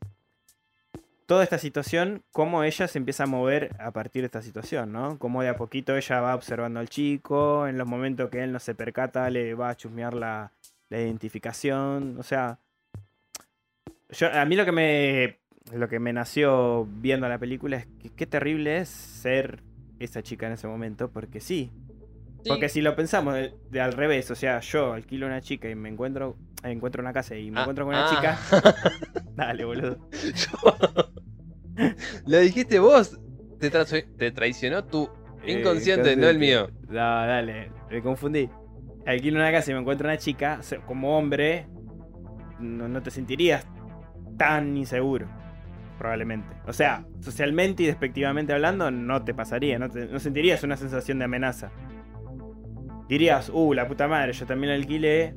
toda 1.24 1.42
esta 1.44 1.58
situación, 1.58 2.22
cómo 2.30 2.62
ella 2.62 2.88
se 2.88 2.98
empieza 2.98 3.24
a 3.24 3.26
mover 3.26 3.74
a 3.78 3.90
partir 3.90 4.22
de 4.22 4.26
esta 4.26 4.42
situación, 4.42 4.92
¿no? 4.92 5.18
Cómo 5.18 5.42
de 5.42 5.48
a 5.48 5.56
poquito 5.56 5.96
ella 5.96 6.20
va 6.20 6.34
observando 6.34 6.80
al 6.80 6.88
chico, 6.88 7.66
en 7.66 7.78
los 7.78 7.86
momentos 7.86 8.30
que 8.30 8.42
él 8.42 8.52
no 8.52 8.60
se 8.60 8.74
percata, 8.74 9.28
le 9.30 9.54
va 9.54 9.70
a 9.70 9.76
chusmear 9.76 10.14
la, 10.14 10.52
la 10.88 11.00
identificación, 11.00 12.16
o 12.18 12.22
sea... 12.22 12.58
Yo, 14.10 14.32
a 14.32 14.44
mí 14.46 14.56
lo 14.56 14.64
que 14.64 14.72
me 14.72 15.38
lo 15.72 15.88
que 15.88 15.98
me 15.98 16.14
nació 16.14 16.86
viendo 16.86 17.28
la 17.28 17.38
película 17.38 17.76
es 17.76 17.86
que 18.00 18.08
qué 18.08 18.26
terrible 18.26 18.78
es 18.78 18.88
ser 18.88 19.62
esa 19.98 20.22
chica 20.22 20.46
en 20.46 20.54
ese 20.54 20.66
momento, 20.66 21.10
porque 21.10 21.40
sí. 21.40 21.70
Sí. 22.48 22.52
Porque 22.54 22.68
si 22.68 22.80
lo 22.80 22.94
pensamos 22.96 23.34
de, 23.34 23.54
de 23.70 23.80
al 23.80 23.92
revés, 23.92 24.30
o 24.30 24.34
sea, 24.34 24.60
yo 24.60 24.92
alquilo 24.92 25.26
una 25.26 25.40
chica 25.40 25.68
y 25.68 25.74
me 25.74 25.88
encuentro 25.88 26.36
encuentro 26.64 27.00
una 27.02 27.12
casa 27.12 27.36
y 27.36 27.50
me 27.52 27.58
Ah, 27.58 27.62
encuentro 27.62 27.84
con 27.84 27.94
una 27.94 28.06
ah. 28.06 28.10
chica, 28.10 28.38
dale, 29.36 29.64
boludo. 29.64 29.98
Lo 32.26 32.38
dijiste 32.40 32.78
vos. 32.78 33.18
Te, 33.60 33.72
tra- 33.72 34.04
te 34.16 34.30
traicionó 34.30 34.84
tu 34.84 35.08
Eh, 35.44 35.52
inconsciente, 35.52 36.16
no 36.16 36.28
el 36.28 36.38
mío. 36.38 36.70
No, 36.88 36.94
dale, 36.94 37.70
me 37.90 38.02
confundí. 38.02 38.48
Alquilo 39.06 39.38
una 39.38 39.50
casa 39.50 39.70
y 39.70 39.74
me 39.74 39.80
encuentro 39.80 40.06
una 40.06 40.18
chica, 40.18 40.60
como 40.86 41.16
hombre, 41.18 41.66
no, 42.60 42.88
no 42.88 43.02
te 43.02 43.10
sentirías 43.10 43.66
tan 44.36 44.76
inseguro. 44.76 45.26
Probablemente. 45.98 46.48
O 46.66 46.72
sea, 46.72 47.04
socialmente 47.20 47.82
y 47.82 47.86
despectivamente 47.86 48.52
hablando, 48.52 48.90
no 48.92 49.24
te 49.24 49.34
pasaría, 49.34 49.78
no, 49.80 49.88
te- 49.90 50.06
no 50.06 50.20
sentirías 50.20 50.62
una 50.62 50.76
sensación 50.76 51.18
de 51.18 51.24
amenaza. 51.24 51.70
Dirías, 53.08 53.50
uh, 53.52 53.72
la 53.74 53.88
puta 53.88 54.06
madre, 54.08 54.32
yo 54.32 54.46
también 54.46 54.70
la 54.70 54.76
alquilé. 54.76 55.34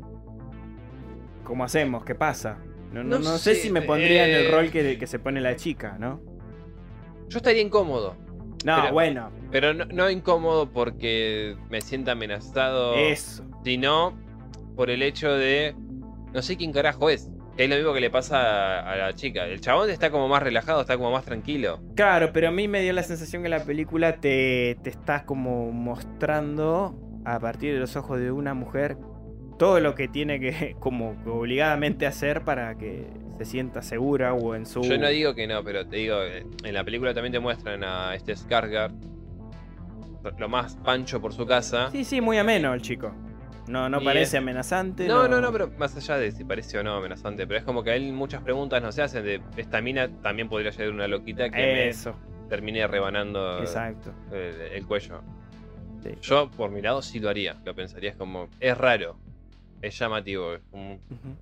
¿Cómo 1.44 1.64
hacemos? 1.64 2.04
¿Qué 2.06 2.16
pasa? 2.16 2.58
No, 2.92 3.04
no, 3.04 3.20
No 3.20 3.38
sé 3.38 3.56
sé, 3.56 3.62
si 3.62 3.70
me 3.70 3.82
pondría 3.82 4.28
en 4.28 4.36
el 4.36 4.46
eh. 4.48 4.52
rol 4.52 4.70
que, 4.70 4.98
que 4.98 5.08
se 5.08 5.20
pone 5.20 5.40
la 5.42 5.56
chica, 5.56 5.98
¿no? 6.00 6.22
Yo 7.30 7.38
estaría 7.38 7.62
incómodo. 7.62 8.16
No, 8.66 8.76
Pero- 8.82 8.94
bueno, 8.94 9.32
Pero 9.52 9.74
no, 9.74 9.86
no 9.86 10.10
incómodo 10.10 10.70
porque 10.70 11.56
me 11.70 11.82
sienta 11.82 12.12
amenazado. 12.12 12.96
eso. 12.96 13.44
Sino 13.64 14.14
por 14.76 14.90
el 14.90 15.02
hecho 15.02 15.32
de. 15.34 15.74
No 16.34 16.42
sé 16.42 16.58
quién 16.58 16.72
carajo 16.74 17.10
es. 17.10 17.30
Que 17.58 17.66
es 17.66 17.70
lo 17.70 17.76
mismo 17.76 17.94
que 17.94 18.00
le 18.02 18.10
pasa 18.10 18.80
a, 18.82 18.92
a 18.94 18.96
la 18.98 19.14
chica. 19.14 19.46
El 19.46 19.60
chabón 19.62 19.90
está 19.90 20.10
como 20.12 20.28
más 20.28 20.42
relajado, 20.44 20.82
está 20.82 20.96
como 20.98 21.12
más 21.12 21.26
tranquilo. 21.26 21.80
Claro, 21.96 22.32
pero 22.34 22.48
a 22.50 22.52
mí 22.52 22.68
me 22.68 22.82
dio 22.82 22.94
la 22.94 23.04
sensación 23.04 23.44
que 23.44 23.50
la 23.50 23.64
película 23.66 24.18
te, 24.18 24.78
te 24.84 24.90
está 24.90 25.26
como 25.26 25.72
mostrando 25.72 26.96
a 27.26 27.40
partir 27.40 27.74
de 27.74 27.80
los 27.80 27.96
ojos 27.96 28.20
de 28.20 28.32
una 28.32 28.54
mujer 28.54 28.98
todo 29.58 29.80
lo 29.80 29.94
que 29.96 30.08
tiene 30.08 30.40
que 30.40 30.76
como 30.80 31.16
obligadamente 31.26 32.08
hacer 32.08 32.44
para 32.44 32.76
que 32.78 33.08
se 33.38 33.46
sienta 33.46 33.82
segura 33.82 34.34
o 34.34 34.56
en 34.56 34.66
su... 34.66 34.82
Yo 34.82 34.98
no 34.98 35.08
digo 35.10 35.34
que 35.36 35.48
no, 35.48 35.64
pero 35.64 35.86
te 35.88 35.98
digo, 35.98 36.22
eh, 36.24 36.46
en 36.64 36.74
la 36.74 36.84
película 36.84 37.14
también 37.14 37.32
te 37.34 37.40
muestran 37.40 37.84
a 37.84 38.14
este 38.16 38.34
Skarsgård 38.34 38.92
lo 40.38 40.50
más 40.50 40.76
pancho 40.78 41.20
por 41.20 41.34
su 41.34 41.46
casa. 41.48 41.90
Sí, 41.92 42.04
sí, 42.04 42.22
muy 42.22 42.38
ameno 42.38 42.74
el 42.74 42.82
chico. 42.82 43.12
No, 43.68 43.90
no 43.90 44.02
Y 44.02 44.06
parece 44.06 44.38
es- 44.38 44.42
amenazante. 44.44 45.08
No, 45.08 45.28
no, 45.28 45.42
no, 45.42 45.52
pero 45.52 45.72
más 45.78 45.96
allá 45.96 46.18
de 46.18 46.32
si 46.32 46.44
parece 46.44 46.78
o 46.78 46.84
no 46.84 46.96
amenazante, 46.96 47.48
pero 47.48 47.60
es 47.60 47.66
como 47.66 47.84
que 47.84 47.92
a 47.92 47.96
él 47.96 48.12
muchas 48.14 48.42
preguntas 48.44 48.82
no 48.84 48.92
se 48.92 49.02
hacen 49.02 49.24
de 49.24 49.42
esta 49.58 49.82
mina 49.82 50.10
también 50.22 50.50
podría 50.50 50.72
ser 50.72 50.90
una 50.90 51.08
loquita 51.08 51.50
que 51.50 51.90
Eso, 51.90 52.16
me 52.44 52.50
termine 52.50 52.86
rebanando 52.88 53.60
exacto. 53.60 54.12
el, 54.32 54.62
el 54.74 54.86
cuello. 54.86 55.22
Sí. 56.04 56.16
Yo, 56.22 56.50
por 56.52 56.72
mi 56.72 56.82
lado, 56.82 57.02
sí 57.02 57.20
lo 57.20 57.30
haría. 57.30 57.56
Lo 57.64 57.76
pensaría, 57.76 58.12
es 58.12 58.16
como, 58.16 58.48
es 58.60 58.78
raro, 58.78 59.18
es 59.82 59.98
llamativo, 59.98 60.54
es 60.56 60.62
como, 60.72 60.94
Ujú. 60.96 61.38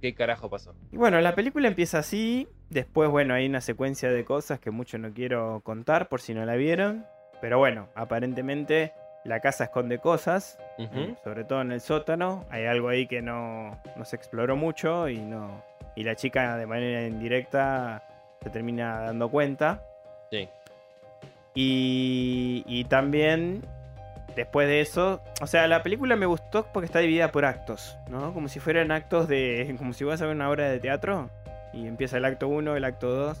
¿qué 0.00 0.14
carajo 0.14 0.50
pasó? 0.50 0.74
Y 0.92 0.96
bueno, 0.96 1.20
la 1.20 1.34
película 1.34 1.68
empieza 1.68 1.98
así. 1.98 2.48
Después, 2.70 3.08
bueno, 3.10 3.34
hay 3.34 3.46
una 3.46 3.60
secuencia 3.60 4.10
de 4.10 4.24
cosas 4.24 4.58
que 4.60 4.70
mucho 4.70 4.98
no 4.98 5.12
quiero 5.12 5.60
contar 5.64 6.08
por 6.08 6.20
si 6.20 6.34
no 6.34 6.44
la 6.44 6.56
vieron. 6.56 7.06
Pero 7.40 7.58
bueno, 7.58 7.88
aparentemente 7.94 8.92
la 9.24 9.40
casa 9.40 9.64
esconde 9.64 9.98
cosas. 9.98 10.58
Sobre 11.24 11.44
todo 11.44 11.60
en 11.62 11.72
el 11.72 11.80
sótano. 11.80 12.44
Hay 12.50 12.64
algo 12.66 12.88
ahí 12.88 13.06
que 13.06 13.22
no, 13.22 13.80
no 13.96 14.04
se 14.04 14.16
exploró 14.16 14.56
mucho 14.56 15.08
y 15.08 15.18
no. 15.18 15.62
Y 15.94 16.04
la 16.04 16.14
chica 16.16 16.56
de 16.56 16.66
manera 16.66 17.06
indirecta 17.06 18.02
se 18.42 18.50
termina 18.50 19.00
dando 19.00 19.30
cuenta. 19.30 19.82
Sí. 20.30 20.48
Y, 21.58 22.62
y 22.66 22.84
también, 22.84 23.62
después 24.36 24.68
de 24.68 24.80
eso, 24.80 25.22
o 25.40 25.46
sea, 25.46 25.66
la 25.66 25.82
película 25.82 26.14
me 26.14 26.26
gustó 26.26 26.66
porque 26.72 26.84
está 26.86 26.98
dividida 27.00 27.32
por 27.32 27.46
actos, 27.46 27.96
¿no? 28.10 28.32
Como 28.34 28.48
si 28.48 28.60
fueran 28.60 28.90
actos 28.92 29.26
de, 29.26 29.74
como 29.78 29.92
si 29.94 30.04
vas 30.04 30.20
a 30.20 30.26
ver 30.26 30.36
una 30.36 30.50
obra 30.50 30.68
de 30.68 30.78
teatro 30.78 31.30
y 31.72 31.86
empieza 31.86 32.18
el 32.18 32.24
acto 32.26 32.46
1, 32.48 32.76
el 32.76 32.84
acto 32.84 33.10
2. 33.10 33.38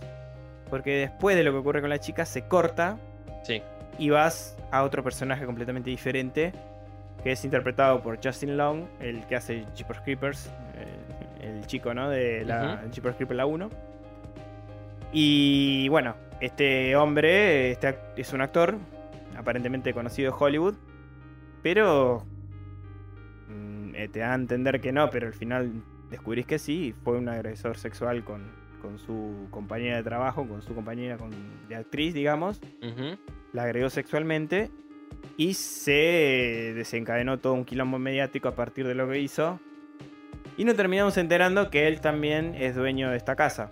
Porque 0.70 0.96
después 0.96 1.36
de 1.36 1.44
lo 1.44 1.52
que 1.52 1.58
ocurre 1.58 1.80
con 1.82 1.90
la 1.90 2.00
chica 2.00 2.24
se 2.24 2.42
corta 2.48 2.96
Sí. 3.44 3.62
y 3.98 4.10
vas 4.10 4.56
a 4.72 4.82
otro 4.82 5.04
personaje 5.04 5.44
completamente 5.46 5.90
diferente, 5.90 6.52
que 7.22 7.32
es 7.32 7.44
interpretado 7.44 8.02
por 8.02 8.18
Justin 8.24 8.56
Long, 8.56 8.84
el 9.00 9.24
que 9.26 9.36
hace 9.36 9.64
Jeepers 9.76 10.00
Creepers, 10.00 10.50
el, 11.42 11.48
el 11.58 11.66
chico, 11.66 11.92
¿no? 11.94 12.08
De 12.10 12.44
la 12.44 12.82
Jeepers 12.90 13.14
Creepers 13.16 13.36
la 13.36 13.46
1. 13.46 13.70
Y 15.18 15.88
bueno, 15.88 16.14
este 16.42 16.94
hombre 16.94 17.70
este 17.70 17.96
es 18.18 18.34
un 18.34 18.42
actor, 18.42 18.76
aparentemente 19.34 19.94
conocido 19.94 20.28
en 20.30 20.36
Hollywood, 20.38 20.74
pero 21.62 22.22
mm, 23.48 23.94
eh, 23.94 24.08
te 24.12 24.18
da 24.18 24.32
a 24.32 24.34
entender 24.34 24.78
que 24.82 24.92
no, 24.92 25.08
pero 25.08 25.26
al 25.26 25.32
final 25.32 25.72
descubrís 26.10 26.44
que 26.44 26.58
sí, 26.58 26.94
fue 27.02 27.16
un 27.16 27.30
agresor 27.30 27.78
sexual 27.78 28.24
con, 28.24 28.42
con 28.82 28.98
su 28.98 29.46
compañera 29.50 29.96
de 29.96 30.02
trabajo, 30.02 30.46
con 30.46 30.60
su 30.60 30.74
compañera 30.74 31.16
con- 31.16 31.66
de 31.66 31.76
actriz, 31.76 32.12
digamos 32.12 32.60
la 33.54 33.62
agregó 33.62 33.88
sexualmente 33.88 34.70
y 35.38 35.54
se 35.54 36.72
desencadenó 36.76 37.38
todo 37.38 37.54
un 37.54 37.64
quilombo 37.64 37.98
mediático 37.98 38.48
a 38.48 38.54
partir 38.54 38.86
de 38.86 38.94
lo 38.94 39.08
que 39.08 39.18
hizo. 39.18 39.60
Y 40.58 40.64
nos 40.64 40.76
terminamos 40.76 41.16
enterando 41.16 41.70
que 41.70 41.88
él 41.88 42.02
también 42.02 42.54
es 42.54 42.74
dueño 42.76 43.08
de 43.10 43.16
esta 43.16 43.34
casa. 43.34 43.70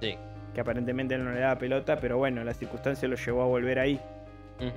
Sí. 0.00 0.16
Que 0.54 0.60
aparentemente 0.60 1.14
él 1.14 1.24
no 1.24 1.32
le 1.32 1.40
daba 1.40 1.56
pelota, 1.58 1.96
pero 2.00 2.18
bueno, 2.18 2.44
la 2.44 2.52
circunstancia 2.54 3.08
lo 3.08 3.16
llevó 3.16 3.42
a 3.42 3.46
volver 3.46 3.78
ahí. 3.78 4.00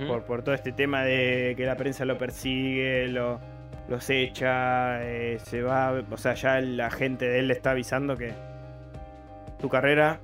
Por, 0.07 0.23
por 0.23 0.41
todo 0.41 0.55
este 0.55 0.71
tema 0.71 1.03
de 1.03 1.53
que 1.55 1.63
la 1.65 1.75
prensa 1.75 2.05
lo 2.05 2.17
persigue, 2.17 3.07
lo, 3.07 3.39
los 3.87 4.09
echa, 4.09 5.03
eh, 5.03 5.37
se 5.43 5.61
va. 5.61 6.01
O 6.09 6.17
sea, 6.17 6.33
ya 6.33 6.59
la 6.59 6.89
gente 6.89 7.27
de 7.29 7.37
él 7.39 7.49
le 7.49 7.53
está 7.53 7.71
avisando 7.71 8.17
que 8.17 8.33
tu 9.59 9.69
carrera 9.69 10.19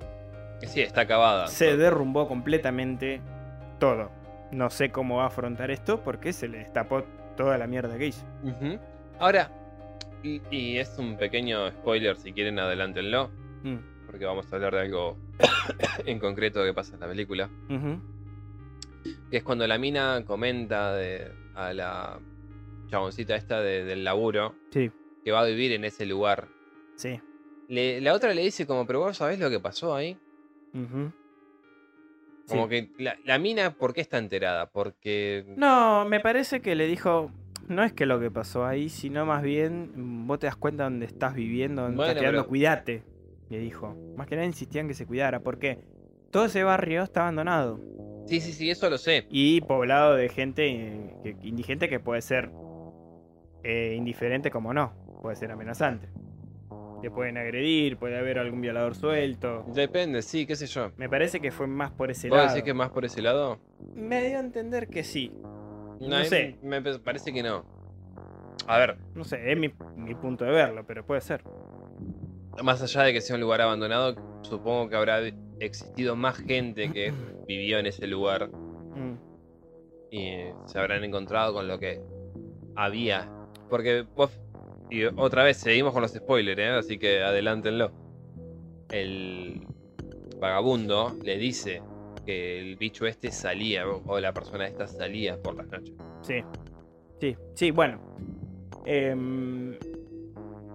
Sí, 0.66 0.82
está 0.82 1.02
acabada. 1.02 1.46
se 1.48 1.78
derrumbó 1.78 2.28
completamente 2.28 3.22
todo. 3.80 4.10
No 4.52 4.70
sé 4.72 4.90
cómo 4.90 5.18
va 5.18 5.24
a 5.26 5.28
afrontar 5.28 5.70
esto 5.70 6.02
porque 6.02 6.34
se 6.34 6.48
le 6.48 6.58
destapó 6.60 7.04
toda 7.38 7.58
la 7.60 7.68
mierda 7.68 7.98
que 8.00 8.08
hizo. 8.08 8.26
Ahora, 9.20 9.50
y, 10.24 10.42
y 10.50 10.78
es 10.78 10.98
un 10.98 11.18
pequeño 11.18 11.70
spoiler, 11.70 12.16
si 12.18 12.34
quieren 12.34 12.58
adelántenlo, 12.58 13.30
Mm, 13.64 13.78
porque 14.12 14.26
vamos 14.26 14.46
a 14.52 14.56
hablar 14.56 14.74
de 14.74 14.82
algo 14.82 15.18
en 16.06 16.20
concreto 16.20 16.64
que 16.64 16.74
pasa 16.74 16.94
en 16.96 17.00
la 17.00 17.08
película. 17.08 17.50
Que 19.32 19.38
es 19.38 19.44
cuando 19.44 19.66
la 19.66 19.78
mina 19.78 20.24
comenta 20.26 20.94
de, 20.94 21.32
a 21.56 21.74
la 21.74 22.20
chaboncita 22.90 23.36
esta 23.36 23.62
de- 23.62 23.84
del 23.86 24.04
laburo 24.04 24.54
Sí, 24.72 24.92
que 25.24 25.32
va 25.32 25.40
a 25.42 25.46
vivir 25.46 25.72
en 25.72 25.86
ese 25.86 26.06
lugar. 26.06 26.48
sí. 26.96 27.20
Le- 27.70 28.02
la 28.02 28.14
otra 28.14 28.34
le 28.34 28.42
dice 28.42 28.68
como, 28.68 28.86
pero 28.86 29.00
vos 29.00 29.16
sabés 29.16 29.40
lo 29.40 29.50
que 29.50 29.62
pasó 29.62 29.96
ahí. 29.96 30.18
Como 30.74 31.14
Sí. 32.68 32.70
que 32.70 32.90
la, 33.02 33.16
la 33.24 33.40
mina, 33.40 33.72
¿por 33.76 33.94
qué 33.94 34.02
está 34.02 34.18
enterada? 34.18 34.70
Porque... 34.70 35.46
No, 35.56 36.04
me 36.04 36.20
parece 36.20 36.62
que 36.62 36.76
le 36.76 36.86
dijo. 36.88 37.32
No 37.70 37.84
es 37.84 37.94
que 37.94 38.06
lo 38.06 38.20
que 38.20 38.30
pasó 38.30 38.66
ahí, 38.66 38.90
sino 38.90 39.26
más 39.26 39.42
bien 39.42 39.92
mm, 39.96 40.28
vos 40.28 40.40
te 40.40 40.48
das 40.48 40.58
cuenta 40.58 40.84
dónde 40.84 41.06
estás 41.06 41.34
viviendo, 41.34 41.84
dónde 41.84 41.96
Bueno, 41.96 42.10
estás 42.12 42.22
quedando, 42.22 42.42
pero- 42.42 42.50
cuídate. 42.50 43.04
Le 43.52 43.60
dijo. 43.60 43.96
Más 44.16 44.28
que 44.28 44.36
nada 44.36 44.48
insistían 44.48 44.88
que 44.88 44.94
se 44.94 45.06
cuidara, 45.06 45.42
porque 45.42 45.78
todo 46.32 46.46
ese 46.46 46.64
barrio 46.64 47.04
está 47.04 47.24
abandonado. 47.24 47.82
Sí, 48.26 48.40
sí, 48.40 48.54
sí, 48.54 48.70
eso 48.72 48.90
lo 48.90 48.98
sé. 48.98 49.28
Y 49.30 49.60
poblado 49.60 50.16
de 50.16 50.30
gente 50.30 50.70
eh, 51.26 51.36
indigente 51.44 51.90
que 51.90 52.00
puede 52.00 52.22
ser 52.22 52.50
eh, 53.64 53.94
indiferente 53.98 54.50
como 54.52 54.74
no. 54.74 54.94
Puede 55.22 55.36
ser 55.36 55.52
amenazante. 55.52 56.08
Te 57.02 57.12
pueden 57.12 57.38
agredir, 57.38 57.98
puede 57.98 58.18
haber 58.18 58.40
algún 58.40 58.62
violador 58.62 58.96
suelto. 58.96 59.66
Depende, 59.74 60.22
sí, 60.22 60.46
qué 60.46 60.56
sé 60.56 60.68
yo. 60.68 60.92
Me 60.96 61.10
parece 61.10 61.42
que 61.42 61.52
fue 61.52 61.68
más 61.68 61.92
por 61.92 62.10
ese 62.10 62.30
¿Vos 62.30 62.38
lado. 62.38 62.50
decís 62.50 62.64
que 62.64 62.74
más 62.74 62.92
por 62.92 63.04
ese 63.04 63.22
lado? 63.22 63.60
Me 63.96 64.24
dio 64.30 64.38
a 64.38 64.40
entender 64.40 64.88
que 64.88 65.04
sí. 65.04 65.30
No 66.00 66.24
sé. 66.24 66.58
Me 66.64 66.82
parece 66.82 67.34
que 67.34 67.44
no. 67.44 67.66
A 68.68 68.78
ver, 68.78 68.98
No 69.14 69.26
sé, 69.26 69.52
es 69.52 69.58
mi, 69.58 69.74
mi 69.98 70.16
punto 70.16 70.46
de 70.46 70.52
verlo, 70.52 70.86
pero 70.86 71.06
puede 71.06 71.20
ser. 71.20 71.44
Más 72.64 72.82
allá 72.82 73.04
de 73.04 73.14
que 73.14 73.22
sea 73.22 73.36
un 73.36 73.42
lugar 73.42 73.62
abandonado, 73.62 74.16
supongo 74.44 74.90
que 74.90 74.96
habrá 74.96 75.20
existido 75.60 76.16
más 76.16 76.38
gente 76.38 76.92
que 76.92 77.14
vivió 77.48 77.80
en 77.80 77.86
ese 77.88 78.08
lugar 78.08 78.50
Mm. 78.96 79.14
y 80.12 80.32
se 80.66 80.78
habrán 80.80 81.04
encontrado 81.04 81.54
con 81.54 81.68
lo 81.68 81.80
que 81.80 82.02
había. 82.76 83.30
Porque 83.70 84.06
vos, 84.16 84.32
y 84.90 85.06
otra 85.06 85.44
vez 85.44 85.58
seguimos 85.58 85.94
con 85.94 86.02
los 86.02 86.12
spoilers, 86.12 86.60
¿eh? 86.60 86.68
así 86.68 86.98
que 86.98 87.24
adelántenlo. 87.24 87.92
El 88.90 89.66
vagabundo 90.40 91.16
le 91.24 91.38
dice 91.38 91.82
que 92.26 92.60
el 92.60 92.76
bicho 92.76 93.06
este 93.06 93.32
salía, 93.32 93.88
o 93.88 94.20
la 94.20 94.34
persona 94.34 94.68
esta 94.68 94.88
salía 94.88 95.42
por 95.42 95.56
las 95.56 95.68
noches. 95.68 95.96
Sí. 96.22 96.44
Sí, 97.22 97.38
sí, 97.54 97.72
bueno. 97.72 98.02
Em, 98.86 99.78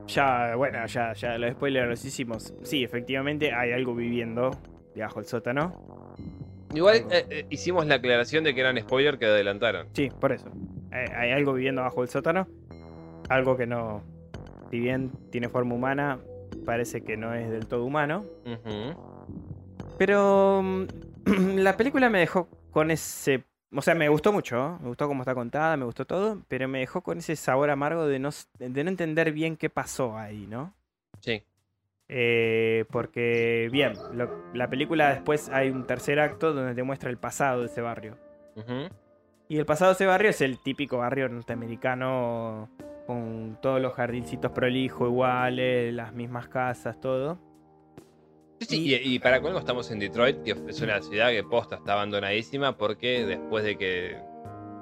ya, 0.07 0.55
bueno, 0.57 0.87
ya, 0.87 1.13
ya 1.13 1.39
los 1.39 1.53
spoilers 1.53 1.89
los 1.89 2.05
hicimos. 2.05 2.55
Sí, 2.63 2.85
efectivamente 2.85 3.53
hay 3.53 3.73
algo 3.73 3.95
viviendo 3.95 4.51
debajo 4.95 5.21
del 5.21 5.29
sótano. 5.29 6.17
Igual 6.75 6.97
eh, 7.11 7.27
eh, 7.31 7.47
hicimos 7.51 7.87
la 7.87 7.97
aclaración 7.97 8.45
de 8.45 8.55
que 8.55 8.61
eran 8.61 8.79
spoilers 8.81 9.19
que 9.19 9.27
adelantaron. 9.27 9.89
Sí, 9.93 10.11
por 10.21 10.33
eso. 10.33 10.51
Hay, 10.91 11.07
hay 11.15 11.31
algo 11.33 11.53
viviendo 11.53 11.83
bajo 11.83 12.03
el 12.03 12.09
sótano. 12.09 12.47
Algo 13.29 13.57
que 13.57 13.67
no. 13.67 14.03
Si 14.71 14.81
bien 14.81 15.11
tiene 15.31 15.49
forma 15.49 15.75
humana, 15.75 16.19
parece 16.65 17.03
que 17.03 17.17
no 17.17 17.35
es 17.35 17.51
del 17.51 17.67
todo 17.67 17.85
humano. 17.85 18.25
Pero 19.99 20.63
mm, 20.63 20.85
la 21.57 21.77
película 21.77 22.11
me 22.11 22.19
dejó 22.21 22.49
con 22.71 22.91
ese. 22.91 23.45
O 23.75 23.83
sea, 23.83 23.95
me 23.95 24.09
gustó 24.09 24.33
mucho, 24.33 24.79
me 24.81 24.89
gustó 24.89 25.09
cómo 25.09 25.23
está 25.23 25.35
contada, 25.35 25.77
me 25.77 25.85
gustó 25.85 26.05
todo, 26.07 26.43
pero 26.49 26.69
me 26.69 26.79
dejó 26.79 27.03
con 27.03 27.19
ese 27.19 27.35
sabor 27.37 27.69
amargo 27.71 28.07
de 28.07 28.19
no, 28.19 28.31
de 28.59 28.85
no 28.85 28.91
entender 28.91 29.33
bien 29.33 29.57
qué 29.57 29.69
pasó 29.71 30.17
ahí, 30.17 30.47
¿no? 30.47 30.73
Sí. 31.21 31.43
Eh, 32.09 32.85
porque, 32.93 33.69
bien, 33.73 33.95
lo- 34.13 34.31
la 34.55 34.69
película 34.71 35.11
después 35.11 35.49
hay 35.49 35.71
un 35.71 35.85
tercer 35.87 36.21
acto 36.21 36.53
donde 36.55 36.75
te 36.75 36.83
muestra 36.85 37.11
el 37.11 37.17
pasado 37.19 37.61
de 37.63 37.67
ese 37.67 37.81
barrio. 37.81 38.17
Y 39.49 39.59
el 39.59 39.67
pasado 39.67 39.91
de 39.91 39.95
ese 39.95 40.07
barrio 40.07 40.31
es 40.31 40.41
el 40.41 40.59
típico 40.63 40.99
barrio 40.99 41.29
norteamericano 41.29 42.69
con 43.07 43.59
todos 43.61 43.81
los 43.81 43.93
jardincitos 43.95 44.51
prolijos 44.53 45.09
iguales, 45.09 45.93
las 45.93 46.13
mismas 46.13 46.49
casas, 46.49 47.01
todo. 47.01 47.39
Sí, 48.61 48.67
sí, 48.67 48.85
y, 48.87 49.15
y 49.15 49.19
para 49.19 49.41
colmo 49.43 49.59
estamos 49.59 49.91
en 49.91 49.99
Detroit, 49.99 50.43
que 50.43 50.53
es 50.69 50.81
una 50.81 51.01
ciudad 51.03 51.31
que 51.31 51.43
posta 51.45 51.77
está 51.77 51.93
abandonadísima 51.93 52.77
porque 52.77 53.25
después 53.27 53.65
de 53.65 53.77
que 53.77 54.17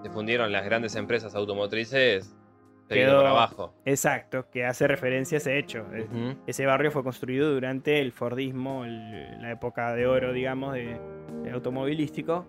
se 0.03 0.11
fundieron 0.11 0.53
las 0.53 0.65
grandes 0.65 0.95
empresas 0.97 1.35
automotrices, 1.35 2.37
se 2.89 2.95
Quedó- 2.95 3.17
para 3.19 3.31
abajo. 3.31 3.75
Exacto, 3.87 4.47
que 4.51 4.65
hace 4.67 4.87
referencia 4.87 5.37
a 5.37 5.39
ese 5.39 5.59
hecho. 5.59 5.87
Ese 6.47 6.67
barrio 6.67 6.91
fue 6.91 7.03
construido 7.03 7.53
durante 7.53 8.01
el 8.01 8.13
Fordismo, 8.13 8.85
el- 8.85 9.41
la 9.43 9.51
época 9.51 9.93
de 9.95 10.07
oro, 10.07 10.33
digamos, 10.33 10.75
de, 10.75 11.01
de 11.43 11.51
automovilístico. 11.51 12.47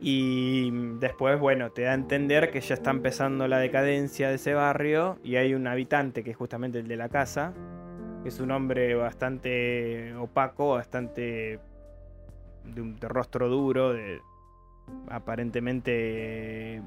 Y 0.00 0.70
después, 0.98 1.38
bueno, 1.38 1.70
te 1.72 1.82
da 1.82 1.90
a 1.90 1.94
entender 1.94 2.50
que 2.50 2.60
ya 2.62 2.74
está 2.74 2.90
empezando 2.90 3.46
la 3.48 3.58
decadencia 3.58 4.30
de 4.30 4.36
ese 4.36 4.54
barrio 4.54 5.18
y 5.22 5.36
hay 5.36 5.52
un 5.52 5.66
habitante 5.66 6.24
que 6.24 6.30
es 6.30 6.36
justamente 6.38 6.78
el 6.78 6.88
de 6.88 6.96
la 6.96 7.10
casa, 7.10 7.52
es 8.24 8.40
un 8.40 8.50
hombre 8.50 8.94
bastante 8.94 10.14
opaco, 10.14 10.70
bastante 10.74 11.58
de 12.64 12.80
un 12.80 12.98
de 12.98 13.08
rostro 13.08 13.48
duro, 13.48 13.92
de 13.92 14.20
aparentemente 15.08 16.82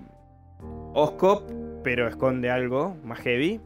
osco, 0.93 1.43
pero 1.84 2.07
esconde 2.07 2.49
algo 2.49 2.95
más 3.03 3.19
heavy. 3.19 3.60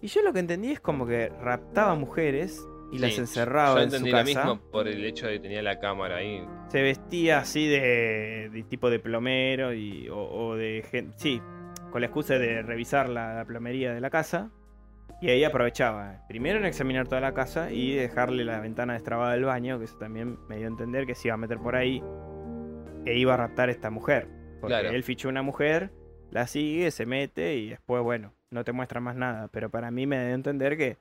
Y 0.00 0.06
yo 0.06 0.22
lo 0.22 0.32
que 0.32 0.38
entendí 0.40 0.70
es 0.72 0.80
como 0.80 1.06
que 1.06 1.28
raptaba 1.40 1.94
mujeres 1.94 2.66
y 2.92 2.98
las 2.98 3.18
encerraba 3.18 3.76
Yo 3.76 3.82
en 3.82 3.90
su 3.90 3.96
entendí 3.96 4.10
casa. 4.12 4.44
lo 4.44 4.54
mismo 4.54 4.70
por 4.70 4.88
el 4.88 5.04
hecho 5.04 5.26
de 5.26 5.34
que 5.34 5.40
tenía 5.40 5.62
la 5.62 5.78
cámara 5.78 6.16
ahí. 6.16 6.44
Se 6.68 6.82
vestía 6.82 7.38
así 7.38 7.68
de, 7.68 8.50
de 8.52 8.62
tipo 8.64 8.90
de 8.90 8.98
plomero 8.98 9.74
y, 9.74 10.08
o, 10.08 10.18
o 10.18 10.56
de 10.56 10.84
gente. 10.90 11.14
Sí, 11.18 11.40
con 11.90 12.00
la 12.00 12.06
excusa 12.06 12.38
de 12.38 12.62
revisar 12.62 13.08
la, 13.08 13.34
la 13.34 13.44
plomería 13.44 13.92
de 13.92 14.00
la 14.00 14.10
casa. 14.10 14.50
Y 15.20 15.28
ahí 15.28 15.44
aprovechaba. 15.44 16.24
Primero 16.28 16.58
en 16.58 16.64
examinar 16.64 17.06
toda 17.06 17.20
la 17.20 17.34
casa 17.34 17.70
y 17.70 17.94
dejarle 17.94 18.44
la 18.44 18.58
ventana 18.60 18.94
destrabada 18.94 19.32
del 19.34 19.44
baño, 19.44 19.78
que 19.78 19.84
eso 19.84 19.98
también 19.98 20.38
me 20.48 20.56
dio 20.56 20.64
a 20.66 20.70
entender 20.70 21.06
que 21.06 21.14
se 21.14 21.28
iba 21.28 21.34
a 21.34 21.38
meter 21.38 21.58
por 21.58 21.76
ahí 21.76 22.02
e 23.04 23.18
iba 23.18 23.34
a 23.34 23.36
raptar 23.36 23.68
a 23.68 23.72
esta 23.72 23.90
mujer. 23.90 24.28
Porque 24.60 24.74
Claro. 24.78 24.90
él 24.90 25.02
fichó 25.02 25.28
una 25.28 25.42
mujer, 25.42 25.90
la 26.30 26.46
sigue, 26.46 26.90
se 26.90 27.04
mete 27.06 27.56
y 27.56 27.68
después, 27.70 28.02
bueno, 28.02 28.32
no 28.50 28.64
te 28.64 28.72
muestra 28.72 29.00
más 29.00 29.14
nada. 29.16 29.48
Pero 29.52 29.68
para 29.70 29.90
mí 29.90 30.06
me 30.06 30.18
dio 30.18 30.28
a 30.28 30.34
entender 30.34 30.76
que 30.78 30.96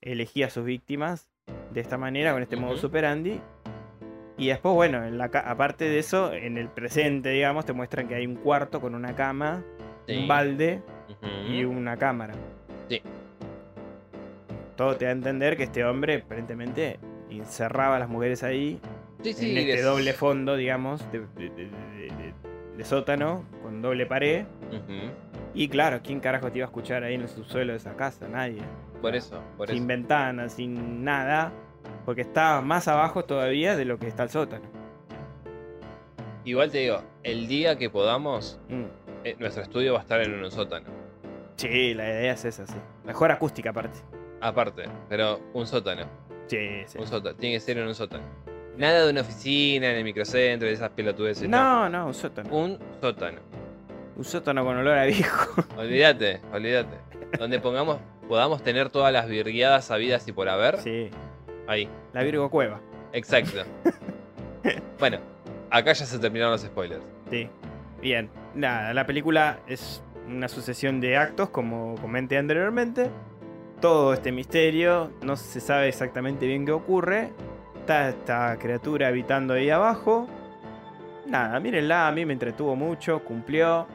elegía 0.00 0.46
a 0.46 0.50
sus 0.50 0.64
víctimas 0.64 1.28
de 1.72 1.80
esta 1.80 1.98
manera, 1.98 2.32
con 2.32 2.42
este 2.42 2.56
modo 2.56 2.72
Ujú. 2.72 2.80
superandi. 2.82 3.40
Y 4.38 4.48
después, 4.48 4.74
bueno, 4.74 5.04
en 5.04 5.18
la 5.18 5.30
ca- 5.30 5.40
aparte 5.50 5.86
de 5.88 5.98
eso, 5.98 6.32
en 6.32 6.58
el 6.58 6.68
presente, 6.68 7.30
digamos, 7.30 7.64
te 7.64 7.72
muestran 7.72 8.06
que 8.06 8.14
hay 8.16 8.26
un 8.26 8.36
cuarto 8.36 8.80
con 8.80 8.94
una 8.94 9.16
cama, 9.16 9.64
Sí. 10.06 10.18
un 10.18 10.28
balde 10.28 10.82
y 11.48 11.64
una 11.64 11.96
cámara. 11.96 12.34
Sí. 12.88 13.00
Todo 14.76 14.96
te 14.96 15.04
da 15.06 15.10
a 15.10 15.14
entender 15.14 15.56
que 15.56 15.64
este 15.64 15.84
hombre 15.84 16.22
aparentemente 16.24 16.98
encerraba 17.30 17.96
a 17.96 17.98
las 17.98 18.08
mujeres 18.08 18.42
ahí 18.42 18.78
Sí, 19.22 19.32
sí, 19.32 19.50
en 19.52 19.58
este 19.68 19.82
doble 19.82 20.12
fondo, 20.12 20.54
digamos, 20.56 21.10
de, 21.10 21.20
de- 21.20 21.26
de- 21.50 21.50
de- 21.50 21.70
de- 21.70 22.34
de 22.76 22.84
sótano, 22.84 23.44
con 23.62 23.80
doble 23.82 24.04
pared. 24.06 24.44
Y 25.54 25.68
claro, 25.68 26.00
¿quién 26.04 26.20
carajo 26.20 26.52
te 26.52 26.58
iba 26.58 26.66
a 26.66 26.68
escuchar 26.68 27.02
ahí 27.02 27.14
en 27.14 27.22
el 27.22 27.28
subsuelo 27.28 27.72
de 27.72 27.78
esa 27.78 27.96
casa? 27.96 28.28
Nadie. 28.28 28.60
Por 29.00 29.16
eso, 29.16 29.42
por 29.56 29.68
sin 29.68 29.78
eso. 29.78 29.86
ventanas, 29.86 30.52
sin 30.52 31.02
nada, 31.02 31.52
porque 32.04 32.20
está 32.20 32.60
más 32.60 32.86
abajo 32.88 33.24
todavía 33.24 33.74
de 33.76 33.86
lo 33.86 33.98
que 33.98 34.06
está 34.08 34.22
el 34.24 34.28
sótano. 34.30 34.66
Igual 36.44 36.70
te 36.70 36.78
digo, 36.78 37.02
el 37.22 37.48
día 37.48 37.76
que 37.78 37.90
podamos, 37.90 38.60
Mm. 38.68 38.84
eh, 39.24 39.36
nuestro 39.38 39.62
estudio 39.62 39.94
va 39.94 40.00
a 40.00 40.02
estar 40.02 40.20
en 40.20 40.34
un 40.34 40.50
sótano. 40.50 40.86
Sí, 41.56 41.94
la 41.94 42.04
idea 42.04 42.32
es 42.34 42.44
esa, 42.44 42.66
sí. 42.66 42.76
Mejor 43.04 43.32
acústica 43.32 43.70
aparte. 43.70 43.98
Aparte, 44.40 44.84
pero 45.08 45.40
un 45.54 45.66
sótano. 45.66 46.04
Sí, 46.46 46.82
sí. 46.86 46.98
Un 46.98 47.06
sótano. 47.06 47.36
Tiene 47.36 47.56
que 47.56 47.60
ser 47.60 47.78
en 47.78 47.86
un 47.86 47.94
sótano. 47.94 48.24
Nada 48.76 49.04
de 49.04 49.10
una 49.10 49.22
oficina 49.22 49.90
en 49.90 49.96
el 49.96 50.04
microcentro, 50.04 50.68
de 50.68 50.74
esas 50.74 50.90
pelotudeces. 50.90 51.48
No, 51.48 51.88
no, 51.88 52.06
un 52.06 52.14
sótano. 52.14 52.54
Un 52.54 52.78
sótano. 53.00 53.38
Un 54.16 54.24
sótano 54.24 54.64
con 54.64 54.76
olor 54.76 54.98
a 54.98 55.04
viejo. 55.04 55.64
Olvídate, 55.76 56.40
olvídate. 56.52 56.96
Donde 57.38 57.58
pongamos, 57.58 57.98
podamos 58.28 58.62
tener 58.62 58.88
todas 58.90 59.12
las 59.12 59.28
virgueadas 59.28 59.86
sabidas 59.86 60.26
y 60.28 60.32
por 60.32 60.48
haber. 60.48 60.78
Sí, 60.78 61.10
Ahí. 61.66 61.88
la 62.12 62.22
Virgo 62.22 62.48
Cueva. 62.50 62.80
Exacto. 63.12 63.64
bueno, 64.98 65.18
acá 65.70 65.92
ya 65.92 66.06
se 66.06 66.18
terminaron 66.18 66.52
los 66.52 66.62
spoilers. 66.62 67.02
Sí. 67.30 67.48
Bien. 68.00 68.30
Nada, 68.54 68.94
la 68.94 69.04
película 69.06 69.58
es 69.66 70.02
una 70.26 70.48
sucesión 70.48 71.00
de 71.00 71.16
actos, 71.16 71.50
como 71.50 71.94
comenté 72.00 72.38
anteriormente. 72.38 73.10
Todo 73.80 74.14
este 74.14 74.32
misterio, 74.32 75.10
no 75.22 75.36
se 75.36 75.60
sabe 75.60 75.88
exactamente 75.88 76.46
bien 76.46 76.64
qué 76.64 76.72
ocurre. 76.72 77.30
Está 77.80 78.08
esta 78.08 78.56
criatura 78.58 79.08
habitando 79.08 79.54
ahí 79.54 79.70
abajo. 79.70 80.26
Nada, 81.26 81.58
mírenla, 81.60 82.08
a 82.08 82.12
mí 82.12 82.24
me 82.24 82.32
entretuvo 82.32 82.74
mucho, 82.74 83.22
cumplió. 83.22 83.86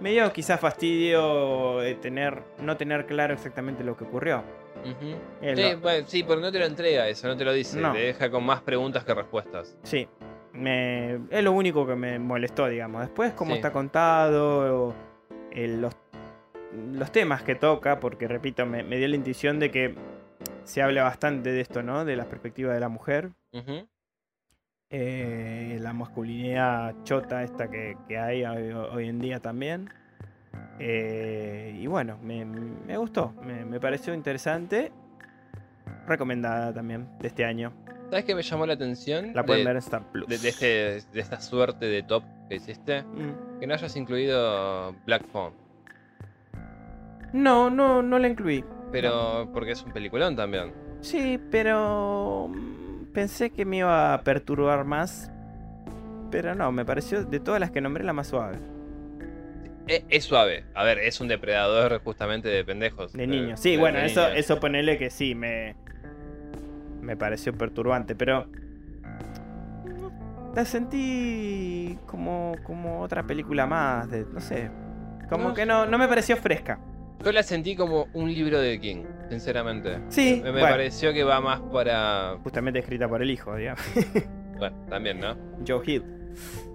Me 0.00 0.12
dio 0.12 0.32
quizás 0.32 0.58
fastidio 0.58 1.78
de 1.78 1.94
tener, 1.96 2.42
no 2.62 2.76
tener 2.76 3.04
claro 3.06 3.34
exactamente 3.34 3.84
lo 3.84 3.96
que 3.96 4.04
ocurrió. 4.04 4.42
Sí, 4.82 5.14
lo- 5.42 5.80
bueno, 5.80 6.06
sí, 6.08 6.22
pero 6.22 6.40
no 6.40 6.50
te 6.50 6.58
lo 6.58 6.64
entrega 6.64 7.06
eso, 7.06 7.28
no 7.28 7.36
te 7.36 7.44
lo 7.44 7.52
dice. 7.52 7.78
No. 7.78 7.92
Te 7.92 7.98
deja 7.98 8.30
con 8.30 8.44
más 8.46 8.62
preguntas 8.62 9.04
que 9.04 9.12
respuestas. 9.12 9.76
Sí, 9.82 10.08
me, 10.54 11.16
es 11.30 11.44
lo 11.44 11.52
único 11.52 11.86
que 11.86 11.94
me 11.96 12.18
molestó, 12.18 12.66
digamos. 12.66 13.02
Después, 13.02 13.34
cómo 13.34 13.50
Sí. 13.50 13.56
está 13.56 13.72
contado, 13.72 14.94
el- 15.52 15.82
los, 15.82 15.94
los 16.72 17.10
temas 17.12 17.42
que 17.42 17.54
toca, 17.54 18.00
porque 18.00 18.28
repito, 18.28 18.66
me, 18.66 18.82
me 18.82 18.98
dio 18.98 19.08
la 19.08 19.16
intuición 19.16 19.58
de 19.58 19.70
que 19.70 19.94
se 20.64 20.82
habla 20.82 21.02
bastante 21.02 21.50
de 21.52 21.60
esto, 21.60 21.82
¿no? 21.82 22.04
De 22.04 22.16
la 22.16 22.26
perspectiva 22.26 22.72
de 22.72 22.80
la 22.80 22.88
mujer, 22.88 23.30
eh, 24.90 25.78
la 25.80 25.92
masculinidad 25.92 26.94
chota 27.04 27.42
esta 27.42 27.70
que, 27.70 27.96
que 28.08 28.18
hay 28.18 28.44
hoy, 28.44 28.72
hoy 28.72 29.08
en 29.08 29.20
día 29.20 29.40
también. 29.40 29.90
Eh, 30.78 31.76
y 31.78 31.86
bueno, 31.86 32.18
me, 32.22 32.44
me 32.44 32.96
gustó, 32.96 33.34
me, 33.44 33.64
me 33.64 33.78
pareció 33.80 34.14
interesante. 34.14 34.92
Recomendada 36.06 36.72
también 36.72 37.08
de 37.20 37.28
este 37.28 37.44
año. 37.44 37.72
¿Sabes 38.10 38.24
qué 38.24 38.34
me 38.34 38.42
llamó 38.42 38.66
la 38.66 38.72
atención? 38.72 39.32
La 39.34 39.44
pueden 39.44 39.62
de, 39.62 39.68
ver 39.68 39.76
en 39.76 39.78
Star 39.78 40.10
Plus. 40.10 40.26
de, 40.26 40.38
de 40.38 40.48
este, 40.48 40.66
de 41.12 41.20
esta 41.20 41.40
suerte 41.40 41.86
de 41.86 42.02
top 42.02 42.24
que 42.48 42.56
hiciste. 42.56 43.02
Mm. 43.02 43.60
Que 43.60 43.66
no 43.66 43.74
hayas 43.74 43.94
incluido 43.94 44.92
Black 45.06 45.24
Phone. 45.28 45.52
No, 47.32 47.70
no, 47.70 48.02
no 48.02 48.18
la 48.18 48.28
incluí. 48.28 48.64
Pero 48.92 49.48
porque 49.52 49.72
es 49.72 49.82
un 49.82 49.92
peliculón 49.92 50.34
también. 50.36 50.72
Sí, 51.00 51.40
pero 51.50 52.48
mm, 52.48 53.12
pensé 53.12 53.50
que 53.50 53.64
me 53.64 53.78
iba 53.78 54.14
a 54.14 54.20
perturbar 54.22 54.84
más. 54.84 55.30
Pero 56.30 56.54
no, 56.54 56.70
me 56.72 56.84
pareció 56.84 57.24
de 57.24 57.40
todas 57.40 57.60
las 57.60 57.70
que 57.70 57.80
nombré 57.80 58.04
la 58.04 58.12
más 58.12 58.28
suave. 58.28 58.58
Es, 59.86 60.04
es 60.08 60.24
suave. 60.24 60.64
A 60.74 60.84
ver, 60.84 60.98
es 60.98 61.20
un 61.20 61.28
depredador 61.28 62.00
justamente 62.02 62.48
de 62.48 62.64
pendejos. 62.64 63.12
De 63.12 63.26
niños. 63.26 63.58
Sí, 63.60 63.72
de- 63.72 63.78
bueno, 63.78 63.98
de 63.98 64.06
eso, 64.06 64.22
niños. 64.22 64.38
eso 64.38 64.60
ponele 64.60 64.98
que 64.98 65.10
sí, 65.10 65.34
me, 65.34 65.74
me 67.00 67.16
pareció 67.16 67.52
perturbante, 67.52 68.14
pero 68.14 68.46
la 70.54 70.64
sentí 70.64 71.96
como, 72.06 72.54
como 72.64 73.00
otra 73.00 73.22
película 73.24 73.66
más, 73.66 74.10
de, 74.10 74.24
no 74.32 74.40
sé. 74.40 74.70
Como 75.28 75.48
No 75.48 75.54
que 75.54 75.64
no, 75.64 75.86
no 75.86 75.96
me 75.98 76.08
pareció 76.08 76.36
fresca. 76.36 76.78
Yo 77.24 77.32
la 77.32 77.42
sentí 77.42 77.76
como 77.76 78.08
un 78.14 78.32
libro 78.32 78.58
de 78.60 78.80
King, 78.80 79.04
sinceramente. 79.28 79.98
Sí, 80.08 80.36
Me, 80.42 80.52
me 80.52 80.60
bueno, 80.60 80.68
pareció 80.70 81.12
que 81.12 81.22
va 81.22 81.40
más 81.40 81.60
para. 81.60 82.36
justamente 82.42 82.78
escrita 82.78 83.08
por 83.08 83.22
el 83.22 83.30
hijo, 83.30 83.54
digamos. 83.56 83.82
Bueno, 84.60 84.76
también, 84.90 85.18
¿no? 85.20 85.34
Joe 85.66 85.80
Hill. 85.86 86.04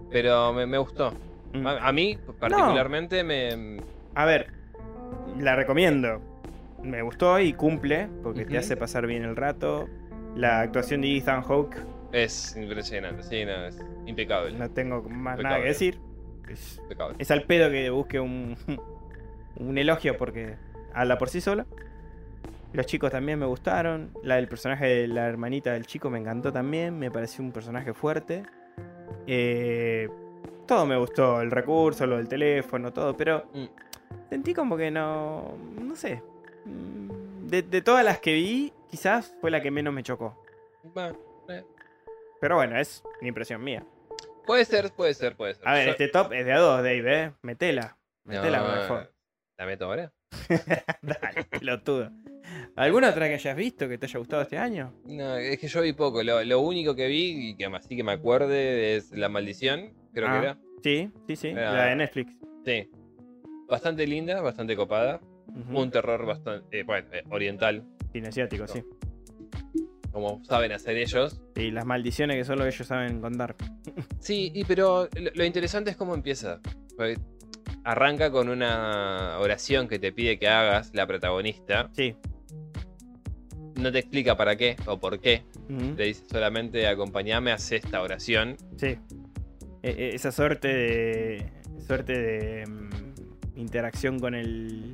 Pero 0.09 0.51
me, 0.53 0.65
me 0.65 0.79
gustó. 0.79 1.13
Mm. 1.53 1.67
A, 1.67 1.87
a 1.87 1.91
mí, 1.91 2.17
particularmente, 2.39 3.23
me. 3.23 3.77
A 4.15 4.25
ver, 4.25 4.47
la 5.39 5.55
recomiendo. 5.55 6.19
Me 6.81 7.03
gustó 7.03 7.39
y 7.39 7.53
cumple, 7.53 8.07
porque 8.23 8.43
te 8.45 8.57
hace 8.57 8.75
pasar 8.75 9.05
bien 9.05 9.23
el 9.23 9.35
rato. 9.35 9.87
La 10.35 10.61
actuación 10.61 11.01
de 11.01 11.15
Ethan 11.15 11.43
Hawke, 11.43 11.77
Es 12.11 12.55
impresionante, 12.57 13.21
sí, 13.21 13.45
no, 13.45 13.65
es 13.67 13.79
impecable. 14.07 14.57
no 14.57 14.69
tengo 14.71 15.03
más 15.03 15.33
Impecable. 15.37 15.43
nada 15.43 15.57
que 15.61 15.67
decir. 15.67 15.99
Es, 16.49 16.79
impecable. 16.81 17.15
es 17.19 17.29
al 17.29 17.43
pedo 17.43 17.69
que 17.69 17.89
busque 17.91 18.19
un, 18.19 18.57
un 19.57 19.77
elogio 19.77 20.17
porque 20.17 20.55
habla 20.93 21.17
por 21.17 21.29
sí 21.29 21.41
solo. 21.41 21.65
Los 22.73 22.85
chicos 22.87 23.11
también 23.11 23.39
me 23.39 23.45
gustaron. 23.45 24.11
La 24.23 24.35
del 24.35 24.47
personaje 24.47 24.85
de 24.85 25.07
la 25.07 25.27
hermanita 25.27 25.71
del 25.73 25.85
chico 25.85 26.09
me 26.09 26.19
encantó 26.19 26.51
también. 26.51 26.97
Me 26.99 27.09
pareció 27.09 27.43
un 27.43 27.51
personaje 27.51 27.93
fuerte. 27.93 28.43
Eh, 29.27 30.09
todo 30.67 30.85
me 30.85 30.97
gustó. 30.97 31.41
El 31.41 31.51
recurso, 31.51 32.05
lo 32.05 32.17
del 32.17 32.27
teléfono, 32.27 32.91
todo. 32.91 33.15
Pero 33.15 33.45
Mm. 33.53 33.65
sentí 34.29 34.53
como 34.53 34.75
que 34.75 34.91
no. 34.91 35.57
No 35.79 35.95
sé. 35.95 36.21
Mm, 36.65 37.25
De, 37.47 37.61
de 37.61 37.81
todas 37.83 38.03
las 38.03 38.17
que 38.19 38.33
vi, 38.33 38.73
quizás 38.89 39.33
fue 39.39 39.51
la 39.51 39.61
que 39.61 39.69
menos 39.69 39.93
me 39.93 40.01
chocó. 40.01 40.43
Bueno, 40.83 41.15
eh, 41.47 41.63
Pero 42.41 42.55
bueno, 42.55 42.77
es 42.77 43.03
una 43.21 43.27
impresión 43.27 43.63
mía. 43.63 43.83
puede 44.47 44.65
ser, 44.65 44.91
puede 44.91 45.13
ser, 45.13 45.35
puede 45.35 45.53
ser. 45.53 45.67
A 45.67 45.73
ver, 45.75 45.89
este 45.89 46.07
top 46.07 46.33
es 46.33 46.43
de 46.45 46.51
a 46.53 46.57
dos, 46.59 46.77
Dave, 46.79 47.23
¿eh? 47.23 47.31
Metela. 47.43 47.95
Metela, 48.25 48.57
No, 48.59 48.87
favor. 48.87 49.11
¿La 49.57 49.65
meto 49.65 49.85
ahora? 49.85 50.11
Dale, 51.01 51.43
pelotudo. 51.49 52.11
¿Alguna 52.75 53.09
otra 53.09 53.27
que 53.27 53.35
hayas 53.35 53.55
visto 53.55 53.87
que 53.87 53.97
te 53.97 54.05
haya 54.05 54.19
gustado 54.19 54.41
este 54.41 54.57
año? 54.57 54.93
No, 55.05 55.37
es 55.37 55.57
que 55.59 55.67
yo 55.67 55.81
vi 55.81 55.93
poco. 55.93 56.21
Lo, 56.23 56.43
lo 56.43 56.59
único 56.59 56.93
que 56.95 57.07
vi, 57.07 57.49
y 57.51 57.55
que 57.55 57.65
así 57.65 57.95
que 57.95 58.03
me 58.03 58.11
acuerde, 58.13 58.95
es 58.97 59.11
La 59.11 59.29
Maldición, 59.29 59.93
creo 60.13 60.27
Ah. 60.27 60.31
que 60.31 60.45
era. 60.45 60.57
Sí, 60.83 61.11
sí, 61.27 61.35
sí. 61.35 61.49
Ah. 61.51 61.71
La 61.73 61.85
de 61.85 61.95
Netflix. 61.95 62.33
Sí. 62.65 62.89
Bastante 63.67 64.05
linda, 64.05 64.41
bastante 64.41 64.75
copada. 64.75 65.19
Un 65.71 65.89
terror 65.89 66.25
bastante, 66.25 66.79
eh, 66.79 66.83
bueno, 66.83 67.07
eh, 67.13 67.23
oriental, 67.29 67.83
Cine 68.11 68.27
asiático, 68.27 68.67
sí. 68.67 68.83
como 70.11 70.43
saben 70.43 70.71
hacer 70.73 70.97
ellos. 70.97 71.41
Y 71.55 71.71
las 71.71 71.85
maldiciones 71.85 72.35
que 72.37 72.43
solo 72.43 72.65
ellos 72.65 72.85
saben 72.87 73.21
contar. 73.21 73.55
Sí, 74.19 74.51
y, 74.53 74.65
pero 74.65 75.07
lo, 75.19 75.31
lo 75.33 75.45
interesante 75.45 75.91
es 75.91 75.97
cómo 75.97 76.13
empieza. 76.13 76.59
Porque 76.97 77.17
Arranca 77.85 78.31
con 78.31 78.49
una 78.49 79.37
oración 79.39 79.87
que 79.87 79.99
te 79.99 80.11
pide 80.11 80.37
que 80.39 80.47
hagas 80.49 80.91
la 80.93 81.05
protagonista. 81.07 81.89
Sí. 81.93 82.15
No 83.75 83.91
te 83.91 83.99
explica 83.99 84.35
para 84.35 84.55
qué 84.55 84.75
o 84.87 84.99
por 84.99 85.19
qué. 85.19 85.43
Le 85.69 86.05
dice 86.05 86.23
solamente 86.29 86.87
acompáñame 86.87 87.51
a 87.51 87.55
hacer 87.55 87.81
esta 87.85 88.01
oración. 88.01 88.57
Sí. 88.77 88.97
E- 89.83 89.89
e- 89.91 90.15
esa 90.15 90.31
suerte 90.31 90.67
de. 90.67 91.51
suerte 91.85 92.13
de. 92.19 92.65
mm, 92.67 93.59
interacción 93.59 94.19
con 94.19 94.33
el. 94.33 94.91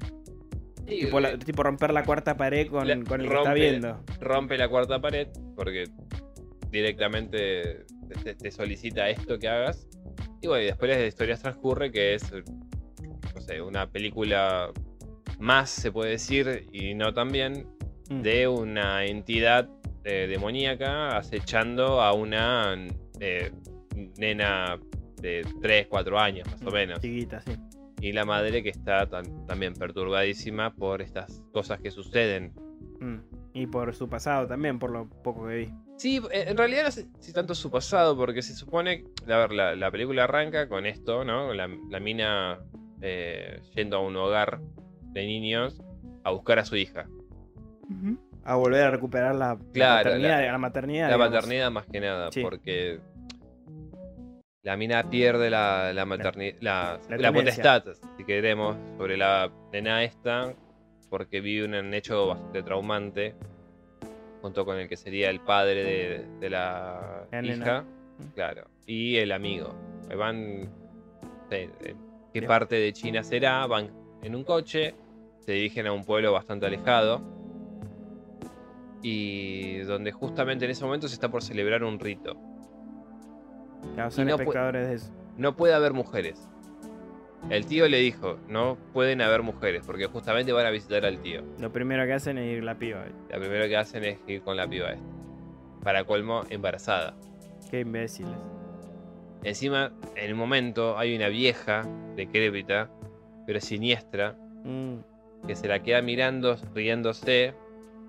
Tipo, 0.86 1.20
la- 1.22 1.38
tipo 1.40 1.64
romper 1.64 1.94
la 1.94 2.04
cuarta 2.04 2.36
pared 2.36 2.68
con, 2.68 2.86
La- 2.88 2.96
con 3.06 3.22
el 3.22 3.30
que 3.30 3.36
está 3.38 3.54
viendo. 3.54 4.04
rompe 4.20 4.58
la 4.58 4.68
cuarta 4.68 5.00
pared 5.00 5.28
porque 5.56 5.86
directamente 6.70 7.86
te, 8.24 8.36
te 8.36 8.52
solicita 8.52 9.10
esto 9.10 9.40
que 9.40 9.48
hagas. 9.48 9.88
Y 10.42 10.48
bueno, 10.48 10.64
y 10.64 10.66
después 10.66 10.90
la 10.98 11.06
historia 11.06 11.38
transcurre 11.38 11.92
que 11.92 12.16
es, 12.16 12.24
no 13.42 13.48
sé, 13.48 13.62
una 13.62 13.90
película 13.90 14.72
más, 15.40 15.70
se 15.70 15.92
puede 15.92 16.12
decir, 16.12 16.68
y 16.72 16.94
no 16.94 17.14
también, 17.14 17.68
Mm. 18.10 18.22
de 18.24 18.48
una 18.48 19.06
entidad 19.06 19.70
eh, 20.04 20.26
demoníaca 20.28 21.16
acechando 21.18 22.02
a 22.02 22.12
una 22.14 22.76
eh, 23.20 23.52
nena 24.18 24.78
de 25.22 25.46
3, 25.62 25.88
4 25.88 26.20
años 26.20 26.48
más 26.52 26.62
o 26.64 26.72
menos. 26.72 27.00
Chiquita, 27.00 27.40
sí. 27.42 27.54
Y 28.02 28.12
la 28.12 28.26
madre 28.26 28.64
que 28.64 28.70
está 28.70 29.08
tan- 29.08 29.46
también 29.46 29.74
perturbadísima 29.76 30.74
por 30.74 31.02
estas 31.04 31.44
cosas 31.54 31.80
que 31.80 31.92
suceden. 31.92 32.52
Mm. 33.00 33.18
Y 33.54 33.68
por 33.68 33.94
su 33.94 34.10
pasado 34.10 34.48
también, 34.48 34.80
por 34.80 34.90
lo 34.92 35.08
poco 35.08 35.48
que 35.48 35.56
vi. 35.56 35.70
Sí, 35.98 36.20
eh, 36.32 36.46
en 36.48 36.58
realidad 36.58 36.86
no 36.86 36.92
sé 36.92 37.08
si 37.20 37.32
tanto 37.32 37.54
su 37.54 37.70
pasado, 37.70 38.18
porque 38.18 38.42
se 38.42 38.56
supone. 38.56 39.06
A 39.30 39.38
ver, 39.38 39.52
la, 39.54 39.76
la 39.76 39.92
película 39.92 40.24
arranca 40.24 40.68
con 40.68 40.86
esto, 40.88 41.24
¿no? 41.24 41.54
La, 41.54 41.70
la 41.90 42.00
mina 42.00 42.60
eh, 43.02 43.62
yendo 43.76 43.98
a 43.98 44.00
un 44.02 44.16
hogar 44.16 44.60
de 45.14 45.26
niños 45.26 45.82
a 46.24 46.32
buscar 46.32 46.60
a 46.60 46.66
su 46.66 46.76
hija. 46.76 47.08
A 48.44 48.56
volver 48.56 48.84
a 48.84 48.92
recuperar 48.92 49.36
la, 49.36 49.56
paternidad, 49.58 50.40
la- 50.46 50.52
la, 50.52 50.58
maternidad. 50.58 51.10
La 51.10 51.18
maternidad 51.18 51.72
más 51.72 51.86
que 51.88 52.00
nada, 52.00 52.32
Sí. 52.32 52.42
porque 52.42 53.00
la 54.64 54.78
mina 54.78 55.10
pierde 55.10 55.50
la, 55.50 55.92
la 55.94 56.06
maternidad, 56.06 56.56
la, 56.62 57.00
la 57.10 57.18
la 57.18 57.32
tenencia. 57.32 57.32
potestad, 57.82 57.84
si 58.18 58.24
queremos, 58.24 58.78
sobre 58.98 59.18
la 59.18 59.52
nena 59.74 60.04
esta, 60.04 60.54
porque 61.10 61.42
vive 61.42 61.66
un 61.66 61.94
hecho 61.94 62.28
bastante 62.28 62.64
traumante, 62.64 63.36
junto 64.42 64.64
con 64.66 64.78
el 64.78 64.88
que 64.88 64.98
sería 64.98 65.30
el 65.30 65.40
padre 65.42 65.84
de, 65.84 66.26
de 66.40 66.50
la 66.50 67.26
La 67.32 67.42
nena. 67.42 67.56
hija, 67.56 67.86
Mm. 68.20 68.34
claro, 68.36 68.68
y 68.86 69.18
el 69.18 69.32
amigo. 69.32 69.74
Van, 70.16 70.70
sé, 71.50 71.70
eh, 71.82 71.96
qué 72.34 72.40
Bien. 72.42 72.48
parte 72.48 72.76
de 72.76 72.94
China 72.94 73.24
será, 73.24 73.66
van 73.68 73.90
en 74.22 74.36
un 74.36 74.44
coche, 74.44 74.96
se 75.40 75.54
dirigen 75.54 75.88
a 75.88 75.94
un 75.94 76.04
pueblo 76.04 76.32
bastante 76.32 76.66
alejado. 76.66 77.22
Y 79.04 79.80
donde 79.80 80.12
justamente 80.12 80.66
en 80.66 80.72
ese 80.72 80.86
momento 80.86 81.08
se 81.08 81.16
está 81.16 81.30
por 81.30 81.42
celebrar 81.42 81.84
un 81.84 82.00
rito. 82.00 82.36
Claro, 83.96 84.12
son 84.12 84.28
no 84.28 84.36
espectadores 84.36 84.88
de 84.88 84.94
eso. 84.96 85.12
No 85.38 85.56
puede 85.56 85.74
haber 85.74 85.94
mujeres. 85.94 86.48
El 87.50 87.66
tío 87.66 87.88
le 87.88 87.98
dijo, 87.98 88.38
no 88.48 88.78
pueden 88.94 89.22
haber 89.22 89.42
mujeres, 89.42 89.82
porque 89.86 90.06
justamente 90.06 90.52
van 90.52 90.68
a 90.68 90.70
visitar 90.70 91.06
al 91.06 91.20
tío. 91.20 91.42
Lo 91.60 91.72
primero 91.72 92.06
que 92.06 92.14
hacen 92.14 92.38
es 92.38 92.58
ir 92.58 92.64
la 92.64 92.78
piba. 92.78 93.06
Lo 93.32 93.40
primero 93.40 93.68
que 93.68 93.78
hacen 93.78 94.04
es 94.04 94.20
ir 94.28 94.42
con 94.44 94.56
la 94.56 94.68
piba 94.68 94.92
esta. 94.92 95.04
Para 95.84 96.04
colmo, 96.04 96.44
embarazada. 96.50 97.16
Qué 97.72 97.80
imbéciles. 97.80 98.38
Encima, 99.44 99.92
en 100.16 100.34
un 100.34 100.38
momento, 100.38 100.98
hay 100.98 101.16
una 101.16 101.28
vieja, 101.28 101.84
decrépita, 102.16 102.90
pero 103.46 103.60
siniestra, 103.60 104.36
Mm. 104.64 104.98
que 105.48 105.56
se 105.56 105.68
la 105.68 105.82
queda 105.82 106.02
mirando, 106.04 106.56
riéndose, 106.76 107.56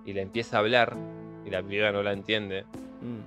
y 0.04 0.12
le 0.12 0.20
empieza 0.20 0.56
a 0.56 0.60
hablar, 0.60 0.94
y 1.46 1.50
la 1.50 1.62
piba 1.62 1.90
no 1.90 2.02
la 2.02 2.12
entiende. 2.12 2.64
Mm. 3.00 3.20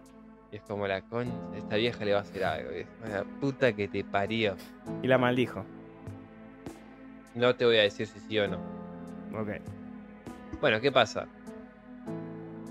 Y 0.52 0.58
es 0.58 0.62
como 0.62 0.88
la 0.88 1.02
con, 1.02 1.28
esta 1.58 1.76
vieja 1.78 2.06
le 2.06 2.12
va 2.14 2.20
a 2.20 2.22
hacer 2.22 2.44
algo. 2.44 2.72
y 2.72 2.82
es, 2.82 2.88
La 3.10 3.24
puta 3.24 3.74
que 3.74 3.88
te 3.88 4.04
parió. 4.04 4.56
Y 5.02 5.08
la 5.08 5.18
maldijo. 5.18 5.66
No 7.34 7.56
te 7.56 7.66
voy 7.66 7.78
a 7.78 7.82
decir 7.82 8.06
si 8.08 8.20
sí 8.20 8.38
o 8.40 8.48
no. 8.48 8.58
Ok. 9.34 9.50
Bueno, 10.62 10.80
¿qué 10.80 10.92
pasa? 10.92 11.28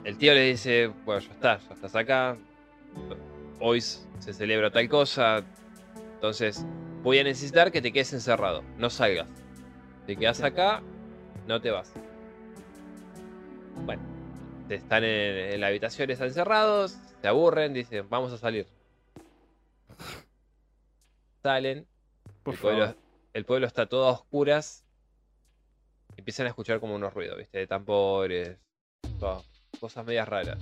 El 0.04 0.16
tío 0.16 0.32
le 0.32 0.42
dice, 0.42 0.90
bueno, 1.04 1.20
ya 1.20 1.32
está, 1.32 1.58
ya 1.58 1.74
estás 1.74 1.94
acá. 1.96 2.36
Hoy 3.60 3.80
se 3.80 4.32
celebra 4.32 4.70
tal 4.70 4.88
cosa. 4.88 5.44
Entonces, 6.14 6.64
voy 7.02 7.18
a 7.18 7.24
necesitar 7.24 7.70
que 7.70 7.82
te 7.82 7.92
quedes 7.92 8.12
encerrado. 8.12 8.62
No 8.78 8.90
salgas. 8.90 9.28
Te 10.06 10.16
quedas 10.16 10.42
acá, 10.42 10.82
no 11.46 11.60
te 11.60 11.70
vas. 11.70 11.92
Bueno, 13.84 14.02
están 14.68 15.04
en, 15.04 15.54
en 15.54 15.60
la 15.60 15.68
habitación, 15.68 16.10
están 16.10 16.28
encerrados, 16.28 16.98
se 17.20 17.28
aburren, 17.28 17.72
dicen, 17.72 18.08
vamos 18.08 18.32
a 18.32 18.38
salir. 18.38 18.66
Salen, 21.42 21.86
el 22.46 22.58
pueblo, 22.58 22.86
favor. 22.86 22.96
el 23.32 23.44
pueblo 23.44 23.66
está 23.66 23.86
todo 23.86 24.08
a 24.08 24.12
oscuras. 24.12 24.84
Empiezan 26.16 26.46
a 26.46 26.50
escuchar 26.50 26.80
como 26.80 26.94
unos 26.94 27.12
ruidos, 27.12 27.36
¿viste? 27.38 27.58
De 27.58 27.66
tambores, 27.66 28.58
todas 29.18 29.44
cosas 29.80 30.04
medias 30.04 30.28
raras. 30.28 30.58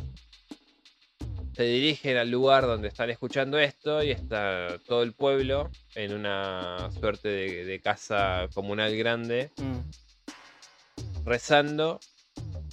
Se 1.54 1.64
dirigen 1.64 2.16
al 2.16 2.30
lugar 2.30 2.64
donde 2.66 2.88
están 2.88 3.10
escuchando 3.10 3.58
esto 3.58 4.02
y 4.02 4.10
está 4.10 4.78
todo 4.86 5.02
el 5.02 5.12
pueblo 5.12 5.70
en 5.94 6.14
una 6.14 6.90
suerte 6.98 7.28
de, 7.28 7.64
de 7.64 7.80
casa 7.80 8.48
comunal 8.54 8.96
grande, 8.96 9.50
Mm. 9.58 11.24
rezando, 11.26 12.00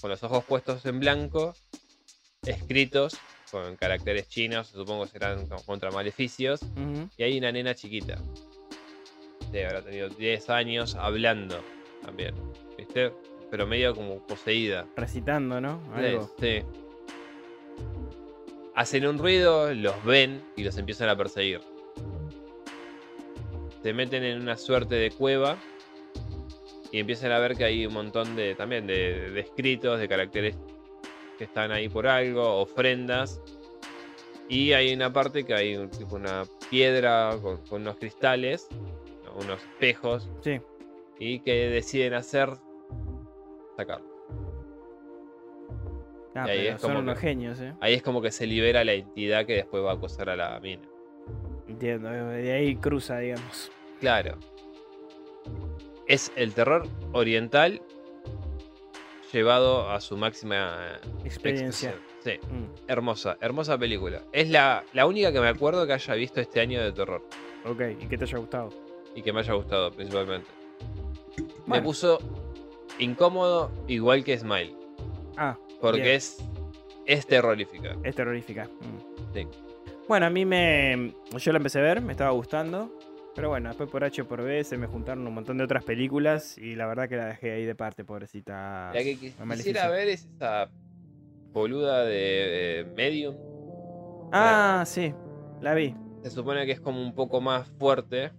con 0.02 0.10
los 0.10 0.24
ojos 0.24 0.44
puestos 0.46 0.86
en 0.86 1.00
blanco, 1.00 1.54
escritos 2.44 3.18
con 3.52 3.76
caracteres 3.76 4.30
chinos, 4.30 4.68
supongo 4.68 5.06
que 5.06 5.12
serán 5.12 5.48
contra 5.66 5.92
maleficios, 5.92 6.62
y 7.18 7.24
hay 7.24 7.38
una 7.38 7.52
nena 7.52 7.74
chiquita. 7.76 8.18
Sí, 9.52 9.60
habrá 9.60 9.82
tenido 9.82 10.08
10 10.10 10.50
años 10.52 10.94
hablando 10.96 11.60
también. 12.04 12.36
¿Viste? 12.78 13.12
Pero 13.50 13.66
medio 13.66 13.96
como 13.96 14.20
poseída. 14.28 14.86
Recitando, 14.96 15.60
¿no? 15.60 15.82
Algo. 15.96 16.32
Sí. 16.40 16.62
Hacen 18.80 19.06
un 19.06 19.18
ruido, 19.18 19.74
los 19.74 20.06
ven 20.06 20.42
y 20.56 20.64
los 20.64 20.78
empiezan 20.78 21.10
a 21.10 21.18
perseguir. 21.18 21.60
Se 23.84 23.92
meten 23.94 24.24
en 24.24 24.42
una 24.42 24.56
suerte 24.56 24.96
de 24.96 25.12
cueva 25.12 25.58
y 26.90 27.00
empiezan 27.02 27.34
a 27.34 27.40
ver 27.40 27.58
que 27.58 27.66
hay 27.66 27.86
un 27.86 27.94
montón 27.94 28.38
de 28.38 28.56
también 28.56 28.88
de, 28.88 29.32
de 29.32 29.40
escritos, 29.42 30.00
de 30.00 30.08
caracteres 30.08 30.56
que 31.38 31.44
están 31.44 31.74
ahí 31.74 31.90
por 31.90 32.08
algo, 32.08 32.62
ofrendas. 32.62 33.42
Y 34.48 34.72
hay 34.72 34.94
una 34.94 35.12
parte 35.12 35.44
que 35.44 35.54
hay 35.54 35.76
un, 35.76 35.90
tipo 35.90 36.16
una 36.16 36.44
piedra 36.70 37.38
con, 37.42 37.58
con 37.66 37.82
unos 37.82 37.98
cristales, 37.98 38.70
unos 39.36 39.60
espejos, 39.60 40.30
Sí. 40.42 40.62
y 41.20 41.42
que 41.42 41.68
deciden 41.68 42.14
hacer 42.14 42.52
sacar. 43.76 44.02
Ah, 46.36 46.46
Y 46.48 46.50
ahí 46.52 46.58
pero 46.64 46.76
es 46.76 46.82
son 46.82 46.90
como 46.92 47.00
unos 47.02 47.16
que- 47.20 47.28
genios, 47.28 47.60
¿eh? 47.60 47.74
Ahí 47.80 47.94
es 47.96 48.04
como 48.04 48.22
que 48.22 48.32
se 48.32 48.46
libera 48.46 48.84
la 48.84 48.94
entidad 48.94 49.46
que 49.46 49.54
después 49.56 49.84
va 49.84 49.92
a 49.92 49.96
acosar 49.96 50.30
a 50.30 50.36
la 50.36 50.60
mina. 50.60 50.84
Entiendo. 51.68 52.10
De 52.10 52.52
ahí 52.52 52.76
cruza, 52.76 53.18
digamos. 53.20 53.72
Claro. 54.00 54.38
Es 56.08 56.32
el 56.36 56.54
terror 56.54 56.88
oriental 57.14 57.82
llevado 59.32 59.90
a 59.90 60.02
su 60.02 60.18
máxima 60.18 61.00
Experiencia. 61.24 61.90
expresión. 61.92 62.10
Sí, 62.22 62.54
Mm, 62.54 62.66
hermosa, 62.90 63.38
hermosa 63.40 63.78
película. 63.78 64.22
Es 64.32 64.50
la, 64.50 64.84
la 64.94 65.06
única 65.06 65.32
que 65.32 65.40
me 65.40 65.48
acuerdo 65.48 65.86
que 65.88 65.94
haya 65.94 66.14
visto 66.16 66.42
este 66.42 66.60
año 66.60 66.82
de 66.84 66.92
terror 66.92 67.24
ok, 67.66 67.82
y 68.00 68.08
que 68.08 68.18
te 68.18 68.26
haya 68.26 68.38
gustado. 68.40 68.70
y 69.16 69.22
que 69.22 69.32
me 69.32 69.40
haya 69.40 69.54
gustado 69.54 69.92
principalmente. 69.92 70.48
Me 71.66 71.82
puso 71.82 72.20
incómodo 72.98 73.72
igual 73.88 74.24
que 74.24 74.38
Smile, 74.38 74.76
Ah, 75.38 75.58
porque 75.82 76.02
Bien. 76.02 76.16
es, 76.16 76.38
es 77.06 77.26
terrorífica. 77.28 77.96
es 78.04 78.16
terrorífica. 78.16 78.66
Mm. 78.66 79.34
Sí. 79.34 79.48
Bueno, 80.08 80.26
a 80.26 80.30
mí 80.30 80.46
me. 80.46 81.14
Yo 81.38 81.52
la 81.52 81.58
empecé 81.58 81.80
a 81.80 81.84
ver, 81.84 82.02
me 82.02 82.12
estaba 82.14 82.32
gustando. 82.32 82.92
Pero 83.36 83.50
bueno, 83.50 83.70
después 83.70 83.90
por 83.90 84.04
H 84.04 84.24
por 84.26 84.42
B 84.42 84.64
se 84.64 84.76
me 84.78 84.88
juntaron 84.88 85.26
un 85.26 85.34
montón 85.34 85.58
de 85.58 85.64
otras 85.64 85.84
películas 85.84 86.58
y 86.58 86.76
la 86.76 86.88
verdad 86.88 87.08
que 87.08 87.16
la 87.16 87.28
dejé 87.28 87.52
ahí 87.52 87.64
de 87.66 87.76
parte, 87.76 88.04
pobrecita. 88.04 88.92
La 88.94 89.02
que 89.04 89.16
quis- 89.18 89.54
quisiera 89.56 89.88
ver 89.90 90.10
es 90.10 90.26
esa 90.36 90.70
boluda 91.54 92.04
de, 92.04 92.16
de 92.16 92.92
Medium. 92.98 93.36
Ah, 94.34 94.84
sí, 94.86 95.14
la 95.62 95.74
vi. 95.74 95.96
Se 96.24 96.32
supone 96.32 96.66
que 96.66 96.74
es 96.74 96.82
como 96.82 97.02
un 97.02 97.14
poco 97.14 97.40
más 97.40 97.70
fuerte, 97.80 98.32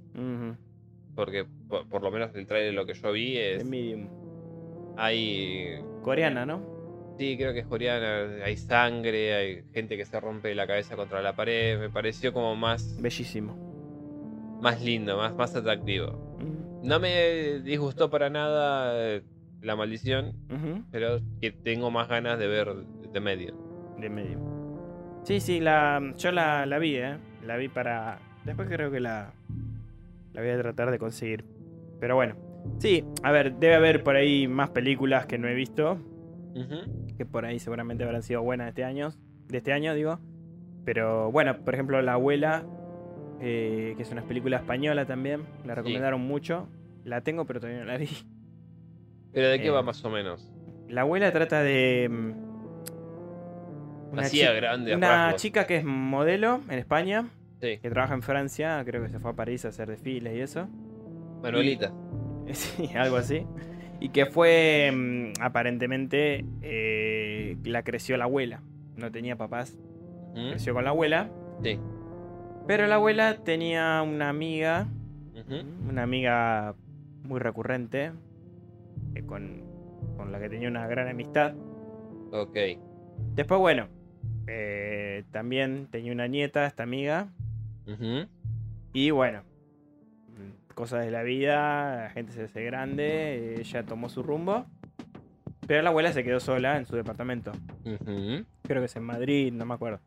porque 1.15 1.47
por, 1.69 1.89
por 1.89 2.03
lo 2.03 2.11
menos 2.11 2.35
el 2.35 2.47
trailer 2.47 2.75
lo 2.75 2.85
que 2.85 2.93
yo 2.95 3.11
vi 3.13 3.39
es... 3.39 3.65
Medium. 3.65 4.09
Hay... 4.99 5.83
Coreana, 6.03 6.45
¿no? 6.45 6.70
Sí, 7.21 7.37
creo 7.37 7.53
que 7.53 7.59
es 7.59 7.67
coreana, 7.67 8.43
hay 8.43 8.57
sangre, 8.57 9.35
hay 9.35 9.63
gente 9.75 9.99
que 9.99 10.07
se 10.07 10.19
rompe 10.19 10.55
la 10.55 10.67
cabeza 10.67 10.97
contra 10.97 11.21
la 11.21 11.35
pared, 11.35 11.79
me 11.79 11.91
pareció 11.91 12.33
como 12.33 12.57
más, 12.57 12.99
Bellísimo. 12.99 14.59
más 14.63 14.81
lindo, 14.81 15.19
más, 15.19 15.35
más 15.35 15.55
atractivo. 15.55 16.39
No 16.83 16.99
me 16.99 17.61
disgustó 17.61 18.09
para 18.09 18.31
nada 18.31 18.95
eh, 18.97 19.23
la 19.61 19.77
maldición, 19.77 20.33
pero 20.91 21.19
que 21.43 21.51
tengo 21.53 21.91
más 21.91 22.09
ganas 22.09 22.39
de 22.39 22.47
ver 22.49 22.73
de 23.13 23.21
medio. 23.21 23.55
The 24.01 24.09
Medium. 24.09 24.41
Sí, 25.25 25.41
sí, 25.41 25.61
la, 25.61 26.15
yo 26.17 26.33
la, 26.33 26.65
la 26.65 26.79
vi, 26.79 26.97
¿eh? 26.97 27.19
La 27.45 27.59
vi 27.59 27.69
para. 27.69 28.19
Después 28.47 28.67
creo 28.67 28.91
que 28.91 29.01
la. 29.01 29.35
La 30.33 30.41
voy 30.41 30.49
a 30.53 30.59
tratar 30.59 30.91
de 30.91 30.99
conseguir. 30.99 31.45
Pero 32.01 32.15
bueno. 32.15 32.35
Sí, 32.79 33.05
a 33.23 33.31
ver, 33.31 33.57
debe 33.57 33.75
haber 33.75 34.03
por 34.03 34.17
ahí 34.17 34.49
más 34.49 34.71
películas 34.71 35.27
que 35.27 35.37
no 35.37 35.49
he 35.49 35.55
visto. 35.55 35.99
Que 37.17 37.27
por 37.27 37.45
ahí 37.45 37.59
seguramente 37.59 38.05
habrán 38.05 38.23
sido 38.23 38.43
buenas 38.43 38.67
de 38.67 38.69
este 38.71 38.85
año, 38.85 39.13
de 39.49 39.59
este 39.59 39.73
año 39.73 39.95
digo. 39.95 40.19
Pero 40.85 41.31
bueno, 41.31 41.59
por 41.65 41.75
ejemplo, 41.75 42.01
La 42.03 42.15
Abuela, 42.15 42.65
eh, 43.41 43.95
que 43.97 44.03
es 44.03 44.11
una 44.11 44.23
película 44.23 44.57
española 44.59 45.07
también, 45.07 45.43
la 45.65 45.75
recomendaron 45.75 46.21
mucho. 46.21 46.69
La 47.05 47.21
tengo, 47.23 47.45
pero 47.47 47.61
todavía 47.61 47.81
no 47.81 47.87
la 47.87 47.97
vi. 47.99 48.09
Pero 49.33 49.49
de 49.49 49.61
qué 49.61 49.69
Eh, 49.69 49.71
va 49.71 49.83
más 49.83 50.05
o 50.05 50.11
menos. 50.11 50.51
La 50.89 51.03
Abuela 51.03 51.31
trata 51.33 51.63
de 51.63 52.09
mm, 52.11 52.33
una, 54.13 54.23
Así 54.23 54.43
a 54.43 54.51
chi- 54.51 54.57
grandes 54.57 54.97
una 54.97 55.35
chica 55.37 55.67
que 55.67 55.77
es 55.77 55.85
modelo 55.85 56.61
en 56.69 56.79
España, 56.79 57.29
Sí, 57.61 57.79
que 57.79 57.91
trabaja 57.91 58.15
en 58.15 58.23
Francia, 58.23 58.83
creo 58.87 59.03
que 59.03 59.11
se 59.11 59.19
fue 59.19 59.31
a 59.33 59.35
París 59.35 59.65
a 59.67 59.69
hacer 59.69 59.89
desfiles 59.89 60.35
y 60.37 60.41
eso. 60.41 60.67
Manuelita. 61.43 61.93
Sí, 62.53 62.89
algo 62.97 63.17
así. 63.17 63.47
Y 64.01 64.09
que 64.11 64.27
fue, 64.27 64.91
mm, 64.93 65.41
aparentemente, 65.43 66.45
eh, 66.63 67.57
la 67.65 67.83
creció 67.83 68.17
la 68.17 68.25
abuela. 68.25 68.63
No 68.97 69.11
tenía 69.11 69.37
papás, 69.37 69.77
Ujú. 70.35 70.51
creció 70.51 70.75
con 70.75 70.85
la 70.85 70.91
abuela. 70.91 71.31
Sí. 71.63 71.79
Pero 72.67 72.87
la 72.87 72.95
abuela 72.97 73.37
tenía 73.45 74.03
una 74.03 74.29
amiga, 74.29 74.89
una 75.89 76.03
amiga 76.03 76.75
muy 77.25 77.41
recurrente, 77.41 78.13
eh, 79.15 79.23
con, 79.27 79.63
con 80.17 80.31
la 80.33 80.39
que 80.41 80.49
tenía 80.49 80.69
una 80.69 80.87
gran 80.87 81.09
amistad. 81.09 81.55
Ok. 82.33 82.57
Después, 83.35 83.61
bueno, 83.61 83.89
eh, 84.47 85.25
también 85.31 85.89
tenía 85.91 86.13
una 86.13 86.27
nieta, 86.29 86.67
esta 86.67 86.83
amiga. 86.85 87.29
Y 88.93 89.11
bueno, 89.11 89.41
mm, 89.43 89.50
cosas 90.75 91.05
de 91.05 91.11
la 91.11 91.23
vida, 91.23 92.05
la 92.05 92.11
gente 92.11 92.33
se 92.33 92.45
hace 92.45 92.63
grande, 92.65 93.61
ella 93.61 93.83
tomó 93.85 94.09
su 94.09 94.23
rumbo. 94.23 94.67
Pero 95.67 95.83
la 95.83 95.91
abuela 95.91 96.13
se 96.13 96.25
quedó 96.25 96.41
sola 96.41 96.79
en 96.79 96.87
su 96.87 96.97
departamento. 96.97 97.53
Creo 97.83 98.81
que 98.81 98.87
es 98.87 98.97
en 98.97 99.05
Madrid, 99.05 99.53
no 99.53 99.65
me 99.65 99.75
acuerdo. 99.75 100.01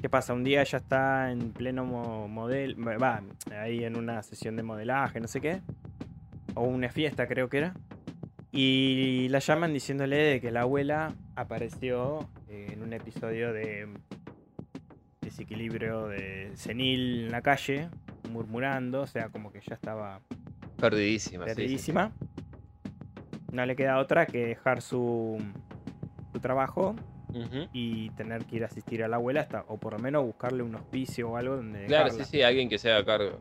¿Qué 0.00 0.08
pasa? 0.08 0.32
Un 0.32 0.44
día 0.44 0.62
ella 0.62 0.78
está 0.78 1.30
en 1.32 1.52
pleno 1.52 1.84
modelo, 1.84 2.98
va, 2.98 3.20
ahí 3.50 3.84
en 3.84 3.96
una 3.96 4.22
sesión 4.22 4.54
de 4.56 4.62
modelaje, 4.62 5.20
no 5.20 5.26
sé 5.26 5.40
qué. 5.40 5.60
O 6.54 6.62
una 6.62 6.88
fiesta 6.88 7.26
creo 7.26 7.48
que 7.48 7.58
era. 7.58 7.74
Y 8.52 9.28
la 9.30 9.40
llaman 9.40 9.72
diciéndole 9.72 10.16
de 10.16 10.40
que 10.40 10.50
la 10.50 10.62
abuela 10.62 11.14
apareció 11.34 12.28
eh, 12.48 12.70
en 12.72 12.82
un 12.82 12.92
episodio 12.92 13.52
de 13.52 13.88
desequilibrio 15.20 16.06
de 16.06 16.52
senil 16.54 17.26
en 17.26 17.32
la 17.32 17.42
calle, 17.42 17.88
murmurando, 18.28 19.02
o 19.02 19.06
sea, 19.06 19.28
como 19.30 19.50
que 19.52 19.60
ya 19.60 19.74
estaba 19.74 20.20
Perdidísima. 20.76 21.44
sí, 21.44 21.50
sí, 21.50 21.54
sí. 21.54 21.60
perdidísima. 21.62 22.12
No 23.52 23.64
le 23.66 23.74
queda 23.76 23.98
otra 23.98 24.26
que 24.26 24.46
dejar 24.46 24.82
su, 24.82 25.38
su 26.32 26.40
trabajo 26.40 26.94
y 27.72 28.10
tener 28.10 28.44
que 28.46 28.56
ir 28.56 28.62
a 28.64 28.66
asistir 28.66 29.02
a 29.04 29.08
la 29.08 29.16
abuela 29.16 29.42
hasta, 29.42 29.64
o 29.68 29.76
por 29.78 29.92
lo 29.92 29.98
menos 29.98 30.24
buscarle 30.24 30.62
un 30.62 30.74
hospicio 30.74 31.30
o 31.30 31.36
algo 31.36 31.56
donde 31.56 31.84
Claro, 31.86 32.04
dejarla. 32.06 32.24
sí, 32.24 32.30
sí, 32.38 32.42
alguien 32.42 32.68
que 32.68 32.78
se 32.78 32.90
haga 32.90 33.04
cargo. 33.04 33.38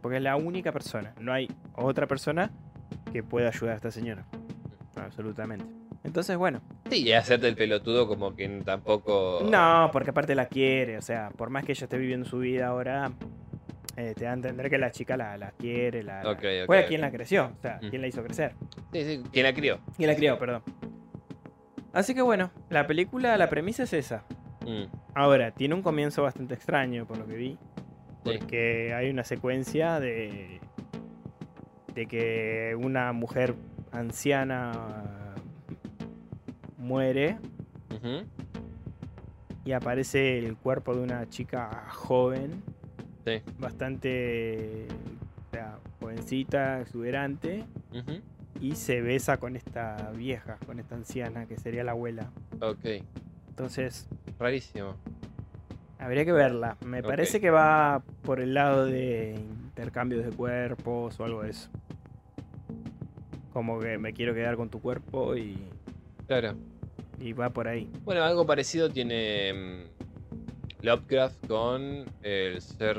Porque 0.00 0.18
es 0.18 0.22
la 0.22 0.36
única 0.36 0.72
persona, 0.72 1.12
no 1.20 1.32
hay 1.32 1.48
otra 1.74 2.06
persona 2.06 2.50
que 3.12 3.22
pueda 3.22 3.48
ayudar 3.48 3.72
a 3.74 3.76
esta 3.76 3.90
señora. 3.90 4.24
Absolutamente. 4.96 5.64
Entonces, 6.04 6.36
bueno. 6.36 6.60
Sí, 6.88 7.02
y 7.02 7.12
hacerte 7.12 7.48
el 7.48 7.56
pelotudo 7.56 8.06
como 8.06 8.34
que 8.36 8.48
tampoco. 8.64 9.40
No, 9.50 9.90
porque 9.92 10.10
aparte 10.10 10.34
la 10.36 10.46
quiere, 10.46 10.96
o 10.98 11.02
sea, 11.02 11.30
por 11.36 11.50
más 11.50 11.64
que 11.64 11.72
ella 11.72 11.84
esté 11.84 11.98
viviendo 11.98 12.26
su 12.28 12.38
vida 12.38 12.68
ahora, 12.68 13.10
eh, 13.96 14.12
te 14.14 14.24
da 14.24 14.30
a 14.30 14.34
entender 14.34 14.68
que 14.70 14.78
la 14.78 14.90
chica 14.90 15.16
la, 15.16 15.36
la 15.38 15.50
quiere, 15.52 16.02
la, 16.02 16.22
la- 16.22 16.30
Ok, 16.32 16.38
ok, 16.38 16.66
fue 16.66 16.78
a 16.78 16.80
ok. 16.82 16.88
quien 16.88 17.00
la 17.00 17.10
creció, 17.10 17.52
o 17.56 17.60
sea, 17.62 17.78
Mm. 17.82 17.88
quien 17.90 18.02
la 18.02 18.08
hizo 18.08 18.22
crecer. 18.22 18.52
Sí, 18.92 19.04
sí, 19.04 19.22
¿quién 19.32 19.44
la 19.44 19.54
crió? 19.54 19.78
Quien 19.96 20.10
la 20.10 20.16
crió, 20.16 20.38
perdón. 20.38 20.62
Así 21.92 22.14
que 22.14 22.20
bueno, 22.22 22.50
la 22.68 22.86
película, 22.86 23.36
la 23.38 23.48
premisa 23.48 23.84
es 23.84 23.92
esa. 23.94 24.24
Mm, 24.66 24.84
Ahora, 25.14 25.50
tiene 25.52 25.74
un 25.74 25.80
comienzo 25.82 26.22
bastante 26.24 26.52
extraño, 26.54 27.06
por 27.06 27.16
lo 27.16 27.26
que 27.26 27.36
vi. 27.36 27.50
Sí. 27.52 27.58
Porque 28.24 28.92
hay 28.92 29.08
una 29.08 29.24
secuencia 29.24 29.98
de. 29.98 30.60
de 31.94 32.06
que 32.06 32.76
una 32.78 33.12
mujer 33.14 33.54
anciana 33.92 34.72
muere 36.76 37.38
ujú. 37.90 38.26
y 39.64 39.72
aparece 39.72 40.38
el 40.38 40.56
cuerpo 40.56 40.94
de 40.94 41.02
una 41.02 41.26
chica 41.30 41.86
joven, 41.88 42.62
Sí. 43.26 43.42
bastante. 43.58 44.86
o 45.48 45.50
sea, 45.50 45.78
jovencita, 46.00 46.80
exuberante, 46.80 47.64
y 48.60 48.76
se 48.76 49.00
besa 49.02 49.36
con 49.38 49.56
esta 49.56 50.12
vieja, 50.16 50.56
con 50.64 50.78
esta 50.78 50.94
anciana 50.94 51.46
que 51.46 51.58
sería 51.58 51.82
la 51.84 51.90
abuela. 51.92 52.30
Ok, 52.60 52.84
Entonces, 53.48 54.08
rarísimo. 54.38 54.94
Habría 55.98 56.24
que 56.24 56.32
verla. 56.32 56.76
Me 56.84 57.02
parece 57.02 57.40
que 57.40 57.50
va 57.50 58.02
por 58.22 58.40
el 58.40 58.54
lado 58.54 58.84
de 58.86 59.34
intercambios 59.64 60.24
de 60.24 60.30
cuerpos 60.30 61.18
o 61.18 61.24
algo 61.24 61.42
de 61.42 61.50
eso. 61.50 61.68
Como 63.52 63.80
que 63.80 63.96
me 63.98 64.12
quiero 64.12 64.34
quedar 64.34 64.56
con 64.56 64.68
tu 64.68 64.80
cuerpo 64.80 65.34
y, 65.36 65.56
Claro. 66.26 66.54
y 67.18 67.32
va 67.32 67.50
por 67.50 67.66
ahí. 67.66 67.90
Bueno, 68.04 68.22
algo 68.22 68.44
parecido 68.46 68.90
tiene 68.90 69.52
mm, 69.54 69.95
Lovecraft 70.82 71.46
con 71.46 72.04
el 72.22 72.60
ser 72.60 72.96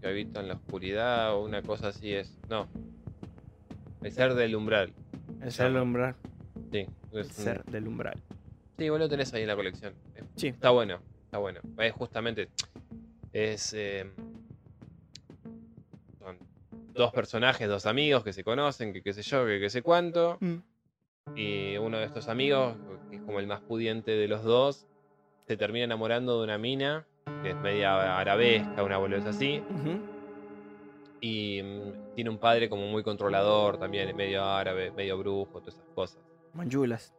que 0.00 0.06
habita 0.06 0.40
en 0.40 0.48
la 0.48 0.54
oscuridad 0.54 1.34
o 1.34 1.44
una 1.44 1.62
cosa 1.62 1.88
así 1.88 2.12
es. 2.12 2.36
No. 2.48 2.68
El 4.02 4.12
ser 4.12 4.34
del 4.34 4.54
umbral. 4.54 4.92
El 5.42 5.50
ser 5.52 5.72
del 5.72 5.82
umbral. 5.82 6.14
Sí, 6.70 6.86
El 7.12 7.18
un- 7.24 7.24
ser 7.24 7.64
del 7.64 7.88
umbral. 7.88 8.22
sí, 8.78 8.88
vos 8.88 8.98
lo 8.98 9.08
tenés 9.08 9.32
ahí 9.34 9.42
en 9.42 9.48
la 9.48 9.56
colección. 9.56 9.94
Sí. 10.36 10.48
Está 10.48 10.70
bueno, 10.70 11.00
está 11.24 11.38
bueno. 11.38 11.60
Es 11.78 11.92
justamente. 11.92 12.48
Es. 13.32 13.72
eh, 13.74 14.10
son 16.18 16.38
dos 16.92 17.12
personajes, 17.12 17.68
dos 17.68 17.86
amigos 17.86 18.22
que 18.24 18.32
se 18.32 18.44
conocen, 18.44 18.92
que 18.92 19.02
qué 19.02 19.12
sé 19.12 19.22
yo, 19.22 19.46
que 19.46 19.58
qué 19.58 19.70
sé 19.70 19.82
cuánto. 19.82 20.38
Y 21.34 21.76
uno 21.78 21.98
de 21.98 22.04
estos 22.04 22.28
amigos, 22.28 22.76
que 23.10 23.16
es 23.16 23.22
como 23.22 23.40
el 23.40 23.46
más 23.46 23.60
pudiente 23.62 24.10
de 24.12 24.28
los 24.28 24.44
dos, 24.44 24.86
se 25.46 25.56
termina 25.56 25.84
enamorando 25.84 26.38
de 26.38 26.44
una 26.44 26.58
mina, 26.58 27.06
que 27.42 27.50
es 27.50 27.56
media 27.56 28.18
arabesca, 28.18 28.82
una 28.82 28.98
boludez 28.98 29.26
así. 29.26 29.62
Y 31.20 31.62
mm, 31.62 32.14
tiene 32.14 32.30
un 32.30 32.38
padre 32.38 32.68
como 32.68 32.86
muy 32.86 33.02
controlador 33.02 33.78
también, 33.78 34.14
medio 34.16 34.44
árabe, 34.44 34.90
medio 34.92 35.18
brujo, 35.18 35.60
todas 35.60 35.74
esas 35.74 35.86
cosas. 35.94 36.22
Manjulas. 36.52 37.14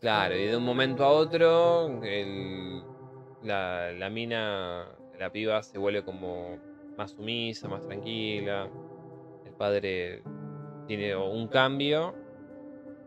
Claro, 0.00 0.34
y 0.34 0.46
de 0.46 0.56
un 0.56 0.64
momento 0.64 1.04
a 1.04 1.08
otro, 1.10 2.02
el- 2.02 2.82
la, 3.42 3.92
la 3.92 4.08
mina, 4.10 4.86
la 5.18 5.30
piba 5.30 5.62
se 5.62 5.78
vuelve 5.78 6.02
como 6.04 6.58
más 6.96 7.12
sumisa, 7.12 7.68
más 7.68 7.86
tranquila. 7.86 8.68
El 9.44 9.52
padre 9.54 10.22
tiene 10.86 11.14
un 11.16 11.48
cambio 11.48 12.14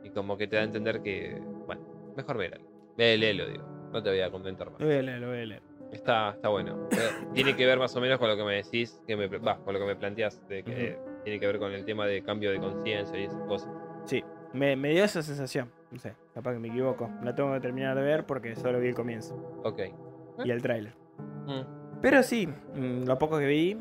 Y 0.04 0.10
como 0.12 0.38
que 0.38 0.48
te 0.48 0.56
da 0.58 0.62
a 0.64 0.66
entender 0.66 1.02
que. 1.02 1.40
Bueno, 1.66 1.82
mejor 2.16 2.38
verlo. 2.38 2.66
Ve, 2.98 3.18
léelo, 3.18 3.48
digo. 3.48 3.73
No 3.94 4.04
te 4.04 4.10
voy 4.10 4.20
a 4.22 4.30
comentar 4.32 4.70
más. 4.70 4.80
Lo 4.82 4.88
voy 4.88 4.96
a 4.98 5.02
leer, 5.02 5.20
lo 5.22 5.28
voy 5.30 5.38
a 5.42 5.46
leer. 5.46 5.62
Está, 5.92 6.32
está 6.32 6.50
bueno. 6.50 6.88
Eh, 6.92 6.98
Tiene 7.34 7.56
que 7.56 7.66
ver 7.68 7.78
más 7.78 7.96
o 7.96 8.02
menos 8.02 8.18
con 8.18 8.28
lo 8.28 8.36
que 8.36 8.44
me 8.44 8.56
decís, 8.56 9.00
que 9.08 9.16
me, 9.16 9.30
con 9.30 9.74
lo 9.74 9.80
que 9.80 9.86
me 9.86 9.96
planteas, 9.96 10.42
de 10.48 10.64
que 10.64 10.98
tiene 11.24 11.40
que 11.40 11.46
ver 11.48 11.60
con 11.60 11.72
el 11.72 11.86
tema 11.86 12.06
de 12.08 12.24
cambio 12.24 12.52
de 12.52 12.60
conciencia 12.60 13.18
y 13.20 13.26
esas 13.26 13.42
cosas. 13.44 13.70
Sí, 14.06 14.24
me, 14.54 14.76
me 14.76 14.90
dio 14.90 15.04
esa 15.04 15.22
sensación. 15.22 15.70
No 15.92 16.00
sé, 16.00 16.16
capaz 16.34 16.54
que 16.54 16.60
me 16.60 16.70
equivoco. 16.70 17.08
La 17.22 17.36
tengo 17.36 17.54
que 17.54 17.60
terminar 17.60 17.96
de 17.96 18.02
ver 18.02 18.26
porque 18.26 18.56
solo 18.56 18.80
vi 18.80 18.88
el 18.88 18.96
comienzo 18.96 19.36
Ok. 19.64 19.82
y 20.44 20.50
el 20.50 20.62
tráiler. 20.64 20.96
Mm, 21.46 22.02
Pero 22.02 22.24
sí, 22.24 22.48
mm, 22.48 23.04
lo 23.06 23.20
poco 23.20 23.38
que 23.38 23.46
vi, 23.46 23.78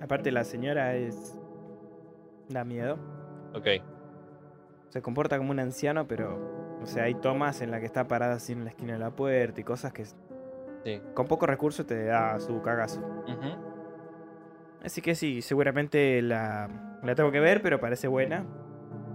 aparte 0.00 0.32
la 0.32 0.42
señora 0.42 0.96
es... 0.96 1.38
da 2.48 2.64
miedo. 2.64 2.98
ok. 3.54 3.68
Se 4.88 5.00
comporta 5.02 5.38
como 5.38 5.50
un 5.52 5.60
anciano, 5.60 6.06
pero... 6.08 6.53
O 6.84 6.86
sea, 6.86 7.04
hay 7.04 7.14
tomas 7.14 7.60
en 7.62 7.70
las 7.70 7.80
que 7.80 7.86
está 7.86 8.06
parada 8.06 8.34
así 8.34 8.52
en 8.52 8.62
la 8.64 8.70
esquina 8.70 8.92
de 8.92 8.98
la 8.98 9.10
puerta 9.10 9.60
y 9.60 9.64
cosas 9.64 9.92
que 9.92 10.04
Sí. 10.04 11.00
con 11.14 11.26
pocos 11.26 11.48
recursos 11.48 11.86
te 11.86 12.04
da 12.04 12.38
su 12.38 12.60
cagazo. 12.60 13.00
Así 14.84 15.00
que 15.00 15.14
sí, 15.14 15.40
seguramente 15.40 16.20
la, 16.20 16.68
la 17.02 17.14
tengo 17.14 17.32
que 17.32 17.40
ver, 17.40 17.62
pero 17.62 17.80
parece 17.80 18.06
buena. 18.06 18.44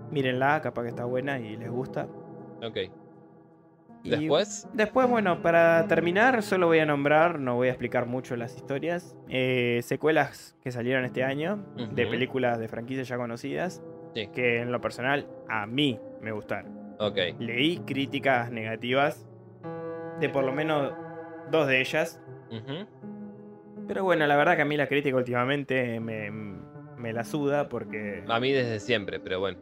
Mírenla, 0.10 0.62
capaz 0.62 0.82
que 0.84 0.90
está 0.90 1.06
buena 1.06 1.40
y 1.40 1.56
les 1.58 1.70
gusta. 1.70 2.08
Ok. 2.64 2.78
Y 4.02 4.10
Después. 4.10 4.68
Después, 4.74 5.08
bueno, 5.08 5.42
para 5.44 5.86
terminar, 5.88 6.42
solo 6.42 6.66
voy 6.68 6.80
a 6.80 6.86
nombrar, 6.88 7.38
no 7.40 7.56
voy 7.56 7.68
a 7.68 7.72
explicar 7.72 8.08
mucho 8.08 8.36
las 8.36 8.56
historias, 8.56 9.16
eh, 9.28 9.82
secuelas 9.84 10.58
que 10.64 10.72
salieron 10.72 11.06
este 11.06 11.24
año 11.24 11.64
de 11.94 12.08
películas 12.08 12.58
de 12.60 12.68
franquicias 12.68 13.08
ya 13.08 13.18
conocidas, 13.18 13.84
Sí. 14.16 14.28
que 14.34 14.62
en 14.62 14.72
lo 14.72 14.82
personal 14.82 15.28
a 15.50 15.68
mí 15.68 16.00
me 16.22 16.32
gustaron. 16.32 16.79
Ok. 17.00 17.18
Leí 17.40 17.80
críticas 17.80 18.52
negativas 18.52 19.26
de 20.20 20.30
por 20.30 20.44
lo 20.44 20.52
menos 20.52 20.94
dos 21.50 21.68
de 21.68 21.80
ellas, 21.80 22.22
pero 23.88 24.04
bueno, 24.04 24.28
la 24.28 24.36
verdad 24.36 24.56
que 24.56 24.64
a 24.64 24.66
mí 24.66 24.76
la 24.76 24.88
crítica 24.88 25.16
últimamente 25.16 26.00
me, 26.00 26.30
me 26.30 27.14
la 27.14 27.24
suda 27.24 27.70
porque... 27.70 28.24
A 28.28 28.40
mí 28.40 28.52
desde 28.52 28.80
siempre, 28.80 29.20
pero 29.20 29.40
bueno. 29.40 29.58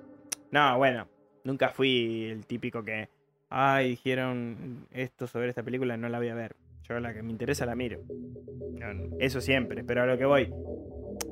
No, 0.51 0.77
bueno, 0.77 1.07
nunca 1.43 1.69
fui 1.69 2.25
el 2.25 2.45
típico 2.45 2.83
que, 2.83 3.09
ay, 3.49 3.91
dijeron 3.91 4.87
esto 4.91 5.27
sobre 5.27 5.49
esta 5.49 5.63
película, 5.63 5.95
no 5.95 6.09
la 6.09 6.17
voy 6.17 6.29
a 6.29 6.35
ver. 6.35 6.55
Yo 6.83 6.99
la 6.99 7.13
que 7.13 7.21
me 7.21 7.31
interesa 7.31 7.65
la 7.65 7.75
miro. 7.75 8.01
Eso 9.19 9.41
siempre, 9.41 9.83
pero 9.83 10.03
a 10.03 10.05
lo 10.05 10.17
que 10.17 10.25
voy. 10.25 10.51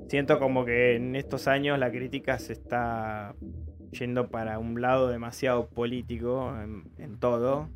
Siento 0.07 0.37
como 0.37 0.65
que 0.65 0.97
en 0.97 1.15
estos 1.15 1.47
años 1.47 1.79
la 1.79 1.89
crítica 1.91 2.37
se 2.37 2.53
está 2.53 3.33
yendo 3.95 4.29
para 4.29 4.59
un 4.59 4.81
lado 4.81 5.07
demasiado 5.09 5.67
político 5.67 6.53
en, 6.61 6.83
en 6.97 7.17
todo. 7.19 7.69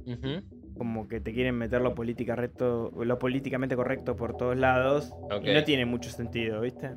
Como 0.78 1.08
que 1.08 1.20
te 1.20 1.34
quieren 1.34 1.56
meter 1.56 1.82
lo, 1.82 1.94
política 1.96 2.36
recto, 2.36 2.92
lo 2.96 3.20
políticamente 3.20 3.76
correcto 3.76 4.16
por 4.16 4.38
todos 4.38 4.58
lados. 4.58 5.14
Y 5.44 5.54
no 5.54 5.64
tiene 5.64 5.86
mucho 5.86 6.10
sentido, 6.10 6.62
¿viste? 6.62 6.92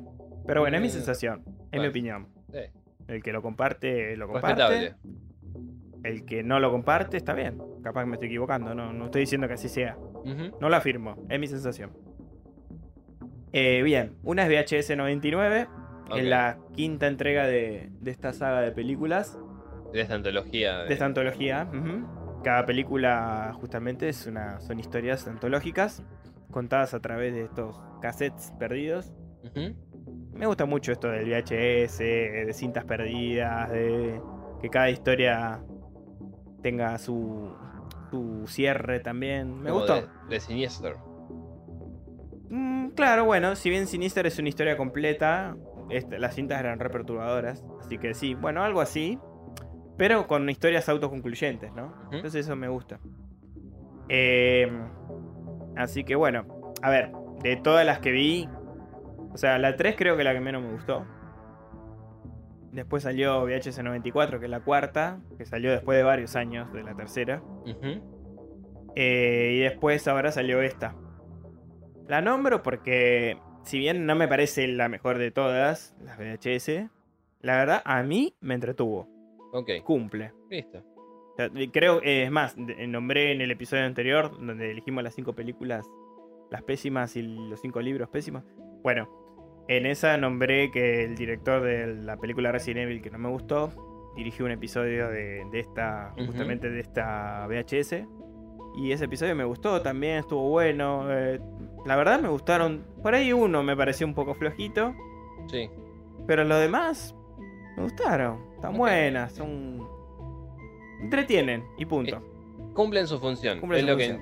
Pero 0.45 0.61
bueno, 0.61 0.77
es 0.77 0.81
mi 0.81 0.87
Mm, 0.89 0.91
sensación, 0.91 1.43
es 1.71 1.81
mi 1.81 1.87
opinión. 1.87 2.27
Sí. 2.51 2.59
El 3.07 3.21
que 3.23 3.33
lo 3.33 3.41
comparte, 3.41 4.15
lo 4.15 4.27
comparte. 4.27 4.61
Respetable. 4.61 4.95
El 6.03 6.25
que 6.25 6.43
no 6.43 6.59
lo 6.59 6.71
comparte, 6.71 7.17
está 7.17 7.33
bien. 7.33 7.61
Capaz 7.81 8.01
que 8.03 8.07
me 8.07 8.13
estoy 8.15 8.27
equivocando, 8.27 8.73
no, 8.75 8.93
no 8.93 9.05
estoy 9.05 9.21
diciendo 9.21 9.47
que 9.47 9.53
así 9.55 9.67
sea. 9.69 9.97
No 10.61 10.69
lo 10.69 10.75
afirmo, 10.75 11.15
es 11.29 11.39
mi 11.39 11.47
sensación. 11.47 11.91
Eh, 13.51 13.81
bien, 13.83 14.15
una 14.23 14.47
es 14.47 14.49
VHS 14.71 14.97
99, 14.97 15.67
En 16.11 16.29
la 16.29 16.57
quinta 16.75 17.07
entrega 17.07 17.47
de, 17.47 17.89
de 18.01 18.11
esta 18.11 18.33
saga 18.33 18.61
de 18.61 18.71
películas, 18.71 19.37
De 19.91 20.01
esta 20.01 20.15
antología. 20.15 20.79
de 20.79 20.93
esta 20.93 21.05
antología. 21.05 21.67
Cada 22.43 22.65
película 22.65 23.51
justamente 23.59 24.09
es 24.09 24.27
una, 24.27 24.59
son 24.59 24.79
historias 24.79 25.27
antológicas 25.27 26.03
contadas 26.51 26.93
a 26.93 26.99
través 26.99 27.33
de 27.33 27.43
estos 27.43 27.79
cassettes 28.01 28.51
perdidos. 28.59 29.13
Me 30.33 30.45
gusta 30.45 30.65
mucho 30.65 30.91
esto 30.91 31.07
del 31.09 31.25
VHS, 31.29 31.97
de 31.99 32.49
cintas 32.53 32.85
perdidas, 32.85 33.71
de 33.71 34.19
que 34.61 34.69
cada 34.69 34.89
historia 34.89 35.61
tenga 36.61 36.97
su, 36.97 37.53
su 38.09 38.43
cierre 38.47 38.99
también. 38.99 39.59
Me 39.61 39.69
Como 39.69 39.81
gustó. 39.81 39.95
De, 40.01 40.07
de 40.29 40.39
Sinister. 40.39 40.95
Mm, 42.49 42.89
claro, 42.89 43.25
bueno, 43.25 43.55
si 43.55 43.69
bien 43.69 43.87
Sinister 43.87 44.25
es 44.27 44.37
una 44.39 44.49
historia 44.49 44.77
completa, 44.77 45.55
este, 45.95 46.19
las 46.19 46.35
cintas 46.35 46.59
eran 46.59 46.79
re 46.79 46.89
perturbadoras. 46.89 47.63
Así 47.79 47.97
que 47.97 48.13
sí, 48.13 48.33
bueno, 48.35 48.63
algo 48.63 48.81
así. 48.81 49.19
Pero 49.97 50.27
con 50.27 50.49
historias 50.49 50.89
autoconcluyentes, 50.89 51.71
¿no? 51.73 51.93
Entonces 52.11 52.45
eso 52.45 52.55
me 52.55 52.67
gusta. 52.67 52.99
Eh, 54.09 54.71
así 55.75 56.03
que 56.03 56.15
bueno, 56.15 56.45
a 56.81 56.89
ver, 56.89 57.11
de 57.41 57.55
todas 57.57 57.85
las 57.85 57.99
que 57.99 58.11
vi, 58.11 58.49
o 59.31 59.37
sea, 59.37 59.57
la 59.59 59.75
3 59.75 59.95
creo 59.97 60.17
que 60.17 60.23
la 60.23 60.33
que 60.33 60.39
menos 60.39 60.63
me 60.63 60.71
gustó. 60.71 61.05
Después 62.71 63.03
salió 63.03 63.43
VHS 63.43 63.83
94, 63.83 64.39
que 64.39 64.45
es 64.45 64.51
la 64.51 64.61
cuarta, 64.61 65.19
que 65.37 65.45
salió 65.45 65.71
después 65.71 65.95
de 65.95 66.03
varios 66.03 66.35
años 66.35 66.73
de 66.73 66.83
la 66.83 66.95
tercera. 66.95 67.43
Eh, 68.95 69.51
y 69.53 69.59
después 69.59 70.07
ahora 70.07 70.31
salió 70.31 70.61
esta. 70.61 70.95
La 72.07 72.21
nombro 72.21 72.63
porque, 72.63 73.37
si 73.63 73.79
bien 73.79 74.05
no 74.05 74.15
me 74.15 74.27
parece 74.27 74.67
la 74.67 74.89
mejor 74.89 75.17
de 75.17 75.31
todas, 75.31 75.95
las 76.03 76.17
VHS, 76.17 76.89
la 77.41 77.57
verdad 77.57 77.81
a 77.85 78.03
mí 78.03 78.35
me 78.41 78.53
entretuvo. 78.53 79.07
Ok. 79.51 79.69
Cumple. 79.83 80.31
Listo. 80.49 80.83
Creo, 81.71 82.01
eh, 82.03 82.23
es 82.23 82.31
más, 82.31 82.55
nombré 82.57 83.31
en 83.31 83.41
el 83.41 83.49
episodio 83.51 83.85
anterior, 83.85 84.37
donde 84.39 84.71
elegimos 84.71 85.03
las 85.03 85.15
cinco 85.15 85.33
películas, 85.33 85.85
las 86.51 86.61
pésimas 86.61 87.15
y 87.15 87.23
los 87.23 87.59
cinco 87.59 87.81
libros 87.81 88.09
pésimos. 88.09 88.43
Bueno, 88.83 89.09
en 89.67 89.85
esa 89.85 90.17
nombré 90.17 90.69
que 90.69 91.03
el 91.03 91.15
director 91.15 91.61
de 91.61 91.87
la 91.87 92.17
película 92.17 92.51
Resident 92.51 92.89
Evil, 92.89 93.01
que 93.01 93.09
no 93.09 93.17
me 93.17 93.29
gustó, 93.29 93.71
dirigió 94.15 94.45
un 94.45 94.51
episodio 94.51 95.09
de, 95.09 95.45
de 95.51 95.59
esta, 95.59 96.13
justamente 96.25 96.69
de 96.69 96.79
esta 96.81 97.47
VHS. 97.47 98.05
Y 98.75 98.91
ese 98.91 99.05
episodio 99.05 99.35
me 99.35 99.43
gustó 99.43 99.81
también, 99.81 100.17
estuvo 100.17 100.49
bueno. 100.49 101.05
eh, 101.11 101.39
la 101.85 101.95
verdad 101.95 102.19
me 102.19 102.29
gustaron. 102.29 102.85
Por 103.01 103.13
ahí 103.15 103.31
uno 103.33 103.61
me 103.63 103.75
pareció 103.77 104.07
un 104.07 104.13
poco 104.13 104.33
flojito. 104.33 104.93
Sí. 105.47 105.69
Pero 106.25 106.43
los 106.43 106.59
demás 106.59 107.15
me 107.77 107.83
gustaron. 107.83 108.39
Están 108.55 108.77
buenas, 108.77 109.33
son. 109.33 109.87
Entretienen 111.01 111.63
y 111.77 111.85
punto. 111.85 112.21
Cumplen 112.73 113.07
su 113.07 113.19
función. 113.19 113.59
Cumplen 113.59 113.79
es, 113.81 113.85
su 113.85 113.91
lo 113.91 113.97
que, 113.97 114.19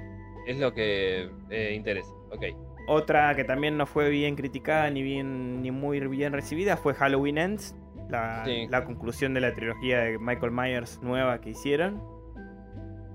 es 0.48 0.60
lo 0.60 0.74
que 0.74 1.30
eh, 1.50 1.74
interesa. 1.76 2.12
Ok. 2.32 2.44
Otra 2.88 3.36
que 3.36 3.44
también 3.44 3.78
no 3.78 3.86
fue 3.86 4.10
bien 4.10 4.36
criticada 4.36 4.90
ni 4.90 5.04
bien 5.04 5.62
ni 5.62 5.70
muy 5.72 6.00
bien 6.08 6.34
recibida 6.34 6.76
fue 6.76 6.94
Halloween 6.96 7.38
Ends, 7.38 7.76
la, 8.10 8.44
Sí. 8.44 8.66
la 8.70 8.84
conclusión 8.84 9.34
de 9.36 9.42
la 9.42 9.54
trilogía 9.54 10.00
de 10.00 10.18
Michael 10.18 10.52
Myers 10.52 11.00
nueva 11.04 11.40
que 11.40 11.52
hicieron. 11.52 12.02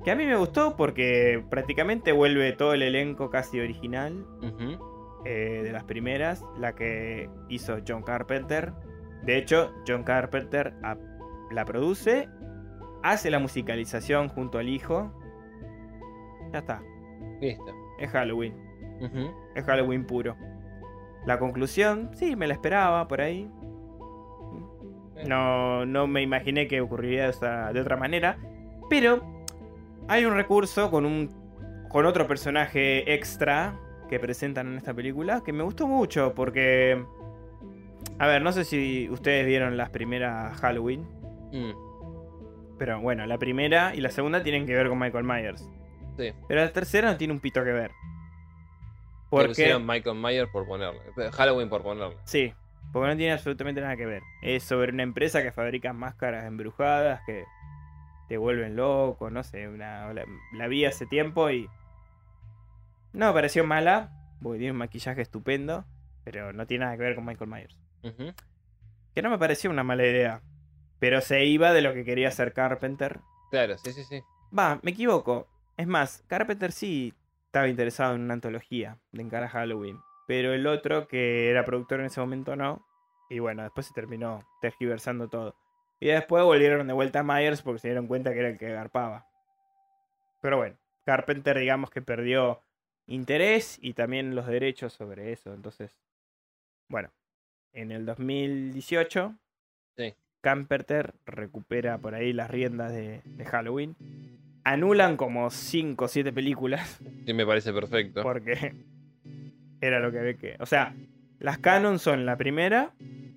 Que 0.06 0.12
a 0.12 0.14
mí 0.14 0.24
me 0.24 0.36
gustó 0.36 0.76
porque 0.76 1.44
prácticamente 1.50 2.12
vuelve 2.12 2.52
todo 2.52 2.72
el 2.74 2.82
elenco 2.82 3.28
casi 3.28 3.58
original 3.58 4.24
eh, 5.24 5.62
de 5.64 5.72
las 5.72 5.82
primeras, 5.82 6.44
la 6.56 6.76
que 6.76 7.28
hizo 7.48 7.78
John 7.86 8.04
Carpenter. 8.04 8.72
De 9.24 9.36
hecho, 9.36 9.72
John 9.84 10.04
Carpenter 10.04 10.74
a- 10.84 10.96
la 11.50 11.64
produce, 11.64 12.28
hace 13.02 13.32
la 13.32 13.40
musicalización 13.40 14.28
junto 14.28 14.58
al 14.58 14.68
hijo. 14.68 15.12
Ya 16.52 16.60
está, 16.60 16.80
Listo. 17.40 17.64
es 17.98 18.08
Halloween. 18.12 18.54
Es 19.56 19.64
Halloween 19.64 20.06
puro. 20.06 20.36
La 21.24 21.40
conclusión, 21.40 22.10
sí, 22.14 22.36
me 22.36 22.46
la 22.46 22.54
esperaba 22.54 23.08
por 23.08 23.20
ahí. 23.22 23.50
No, 25.26 25.84
no 25.84 26.06
me 26.06 26.22
imaginé 26.22 26.68
que 26.68 26.80
ocurriría 26.80 27.24
de, 27.24 27.30
esa- 27.30 27.72
de 27.72 27.80
otra 27.80 27.96
manera. 27.96 28.38
Pero 28.88 29.20
hay 30.08 30.24
un 30.24 30.34
recurso 30.34 30.90
con 30.90 31.04
un. 31.04 31.86
con 31.88 32.06
otro 32.06 32.26
personaje 32.26 33.12
extra 33.12 33.78
que 34.08 34.18
presentan 34.18 34.68
en 34.68 34.76
esta 34.76 34.94
película 34.94 35.42
que 35.44 35.52
me 35.52 35.62
gustó 35.62 35.86
mucho. 35.86 36.34
Porque. 36.34 37.04
A 38.18 38.26
ver, 38.26 38.42
no 38.42 38.52
sé 38.52 38.64
si 38.64 39.08
ustedes 39.10 39.46
vieron 39.46 39.76
las 39.76 39.90
primeras 39.90 40.58
Halloween. 40.60 41.06
Mm. 41.52 41.72
Pero 42.78 43.00
bueno, 43.00 43.26
la 43.26 43.38
primera 43.38 43.94
y 43.94 44.00
la 44.00 44.10
segunda 44.10 44.42
tienen 44.42 44.66
que 44.66 44.74
ver 44.74 44.88
con 44.88 44.98
Michael 44.98 45.24
Myers. 45.24 45.68
Sí. 46.16 46.32
Pero 46.48 46.60
la 46.60 46.72
tercera 46.72 47.10
no 47.10 47.16
tiene 47.16 47.32
un 47.32 47.40
pito 47.40 47.64
que 47.64 47.72
ver. 47.72 47.90
Porque. 49.30 49.78
Michael 49.78 50.16
Myers 50.16 50.50
por 50.50 50.66
ponerle. 50.66 51.00
Halloween 51.32 51.68
por 51.68 51.82
ponerle. 51.82 52.16
Sí, 52.24 52.52
porque 52.92 53.08
no 53.08 53.16
tiene 53.16 53.32
absolutamente 53.32 53.80
nada 53.80 53.96
que 53.96 54.06
ver. 54.06 54.22
Es 54.42 54.62
sobre 54.62 54.92
una 54.92 55.02
empresa 55.02 55.42
que 55.42 55.52
fabrica 55.52 55.92
máscaras 55.92 56.44
embrujadas 56.44 57.20
que 57.26 57.44
te 58.28 58.38
vuelven 58.38 58.76
loco, 58.76 59.30
no 59.30 59.42
sé, 59.42 59.68
una, 59.68 60.12
la, 60.12 60.24
la 60.52 60.68
vi 60.68 60.84
hace 60.84 61.06
tiempo 61.06 61.50
y 61.50 61.68
no 63.12 63.26
me 63.28 63.32
pareció 63.32 63.64
mala, 63.64 64.12
porque 64.42 64.58
tiene 64.58 64.72
un 64.72 64.78
maquillaje 64.78 65.22
estupendo, 65.22 65.84
pero 66.24 66.52
no 66.52 66.66
tiene 66.66 66.84
nada 66.84 66.96
que 66.96 67.02
ver 67.02 67.14
con 67.14 67.24
Michael 67.24 67.50
Myers. 67.50 67.78
Que 69.14 69.22
no 69.22 69.30
me 69.30 69.38
pareció 69.38 69.70
una 69.70 69.84
mala 69.84 70.04
idea, 70.04 70.42
pero 70.98 71.20
se 71.20 71.44
iba 71.44 71.72
de 71.72 71.82
lo 71.82 71.94
que 71.94 72.04
quería 72.04 72.28
hacer 72.28 72.52
Carpenter 72.52 73.20
Claro, 73.50 73.78
sí, 73.78 73.92
sí, 73.92 74.04
sí. 74.04 74.22
Va, 74.56 74.80
me 74.82 74.90
equivoco. 74.90 75.48
Es 75.76 75.86
más, 75.86 76.24
Carpenter 76.26 76.72
sí 76.72 77.14
estaba 77.46 77.68
interesado 77.68 78.14
en 78.14 78.22
una 78.22 78.34
antología 78.34 78.98
de 79.12 79.22
encara 79.22 79.48
Halloween. 79.48 79.98
Pero 80.26 80.52
el 80.52 80.66
otro, 80.66 81.06
que 81.06 81.50
era 81.50 81.64
productor 81.64 82.00
en 82.00 82.06
ese 82.06 82.20
momento, 82.20 82.56
no. 82.56 82.84
Y 83.30 83.38
bueno, 83.38 83.62
después 83.62 83.86
se 83.86 83.94
terminó 83.94 84.40
tergiversando 84.60 85.28
todo. 85.28 85.56
Y 86.00 86.08
después 86.08 86.44
volvieron 86.44 86.86
de 86.86 86.92
vuelta 86.92 87.20
a 87.20 87.22
Myers 87.22 87.62
porque 87.62 87.78
se 87.80 87.88
dieron 87.88 88.06
cuenta 88.06 88.32
que 88.32 88.40
era 88.40 88.48
el 88.50 88.58
que 88.58 88.70
garpaba. 88.70 89.26
Pero 90.42 90.58
bueno, 90.58 90.76
Carpenter 91.04 91.58
digamos 91.58 91.90
que 91.90 92.02
perdió 92.02 92.60
interés 93.06 93.78
y 93.80 93.94
también 93.94 94.34
los 94.34 94.46
derechos 94.46 94.92
sobre 94.92 95.32
eso. 95.32 95.54
Entonces, 95.54 95.90
bueno, 96.88 97.10
en 97.72 97.92
el 97.92 98.04
2018, 98.06 99.34
Sí. 99.96 100.14
Carpenter 100.42 101.14
recupera 101.24 101.96
por 101.98 102.14
ahí 102.14 102.32
las 102.34 102.50
riendas 102.50 102.92
de, 102.92 103.22
de 103.24 103.44
Halloween. 103.46 103.96
Anulan 104.64 105.16
como 105.16 105.48
5 105.50 106.04
o 106.04 106.08
7 106.08 106.32
películas 106.32 107.00
Sí, 107.24 107.32
me 107.32 107.46
parece 107.46 107.72
perfecto. 107.72 108.22
porque 108.22 108.74
era 109.80 110.00
lo 110.00 110.10
que 110.12 110.18
había 110.18 110.34
que... 110.34 110.56
O 110.58 110.66
sea, 110.66 110.94
las 111.40 111.58
canon 111.58 111.98
son 111.98 112.26
la 112.26 112.36
primera 112.36 112.90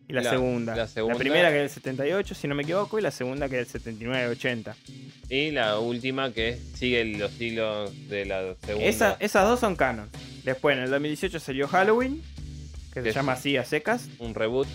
y 0.08 0.14
la, 0.14 0.22
La- 0.22 0.30
segunda. 0.32 0.76
la 0.76 0.88
segunda- 0.88 1.18
primera 1.20 1.50
que 1.50 1.58
es 1.58 1.62
del 1.62 1.70
78, 1.84 2.34
si 2.36 2.48
no 2.48 2.56
me 2.56 2.64
equivoco, 2.64 2.98
y 2.98 3.02
la 3.02 3.12
segunda 3.12 3.48
que 3.50 3.60
es 3.60 3.72
del 3.74 3.82
79-80. 3.84 4.76
Y 5.30 5.52
la 5.52 5.78
última 5.80 6.32
que 6.34 6.58
sigue 6.76 7.06
los 7.06 7.40
hilos 7.40 7.92
de 8.10 8.26
la 8.26 8.56
segunda. 8.66 8.88
Esa- 8.90 9.18
esas 9.20 9.48
dos 9.48 9.60
son 9.60 9.76
canon. 9.76 10.10
Después, 10.44 10.78
en 10.78 10.84
el 10.84 10.90
2018 10.90 11.40
salió 11.40 11.68
Halloween, 11.68 12.24
que 12.94 13.04
se 13.04 13.12
llama 13.12 13.34
así 13.34 13.56
a 13.58 13.64
secas. 13.66 14.10
Un 14.18 14.34
reboot. 14.34 14.68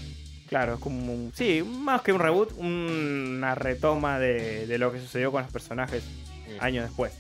Claro, 0.49 0.75
es 0.75 0.81
como 0.81 1.13
un... 1.13 1.33
Sí, 1.35 1.65
más 1.65 2.03
que 2.03 2.13
un 2.13 2.21
reboot, 2.21 2.53
una 2.59 3.55
retoma 3.57 4.21
de, 4.21 4.67
de 4.69 4.79
lo 4.79 4.93
que 4.93 5.01
sucedió 5.01 5.33
con 5.33 5.43
los 5.43 5.51
personajes 5.51 6.05
años 6.61 6.85
después. 6.85 7.13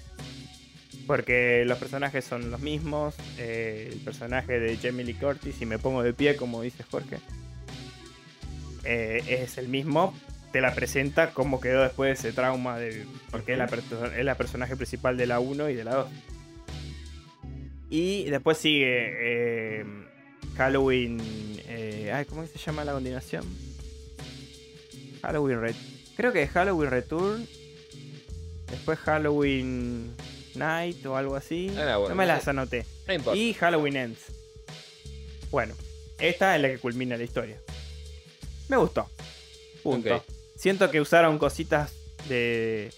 Porque 1.06 1.64
los 1.66 1.78
personajes 1.78 2.24
son 2.24 2.50
los 2.50 2.60
mismos. 2.60 3.14
eh, 3.38 3.90
el 3.92 3.98
personaje 4.00 4.58
de 4.58 4.76
Jamie 4.76 5.04
Lee 5.04 5.14
Curtis, 5.14 5.60
y 5.60 5.66
me 5.66 5.78
pongo 5.78 6.02
de 6.02 6.12
pie, 6.14 6.36
como 6.36 6.62
dice 6.62 6.82
Jorge, 6.84 7.18
eh, 8.84 9.22
es 9.28 9.58
el 9.58 9.68
mismo. 9.68 10.14
Te 10.52 10.60
la 10.60 10.74
presenta 10.74 11.32
cómo 11.32 11.60
quedó 11.60 11.82
después 11.82 12.22
de 12.22 12.28
ese 12.28 12.34
trauma. 12.34 12.78
De, 12.78 13.04
porque 13.30 13.52
es 13.52 13.58
la, 13.58 13.68
es 14.16 14.24
la 14.24 14.36
personaje 14.36 14.76
principal 14.76 15.16
de 15.16 15.26
la 15.26 15.40
1 15.40 15.70
y 15.70 15.74
de 15.74 15.84
la 15.84 15.94
2. 15.94 16.08
Y 17.90 18.24
después 18.24 18.58
sigue 18.58 18.86
eh, 18.90 19.84
Halloween. 20.56 21.20
ay, 22.12 22.24
¿Cómo 22.26 22.46
se 22.46 22.58
llama 22.58 22.84
la 22.84 22.92
continuación? 22.92 23.44
Halloween 25.22 25.60
Red. 25.60 25.74
Creo 26.16 26.32
que 26.32 26.42
es 26.42 26.50
Halloween 26.50 26.90
Return. 26.90 27.46
Después 28.70 28.98
Halloween 29.00 30.14
Night 30.56 31.04
o 31.06 31.16
algo 31.16 31.36
así. 31.36 31.68
Ah, 31.78 31.96
bueno, 31.96 32.10
no 32.10 32.14
me 32.14 32.26
las 32.26 32.46
anoté. 32.48 32.84
No. 33.24 33.34
Y 33.34 33.54
Halloween 33.54 33.96
Ends. 33.96 34.32
Bueno, 35.50 35.74
esta 36.18 36.56
es 36.56 36.62
la 36.62 36.68
que 36.68 36.78
culmina 36.78 37.16
la 37.16 37.22
historia. 37.24 37.58
Me 38.68 38.76
gustó. 38.76 39.08
Punto. 39.82 40.24
Siento 40.56 40.90
que 40.90 41.00
usaron 41.00 41.38
cositas 41.38 41.94
de. 42.28 42.90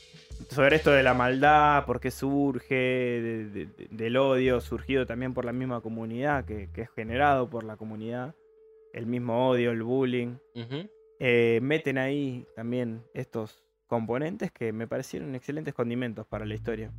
Sobre 0.50 0.76
esto 0.76 0.90
de 0.90 1.02
la 1.02 1.14
maldad, 1.14 1.86
por 1.86 1.98
qué 1.98 2.10
surge, 2.10 2.74
de- 2.74 3.44
de- 3.50 3.66
de- 3.66 3.88
del 3.90 4.16
odio 4.18 4.60
surgido 4.60 5.06
también 5.06 5.32
por 5.32 5.46
la 5.46 5.52
misma 5.52 5.80
comunidad, 5.80 6.44
que, 6.44 6.68
que 6.74 6.82
es 6.82 6.90
generado 6.94 7.48
por 7.48 7.64
la 7.64 7.76
comunidad. 7.78 8.34
El 8.92 9.06
mismo 9.06 9.48
odio, 9.48 9.70
el 9.72 9.82
bullying. 9.82 10.36
Eh, 11.18 11.58
meten 11.62 11.96
ahí 11.96 12.46
también 12.54 13.02
estos 13.14 13.64
componentes 13.86 14.52
que 14.52 14.72
me 14.72 14.86
parecieron 14.86 15.34
excelentes 15.34 15.72
condimentos 15.72 16.26
para 16.26 16.44
la 16.44 16.54
historia. 16.54 16.92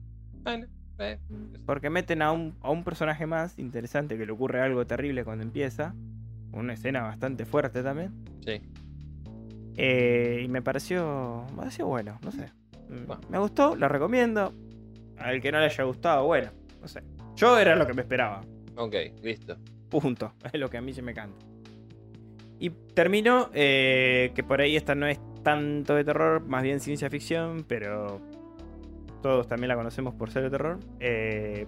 Bueno, 0.47 0.65
eh, 0.99 1.19
Porque 1.65 1.89
meten 1.89 2.21
a 2.21 2.31
un, 2.31 2.55
a 2.61 2.71
un 2.71 2.83
personaje 2.83 3.25
más 3.25 3.59
interesante 3.59 4.17
que 4.17 4.25
le 4.25 4.31
ocurre 4.31 4.61
algo 4.61 4.87
terrible 4.87 5.23
cuando 5.25 5.43
empieza. 5.43 5.93
Una 6.53 6.73
escena 6.73 7.01
bastante 7.03 7.45
fuerte 7.45 7.83
también. 7.83 8.13
sí. 8.43 8.61
Eh, 9.79 10.41
y 10.43 10.47
me 10.47 10.63
pareció, 10.63 11.45
me 11.51 11.57
pareció 11.57 11.85
bueno, 11.85 12.17
no 12.23 12.31
sé. 12.31 12.51
Mm, 12.89 13.05
Bueno. 13.05 13.21
Me 13.29 13.37
gustó, 13.37 13.75
la 13.75 13.87
recomiendo. 13.87 14.51
Al 15.19 15.39
que 15.39 15.51
no 15.51 15.59
le 15.59 15.65
haya 15.65 15.83
gustado, 15.83 16.25
bueno, 16.25 16.49
no 16.81 16.87
sé. 16.87 17.03
Yo 17.35 17.59
era 17.59 17.75
lo 17.75 17.85
que 17.85 17.93
me 17.93 18.01
esperaba. 18.01 18.41
Ok, 18.75 18.95
listo. 19.21 19.55
Punto. 19.89 20.33
Es 20.51 20.59
lo 20.59 20.67
que 20.69 20.77
a 20.77 20.81
mí 20.81 20.93
se 20.93 21.03
me 21.03 21.13
canta. 21.13 21.45
Y 22.59 22.71
termino, 22.71 23.51
eh, 23.53 24.31
que 24.33 24.43
por 24.43 24.61
ahí 24.61 24.75
esta 24.75 24.95
no 24.95 25.05
es 25.05 25.19
tanto 25.43 25.93
de 25.93 26.03
terror, 26.03 26.41
más 26.47 26.63
bien 26.63 26.79
ciencia 26.79 27.07
ficción, 27.11 27.63
pero 27.67 28.19
todos 29.21 29.47
también 29.47 29.69
la 29.69 29.75
conocemos 29.75 30.13
por 30.13 30.29
ser 30.31 30.43
de 30.43 30.49
terror. 30.49 30.79
Eh, 30.99 31.65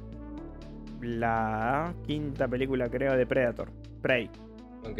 la 1.01 1.93
quinta 2.05 2.47
película, 2.47 2.89
creo, 2.89 3.15
de 3.15 3.25
Predator, 3.25 3.69
Prey. 4.01 4.29
Ok. 4.83 4.99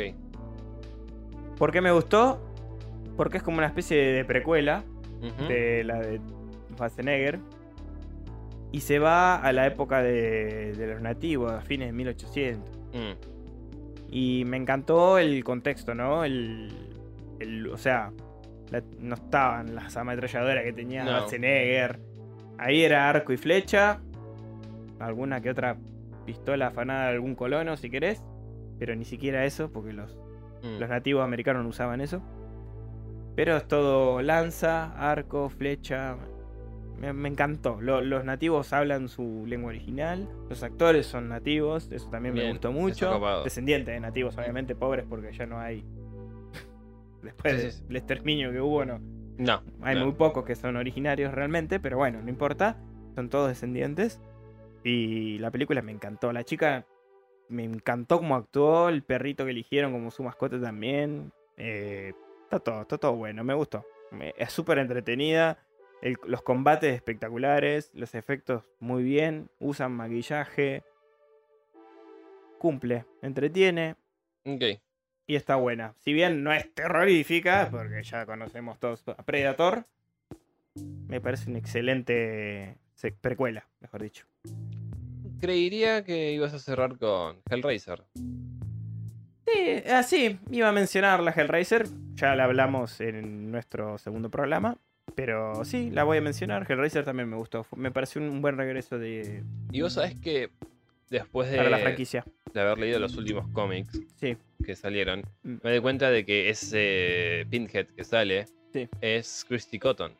¿Por 1.57 1.71
qué 1.71 1.81
me 1.81 1.91
gustó? 1.91 2.39
Porque 3.17 3.38
es 3.38 3.43
como 3.43 3.57
una 3.57 3.67
especie 3.67 3.97
de 3.97 4.26
precuela 4.26 4.84
de 5.47 5.84
la 5.84 5.99
de 5.99 6.21
Schwarzenegger. 6.73 7.39
Y 8.71 8.81
se 8.81 8.99
va 8.99 9.35
a 9.35 9.51
la 9.51 9.65
época 9.65 10.01
de, 10.03 10.73
de 10.73 10.88
los 10.88 11.01
nativos, 11.01 11.51
a 11.51 11.61
fines 11.61 11.88
de 11.88 11.93
1800. 11.93 12.77
Mm, 12.93 14.11
Y 14.11 14.43
me 14.45 14.57
encantó 14.57 15.17
el 15.17 15.43
contexto, 15.43 15.93
¿no? 15.95 16.23
El, 16.23 16.71
el- 17.39 17.67
o 17.67 17.77
sea, 17.77 18.11
la- 18.71 18.84
no 18.99 19.15
estaban 19.15 19.73
las 19.76 19.97
ametralladoras 19.97 20.63
que 20.63 20.71
tenía 20.73 21.03
No. 21.03 21.11
Schwarzenegger. 21.17 21.99
Ahí 22.60 22.84
era 22.84 23.10
arco 23.10 23.31
y 23.31 23.38
flecha. 23.38 24.02
Alguna 24.99 25.41
que 25.41 25.49
otra 25.49 25.77
pistola 26.26 26.68
afanada 26.68 27.07
de 27.07 27.14
algún 27.14 27.36
colono, 27.36 27.77
si 27.77 27.90
querés. 27.90 28.22
Pero 28.77 28.95
ni 28.95 29.06
siquiera 29.06 29.45
eso, 29.45 29.72
porque 29.72 29.94
los, 29.94 30.15
mm. 30.64 30.80
los 30.80 30.90
nativos 30.90 31.23
americanos 31.23 31.64
no 31.64 31.69
usaban 31.69 32.02
eso. 32.02 32.22
Pero 33.36 33.56
es 33.56 33.68
todo 33.68 34.22
lanza, 34.22 34.91
arco, 35.11 35.49
flecha. 35.49 36.18
Me, 36.99 37.14
me 37.14 37.30
encantó. 37.30 37.80
Lo- 37.80 38.02
los 38.02 38.26
nativos 38.26 38.73
hablan 38.73 39.07
su 39.07 39.45
lengua 39.48 39.69
original. 39.69 40.27
Los 40.49 40.61
actores 40.61 41.06
son 41.06 41.30
nativos. 41.30 41.90
Eso 41.91 42.10
también 42.10 42.36
me 42.36 42.49
gustó 42.49 42.73
mucho. 42.73 43.22
Descendientes 43.45 43.94
de 43.94 44.02
nativos, 44.02 44.38
obviamente 44.38 44.76
pobres, 44.76 45.06
porque 45.07 45.31
ya 45.31 45.45
no 45.45 45.60
hay. 45.60 45.86
Después 47.23 47.61
sí, 47.61 47.72
sí. 47.72 47.84
del 47.88 47.95
exterminio 47.95 48.52
que 48.52 48.60
hubo, 48.60 48.84
no. 48.84 48.99
No. 49.39 49.63
Hay 49.81 49.95
no. 49.95 50.03
muy 50.05 50.13
pocos 50.13 50.45
que 50.45 50.53
son 50.55 50.75
originarios 50.75 51.33
realmente, 51.33 51.79
pero 51.79 51.97
bueno, 51.97 52.21
no 52.21 52.29
importa. 52.29 52.77
Son 53.15 53.29
todos 53.29 53.47
descendientes. 53.47 54.19
Y 54.83 55.39
la 55.39 55.49
película 55.49 55.81
me 55.81 55.91
encantó. 55.91 56.31
La 56.31 56.43
chica 56.43 56.85
me 57.47 57.63
encantó 57.63 58.17
cómo 58.19 58.35
actuó. 58.35 58.89
El 58.89 59.01
perrito 59.01 59.45
que 59.45 59.51
eligieron 59.51 59.91
como 59.93 60.11
su 60.11 60.23
mascota 60.23 60.59
también. 60.61 61.31
Eh, 61.57 62.13
está 62.43 62.59
todo, 62.59 62.81
está 62.81 62.97
todo 62.97 63.15
bueno. 63.15 63.43
Me 63.43 63.53
gustó. 63.53 63.85
Me- 64.11 64.33
es 64.37 64.51
súper 64.51 64.77
entretenida. 64.77 65.57
el- 66.01 66.17
los 66.27 66.41
combates 66.41 66.93
espectaculares. 66.95 67.91
Los 67.93 68.15
efectos 68.15 68.63
muy 68.79 69.03
bien. 69.03 69.49
Usan 69.59 69.91
maquillaje. 69.93 70.83
Cumple. 72.57 73.05
Entretiene. 73.21 73.95
Ok. 74.45 74.63
Y 75.30 75.35
está 75.35 75.57
buena. 75.57 75.93
Si 75.99 76.11
bien 76.11 76.43
no 76.43 76.51
es 76.51 76.73
terrorífica, 76.73 77.68
porque 77.69 78.01
ya 78.01 78.26
conocemos 78.26 78.80
todos 78.80 79.07
a 79.10 79.22
Predator, 79.22 79.85
me 81.07 81.22
parece 81.22 81.51
una 81.51 81.60
excelente 81.60 82.80
precuela, 83.22 83.68
mejor 83.80 84.01
dicho. 84.01 84.26
Creería 85.39 86.03
que 86.03 86.31
ibas 86.31 86.56
a 86.56 86.57
cerrar 86.57 86.97
con 86.97 87.38
Hellraiser. 87.47 88.06
Sí, 88.15 89.84
así, 89.93 90.39
iba 90.49 90.68
a 90.68 90.72
mencionar 90.72 91.19
la 91.19 91.30
Hellraiser, 91.30 91.85
ya 92.15 92.34
la 92.35 92.45
hablamos 92.45 92.99
en 92.99 93.51
nuestro 93.51 93.99
segundo 93.99 94.31
programa, 94.31 94.80
pero 95.14 95.64
sí, 95.64 95.91
la 95.91 96.06
voy 96.06 96.18
a 96.18 96.22
mencionar. 96.22 96.65
Hellraiser 96.68 97.06
también 97.06 97.30
me 97.30 97.38
gustó, 97.38 97.68
me 97.76 97.91
pareció 97.91 98.19
un 98.19 98.41
buen 98.41 98.57
regreso 98.57 98.97
de, 98.97 99.43
Y 99.72 99.81
vos 99.81 99.93
sabés 99.93 100.19
que 100.19 100.49
después 101.10 101.49
de, 101.49 101.57
para 101.57 101.69
la 101.69 101.80
franquicia. 101.80 102.23
de 102.53 102.61
haber 102.61 102.77
leído 102.80 102.99
los 102.99 103.15
últimos 103.18 103.48
cómics 103.49 103.99
Sí, 104.19 104.38
que 104.65 104.76
salieron, 104.76 105.23
Mm. 105.44 105.56
me 105.64 105.72
di 105.73 105.80
cuenta 105.80 106.10
de 106.11 106.26
que 106.26 106.49
ese 106.49 107.45
Pinhead 107.49 107.88
que 107.95 108.03
sale 108.03 108.45
Sí. 108.73 108.88
es 109.02 109.45
Christy 109.48 109.80
Cotton. 109.80 110.11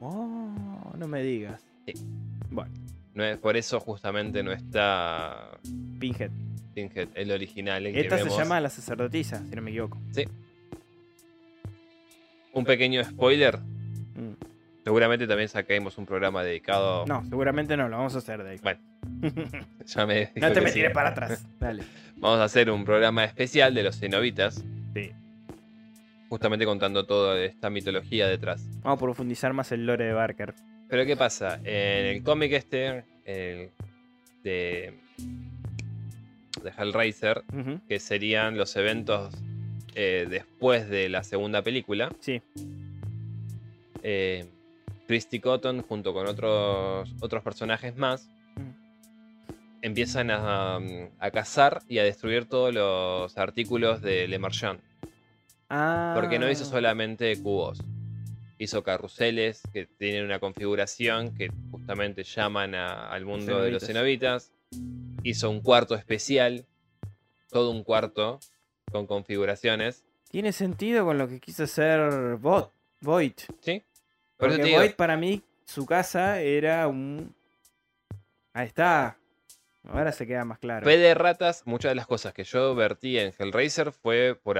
oh, 0.00 0.92
no 0.96 1.08
me 1.08 1.22
digas. 1.22 1.62
Sí. 1.86 1.94
Bueno, 2.50 2.72
No 3.14 3.22
es, 3.24 3.38
por 3.38 3.56
eso 3.56 3.78
justamente 3.80 4.42
no 4.42 4.52
está 4.52 5.50
Pinhead. 6.00 6.30
Pinhead, 6.74 7.08
el 7.14 7.30
original. 7.30 7.86
El 7.86 7.92
que 7.94 8.00
Esta 8.00 8.18
se 8.18 8.24
vemos. 8.24 8.38
llama 8.38 8.60
La 8.60 8.68
Sacerdotisa, 8.70 9.44
si 9.48 9.54
no 9.54 9.62
me 9.62 9.70
equivoco. 9.70 9.98
Un 12.52 12.64
pequeño 12.64 13.04
spoiler. 13.04 13.58
Mm. 13.58 14.34
Seguramente 14.84 15.26
también 15.26 15.48
saquemos 15.48 15.96
un 15.98 16.04
programa 16.06 16.42
dedicado. 16.44 17.06
No, 17.06 17.24
seguramente 17.24 17.74
no, 17.76 17.88
lo 17.88 17.96
vamos 17.96 18.14
a 18.14 18.18
hacer 18.18 18.42
de 18.44 18.50
ahí. 18.50 18.58
Bueno, 18.62 18.80
Ya 19.86 20.06
me 20.06 20.30
No 20.36 20.48
te 20.48 20.54
que 20.54 20.60
me 20.60 20.68
sí. 20.68 20.74
tires 20.74 20.92
para 20.92 21.08
atrás. 21.10 21.46
Dale. 21.60 21.82
Vamos 22.16 22.38
a 22.38 22.44
hacer 22.44 22.70
un 22.70 22.84
programa 22.84 23.24
especial 23.24 23.74
de 23.74 23.82
los 23.82 23.98
cenobitas. 23.98 24.62
Sí. 24.94 25.10
justamente 26.28 26.64
contando 26.66 27.04
toda 27.06 27.42
esta 27.42 27.70
mitología 27.70 28.28
detrás. 28.28 28.62
Vamos 28.82 28.98
a 28.98 29.00
profundizar 29.00 29.52
más 29.54 29.72
el 29.72 29.86
lore 29.86 30.04
de 30.04 30.12
Barker. 30.12 30.54
Pero 30.88 31.06
¿qué 31.06 31.16
pasa? 31.16 31.60
En 31.64 32.06
el 32.06 32.22
cómic 32.22 32.52
este 32.52 33.04
el 33.24 33.70
de, 34.44 34.94
de 36.62 36.70
Hellraiser, 36.76 37.42
Ujú, 37.52 37.80
que 37.88 37.98
serían 37.98 38.58
los 38.58 38.76
eventos 38.76 39.34
eh, 39.94 40.26
después 40.28 40.88
de 40.90 41.08
la 41.08 41.24
segunda 41.24 41.62
película, 41.62 42.10
Sí. 42.20 42.42
eh, 44.02 44.46
Christy 45.06 45.40
Cotton 45.40 45.82
junto 45.82 46.12
con 46.14 46.26
otros, 46.26 47.10
otros 47.20 47.42
personajes 47.42 47.96
más 47.96 48.28
Mm. 48.56 48.70
empiezan 49.82 50.30
a, 50.30 50.76
a 51.18 51.30
cazar 51.32 51.82
y 51.88 51.98
a 51.98 52.04
destruir 52.04 52.46
todos 52.48 52.72
los 52.72 53.36
artículos 53.36 54.00
de 54.00 54.28
Le 54.28 54.38
Marchand. 54.38 54.80
Ah. 55.68 56.12
Porque 56.14 56.38
no 56.38 56.48
hizo 56.50 56.64
solamente 56.64 57.36
cubos. 57.42 57.80
Hizo 58.58 58.82
carruseles 58.84 59.60
que 59.72 59.86
tienen 59.86 60.24
una 60.24 60.38
configuración 60.38 61.34
que 61.34 61.50
justamente 61.72 62.22
llaman 62.22 62.74
a- 62.74 63.10
al 63.10 63.24
mundo 63.24 63.60
de 63.60 63.72
los 63.72 63.84
cenobitas. 63.84 64.52
Hizo 65.24 65.50
un 65.50 65.60
cuarto 65.60 65.94
especial. 65.96 66.64
Todo 67.50 67.70
un 67.72 67.82
cuarto 67.84 68.38
con 68.92 69.06
configuraciones. 69.06 70.04
Tiene 70.30 70.52
sentido 70.52 71.04
con 71.04 71.18
lo 71.18 71.28
que 71.28 71.40
quiso 71.40 71.64
hacer 71.64 72.36
Bot, 72.36 72.70
Void. 73.00 73.32
¿Sí? 73.60 73.82
Porque 74.48 74.62
Void 74.76 74.94
para 74.96 75.16
mí, 75.16 75.42
su 75.64 75.86
casa 75.86 76.40
era 76.40 76.86
un. 76.88 77.34
Ahí 78.52 78.66
está. 78.66 79.16
Ahora 79.86 80.12
se 80.12 80.26
queda 80.26 80.44
más 80.44 80.58
claro. 80.58 80.84
Fe 80.84 80.96
de 80.96 81.14
ratas, 81.14 81.62
muchas 81.66 81.90
de 81.90 81.94
las 81.96 82.06
cosas 82.06 82.32
que 82.32 82.44
yo 82.44 82.74
vertí 82.74 83.18
en 83.18 83.32
Hellraiser 83.38 83.92
fue 83.92 84.38
por 84.42 84.58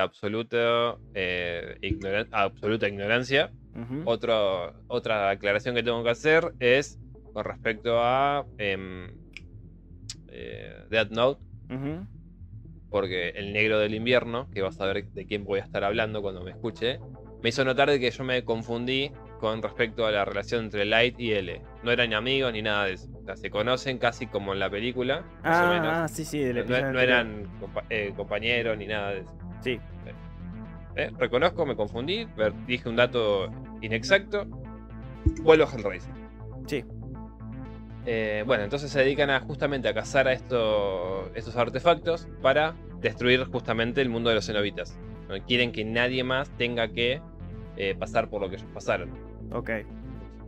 eh, 1.14 1.78
ignoran- 1.80 2.28
absoluta 2.30 2.88
ignorancia. 2.88 3.52
Otro- 4.04 4.74
otra 4.86 5.30
aclaración 5.30 5.74
que 5.74 5.82
tengo 5.82 6.04
que 6.04 6.10
hacer 6.10 6.54
es 6.60 6.98
con 7.32 7.44
respecto 7.44 7.98
a 8.00 8.46
em, 8.58 9.10
eh, 10.28 10.84
Death 10.90 11.10
Note, 11.10 11.42
porque 12.90 13.30
el 13.30 13.52
negro 13.52 13.78
del 13.78 13.94
invierno, 13.94 14.48
que 14.52 14.62
vas 14.62 14.80
a 14.80 14.86
ver 14.86 15.08
de 15.12 15.26
quién 15.26 15.44
voy 15.44 15.58
a 15.60 15.62
estar 15.62 15.82
hablando 15.84 16.22
cuando 16.22 16.42
me 16.42 16.50
escuche, 16.52 16.98
me 17.42 17.48
hizo 17.48 17.64
notar 17.64 17.90
de 17.90 17.98
que 17.98 18.10
yo 18.10 18.24
me 18.24 18.44
confundí 18.44 19.10
con 19.44 19.60
respecto 19.60 20.06
a 20.06 20.10
la 20.10 20.24
relación 20.24 20.64
entre 20.64 20.86
Light 20.86 21.20
y 21.20 21.32
L. 21.32 21.60
No 21.82 21.90
eran 21.90 22.14
amigos 22.14 22.50
ni 22.54 22.62
nada 22.62 22.86
de 22.86 22.94
eso. 22.94 23.10
O 23.20 23.22
sea, 23.26 23.36
se 23.36 23.50
conocen 23.50 23.98
casi 23.98 24.26
como 24.26 24.54
en 24.54 24.58
la 24.58 24.70
película, 24.70 25.22
más 25.42 25.66
o 25.66 25.68
menos. 25.68 25.88
Ah, 25.88 26.04
ah, 26.04 26.08
sí, 26.08 26.24
sí, 26.24 26.42
No, 26.42 26.92
no 26.92 26.98
eran 26.98 27.44
compa- 27.60 27.84
eh, 27.90 28.14
compañeros 28.16 28.78
ni 28.78 28.86
nada 28.86 29.10
de 29.10 29.18
eso. 29.20 29.36
Sí. 29.60 29.78
Eh, 30.96 31.10
Reconozco, 31.18 31.66
me 31.66 31.76
confundí, 31.76 32.26
dije 32.66 32.88
un 32.88 32.96
dato 32.96 33.50
inexacto. 33.82 34.46
Vuelvo 35.42 35.64
a 35.64 35.68
Hellraiser. 35.76 36.14
Sí. 36.66 36.82
Eh, 38.06 38.44
bueno, 38.46 38.64
entonces 38.64 38.90
se 38.90 39.00
dedican 39.00 39.28
a 39.28 39.40
justamente 39.40 39.88
a 39.88 39.92
cazar 39.94 40.26
a 40.26 40.32
estos, 40.32 41.28
estos 41.34 41.54
artefactos 41.56 42.28
para 42.40 42.74
destruir 43.02 43.44
justamente 43.44 44.00
el 44.00 44.08
mundo 44.08 44.30
de 44.30 44.36
los 44.36 44.46
cenobitas. 44.46 44.98
No 45.28 45.34
quieren 45.44 45.70
que 45.70 45.84
nadie 45.84 46.24
más 46.24 46.48
tenga 46.56 46.88
que 46.88 47.20
eh, 47.76 47.94
pasar 47.98 48.30
por 48.30 48.40
lo 48.40 48.48
que 48.48 48.56
ellos 48.56 48.68
pasaron 48.72 49.10
Ok. 49.52 49.70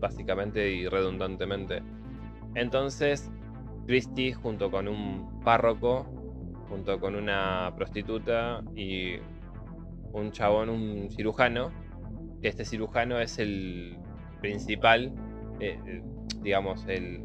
básicamente 0.01 0.70
y 0.70 0.86
redundantemente. 0.89 1.82
Entonces, 2.55 3.31
Christie, 3.86 4.35
junto 4.35 4.70
con 4.70 4.89
un 4.89 5.40
párroco, 5.40 6.05
junto 6.68 7.01
con 7.01 7.14
una 7.14 7.73
prostituta 7.77 8.62
y 8.74 9.14
un 10.12 10.32
chabón, 10.32 10.68
un 10.68 11.09
cirujano, 11.10 11.70
que 12.43 12.48
este 12.48 12.64
cirujano 12.64 13.18
es 13.20 13.39
el 13.39 13.97
principal, 14.40 15.12
eh, 15.60 15.78
eh, 15.86 16.02
digamos, 16.43 16.85
el, 16.89 17.23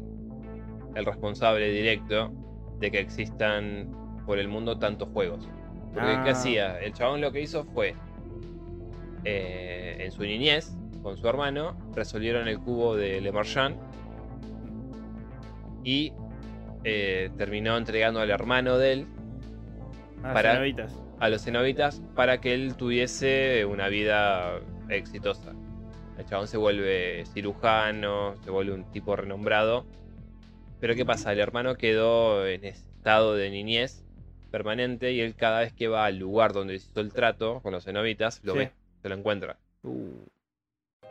el 0.94 1.04
responsable 1.04 1.70
directo 1.70 2.32
de 2.78 2.90
que 2.90 3.00
existan 3.00 3.90
por 4.24 4.38
el 4.38 4.48
mundo 4.48 4.78
tantos 4.78 5.08
juegos. 5.10 5.48
Porque, 5.92 6.08
¿qué 6.24 6.28
Ah. 6.30 6.32
hacía? 6.32 6.80
El 6.80 6.92
chabón 6.94 7.20
lo 7.20 7.32
que 7.32 7.42
hizo 7.42 7.64
fue, 7.64 7.94
eh, 9.24 9.96
en 10.00 10.10
su 10.10 10.22
niñez, 10.22 10.76
con 11.02 11.16
su 11.16 11.28
hermano, 11.28 11.76
resolvieron 11.94 12.48
el 12.48 12.58
cubo 12.58 12.96
de 12.96 13.20
Le 13.20 13.32
Marchand 13.32 13.76
y 15.84 16.12
eh, 16.84 17.30
terminó 17.36 17.76
entregando 17.76 18.20
al 18.20 18.30
hermano 18.30 18.78
de 18.78 18.92
él 18.92 19.06
Ah, 20.24 20.32
Para- 20.34 20.52
cenobitas. 20.52 20.96
a 21.18 21.28
los 21.28 21.42
cenobitas 21.44 22.00
para 22.14 22.40
que 22.40 22.54
él 22.54 22.76
tuviese 22.76 23.64
una 23.64 23.88
vida 23.88 24.60
exitosa. 24.88 25.52
El 26.16 26.26
chabón 26.26 26.46
se 26.46 26.56
vuelve 26.58 27.24
cirujano, 27.34 28.36
se 28.44 28.50
vuelve 28.50 28.72
un 28.72 28.84
tipo 28.92 29.16
renombrado. 29.16 29.84
Pero 30.78 30.94
¿qué 30.94 31.04
pasa? 31.04 31.32
El 31.32 31.40
hermano 31.40 31.74
quedó 31.76 32.46
en 32.46 32.64
estado 32.64 33.34
de 33.34 33.50
niñez 33.50 34.04
permanente 34.52 35.12
y 35.12 35.20
él 35.20 35.34
cada 35.34 35.60
vez 35.60 35.72
que 35.72 35.88
va 35.88 36.04
al 36.04 36.18
lugar 36.18 36.52
donde 36.52 36.74
hizo 36.74 37.00
el 37.00 37.12
trato 37.12 37.60
con 37.62 37.72
los 37.72 37.84
cenobitas, 37.84 38.40
lo 38.44 38.52
Sí. 38.52 38.58
ve, 38.60 38.72
se 39.00 39.08
lo 39.08 39.16
encuentra. 39.16 39.58
Uh, 39.82 40.06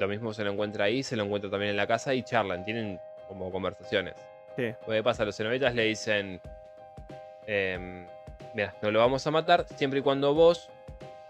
Lo 0.01 0.07
mismo 0.07 0.33
se 0.33 0.43
lo 0.43 0.51
encuentra 0.51 0.85
ahí, 0.85 1.03
se 1.03 1.15
lo 1.15 1.23
encuentra 1.23 1.49
también 1.51 1.69
en 1.69 1.77
la 1.77 1.85
casa 1.85 2.13
y 2.15 2.23
charlan, 2.23 2.65
tienen 2.65 2.99
como 3.27 3.51
conversaciones. 3.51 4.15
sí. 4.57 4.73
Lo 4.87 4.93
que 4.93 5.03
pasa, 5.03 5.23
los 5.25 5.37
cenobitas 5.37 5.73
le 5.75 5.83
dicen, 5.83 6.41
em, 7.47 8.05
mira, 8.55 8.73
no 8.81 8.91
lo 8.91 8.99
vamos 8.99 9.25
a 9.27 9.31
matar 9.31 9.65
siempre 9.75 9.99
y 9.99 10.01
cuando 10.01 10.33
vos 10.33 10.69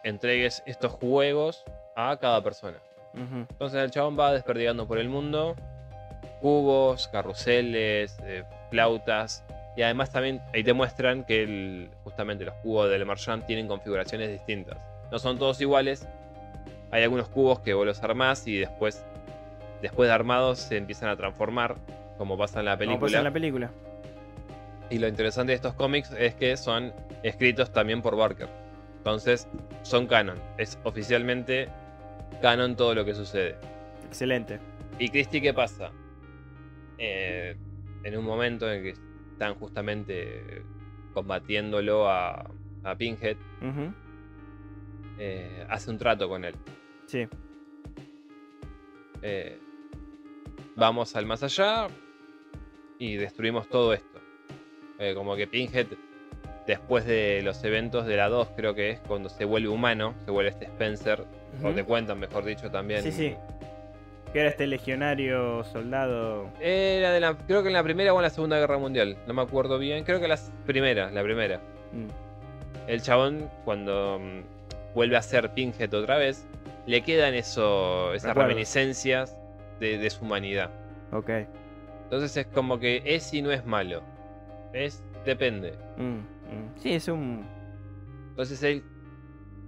entregues 0.04 0.64
estos 0.66 0.94
juegos 0.94 1.64
a 1.96 2.18
cada 2.20 2.42
persona. 2.42 2.78
Entonces 3.14 3.82
el 3.84 3.92
chabón 3.92 4.18
va 4.18 4.32
desperdigando 4.32 4.88
por 4.88 4.98
el 4.98 5.10
mundo 5.10 5.56
cubos, 6.40 7.08
carruseles, 7.10 8.18
eh, 8.24 8.44
flautas. 8.70 9.44
Y 9.76 9.82
además 9.84 10.12
también 10.12 10.42
ahí 10.54 10.64
te 10.64 10.74
muestran 10.74 11.24
que 11.26 11.44
el- 11.44 11.90
justamente 12.04 12.46
los 12.46 12.56
cubos 12.56 12.90
del 12.90 13.06
Marchand 13.06 13.46
tienen 13.46 13.68
configuraciones 13.68 14.30
distintas. 14.30 14.78
No 15.12 15.20
son 15.20 15.38
todos 15.38 15.60
iguales. 15.62 16.08
Hay 16.92 17.04
algunos 17.04 17.28
cubos 17.30 17.60
que 17.62 17.74
vos 17.74 17.86
los 17.86 18.04
armás 18.04 18.48
y 18.48 18.58
después, 18.58 19.04
después 19.82 20.08
de 20.10 20.14
armados, 20.14 20.60
se 20.60 20.78
empiezan 20.78 21.10
a 21.10 21.16
transformar, 21.16 21.78
como 22.18 22.38
pasa 22.38 22.60
en 22.60 22.66
la 22.66 22.72
Como 22.74 22.80
película. 22.80 23.08
pasa 23.08 23.18
en 23.20 23.24
la 23.24 23.32
película. 23.32 23.72
Y 24.90 25.00
lo 25.00 25.08
interesante 25.08 25.52
de 25.52 25.56
estos 25.56 25.74
cómics 25.74 26.12
es 26.18 26.36
que 26.36 26.58
son 26.58 26.92
escritos 27.24 27.72
también 27.72 28.02
por 28.02 28.16
Barker. 28.18 28.50
Entonces, 28.98 29.48
son 29.84 30.06
canon. 30.06 30.38
Es 30.58 30.78
oficialmente 30.84 31.70
canon 32.42 32.76
todo 32.76 32.94
lo 32.94 33.06
que 33.06 33.14
sucede. 33.16 33.56
Excelente. 34.06 34.60
¿Y 35.00 35.08
Christie 35.10 35.42
qué 35.42 35.54
pasa? 35.54 35.92
Eh, 36.98 37.56
en 38.04 38.18
un 38.18 38.26
momento 38.26 38.70
en 38.72 38.84
que 38.84 38.90
están 39.32 39.56
justamente 39.56 40.62
combatiéndolo 41.14 42.10
a, 42.10 42.52
a 42.84 42.96
Pinhead, 42.96 43.38
eh, 45.18 45.66
hace 45.70 45.90
un 45.90 45.98
trato 45.98 46.28
con 46.28 46.44
él. 46.46 46.56
Sí. 47.12 47.28
Eh, 49.22 49.60
vamos 50.76 51.14
al 51.18 51.26
más 51.26 51.44
allá 51.44 51.88
y 52.98 53.18
destruimos 53.18 53.68
todo 53.68 53.94
esto. 53.94 54.22
Eh, 54.98 55.14
como 55.14 55.36
que 55.36 55.46
Pinhead, 55.46 55.88
después 56.66 57.06
de 57.06 57.42
los 57.44 57.62
eventos 57.66 58.06
de 58.06 58.16
la 58.16 58.30
2, 58.30 58.52
creo 58.56 58.74
que 58.74 58.92
es 58.92 59.00
cuando 59.02 59.28
se 59.28 59.44
vuelve 59.44 59.68
humano, 59.68 60.16
se 60.24 60.32
vuelve 60.32 60.52
este 60.52 60.66
Spencer, 60.66 61.26
o 61.62 61.66
Ujú. 61.66 61.74
te 61.74 61.84
cuentan, 61.84 62.18
mejor 62.18 62.46
dicho, 62.46 62.72
también. 62.72 63.04
Sí, 63.04 63.12
sí. 63.12 63.36
Que 64.32 64.40
era 64.40 64.50
este 64.50 64.66
legionario 64.66 65.66
soldado. 65.66 66.50
Era 66.62 67.12
de 67.12 67.20
la, 67.20 67.38
creo 67.38 67.62
que 67.62 67.68
en 67.68 67.74
la 67.74 67.84
primera 67.84 68.14
o 68.14 68.20
en 68.20 68.24
la 68.24 68.30
segunda 68.30 68.58
guerra 68.58 68.78
mundial, 68.78 69.18
no 69.28 69.34
me 69.34 69.42
acuerdo 69.42 69.78
bien, 69.80 70.06
creo 70.06 70.22
que 70.22 70.30
la 70.30 70.40
primera, 70.66 71.12
la 71.12 71.24
primera. 71.24 71.58
Mm. 71.92 72.88
El 72.88 73.02
chabón, 73.02 73.50
cuando 73.66 74.18
mm, 74.18 74.94
vuelve 74.96 75.18
a 75.18 75.22
ser 75.22 75.50
Pinhead 75.54 75.94
otra 75.94 76.18
vez, 76.18 76.48
le 76.86 77.02
quedan 77.04 77.34
eso, 77.34 78.14
esas 78.14 78.36
reminiscencias 78.36 79.38
de, 79.80 79.98
de 79.98 80.10
su 80.10 80.26
humanidad. 80.26 80.72
Ok. 81.12 81.30
Entonces 82.04 82.36
es 82.38 82.48
como 82.48 82.80
que 82.80 83.02
es 83.06 83.34
y 83.34 83.42
no 83.42 83.52
es 83.52 83.66
malo. 83.66 84.04
Es, 84.74 85.04
depende. 85.26 85.78
Mm, 85.98 86.18
mm. 86.20 86.76
Sí, 86.78 86.94
es 86.94 87.08
un. 87.08 87.48
Entonces 88.32 88.62
él 88.64 88.84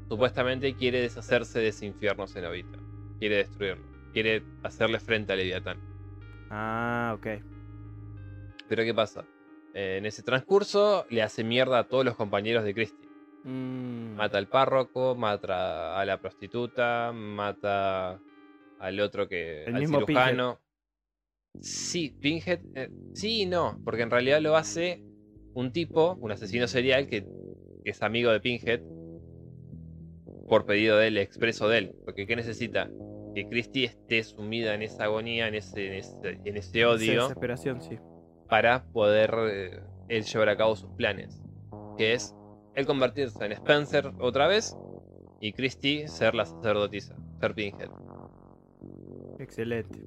supuestamente 0.10 0.73
quiere 0.76 1.02
deshacerse 1.02 1.60
de 1.60 1.69
ese 1.69 1.85
infierno 1.85 2.27
cenobita. 2.27 2.77
Quiere 3.19 3.38
destruirlo. 3.38 3.84
Quiere 4.11 4.44
hacerle 4.64 4.99
frente 4.99 5.34
a 5.34 5.35
Leviatán. 5.35 5.80
Ah, 6.49 7.15
ok. 7.18 7.27
Pero 8.68 8.84
¿qué 8.84 8.94
pasa? 8.94 9.26
Eh, 9.73 9.98
en 9.98 10.06
ese 10.06 10.22
transcurso 10.22 11.06
le 11.10 11.23
hace 11.23 11.44
mierda 11.44 11.80
a 11.80 11.84
todos 11.85 12.06
los 12.06 12.15
compañeros 12.15 12.64
de 12.64 12.73
Christie. 12.73 13.02
Mm. 13.43 14.15
Mata 14.15 14.37
al 14.37 14.47
párroco, 14.47 15.15
mata 15.15 15.99
a 15.99 16.05
la 16.05 16.19
prostituta, 16.19 17.11
mata 17.13 18.19
al 18.79 18.99
otro 18.99 19.27
que. 19.27 19.63
El 19.65 19.75
al 19.75 19.81
mismo 19.81 19.99
cirujano. 20.05 20.59
Sí, 21.61 22.15
Pinhead. 22.19 22.61
eh, 22.75 22.89
sí 23.13 23.41
y 23.43 23.45
no, 23.45 23.79
porque 23.83 24.01
en 24.01 24.09
realidad 24.09 24.41
lo 24.41 24.55
hace 24.55 25.03
un 25.53 25.71
tipo, 25.71 26.17
un 26.19 26.31
asesino 26.31 26.67
serial 26.67 27.07
que, 27.07 27.27
es 27.85 28.01
amigo 28.01 28.31
de 28.31 28.39
Pinhead. 28.39 28.81
por 30.47 30.65
pedido 30.65 30.97
de 30.97 31.07
él, 31.07 31.17
expreso 31.17 31.67
de 31.67 31.77
él. 31.79 31.95
Porque 32.05 32.25
¿qué 32.25 32.35
necesita? 32.35 32.89
Que 33.35 33.47
Christie 33.49 33.85
esté 33.85 34.23
sumida 34.23 34.73
en 34.73 34.83
esa 34.83 35.05
agonía, 35.05 35.47
en 35.47 35.55
ese, 35.55 35.87
en 35.87 35.93
ese, 35.93 36.39
en 36.45 36.57
ese 36.57 36.85
odio, 36.85 37.23
Desesperación, 37.23 37.81
sí. 37.81 37.97
para 38.47 38.85
poder 38.91 39.33
eh, 39.49 39.79
él 40.07 40.23
llevar 40.23 40.49
a 40.49 40.57
cabo 40.57 40.75
sus 40.75 40.89
planes. 40.91 41.41
Que 41.97 42.13
es 42.13 42.35
él 42.75 42.85
convertirse 42.85 43.45
en 43.45 43.51
Spencer 43.53 44.11
otra 44.19 44.47
vez 44.47 44.75
y 45.39 45.53
Christie 45.53 46.07
ser 46.07 46.35
la 46.35 46.45
sacerdotisa, 46.45 47.15
ser 47.39 47.53
Pinhead. 47.53 47.89
Excelente. 49.39 49.99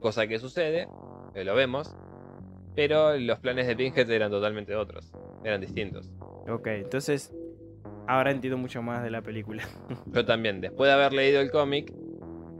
Cosa 0.00 0.26
que 0.26 0.38
sucede, 0.38 0.88
lo 1.34 1.54
vemos, 1.54 1.94
pero 2.74 3.16
los 3.16 3.38
planes 3.38 3.66
de 3.66 3.76
Pinhead 3.76 4.10
eran 4.10 4.30
totalmente 4.30 4.74
otros, 4.74 5.12
eran 5.44 5.60
distintos. 5.60 6.10
Ok, 6.48 6.66
entonces 6.68 7.32
ahora 8.06 8.32
entiendo 8.32 8.58
mucho 8.58 8.82
más 8.82 9.02
de 9.02 9.10
la 9.10 9.22
película. 9.22 9.62
Yo 10.06 10.24
también, 10.24 10.60
después 10.60 10.88
de 10.88 10.94
haber 10.94 11.12
leído 11.12 11.40
el 11.40 11.50
cómic, 11.50 11.92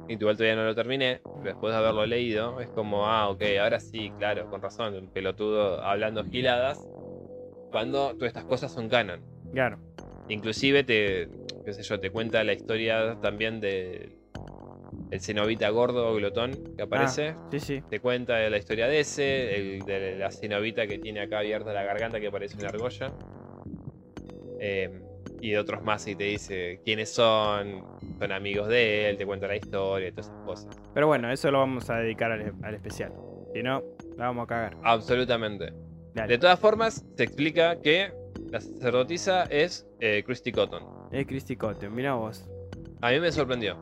y 0.08 0.14
igual 0.14 0.36
todavía 0.36 0.56
no 0.56 0.64
lo 0.64 0.74
terminé, 0.74 1.20
pero 1.24 1.44
después 1.44 1.72
de 1.72 1.78
haberlo 1.78 2.06
leído, 2.06 2.60
es 2.60 2.68
como, 2.68 3.06
ah, 3.06 3.28
ok, 3.28 3.42
ahora 3.60 3.80
sí, 3.80 4.12
claro, 4.18 4.48
con 4.48 4.60
razón, 4.60 4.94
un 4.94 5.08
pelotudo 5.08 5.82
hablando 5.82 6.24
giladas, 6.24 6.86
cuando 7.70 8.14
todas 8.14 8.28
estas 8.28 8.44
cosas 8.44 8.72
son 8.72 8.88
canon. 8.88 9.20
Claro. 9.52 9.78
Inclusive 10.28 10.84
te, 10.84 11.28
qué 11.64 11.72
sé 11.72 11.82
yo, 11.82 11.98
te 11.98 12.10
cuenta 12.10 12.44
la 12.44 12.52
historia 12.52 13.18
también 13.20 13.60
de 13.60 14.16
el 15.10 15.20
cenobita 15.20 15.68
gordo 15.70 16.14
glotón 16.14 16.52
que 16.76 16.82
aparece. 16.82 17.34
Sí, 17.50 17.60
sí. 17.60 17.82
Te 17.88 18.00
cuenta 18.00 18.48
la 18.48 18.56
historia 18.56 18.86
de 18.86 19.00
ese, 19.00 19.56
el 19.56 19.80
de 19.80 20.16
la 20.16 20.30
cenobita 20.30 20.86
que 20.86 20.98
tiene 20.98 21.20
acá 21.20 21.40
abierta 21.40 21.72
la 21.72 21.82
garganta 21.82 22.20
que 22.20 22.30
parece 22.30 22.56
una 22.58 22.68
argolla. 22.68 23.12
Eh, 24.60 25.02
y 25.40 25.50
de 25.52 25.58
otros 25.58 25.82
más 25.82 26.06
y 26.06 26.14
te 26.16 26.24
dice 26.24 26.80
quiénes 26.84 27.10
son, 27.10 27.82
son 28.18 28.32
amigos 28.32 28.68
de 28.68 29.08
él, 29.08 29.16
te 29.16 29.24
cuenta 29.24 29.46
la 29.46 29.56
historia 29.56 30.08
y 30.08 30.12
todas 30.12 30.26
esas 30.26 30.44
cosas. 30.44 30.80
Pero 30.92 31.06
bueno, 31.06 31.30
eso 31.32 31.50
lo 31.50 31.58
vamos 31.58 31.88
a 31.88 31.96
dedicar 31.96 32.30
al, 32.30 32.52
al 32.62 32.74
especial. 32.74 33.12
Si 33.54 33.62
no, 33.62 33.82
la 34.16 34.26
vamos 34.26 34.44
a 34.44 34.46
cagar. 34.46 34.76
Absolutamente. 34.82 35.72
Dale. 36.14 36.28
De 36.28 36.38
todas 36.38 36.58
formas, 36.58 37.04
se 37.16 37.22
explica 37.22 37.80
que 37.80 38.12
la 38.50 38.60
sacerdotisa 38.60 39.44
es 39.44 39.86
eh, 40.00 40.22
Christy 40.26 40.52
Cotton. 40.52 41.08
Es 41.12 41.26
Christy 41.26 41.56
Cotton, 41.56 41.94
mira 41.94 42.14
vos. 42.14 42.48
A 43.00 43.10
mí 43.10 43.20
me 43.20 43.30
sorprendió. 43.32 43.78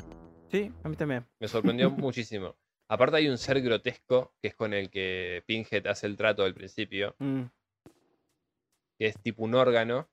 Sí, 0.50 0.70
a 0.82 0.88
mí 0.88 0.96
también. 0.96 1.24
Me 1.40 1.48
sorprendió 1.48 1.90
muchísimo. 1.90 2.56
Aparte 2.88 3.16
hay 3.16 3.28
un 3.28 3.36
ser 3.38 3.60
grotesco 3.60 4.32
que 4.40 4.48
es 4.48 4.54
con 4.54 4.72
el 4.72 4.90
que 4.90 5.42
Pinhead 5.46 5.86
hace 5.86 6.06
el 6.06 6.16
trato 6.16 6.42
al 6.44 6.54
principio, 6.54 7.14
Mm, 7.18 7.42
que 8.98 9.06
es 9.06 9.18
tipo 9.22 9.44
un 9.44 9.54
órgano, 9.54 10.08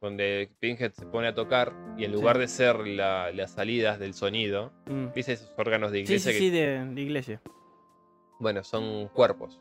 donde 0.00 0.50
Pinhead 0.58 0.92
se 0.92 1.06
pone 1.06 1.28
a 1.28 1.34
tocar 1.34 1.72
y 1.96 2.04
en 2.04 2.10
Sí. 2.10 2.16
lugar 2.16 2.38
de 2.38 2.48
ser 2.48 2.86
la- 2.86 3.30
las 3.32 3.52
salidas 3.52 3.98
del 3.98 4.14
sonido, 4.14 4.72
mm. 4.86 5.12
¿viste 5.14 5.32
esos 5.32 5.52
órganos 5.56 5.90
de 5.92 5.98
Sí, 5.98 6.02
iglesia 6.04 6.32
sí, 6.32 6.38
que 6.38 6.44
sí, 6.44 6.50
de, 6.50 6.84
de 6.94 7.00
iglesia. 7.00 7.40
Bueno, 8.40 8.62
son 8.64 9.08
cuerpos. 9.08 9.60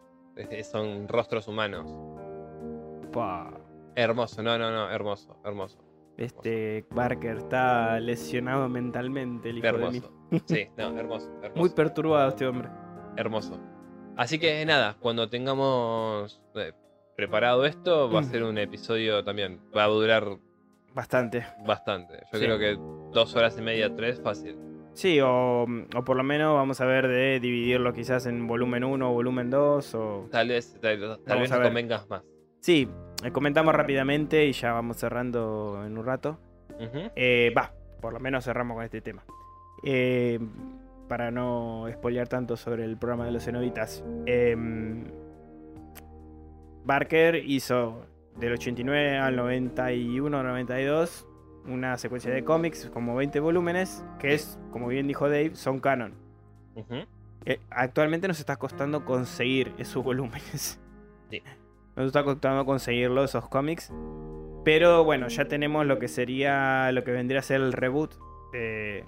Son 0.63 1.07
rostros 1.07 1.47
humanos. 1.47 1.87
Pa. 3.11 3.51
Hermoso, 3.95 4.41
no, 4.41 4.57
no, 4.57 4.71
no, 4.71 4.89
hermoso, 4.89 5.37
hermoso. 5.43 5.77
Este 6.17 6.85
Barker 6.91 7.37
está 7.37 7.99
lesionado 7.99 8.69
mentalmente, 8.69 9.49
el 9.49 9.57
hijo 9.57 9.67
de 9.77 9.89
mí. 9.91 9.97
Hermoso. 9.97 10.17
Sí, 10.45 10.67
no, 10.77 10.97
hermoso, 10.97 11.29
hermoso. 11.41 11.59
Muy 11.59 11.69
perturbado 11.71 12.29
este 12.29 12.47
hombre. 12.47 12.69
hermoso. 13.17 13.59
Así 14.15 14.39
que 14.39 14.65
nada, 14.65 14.95
cuando 14.99 15.29
tengamos 15.29 16.41
eh, 16.55 16.71
preparado 17.17 17.65
esto, 17.65 18.09
va 18.09 18.21
a 18.21 18.23
ser 18.23 18.43
un 18.43 18.57
episodio 18.57 19.23
también. 19.25 19.59
Va 19.75 19.83
a 19.83 19.87
durar 19.87 20.37
Bastante. 20.93 21.45
bastante. 21.65 22.23
Yo 22.31 22.39
Sí. 22.39 22.45
creo 22.45 22.57
que 22.59 22.77
dos 23.13 23.35
horas 23.35 23.57
y 23.57 23.61
media, 23.61 23.93
tres, 23.93 24.21
fácil. 24.21 24.57
Sí, 24.93 25.19
o, 25.21 25.63
o 25.63 26.03
por 26.03 26.17
lo 26.17 26.23
menos 26.23 26.55
vamos 26.55 26.81
a 26.81 26.85
ver 26.85 27.07
de 27.07 27.39
dividirlo 27.39 27.93
quizás 27.93 28.25
en 28.25 28.47
volumen 28.47 28.83
1 28.83 29.09
o 29.09 29.13
volumen 29.13 29.49
2 29.49 29.95
o... 29.95 30.27
Tal 30.31 30.49
vez, 30.49 30.77
tal, 30.81 31.39
vez 31.39 31.51
convengas 31.51 32.09
más. 32.09 32.23
Sí, 32.59 32.87
eh, 33.23 33.31
comentamos 33.31 33.73
rápidamente 33.73 34.45
y 34.45 34.51
ya 34.51 34.73
vamos 34.73 34.97
cerrando 34.97 35.81
en 35.85 35.97
un 35.97 36.05
rato. 36.05 36.39
Eh, 37.15 37.53
Va, 37.57 37.73
por 38.01 38.13
lo 38.13 38.19
menos 38.19 38.45
cerramos 38.45 38.75
con 38.75 38.83
este 38.83 39.01
tema. 39.01 39.23
Eh, 39.83 40.39
para 41.07 41.31
no 41.31 41.87
spoilear 41.91 42.27
tanto 42.27 42.55
sobre 42.57 42.85
el 42.85 42.97
programa 42.97 43.25
de 43.25 43.31
los 43.31 43.43
cenobitas. 43.43 44.03
em, 44.25 45.05
Barker 46.83 47.35
hizo 47.35 48.05
del 48.37 48.53
89 48.53 49.17
al 49.17 49.35
91 49.35 50.43
92 50.43 51.27
una 51.65 51.97
secuencia 51.97 52.31
de 52.31 52.43
cómics, 52.43 52.89
como 52.93 53.15
20 53.15 53.39
volúmenes, 53.39 54.03
que 54.19 54.33
es, 54.33 54.59
como 54.71 54.87
bien 54.87 55.07
dijo 55.07 55.29
Dave, 55.29 55.55
son 55.55 55.79
canon. 55.79 56.13
Eh, 57.45 57.59
actualmente 57.69 58.27
nos 58.27 58.39
está 58.39 58.55
costando 58.57 59.05
conseguir 59.05 59.73
esos 59.77 60.03
volúmenes. 60.03 60.79
Sí. 61.29 61.41
Nos 61.95 62.07
está 62.07 62.23
costando 62.23 62.65
conseguirlo, 62.65 63.23
esos 63.25 63.49
cómics. 63.49 63.91
Pero 64.63 65.03
bueno, 65.03 65.27
ya 65.27 65.45
tenemos 65.45 65.85
lo 65.85 65.99
que 65.99 66.07
sería, 66.07 66.89
lo 66.93 67.03
que 67.03 67.11
vendría 67.11 67.39
a 67.39 67.43
ser 67.43 67.59
el 67.59 67.73
reboot. 67.73 68.13
eh, 68.53 69.03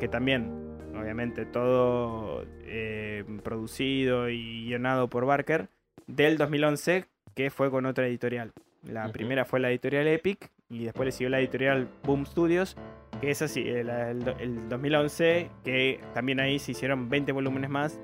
que 0.00 0.08
también, 0.08 0.76
obviamente, 0.96 1.46
todo 1.46 2.44
eh, 2.62 3.24
producido 3.44 4.28
y 4.28 4.66
guionado 4.66 5.08
por 5.08 5.26
Barker. 5.26 5.68
Del 6.08 6.36
2011, 6.36 7.06
que 7.34 7.50
fue 7.50 7.70
con 7.70 7.86
otra 7.86 8.06
editorial. 8.08 8.52
La 8.82 9.10
primera 9.12 9.44
fue 9.44 9.60
la 9.60 9.70
editorial 9.70 10.06
Epic. 10.08 10.50
Y 10.70 10.84
después 10.84 11.06
le 11.06 11.12
siguió 11.12 11.28
la 11.28 11.40
editorial 11.40 11.88
Boom 12.04 12.26
Studios. 12.26 12.76
Que 13.20 13.30
es 13.30 13.42
así, 13.42 13.68
el, 13.68 13.88
el, 13.88 14.34
el 14.40 14.68
2011, 14.68 15.50
que 15.64 16.00
también 16.14 16.40
ahí 16.40 16.58
se 16.58 16.72
hicieron 16.72 17.08
20 17.08 17.32
volúmenes 17.32 17.70
más. 17.70 18.00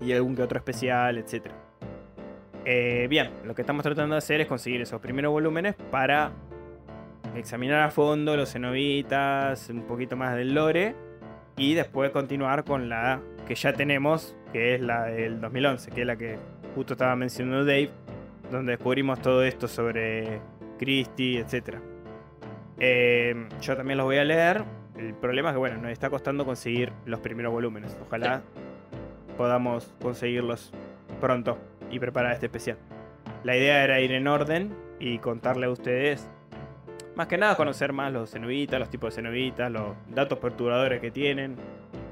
Y 0.00 0.12
algún 0.12 0.34
que 0.34 0.42
otro 0.42 0.58
especial, 0.58 1.18
etc. 1.18 1.50
bien, 3.08 3.30
lo 3.44 3.54
que 3.54 3.62
estamos 3.62 3.82
tratando 3.82 4.14
de 4.14 4.18
hacer 4.18 4.40
es 4.40 4.46
conseguir 4.46 4.80
esos 4.80 5.00
primeros 5.00 5.32
volúmenes 5.32 5.74
para 5.90 6.32
examinar 7.36 7.82
a 7.82 7.90
fondo 7.90 8.36
los 8.36 8.52
cenobitas, 8.52 9.68
un 9.70 9.82
poquito 9.82 10.16
más 10.16 10.36
del 10.36 10.54
lore. 10.54 10.94
Y 11.56 11.74
después 11.74 12.10
continuar 12.10 12.64
con 12.64 12.88
la 12.88 13.20
que 13.46 13.54
ya 13.54 13.72
tenemos, 13.72 14.36
que 14.52 14.74
es 14.74 14.80
la 14.80 15.04
del 15.04 15.40
2011, 15.40 15.90
que 15.90 16.00
es 16.00 16.06
la 16.06 16.16
que 16.16 16.38
justo 16.74 16.94
estaba 16.94 17.14
mencionando 17.14 17.64
Dave, 17.64 17.90
donde 18.50 18.72
descubrimos 18.72 19.20
todo 19.20 19.44
esto 19.44 19.68
sobre 19.68 20.40
Christie, 20.78 21.40
etc. 21.40 21.78
Eh, 22.78 23.48
yo 23.60 23.76
también 23.76 23.98
los 23.98 24.04
voy 24.04 24.18
a 24.18 24.24
leer. 24.24 24.64
El 24.96 25.14
problema 25.14 25.50
es 25.50 25.54
que, 25.54 25.58
bueno, 25.58 25.78
nos 25.78 25.90
está 25.90 26.10
costando 26.10 26.44
conseguir 26.44 26.92
los 27.04 27.20
primeros 27.20 27.52
volúmenes. 27.52 27.96
Ojalá 28.06 28.42
podamos 29.36 29.92
conseguirlos 30.00 30.72
pronto 31.20 31.58
y 31.90 31.98
preparar 31.98 32.32
este 32.32 32.46
especial. 32.46 32.78
La 33.42 33.56
idea 33.56 33.84
era 33.84 34.00
ir 34.00 34.12
en 34.12 34.26
orden 34.26 34.74
y 34.98 35.18
contarle 35.18 35.66
a 35.66 35.70
ustedes, 35.70 36.28
más 37.14 37.26
que 37.26 37.36
nada, 37.36 37.56
conocer 37.56 37.92
más 37.92 38.12
los 38.12 38.30
cenobitas, 38.30 38.80
los 38.80 38.90
tipos 38.90 39.14
de 39.14 39.22
cenobitas, 39.22 39.70
los 39.70 39.94
datos 40.08 40.38
perturbadores 40.38 41.00
que 41.00 41.10
tienen. 41.10 41.56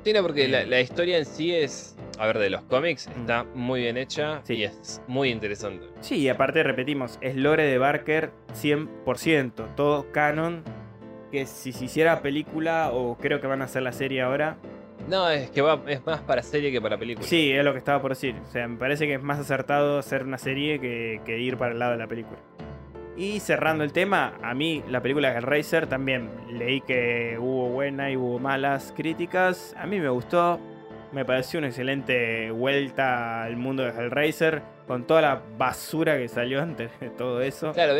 No, 0.04 0.22
porque 0.22 0.48
la, 0.48 0.64
la 0.64 0.80
historia 0.80 1.18
en 1.18 1.24
sí 1.26 1.54
es, 1.54 1.96
a 2.18 2.26
ver, 2.26 2.38
de 2.38 2.50
los 2.50 2.62
cómics, 2.62 3.08
Mm. 3.08 3.20
está 3.20 3.44
muy 3.54 3.82
bien 3.82 3.96
hecha 3.96 4.40
Sí. 4.44 4.54
y 4.54 4.64
es 4.64 5.00
muy 5.06 5.30
interesante. 5.30 5.86
Sí, 6.00 6.16
y 6.16 6.28
aparte 6.28 6.62
repetimos, 6.62 7.18
es 7.20 7.36
lore 7.36 7.64
de 7.64 7.78
Barker 7.78 8.30
100%, 8.54 9.66
todo 9.76 10.10
canon. 10.12 10.62
Que 11.30 11.46
si 11.46 11.72
se 11.72 11.86
hiciera 11.86 12.20
película, 12.20 12.90
o 12.92 13.16
creo 13.16 13.40
que 13.40 13.46
van 13.46 13.62
a 13.62 13.64
hacer 13.64 13.82
la 13.82 13.92
serie 13.92 14.20
ahora, 14.22 14.56
No, 15.08 15.28
es 15.30 15.50
que 15.50 15.62
va, 15.62 15.82
es 15.88 16.04
más 16.06 16.20
para 16.20 16.42
serie 16.42 16.70
que 16.70 16.80
para 16.80 16.96
película. 16.98 17.26
Sí, 17.26 17.50
es 17.50 17.64
lo 17.64 17.72
que 17.72 17.78
estaba 17.78 18.00
por 18.00 18.12
decir. 18.12 18.36
O 18.46 18.50
sea, 18.52 18.68
me 18.68 18.76
parece 18.76 19.06
que 19.08 19.14
es 19.14 19.22
más 19.22 19.38
acertado 19.40 19.98
hacer 19.98 20.22
una 20.24 20.38
serie 20.38 20.78
que, 20.78 21.20
que 21.24 21.40
ir 21.40 21.56
para 21.56 21.72
el 21.72 21.78
lado 21.80 21.92
de 21.92 21.98
la 21.98 22.06
película. 22.06 22.38
Y 23.16 23.40
cerrando 23.40 23.84
el 23.84 23.92
tema, 23.92 24.38
a 24.42 24.54
mí 24.54 24.82
la 24.88 25.02
película 25.02 25.30
de 25.30 25.38
Hellraiser 25.38 25.86
también 25.86 26.30
leí 26.50 26.80
que 26.80 27.36
hubo 27.38 27.68
buenas 27.68 28.10
y 28.10 28.16
hubo 28.16 28.38
malas 28.38 28.92
críticas. 28.96 29.74
A 29.78 29.86
mí 29.86 30.00
me 30.00 30.08
gustó. 30.08 30.58
Me 31.12 31.26
pareció 31.26 31.58
una 31.58 31.68
excelente 31.68 32.50
vuelta 32.50 33.42
al 33.44 33.56
mundo 33.56 33.82
de 33.82 33.90
Hellraiser. 33.90 34.62
Con 34.86 35.06
toda 35.06 35.22
la 35.22 35.42
basura 35.58 36.16
que 36.18 36.26
salió 36.26 36.60
antes 36.62 36.90
de 37.00 37.10
todo 37.10 37.40
eso. 37.42 37.72
Claro, 37.72 37.94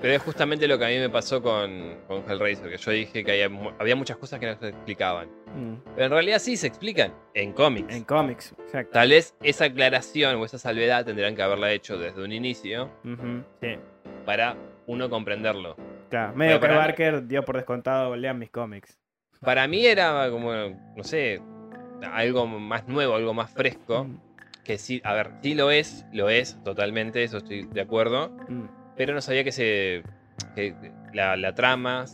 Pero 0.00 0.14
es 0.14 0.22
justamente 0.22 0.66
lo 0.68 0.78
que 0.78 0.84
a 0.84 0.88
mí 0.88 0.98
me 0.98 1.10
pasó 1.10 1.42
con, 1.42 1.96
con 2.06 2.22
Hellraiser, 2.28 2.70
que 2.70 2.78
yo 2.78 2.90
dije 2.92 3.24
que 3.24 3.32
había, 3.44 3.74
había 3.78 3.96
muchas 3.96 4.16
cosas 4.16 4.38
que 4.40 4.46
no 4.46 4.56
se 4.58 4.68
explicaban. 4.68 5.28
Mm, 5.54 5.74
Pero 5.94 6.06
en 6.06 6.12
realidad 6.12 6.38
sí 6.38 6.56
se 6.56 6.68
explican 6.68 7.12
en 7.34 7.52
cómics. 7.52 7.94
En 7.94 8.04
cómics, 8.04 8.54
exacto. 8.58 8.92
Tal 8.92 9.10
vez 9.10 9.34
esa 9.42 9.66
aclaración 9.66 10.36
o 10.36 10.44
esa 10.44 10.58
salvedad 10.58 11.04
tendrán 11.04 11.36
que 11.36 11.42
haberla 11.42 11.70
hecho 11.72 11.98
desde 11.98 12.22
un 12.24 12.32
inicio 12.32 12.90
Ujú, 13.04 13.42
sí, 13.60 13.76
para 14.24 14.56
uno 14.86 15.08
comprenderlo. 15.10 15.76
claro. 16.10 16.34
Medio 16.34 16.60
que 16.60 16.68
Barker 16.68 17.26
dio 17.26 17.44
por 17.44 17.56
descontado, 17.56 18.14
lean 18.16 18.38
mis 18.38 18.50
cómics. 18.50 18.98
Para 19.40 19.66
mí 19.66 19.84
era 19.84 20.28
como, 20.30 20.52
no 20.52 21.02
sé, 21.04 21.40
algo 22.12 22.46
más 22.46 22.86
nuevo, 22.88 23.14
algo 23.16 23.34
más 23.34 23.50
fresco. 23.50 24.04
Mm, 24.04 24.18
Que 24.64 24.78
sí, 24.78 25.00
a 25.04 25.12
ver, 25.14 25.32
sí 25.42 25.54
lo 25.54 25.70
es, 25.72 26.06
lo 26.12 26.28
es 26.30 26.62
totalmente, 26.62 27.24
eso 27.24 27.38
estoy 27.38 27.64
de 27.64 27.80
acuerdo. 27.80 28.28
mm. 28.48 28.64
Pero 28.96 29.14
no 29.14 29.20
sabía 29.20 29.42
que 29.42 29.52
se. 29.52 30.02
que 30.54 30.74
la, 31.14 31.36
la 31.36 31.54
trama 31.54 32.04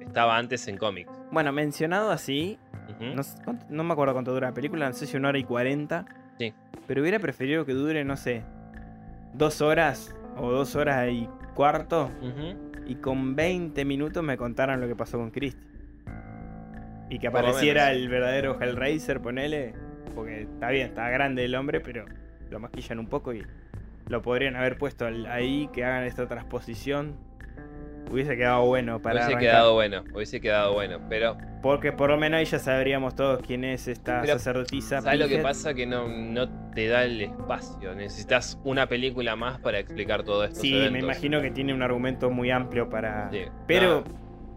estaba 0.00 0.36
antes 0.36 0.66
en 0.68 0.76
cómics. 0.76 1.10
Bueno, 1.30 1.52
mencionado 1.52 2.10
así, 2.10 2.58
no, 3.00 3.22
sé 3.22 3.36
no 3.68 3.84
me 3.84 3.92
acuerdo 3.92 4.12
cuánto 4.12 4.32
dura 4.32 4.48
la 4.48 4.54
película, 4.54 4.86
no 4.88 4.92
sé 4.92 5.06
si 5.06 5.16
una 5.16 5.28
hora 5.28 5.38
y 5.38 5.44
cuarenta. 5.44 6.04
Sí. 6.38 6.52
Pero 6.86 7.00
hubiera 7.00 7.18
preferido 7.20 7.64
que 7.64 7.72
dure, 7.72 8.04
no 8.04 8.16
sé, 8.16 8.42
dos 9.32 9.60
horas 9.62 10.14
o 10.36 10.50
dos 10.50 10.76
horas 10.76 11.10
y 11.10 11.28
cuarto. 11.54 12.10
Y 12.86 12.96
con 12.96 13.34
20 13.34 13.84
minutos 13.84 14.22
me 14.22 14.36
contaran 14.36 14.80
lo 14.80 14.86
que 14.86 14.96
pasó 14.96 15.18
con 15.18 15.30
Christie. 15.30 15.62
Y 17.10 17.18
que 17.18 17.28
apareciera 17.28 17.92
el 17.92 18.08
verdadero 18.08 18.60
Hellraiser, 18.60 19.20
ponele. 19.20 19.74
Porque 20.14 20.42
está 20.42 20.70
bien, 20.70 20.88
está 20.88 21.08
grande 21.10 21.44
el 21.44 21.54
hombre, 21.54 21.80
pero 21.80 22.04
lo 22.50 22.60
maquillan 22.60 22.98
un 22.98 23.06
poco 23.06 23.32
y 23.34 23.42
lo 24.08 24.22
podrían 24.22 24.56
haber 24.56 24.78
puesto 24.78 25.06
ahí, 25.28 25.68
que 25.72 25.84
hagan 25.84 26.04
esta 26.04 26.26
transposición. 26.28 27.16
Hubiese 28.10 28.36
quedado 28.36 28.66
bueno 28.66 29.00
para 29.00 29.14
Hubiese 29.14 29.26
arrancar. 29.32 29.40
quedado 29.50 29.74
bueno, 29.74 30.04
hubiese 30.14 30.40
quedado 30.40 30.72
bueno. 30.74 30.98
Pero, 31.08 31.36
Porque 31.62 31.90
por 31.92 32.10
lo 32.10 32.16
menos 32.16 32.38
ahí 32.38 32.44
ya 32.44 32.58
sabríamos 32.58 33.14
todos 33.16 33.40
quién 33.44 33.64
es 33.64 33.88
esta 33.88 34.20
Pero, 34.20 34.34
sacerdotisa. 34.34 35.00
¿sabes 35.00 35.18
lo 35.18 35.26
que 35.28 35.38
pasa? 35.38 35.74
Que 35.74 35.86
no, 35.86 36.06
no 36.08 36.70
te 36.70 36.86
da 36.88 37.04
el 37.04 37.20
espacio. 37.22 37.94
Necesitas 37.94 38.58
una 38.64 38.86
película 38.86 39.34
más 39.36 39.58
para 39.60 39.78
explicar 39.78 40.22
todo 40.22 40.44
esto. 40.44 40.60
Sí, 40.60 40.74
me 40.92 41.00
imagino 41.00 41.40
que 41.40 41.50
tiene 41.50 41.72
un 41.74 41.82
argumento 41.82 42.30
muy 42.30 42.50
amplio 42.50 42.88
para... 42.88 43.30
Sí, 43.30 43.42
Pero 43.66 44.04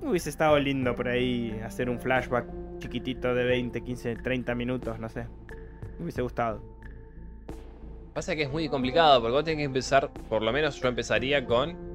no. 0.02 0.10
hubiese 0.12 0.30
estado 0.30 0.60
lindo 0.60 0.94
por 0.94 1.08
ahí 1.08 1.60
hacer 1.66 1.90
un 1.90 2.00
flashback 2.00 2.46
chiquitito 2.80 3.34
de 3.34 3.44
20, 3.46 3.82
15, 3.82 4.16
30 4.18 4.54
minutos, 4.56 5.00
no 5.00 5.10
sé. 5.10 5.26
Me 5.98 6.04
hubiese 6.04 6.22
gustado. 6.22 6.62
Pasa 8.14 8.36
que 8.36 8.44
es 8.44 8.52
muy 8.52 8.68
complicado 8.68 9.22
porque 9.22 9.32
vos 9.34 9.44
tenés 9.44 9.58
que 9.60 9.64
empezar, 9.66 10.10
por 10.28 10.42
lo 10.42 10.52
menos 10.52 10.80
yo 10.82 10.88
empezaría 10.88 11.46
con 11.46 11.87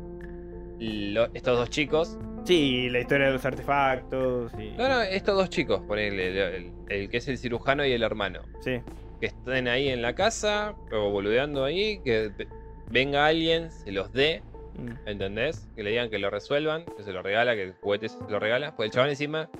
lo- 1.12 1.28
estos 1.34 1.56
dos 1.58 1.70
chicos. 1.70 2.18
Sí, 2.44 2.88
la 2.90 3.00
historia 3.00 3.26
de 3.28 3.32
los 3.34 3.44
artefactos 3.44 4.52
y... 4.58 4.70
No, 4.76 4.88
no, 4.88 5.00
estos 5.02 5.36
dos 5.36 5.48
chicos, 5.48 5.80
ponele, 5.82 6.28
el, 6.28 6.36
el- 6.54 6.72
el 6.88 7.08
que 7.08 7.18
es 7.18 7.28
el 7.28 7.38
cirujano 7.38 7.84
y 7.86 7.92
el 7.92 8.02
hermano. 8.02 8.42
Sí. 8.60 8.80
Que 9.20 9.26
estén 9.26 9.68
ahí 9.68 9.88
en 9.88 10.02
la 10.02 10.14
casa, 10.14 10.74
o 10.92 11.10
boludeando 11.10 11.64
ahí, 11.64 12.00
que 12.04 12.32
ve- 12.36 12.48
venga 12.90 13.26
alguien, 13.26 13.70
se 13.70 13.92
los 13.92 14.12
dé, 14.12 14.42
Mm. 14.74 15.06
¿entendés? 15.06 15.68
Que 15.76 15.82
le 15.82 15.90
digan 15.90 16.08
que 16.08 16.18
lo 16.18 16.30
resuelvan, 16.30 16.86
que 16.96 17.02
se 17.02 17.12
lo 17.12 17.22
regala, 17.22 17.54
que 17.54 17.62
el 17.62 17.74
juguete 17.74 18.08
se 18.08 18.16
lo 18.28 18.38
regala. 18.40 18.74
Pues 18.74 18.86
el 18.86 18.92
chaval 18.92 19.10
encima, 19.10 19.50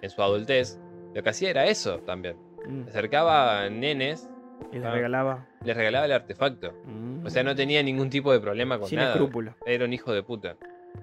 en 0.00 0.08
su 0.08 0.22
adultez, 0.22 0.78
lo 1.14 1.22
que 1.22 1.28
hacía 1.28 1.50
era 1.50 1.66
eso 1.66 1.98
también. 1.98 2.36
Mm. 2.64 2.88
Acercaba 2.88 3.62
a 3.64 3.68
nenes, 3.70 4.28
Y 4.72 4.78
le 4.78 4.86
Ah. 4.86 4.90
regalaba... 4.92 5.46
les 5.64 5.76
regalaba 5.76 6.04
el 6.06 6.12
artefacto. 6.12 6.72
Mm. 6.84 7.24
O 7.26 7.30
sea, 7.30 7.42
no 7.42 7.54
tenía 7.54 7.82
ningún 7.82 8.10
tipo 8.10 8.32
de 8.32 8.40
problema 8.40 8.78
con 8.78 8.88
Sin 8.88 8.98
nada. 8.98 9.12
escrúpulos. 9.12 9.54
Era 9.66 9.84
un 9.84 9.92
hijo 9.92 10.12
de 10.12 10.22
puta. 10.22 10.56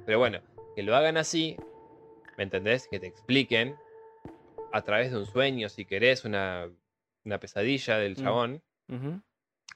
Pero 0.05 0.19
bueno, 0.19 0.39
que 0.75 0.83
lo 0.83 0.95
hagan 0.95 1.17
así, 1.17 1.55
¿me 2.37 2.43
entendés? 2.43 2.87
Que 2.89 2.99
te 2.99 3.07
expliquen 3.07 3.75
a 4.71 4.81
través 4.81 5.11
de 5.11 5.17
un 5.17 5.25
sueño, 5.25 5.69
si 5.69 5.85
querés, 5.85 6.25
una, 6.25 6.67
una 7.25 7.39
pesadilla 7.39 7.97
del 7.97 8.13
Mm. 8.13 8.15
chabón, 8.23 8.61
Ujú. 8.89 9.21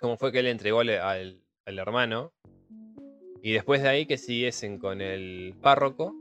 cómo 0.02 0.18
fue 0.18 0.32
que 0.32 0.42
le 0.44 0.52
entregó 0.52 0.80
al, 0.82 0.90
al- 0.90 1.42
al 1.66 1.80
hermano. 1.80 2.34
Y 3.44 3.54
después 3.54 3.82
de 3.84 3.90
ahí 3.90 4.06
que 4.08 4.18
siguiesen 4.18 4.80
con 4.80 5.00
el 5.02 5.54
párroco, 5.62 6.14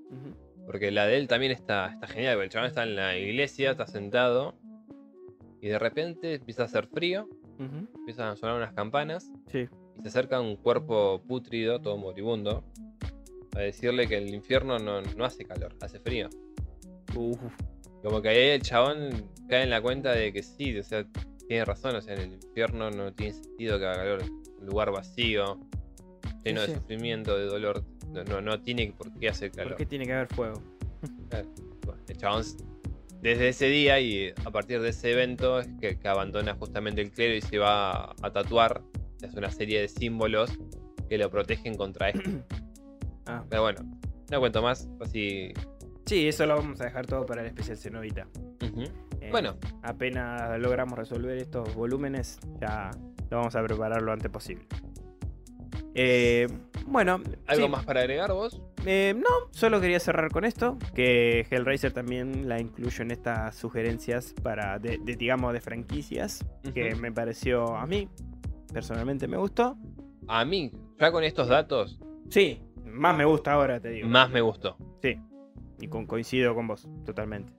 porque 0.66 0.90
la 0.90 1.06
de 1.06 1.16
él 1.16 1.26
también 1.28 1.50
está, 1.52 1.90
está 1.92 2.06
genial, 2.06 2.34
porque 2.34 2.44
el 2.44 2.50
chabón 2.50 2.68
está 2.68 2.82
en 2.82 2.94
la 2.96 3.16
iglesia, 3.16 3.70
está 3.70 3.86
sentado, 3.86 4.54
y 5.62 5.68
de 5.68 5.78
repente 5.78 6.34
empieza 6.34 6.62
a 6.62 6.66
hacer 6.66 6.86
frío, 6.88 7.28
Empiezan 7.58 8.28
a 8.28 8.36
sonar 8.36 8.56
unas 8.56 8.72
campanas, 8.72 9.30
Sí. 9.50 9.66
y 9.98 10.02
se 10.02 10.08
acerca 10.08 10.40
un 10.40 10.56
cuerpo 10.56 11.22
pútrido, 11.26 11.80
todo 11.80 11.96
moribundo, 11.96 12.64
a 13.54 13.60
decirle 13.60 14.06
que 14.06 14.18
el 14.18 14.34
infierno 14.34 14.78
no, 14.78 15.00
no 15.00 15.24
hace 15.24 15.44
calor, 15.44 15.74
hace 15.80 15.98
frío. 16.00 16.28
Uf. 17.14 17.38
Como 18.02 18.20
que 18.20 18.28
ahí 18.28 18.48
el 18.50 18.62
chabón 18.62 19.30
cae 19.48 19.62
en 19.62 19.70
la 19.70 19.80
cuenta 19.80 20.12
de 20.12 20.32
que 20.32 20.42
sí, 20.42 20.78
o 20.78 20.82
sea, 20.82 21.04
tiene 21.48 21.64
razón, 21.64 21.96
o 21.96 22.00
sea, 22.02 22.14
en 22.14 22.20
el 22.20 22.32
infierno 22.34 22.90
no 22.90 23.12
tiene 23.12 23.32
sentido 23.32 23.78
que 23.78 23.86
haga 23.86 23.96
calor, 23.98 24.22
un 24.60 24.66
lugar 24.66 24.90
vacío, 24.92 25.58
lleno 26.44 26.60
Sí, 26.62 26.68
de 26.72 26.74
sufrimiento, 26.78 27.36
de 27.38 27.46
dolor, 27.46 27.82
no, 28.12 28.22
no, 28.24 28.40
no 28.40 28.60
tiene 28.60 28.92
por 28.96 29.12
qué 29.18 29.28
hacer 29.28 29.50
calor. 29.50 29.70
¿Por 29.72 29.78
qué 29.78 29.86
tiene 29.86 30.04
que 30.06 30.12
haber 30.12 30.28
fuego? 30.28 30.62
Claro. 31.30 31.48
Bueno, 31.86 32.02
el 32.08 32.16
chabón, 32.16 32.44
desde 33.26 33.48
ese 33.48 33.66
día 33.66 33.98
y 33.98 34.32
a 34.44 34.50
partir 34.52 34.80
de 34.80 34.90
ese 34.90 35.10
evento, 35.10 35.58
es 35.58 35.68
que, 35.80 35.98
que 35.98 36.08
abandona 36.08 36.54
justamente 36.54 37.00
el 37.00 37.10
clero 37.10 37.34
y 37.34 37.40
se 37.40 37.58
va 37.58 37.90
a, 37.90 38.14
a 38.22 38.30
tatuar. 38.30 38.82
Es 39.20 39.34
una 39.34 39.50
serie 39.50 39.80
de 39.80 39.88
símbolos 39.88 40.56
que 41.08 41.18
lo 41.18 41.28
protegen 41.28 41.76
contra 41.76 42.10
esto. 42.10 42.30
Ah. 43.28 43.44
Pero 43.50 43.62
bueno, 43.62 43.80
no 44.30 44.38
cuento 44.38 44.62
más. 44.62 44.88
Así. 45.00 45.52
Sí, 46.04 46.28
eso 46.28 46.46
lo 46.46 46.54
vamos 46.54 46.80
a 46.80 46.84
dejar 46.84 47.06
todo 47.06 47.26
para 47.26 47.40
el 47.40 47.48
especial 47.48 47.76
Cenovita. 47.76 48.28
Eh, 49.20 49.30
Bueno, 49.32 49.56
apenas 49.82 50.56
logramos 50.60 50.96
resolver 50.96 51.36
estos 51.36 51.74
volúmenes, 51.74 52.38
ya 52.60 52.92
lo 53.28 53.38
vamos 53.38 53.56
a 53.56 53.64
preparar 53.64 54.00
lo 54.00 54.12
antes 54.12 54.30
posible. 54.30 54.64
Eh, 55.96 56.46
bueno, 56.86 57.20
¿algo 57.48 57.66
sí, 57.66 57.68
más 57.68 57.84
para 57.84 57.98
agregar 58.02 58.32
vos? 58.32 58.62
Eh, 58.86 59.14
no, 59.14 59.50
solo 59.50 59.80
quería 59.80 60.00
cerrar 60.00 60.30
con 60.30 60.44
esto, 60.44 60.78
que 60.94 61.46
Hellraiser 61.50 61.92
también 61.92 62.48
la 62.48 62.60
incluyo 62.60 63.02
en 63.02 63.10
estas 63.10 63.54
sugerencias 63.56 64.34
para, 64.42 64.78
de, 64.78 64.98
de, 64.98 65.16
digamos, 65.16 65.52
de 65.52 65.60
franquicias, 65.60 66.44
que 66.74 66.94
me 66.94 67.12
pareció 67.12 67.76
a 67.76 67.86
mí, 67.86 68.08
personalmente 68.72 69.28
me 69.28 69.36
gustó. 69.36 69.76
A 70.28 70.44
mí, 70.44 70.72
ya 70.98 71.12
con 71.12 71.24
estos 71.24 71.48
datos, 71.48 71.98
Sí, 72.28 72.60
más 72.84 73.16
me 73.16 73.24
gusta 73.24 73.52
ahora, 73.52 73.78
te 73.80 73.90
digo. 73.90 74.08
más 74.08 74.30
me 74.30 74.40
gustó. 74.40 74.76
Sí, 75.02 75.20
y 75.80 75.88
con, 75.88 76.06
coincido 76.06 76.54
con 76.54 76.66
vos, 76.66 76.88
totalmente. 77.04 77.52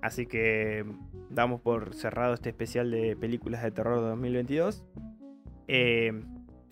Así 0.00 0.26
que 0.26 0.84
damos 1.30 1.60
por 1.60 1.94
cerrado 1.94 2.34
este 2.34 2.48
especial 2.50 2.90
de 2.90 3.16
películas 3.16 3.62
de 3.62 3.70
terror 3.70 4.00
de 4.00 4.08
2022. 4.08 4.84
Eh, 5.68 6.12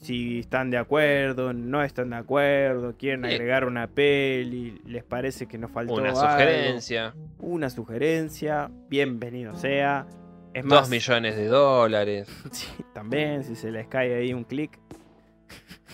si 0.00 0.40
están 0.40 0.70
de 0.70 0.78
acuerdo, 0.78 1.52
no 1.52 1.82
están 1.82 2.10
de 2.10 2.16
acuerdo, 2.16 2.94
quieren 2.96 3.24
agregar 3.24 3.64
una 3.66 3.86
peli, 3.86 4.80
les 4.86 5.04
parece 5.04 5.46
que 5.46 5.58
nos 5.58 5.70
faltó 5.70 5.94
Una 5.94 6.08
algo, 6.10 6.20
sugerencia. 6.20 7.14
una 7.38 7.68
sugerencia, 7.70 8.70
bienvenido 8.88 9.54
sea. 9.54 10.06
Es 10.54 10.64
Dos 10.64 10.80
más, 10.80 10.90
millones 10.90 11.36
de 11.36 11.46
dólares. 11.46 12.28
Sí, 12.50 12.66
también, 12.94 13.44
si 13.44 13.54
se 13.54 13.70
les 13.70 13.86
cae 13.88 14.14
ahí 14.14 14.32
un 14.32 14.44
clic. 14.44 14.78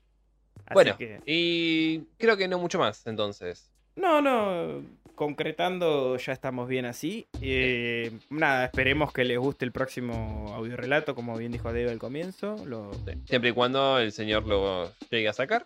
Así 0.66 0.74
Bueno, 0.74 0.98
que- 0.98 1.22
y 1.26 2.00
creo 2.18 2.38
que 2.38 2.48
no 2.48 2.60
mucho 2.60 2.80
más 2.80 3.06
entonces. 3.08 3.72
no, 3.96 4.22
no. 4.22 4.84
Concretando, 5.16 6.18
ya 6.18 6.34
estamos 6.34 6.68
bien 6.68 6.86
así. 6.86 7.28
Eh, 7.42 8.12
nada, 8.30 8.66
esperemos 8.66 9.12
que 9.12 9.24
les 9.24 9.38
guste 9.38 9.66
el 9.66 9.72
próximo 9.72 10.54
audio 10.54 10.76
relato, 10.78 11.16
como 11.16 11.38
bien 11.38 11.52
dijo 11.52 11.72
Diego 11.74 11.92
al 11.92 12.00
comienzo. 12.00 12.56
Lo... 12.66 12.92
Siempre 13.26 13.50
y 13.50 13.54
cuando 13.54 13.98
el 14.00 14.12
señor 14.12 14.46
lo 14.46 14.92
llegue 15.10 15.28
a 15.28 15.34
sacar. 15.34 15.66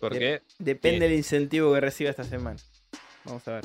Porque, 0.00 0.42
Depende 0.58 1.08
del 1.08 1.18
incentivo 1.18 1.72
que 1.74 1.80
reciba 1.80 2.10
esta 2.10 2.24
semana. 2.24 2.58
Vamos 3.24 3.46
a 3.46 3.52
ver. 3.52 3.64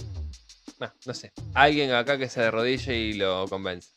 no, 0.80 0.92
no 1.06 1.14
sé. 1.14 1.32
Alguien 1.54 1.92
acá 1.92 2.18
que 2.18 2.30
se 2.30 2.42
arrodille 2.42 2.96
y 2.96 3.14
lo 3.14 3.48
convence. 3.48 3.90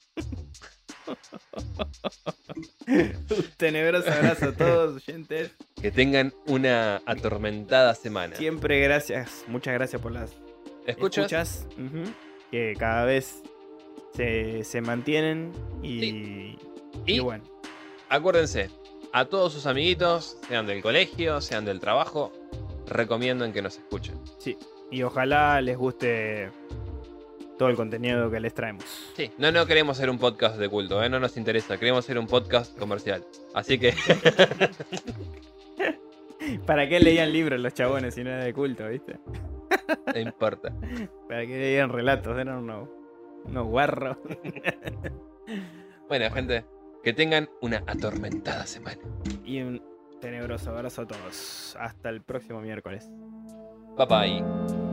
Un 2.87 3.45
tenebroso 3.57 4.11
abrazo 4.11 4.47
a 4.47 4.53
todos, 4.53 4.97
oyentes. 4.97 5.51
Que 5.81 5.91
tengan 5.91 6.33
una 6.47 7.03
atormentada 7.07 7.95
semana. 7.95 8.37
Siempre 8.37 8.81
gracias, 8.81 9.45
muchas 9.49 9.75
gracias 9.75 10.01
por 10.01 10.13
las 10.13 10.33
¿Escuchas? 10.87 11.67
Que 12.51 12.75
cada 12.79 13.05
vez 13.05 13.43
se, 14.15 14.65
se 14.65 14.81
mantienen 14.81 15.53
y, 15.83 16.05
y 16.05 16.59
Y 17.07 17.19
bueno. 17.19 17.45
acuérdense, 18.09 18.71
a 19.13 19.25
todos 19.27 19.53
sus 19.53 19.67
amiguitos, 19.67 20.39
sean 20.49 20.67
del 20.67 20.83
colegio, 20.83 21.41
sean 21.41 21.65
del 21.65 21.81
trabajo, 21.81 22.33
recomiendan 22.87 23.53
que 23.53 23.63
nos 23.63 23.77
escuchen. 23.79 24.15
Sí, 24.39 24.57
y 24.91 25.03
ojalá 25.03 25.61
les 25.61 25.77
guste 25.77 26.51
todo 27.59 27.69
el 27.69 27.77
contenido 27.77 28.31
que 28.31 28.39
les 28.39 28.55
traemos. 28.55 28.85
Sí, 29.17 29.31
no, 29.39 29.51
no 29.51 29.67
queremos 29.67 29.97
ser 29.97 30.11
un 30.11 30.19
podcast 30.19 30.57
de 30.57 30.69
culto, 30.69 31.03
¿eh? 31.03 31.09
no 31.09 31.19
nos 31.19 31.37
interesa, 31.37 31.79
queremos 31.79 32.05
ser 32.05 32.19
un 32.19 32.27
podcast 32.27 32.77
comercial. 32.79 33.25
Así 33.55 33.79
que, 33.79 33.95
¿Para 36.67 36.89
qué 36.89 37.01
leían 37.01 37.33
libros 37.33 37.59
los 37.61 37.75
chabones 37.75 38.15
si 38.15 38.23
no 38.23 38.31
era 38.31 38.45
de 38.45 38.53
culto, 38.55 38.87
viste? 38.89 39.17
no 40.15 40.21
importa. 40.21 40.73
¿Para 41.29 41.47
qué 41.47 41.59
leían 41.59 41.91
relatos? 41.91 42.39
Eran 42.39 42.59
unos, 42.59 42.89
unos 43.45 43.67
guarros. 43.67 44.17
Bueno, 46.09 46.31
gente, 46.31 46.65
que 47.03 47.13
tengan 47.13 47.49
una 47.61 47.83
atormentada 47.87 48.65
semana. 48.67 49.01
Y 49.45 49.61
un 49.61 49.83
tenebroso 50.21 50.71
abrazo 50.71 51.03
a 51.03 51.07
todos. 51.07 51.77
Hasta 51.81 52.11
el 52.11 52.23
próximo 52.23 52.61
miércoles. 52.61 53.11
Bye 53.97 54.07
bye. 54.07 54.86